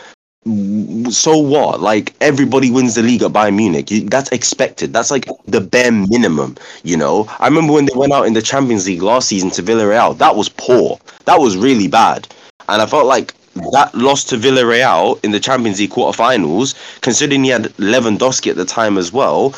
so 1.10 1.36
what? 1.36 1.80
Like 1.80 2.14
everybody 2.20 2.70
wins 2.70 2.94
the 2.94 3.02
league 3.02 3.22
at 3.22 3.32
Bayern 3.32 3.56
Munich. 3.56 3.90
You, 3.90 4.08
that's 4.08 4.30
expected. 4.30 4.92
That's 4.92 5.10
like 5.10 5.26
the 5.46 5.60
bare 5.60 5.90
minimum. 5.90 6.56
You 6.84 6.96
know. 6.96 7.26
I 7.40 7.48
remember 7.48 7.72
when 7.72 7.86
they 7.86 7.94
went 7.96 8.12
out 8.12 8.26
in 8.26 8.32
the 8.32 8.42
Champions 8.42 8.86
League 8.86 9.02
last 9.02 9.28
season 9.28 9.50
to 9.50 9.62
Villarreal. 9.62 10.16
That 10.18 10.36
was 10.36 10.48
poor. 10.48 10.98
That 11.24 11.40
was 11.40 11.56
really 11.56 11.88
bad. 11.88 12.28
And 12.68 12.80
I 12.80 12.86
felt 12.86 13.06
like 13.06 13.34
that 13.72 13.90
loss 13.94 14.24
to 14.24 14.36
Villarreal 14.36 15.22
in 15.24 15.30
the 15.30 15.40
Champions 15.40 15.80
League 15.80 15.90
quarterfinals, 15.90 16.74
considering 17.00 17.44
he 17.44 17.50
had 17.50 17.64
Lewandowski 17.76 18.50
at 18.50 18.56
the 18.56 18.64
time 18.64 18.98
as 18.98 19.12
well, 19.12 19.54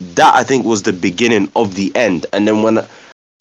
that 0.00 0.34
I 0.34 0.44
think 0.44 0.64
was 0.64 0.82
the 0.82 0.92
beginning 0.92 1.50
of 1.56 1.74
the 1.74 1.92
end. 1.94 2.26
And 2.32 2.46
then 2.46 2.62
when, 2.62 2.86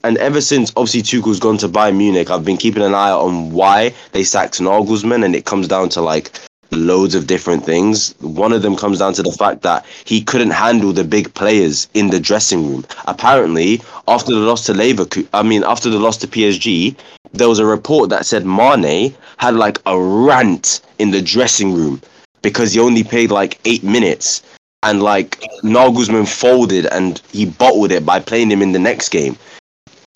and 0.04 0.18
ever 0.18 0.42
since 0.42 0.72
obviously 0.76 1.02
Tuchel's 1.02 1.40
gone 1.40 1.58
to 1.60 1.70
Bayern 1.70 1.98
Munich, 1.98 2.30
I've 2.30 2.46
been 2.46 2.58
keeping 2.58 2.84
an 2.84 2.94
eye 2.94 3.12
on 3.12 3.52
why 3.52 3.94
they 4.12 4.24
sacked 4.24 4.60
Nagelsmann, 4.60 5.24
and 5.24 5.36
it 5.36 5.46
comes 5.46 5.68
down 5.68 5.90
to 5.90 6.02
like 6.02 6.32
loads 6.72 7.16
of 7.16 7.28
different 7.28 7.66
things. 7.66 8.14
One 8.20 8.54
of 8.54 8.62
them 8.62 8.76
comes 8.76 9.00
down 9.00 9.14
to 9.14 9.24
the 9.24 9.32
fact 9.32 9.62
that 9.64 9.86
he 10.06 10.22
couldn't 10.22 10.52
handle 10.52 10.94
the 10.94 11.04
big 11.04 11.34
players 11.34 11.88
in 11.94 12.10
the 12.10 12.20
dressing 12.20 12.68
room. 12.68 12.86
Apparently, 13.08 13.82
after 14.08 14.34
the 14.34 14.40
loss 14.40 14.66
to 14.68 14.74
Leverkusen, 14.74 15.28
I 15.34 15.44
mean, 15.44 15.64
after 15.64 15.90
the 15.90 16.00
loss 16.00 16.18
to 16.18 16.28
PSG, 16.28 16.96
there 17.34 17.50
was 17.50 17.60
a 17.60 17.66
report 17.66 18.10
that 18.10 18.26
said 18.26 18.46
Mane 18.46 19.16
had 19.38 19.56
like 19.56 19.80
a 19.86 20.00
rant 20.00 20.82
in 20.98 21.12
the 21.12 21.22
dressing 21.22 21.74
room 21.74 22.02
because 22.42 22.74
he 22.74 22.80
only 22.80 23.04
played 23.04 23.32
like 23.32 23.60
eight 23.66 23.84
minutes. 23.84 24.44
And 24.84 25.04
like 25.04 25.42
Nagelsmann 25.64 26.28
folded 26.28 26.86
and 26.88 27.22
he 27.32 27.46
bottled 27.46 27.92
it 27.92 28.06
by 28.06 28.20
playing 28.20 28.50
him 28.50 28.62
in 28.62 28.72
the 28.72 28.80
next 28.80 29.10
game. 29.10 29.38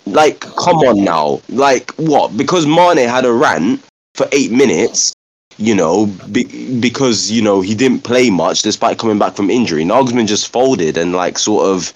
Like, 0.05 0.39
come 0.39 0.77
on 0.77 1.03
now. 1.03 1.41
Like, 1.49 1.91
what? 1.95 2.35
Because 2.37 2.65
Mane 2.65 3.07
had 3.07 3.25
a 3.25 3.33
rant 3.33 3.83
for 4.15 4.27
eight 4.31 4.51
minutes, 4.51 5.13
you 5.57 5.75
know, 5.75 6.07
be, 6.31 6.79
because 6.79 7.31
you 7.31 7.41
know 7.41 7.61
he 7.61 7.75
didn't 7.75 8.01
play 8.03 8.29
much 8.29 8.61
despite 8.61 8.99
coming 8.99 9.19
back 9.19 9.35
from 9.35 9.49
injury. 9.49 9.83
Nagelsmann 9.83 10.27
just 10.27 10.49
folded 10.49 10.97
and 10.97 11.13
like 11.13 11.37
sort 11.37 11.65
of, 11.65 11.93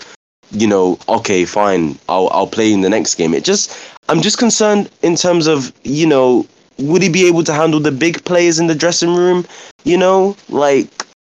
you 0.52 0.68
know, 0.68 0.99
okay, 1.10 1.45
fine, 1.45 1.98
I'll 2.10 2.30
I'll 2.30 2.48
play 2.48 2.72
in 2.72 2.82
the 2.82 2.90
next 2.90 3.15
game. 3.15 3.34
It 3.34 3.44
just, 3.44 3.78
I'm 4.10 4.22
just 4.22 4.38
concerned 4.38 4.90
in 5.02 5.15
terms 5.15 5.48
of 5.48 5.72
you 5.84 6.07
know, 6.07 6.45
would 6.80 7.02
he 7.02 7.10
be 7.10 7.28
able 7.28 7.44
to 7.44 7.53
handle 7.53 7.80
the 7.80 7.91
big 7.91 8.24
players 8.26 8.60
in 8.60 8.68
the 8.68 8.76
dressing 8.76 9.15
room? 9.15 9.45
You 9.84 9.98
know, 9.98 10.36
like 10.49 10.88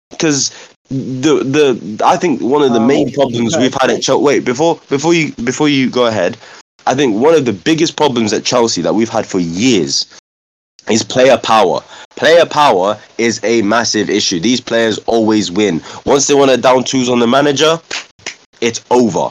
because 0.10 0.52
the 0.90 1.44
the 1.44 2.02
I 2.04 2.18
think 2.18 2.42
one 2.42 2.64
of 2.64 2.74
the 2.74 2.80
main 2.80 3.10
oh, 3.10 3.14
problems 3.14 3.58
we've 3.58 3.74
had 3.74 3.90
at 3.90 4.02
Chelsea. 4.02 4.24
Wait, 4.24 4.46
before 4.46 4.80
before 4.90 5.14
you 5.14 5.34
before 5.44 5.70
you 5.70 5.90
go 5.90 6.06
ahead, 6.08 6.38
I 6.88 6.96
think 6.96 7.16
one 7.16 7.36
of 7.36 7.46
the 7.46 7.54
biggest 7.54 7.96
problems 7.96 8.34
at 8.34 8.44
Chelsea 8.44 8.82
that 8.82 8.94
we've 8.94 9.10
had 9.10 9.26
for 9.26 9.40
years 9.40 10.06
is 10.90 11.04
player 11.04 11.38
power. 11.38 11.82
Player 12.16 12.46
power 12.46 13.00
is 13.18 13.40
a 13.44 13.62
massive 13.62 14.10
issue. 14.10 14.40
These 14.40 14.62
players 14.62 14.98
always 15.00 15.52
win. 15.52 15.82
Once 16.06 16.28
they 16.28 16.34
want 16.34 16.52
to 16.52 16.58
down 16.58 16.84
tools 16.84 17.10
on 17.10 17.20
the 17.20 17.28
manager, 17.28 17.80
it's 18.62 18.84
over. 18.92 19.30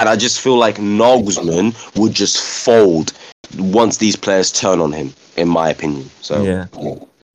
And 0.00 0.08
I 0.08 0.16
just 0.16 0.40
feel 0.40 0.58
like 0.58 0.76
Nagelsmann 0.76 1.74
would 1.98 2.12
just 2.12 2.38
fold 2.38 3.12
once 3.58 3.96
these 3.96 4.16
players 4.16 4.52
turn 4.52 4.80
on 4.80 4.92
him, 4.92 5.14
in 5.36 5.48
my 5.48 5.70
opinion. 5.70 6.10
So 6.20 6.42
yeah. 6.42 6.66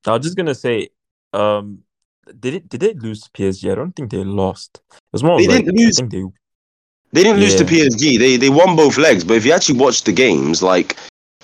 I 0.05 0.11
was 0.11 0.23
just 0.23 0.38
gonna 0.38 0.55
say, 0.55 0.89
um, 1.34 1.80
did 2.39 2.53
it 2.53 2.69
did 2.69 2.81
they 2.81 2.93
lose 2.93 3.22
to 3.22 3.30
PSG? 3.31 3.72
I 3.72 3.76
don't 3.76 3.93
think 3.93 4.11
they 4.11 4.23
lost. 4.23 4.81
It 4.91 4.99
was 5.11 5.23
more. 5.23 5.39
They 5.39 5.47
like, 5.47 5.65
didn't 5.65 5.80
lose. 5.80 5.97
They. 5.97 6.23
They 7.13 7.23
didn't 7.23 7.41
lose 7.41 7.55
to 7.55 7.65
PSG. 7.65 8.18
They 8.18 8.38
they 8.38 8.49
won 8.49 8.76
both 8.76 8.97
legs. 8.97 9.23
But 9.23 9.35
if 9.35 9.45
you 9.45 9.51
actually 9.51 9.80
watch 9.80 10.03
the 10.03 10.13
games, 10.13 10.63
like 10.63 10.95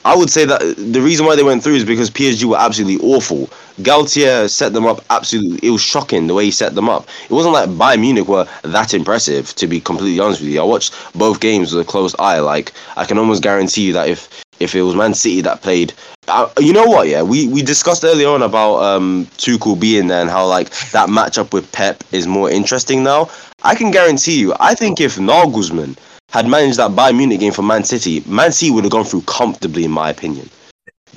I 0.05 0.15
would 0.15 0.29
say 0.29 0.45
that 0.45 0.61
the 0.77 1.01
reason 1.01 1.25
why 1.25 1.35
they 1.35 1.43
went 1.43 1.63
through 1.63 1.75
is 1.75 1.83
because 1.83 2.09
PSG 2.09 2.45
were 2.45 2.57
absolutely 2.57 3.05
awful. 3.05 3.49
Galtier 3.81 4.49
set 4.49 4.71
them 4.73 4.85
up 4.85 5.03
absolutely. 5.09 5.59
It 5.67 5.71
was 5.71 5.81
shocking 5.81 6.27
the 6.27 6.33
way 6.33 6.45
he 6.45 6.51
set 6.51 6.75
them 6.75 6.87
up. 6.89 7.07
It 7.29 7.33
wasn't 7.33 7.53
like 7.53 7.69
Bayern 7.69 7.99
Munich 7.99 8.27
were 8.27 8.47
that 8.63 8.93
impressive. 8.93 9.53
To 9.55 9.67
be 9.67 9.81
completely 9.81 10.19
honest 10.19 10.41
with 10.41 10.49
you, 10.49 10.61
I 10.61 10.63
watched 10.63 10.93
both 11.13 11.39
games 11.41 11.73
with 11.73 11.85
a 11.85 11.89
close 11.89 12.15
eye. 12.19 12.39
Like 12.39 12.71
I 12.95 13.05
can 13.05 13.17
almost 13.17 13.43
guarantee 13.43 13.87
you 13.87 13.93
that 13.93 14.07
if 14.07 14.29
if 14.59 14.75
it 14.75 14.81
was 14.81 14.95
Man 14.95 15.13
City 15.13 15.41
that 15.41 15.61
played, 15.61 15.93
uh, 16.27 16.49
you 16.59 16.73
know 16.73 16.85
what? 16.85 17.07
Yeah, 17.07 17.21
we 17.21 17.47
we 17.49 17.61
discussed 17.61 18.05
earlier 18.05 18.29
on 18.29 18.43
about 18.43 18.77
um 18.77 19.27
Tuchel 19.37 19.79
being 19.79 20.07
there 20.07 20.21
and 20.21 20.29
how 20.29 20.47
like 20.47 20.69
that 20.91 21.09
matchup 21.09 21.51
with 21.53 21.69
Pep 21.71 22.03
is 22.13 22.27
more 22.27 22.49
interesting 22.49 23.03
now. 23.03 23.29
I 23.63 23.75
can 23.75 23.91
guarantee 23.91 24.39
you. 24.39 24.53
I 24.59 24.73
think 24.73 25.01
if 25.01 25.17
Nagelsmann 25.17 25.97
had 26.29 26.47
managed 26.47 26.77
that 26.77 26.91
Bayern 26.91 27.17
Munich 27.17 27.39
game 27.39 27.53
for 27.53 27.61
Man 27.61 27.83
City, 27.83 28.21
Man 28.27 28.51
City 28.51 28.71
would 28.71 28.83
have 28.83 28.91
gone 28.91 29.05
through 29.05 29.21
comfortably, 29.21 29.85
in 29.85 29.91
my 29.91 30.09
opinion. 30.09 30.49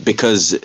Because, 0.05 0.59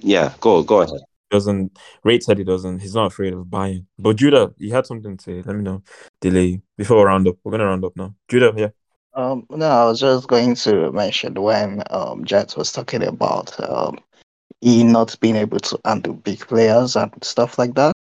yeah, 0.00 0.32
go 0.40 0.62
go 0.62 0.82
ahead. 0.82 1.00
Doesn't 1.30 1.76
Rate 2.04 2.22
said 2.22 2.38
he 2.38 2.44
doesn't. 2.44 2.80
He's 2.80 2.94
not 2.94 3.06
afraid 3.06 3.32
of 3.32 3.50
buying. 3.50 3.86
But 3.98 4.16
Judah, 4.16 4.52
you 4.58 4.72
had 4.72 4.86
something 4.86 5.16
to 5.16 5.22
say. 5.22 5.42
Let 5.42 5.56
me 5.56 5.62
know. 5.62 5.82
Delay 6.20 6.60
before 6.76 6.98
we 6.98 7.04
round 7.04 7.26
up. 7.26 7.36
We're 7.42 7.52
gonna 7.52 7.66
round 7.66 7.84
up 7.84 7.96
now. 7.96 8.14
Judah, 8.28 8.52
yeah. 8.56 8.68
Um, 9.14 9.46
no, 9.50 9.66
I 9.66 9.84
was 9.84 10.00
just 10.00 10.28
going 10.28 10.54
to 10.56 10.92
mention 10.92 11.34
when 11.34 11.82
um 11.90 12.24
Jet 12.24 12.54
was 12.56 12.70
talking 12.70 13.02
about 13.02 13.58
um 13.68 13.98
he 14.60 14.84
not 14.84 15.18
being 15.20 15.36
able 15.36 15.58
to 15.58 15.78
handle 15.84 16.14
big 16.14 16.40
players 16.40 16.96
and 16.96 17.12
stuff 17.22 17.58
like 17.58 17.74
that. 17.74 17.92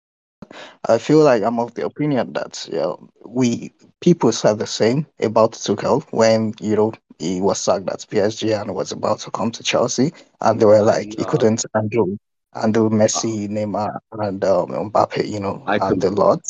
I 0.89 0.99
feel 0.99 1.19
like 1.19 1.43
I'm 1.43 1.59
of 1.59 1.75
the 1.75 1.85
opinion 1.85 2.33
that 2.35 2.67
you 2.71 2.79
know, 2.79 3.09
we 3.25 3.73
people 4.01 4.33
said 4.33 4.59
the 4.59 4.67
same 4.67 5.07
about 5.21 5.53
Tuchel 5.53 6.03
when 6.11 6.55
you 6.61 6.77
know 6.77 6.93
he 7.19 7.41
was 7.41 7.59
sacked 7.61 7.89
at 7.91 8.07
PSG 8.11 8.53
and 8.53 8.75
was 8.75 8.93
about 8.93 9.21
to 9.21 9.31
come 9.31 9.51
to 9.53 9.63
Chelsea, 9.63 10.13
and 10.41 10.61
they 10.61 10.65
were 10.67 10.83
like 10.83 11.15
he 11.17 11.25
couldn't 11.25 11.65
handle 11.75 12.17
handle 12.55 12.91
Messi, 12.91 13.49
Neymar, 13.49 13.99
and 14.13 14.45
um, 14.45 14.69
Mbappe, 14.91 15.29
you 15.29 15.41
know, 15.41 15.63
I 15.67 15.77
and 15.81 16.01
the 16.01 16.11
lot. 16.11 16.41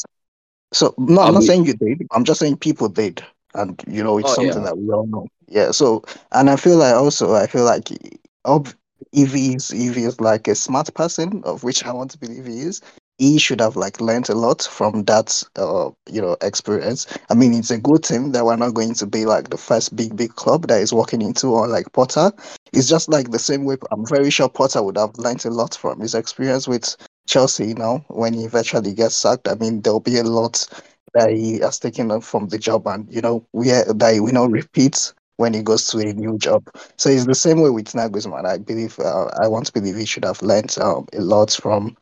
So 0.73 0.95
no, 0.99 1.23
I'm 1.23 1.29
I 1.29 1.31
not 1.35 1.43
mean- 1.43 1.49
saying 1.49 1.65
you 1.65 1.75
did. 1.75 2.07
I'm 2.13 2.25
just 2.25 2.41
saying 2.41 2.57
people 2.59 2.89
did, 2.89 3.23
and 3.55 3.81
you 3.87 4.03
know, 4.03 4.19
it's 4.19 4.31
Oh, 4.31 4.35
something 4.35 4.63
yeah. 4.63 4.65
that 4.65 4.77
we 4.79 4.91
all 4.93 5.07
know. 5.07 5.27
Yeah. 5.49 5.71
So, 5.73 6.03
and 6.33 6.51
I 6.51 6.57
feel 6.57 6.77
like 6.77 6.95
also, 6.95 7.35
I 7.35 7.47
feel 7.47 7.65
like 7.65 7.89
ob- 8.45 8.69
if 9.13 9.33
he's 9.33 9.73
if 9.73 9.95
he's 9.97 10.21
like 10.21 10.47
a 10.49 10.55
smart 10.55 10.93
person, 10.95 11.43
of 11.45 11.65
which 11.65 11.85
I 11.85 11.93
want 11.93 12.11
to 12.13 12.19
believe 12.19 12.47
he 12.47 12.61
is, 12.61 12.81
he 13.21 13.39
should 13.39 13.61
have 13.61 13.77
like 13.77 14.01
learned 14.01 14.29
a 14.29 14.35
lot 14.35 14.63
from 14.63 15.05
that, 15.05 15.43
uh, 15.57 15.91
you 16.11 16.21
know, 16.21 16.37
experience. 16.43 17.07
I 17.31 17.35
mean, 17.35 17.55
it's 17.55 17.71
a 17.71 17.79
good 17.79 18.05
thing 18.05 18.33
that 18.33 18.45
we're 18.45 18.57
not 18.57 18.75
going 18.75 18.95
to 18.95 19.07
be 19.07 19.27
like 19.27 19.51
the 19.51 19.59
first 19.59 19.95
big 19.95 20.17
big 20.17 20.35
club 20.35 20.67
that 20.69 20.81
is 20.81 20.93
walking 20.93 21.23
into, 21.23 21.49
or 21.49 21.69
like 21.69 21.93
Potter. 21.93 22.33
It's 22.73 22.89
just 22.89 23.09
like 23.09 23.31
the 23.31 23.39
same 23.39 23.65
way. 23.65 23.77
I'm 23.93 24.07
very 24.07 24.31
sure 24.31 24.49
Potter 24.49 24.83
would 24.83 24.97
have 24.97 25.17
learned 25.19 25.45
a 25.45 25.51
lot 25.51 25.77
from 25.77 26.01
his 26.01 26.15
experience 26.15 26.67
with 26.67 26.97
Chelsea, 27.27 27.69
you 27.69 27.75
know, 27.75 28.05
when 28.09 28.35
he 28.35 28.45
eventually 28.45 28.93
gets 28.93 29.15
sacked, 29.15 29.47
I 29.47 29.55
mean, 29.55 29.83
there'll 29.83 30.01
be 30.01 30.19
a 30.19 30.25
lot 30.25 30.67
that 31.15 31.31
he 31.31 31.61
has 31.61 31.79
taken 31.79 32.11
up 32.11 32.25
from 32.25 32.49
the 32.49 32.59
job, 32.59 32.87
and 32.87 33.07
you 33.13 33.21
know, 33.21 33.47
we 33.53 33.69
that 33.69 34.21
we 34.23 34.33
know 34.33 34.47
repeats 34.47 35.15
when 35.37 35.55
he 35.55 35.63
goes 35.63 35.87
to 35.89 35.99
a 35.99 36.13
new 36.13 36.37
job. 36.39 36.69
So 36.97 37.09
it's 37.09 37.27
the 37.27 37.35
same 37.35 37.63
way 37.63 37.71
with 37.71 37.87
Nagelsmann. 37.93 38.47
I 38.47 38.59
believe, 38.59 38.99
uh, 38.99 39.27
I 39.43 39.49
want 39.49 39.67
to 39.67 39.73
believe 39.73 39.97
he 39.97 40.07
should 40.07 40.25
have 40.25 40.43
learned 40.43 40.77
um, 40.81 41.07
a 41.13 41.21
lot 41.21 41.53
from 41.53 41.97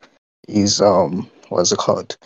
his 0.49 0.81
um, 0.81 1.29
what's 1.49 1.71
it 1.71 1.79
called? 1.79 2.17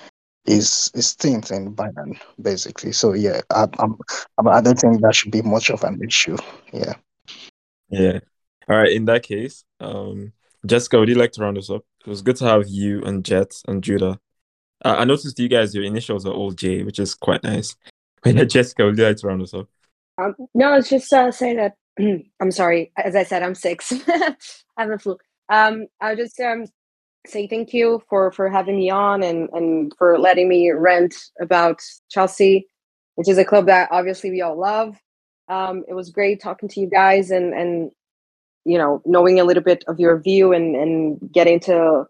His 0.45 0.91
his 0.93 1.07
stint 1.07 1.51
in 1.51 1.75
Bayern, 1.75 2.19
basically. 2.41 2.91
So 2.91 3.13
yeah, 3.13 3.41
I, 3.49 3.67
I'm, 3.79 3.97
I'm, 4.37 4.47
I 4.47 4.61
don't 4.61 4.79
think 4.79 5.01
that 5.01 5.15
should 5.15 5.31
be 5.31 5.41
much 5.41 5.69
of 5.69 5.83
an 5.83 6.01
issue. 6.03 6.37
Yeah. 6.71 6.93
Yeah. 7.89 8.19
All 8.69 8.77
right. 8.77 8.91
In 8.91 9.05
that 9.05 9.23
case, 9.23 9.63
um, 9.79 10.33
Jessica, 10.65 10.99
would 10.99 11.09
you 11.09 11.15
like 11.15 11.31
to 11.33 11.41
round 11.41 11.57
us 11.57 11.69
up? 11.69 11.83
It 12.05 12.09
was 12.09 12.21
good 12.21 12.35
to 12.37 12.45
have 12.45 12.67
you 12.67 13.03
and 13.03 13.23
Jet 13.23 13.53
and 13.67 13.83
Judah. 13.83 14.19
Uh, 14.83 14.95
I 14.97 15.05
noticed 15.05 15.39
you 15.39 15.47
guys, 15.47 15.73
your 15.73 15.85
initials 15.85 16.25
are 16.25 16.33
all 16.33 16.51
J, 16.51 16.83
which 16.83 16.99
is 16.99 17.15
quite 17.15 17.43
nice. 17.43 17.75
But 18.21 18.35
yeah, 18.35 18.43
Jessica, 18.43 18.85
would 18.85 18.97
you 18.97 19.05
like 19.05 19.17
to 19.17 19.27
round 19.27 19.41
us 19.41 19.53
up? 19.53 19.67
Um, 20.17 20.35
no, 20.53 20.73
it's 20.75 20.89
just 20.89 21.11
uh, 21.13 21.31
say 21.31 21.55
that 21.55 21.75
I'm 22.39 22.51
sorry. 22.51 22.91
As 22.97 23.15
I 23.15 23.23
said, 23.23 23.43
I'm 23.43 23.55
six. 23.55 23.93
I 24.07 24.35
have 24.77 24.91
a 24.91 24.97
flu. 24.97 25.17
Um, 25.49 25.87
I'll 26.01 26.15
just 26.15 26.39
um, 26.39 26.65
say 27.27 27.47
thank 27.47 27.73
you 27.73 28.01
for 28.09 28.31
for 28.31 28.49
having 28.49 28.77
me 28.77 28.89
on 28.89 29.23
and 29.23 29.49
and 29.53 29.93
for 29.97 30.19
letting 30.19 30.49
me 30.49 30.71
rant 30.71 31.15
about 31.41 31.81
Chelsea, 32.09 32.67
which 33.15 33.29
is 33.29 33.37
a 33.37 33.45
club 33.45 33.67
that 33.67 33.89
obviously 33.91 34.29
we 34.29 34.41
all 34.41 34.59
love. 34.59 34.95
Um, 35.49 35.83
it 35.87 35.93
was 35.93 36.09
great 36.09 36.41
talking 36.41 36.69
to 36.69 36.79
you 36.79 36.87
guys 36.87 37.31
and 37.31 37.53
and 37.53 37.91
you 38.65 38.77
know 38.77 39.01
knowing 39.05 39.39
a 39.39 39.43
little 39.43 39.63
bit 39.63 39.83
of 39.87 39.99
your 39.99 40.19
view 40.19 40.53
and 40.53 40.75
and 40.75 41.31
getting 41.31 41.59
to 41.61 42.05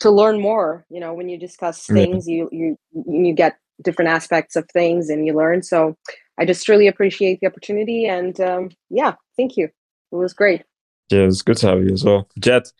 to 0.00 0.10
learn 0.10 0.40
more. 0.40 0.84
You 0.90 1.00
know, 1.00 1.14
when 1.14 1.28
you 1.28 1.38
discuss 1.38 1.86
things, 1.86 2.28
you 2.28 2.48
you 2.52 2.78
you 2.92 3.32
get 3.34 3.58
different 3.82 4.10
aspects 4.10 4.56
of 4.56 4.68
things 4.70 5.08
and 5.08 5.26
you 5.26 5.34
learn. 5.34 5.62
So 5.62 5.96
I 6.38 6.44
just 6.44 6.68
really 6.68 6.88
appreciate 6.88 7.40
the 7.40 7.46
opportunity 7.46 8.06
and 8.06 8.38
um, 8.40 8.70
yeah, 8.90 9.14
thank 9.36 9.56
you. 9.56 9.66
It 10.10 10.16
was 10.16 10.32
great. 10.32 10.64
Yeah, 11.10 11.20
it's 11.20 11.42
good 11.42 11.56
to 11.58 11.68
have 11.68 11.82
you 11.82 11.92
as 11.92 12.04
well. 12.04 12.28
Jet, 12.38 12.70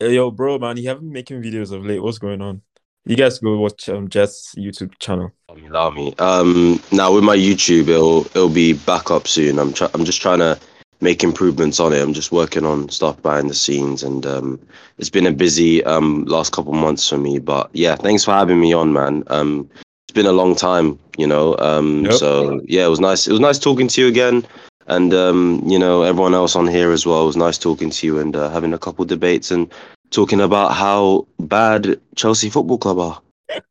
yo, 0.00 0.30
bro, 0.30 0.58
man, 0.58 0.76
you 0.76 0.88
haven't 0.88 1.04
been 1.04 1.12
making 1.12 1.42
videos 1.42 1.72
of 1.72 1.84
late. 1.84 2.02
What's 2.02 2.18
going 2.18 2.40
on? 2.40 2.62
You 3.04 3.16
guys 3.16 3.38
go 3.38 3.58
watch 3.58 3.88
um, 3.88 4.08
Jet's 4.08 4.54
YouTube 4.56 4.98
channel. 4.98 5.32
Allow 5.48 5.90
me. 5.90 6.14
Um, 6.18 6.80
now 6.92 7.12
with 7.14 7.24
my 7.24 7.36
YouTube, 7.36 7.88
it'll 7.88 8.26
it'll 8.26 8.48
be 8.50 8.74
back 8.74 9.10
up 9.10 9.26
soon. 9.26 9.58
I'm 9.58 9.72
try- 9.72 9.90
I'm 9.94 10.04
just 10.04 10.20
trying 10.20 10.40
to 10.40 10.58
make 11.00 11.24
improvements 11.24 11.80
on 11.80 11.92
it. 11.92 12.02
I'm 12.02 12.12
just 12.12 12.32
working 12.32 12.66
on 12.66 12.88
stuff 12.90 13.20
behind 13.22 13.48
the 13.48 13.54
scenes, 13.54 14.02
and 14.02 14.26
um, 14.26 14.60
it's 14.98 15.08
been 15.10 15.26
a 15.26 15.32
busy 15.32 15.82
um 15.84 16.24
last 16.26 16.52
couple 16.52 16.74
months 16.74 17.08
for 17.08 17.16
me. 17.16 17.38
But 17.38 17.70
yeah, 17.72 17.96
thanks 17.96 18.24
for 18.24 18.32
having 18.32 18.60
me 18.60 18.74
on, 18.74 18.92
man. 18.92 19.24
Um, 19.28 19.68
it's 20.06 20.14
been 20.14 20.26
a 20.26 20.32
long 20.32 20.54
time, 20.54 20.98
you 21.16 21.26
know. 21.26 21.56
Um, 21.58 22.04
Yep. 22.04 22.12
so 22.14 22.60
yeah, 22.64 22.84
it 22.84 22.90
was 22.90 23.00
nice. 23.00 23.26
It 23.26 23.32
was 23.32 23.40
nice 23.40 23.58
talking 23.58 23.88
to 23.88 24.00
you 24.02 24.08
again, 24.08 24.44
and 24.88 25.14
um, 25.14 25.62
you 25.66 25.78
know, 25.78 26.02
everyone 26.02 26.34
else 26.34 26.56
on 26.56 26.66
here 26.66 26.90
as 26.92 27.06
well. 27.06 27.22
It 27.22 27.26
was 27.26 27.36
nice 27.36 27.58
talking 27.58 27.90
to 27.90 28.06
you 28.06 28.18
and 28.18 28.34
uh, 28.34 28.50
having 28.50 28.72
a 28.74 28.78
couple 28.78 29.04
debates 29.04 29.50
and 29.50 29.72
talking 30.10 30.40
about 30.40 30.72
how 30.74 31.26
bad 31.38 32.00
Chelsea 32.16 32.50
Football 32.50 32.78
Club 32.78 32.98
are. 32.98 33.22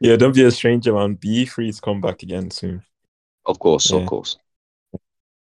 Yeah, 0.00 0.14
don't 0.14 0.34
be 0.34 0.44
a 0.44 0.50
stranger, 0.52 0.92
man. 0.92 1.14
Be 1.14 1.44
free 1.44 1.72
to 1.72 1.80
come 1.80 2.00
back 2.00 2.22
again 2.22 2.52
soon. 2.52 2.84
Of 3.46 3.58
course, 3.58 3.90
Yeah. 3.90 3.98
of 3.98 4.06
course. 4.06 4.38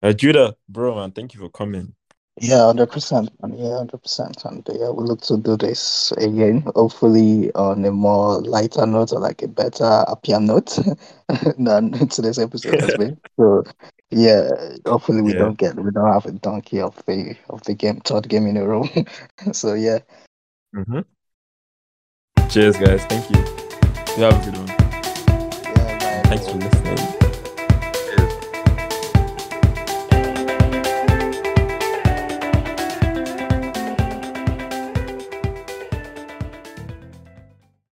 Uh, 0.01 0.13
Judah, 0.13 0.55
bro, 0.67 0.95
man, 0.95 1.11
thank 1.11 1.35
you 1.35 1.39
for 1.39 1.49
coming. 1.49 1.93
Yeah, 2.39 2.65
hundred 2.65 2.91
percent, 2.91 3.29
and 3.41 3.57
yeah, 3.57 3.77
hundred 3.77 4.01
percent, 4.01 4.45
and 4.45 4.67
yeah, 4.71 4.89
we 4.89 5.03
look 5.03 5.21
to 5.21 5.37
do 5.37 5.57
this 5.57 6.11
again. 6.13 6.63
Hopefully, 6.75 7.51
on 7.53 7.83
a 7.85 7.91
more 7.91 8.41
lighter 8.41 8.85
note 8.85 9.11
or 9.11 9.19
like 9.19 9.41
a 9.41 9.47
better, 9.47 10.05
happier 10.07 10.39
note 10.39 10.77
than 11.57 11.91
today's 12.09 12.37
episode 12.37 12.79
has 12.81 12.95
been. 12.95 13.19
So, 13.37 13.63
yeah, 14.11 14.49
hopefully 14.85 15.21
we 15.21 15.33
Yeah. 15.33 15.39
don't 15.39 15.57
get 15.57 15.75
we 15.75 15.91
don't 15.91 16.11
have 16.13 16.25
a 16.25 16.31
donkey 16.31 16.79
of 16.81 16.95
the 17.05 17.35
of 17.49 17.63
the 17.63 17.73
game, 17.73 17.99
third 18.01 18.27
game 18.29 18.47
in 18.47 18.57
a 18.57 18.65
row. 18.65 18.85
so 19.51 19.73
yeah, 19.73 19.99
Mm-hmm. 20.75 20.99
Cheers, 22.49 22.77
guys. 22.77 23.03
Thank 23.05 23.29
you. 23.29 23.39
You 24.17 24.23
have 24.23 24.41
a 24.41 24.45
good 24.45 24.57
one. 24.57 24.67
yeah. 24.67 26.21
Thanks 26.23 26.47
for 26.47 26.55
listening. 26.57 27.16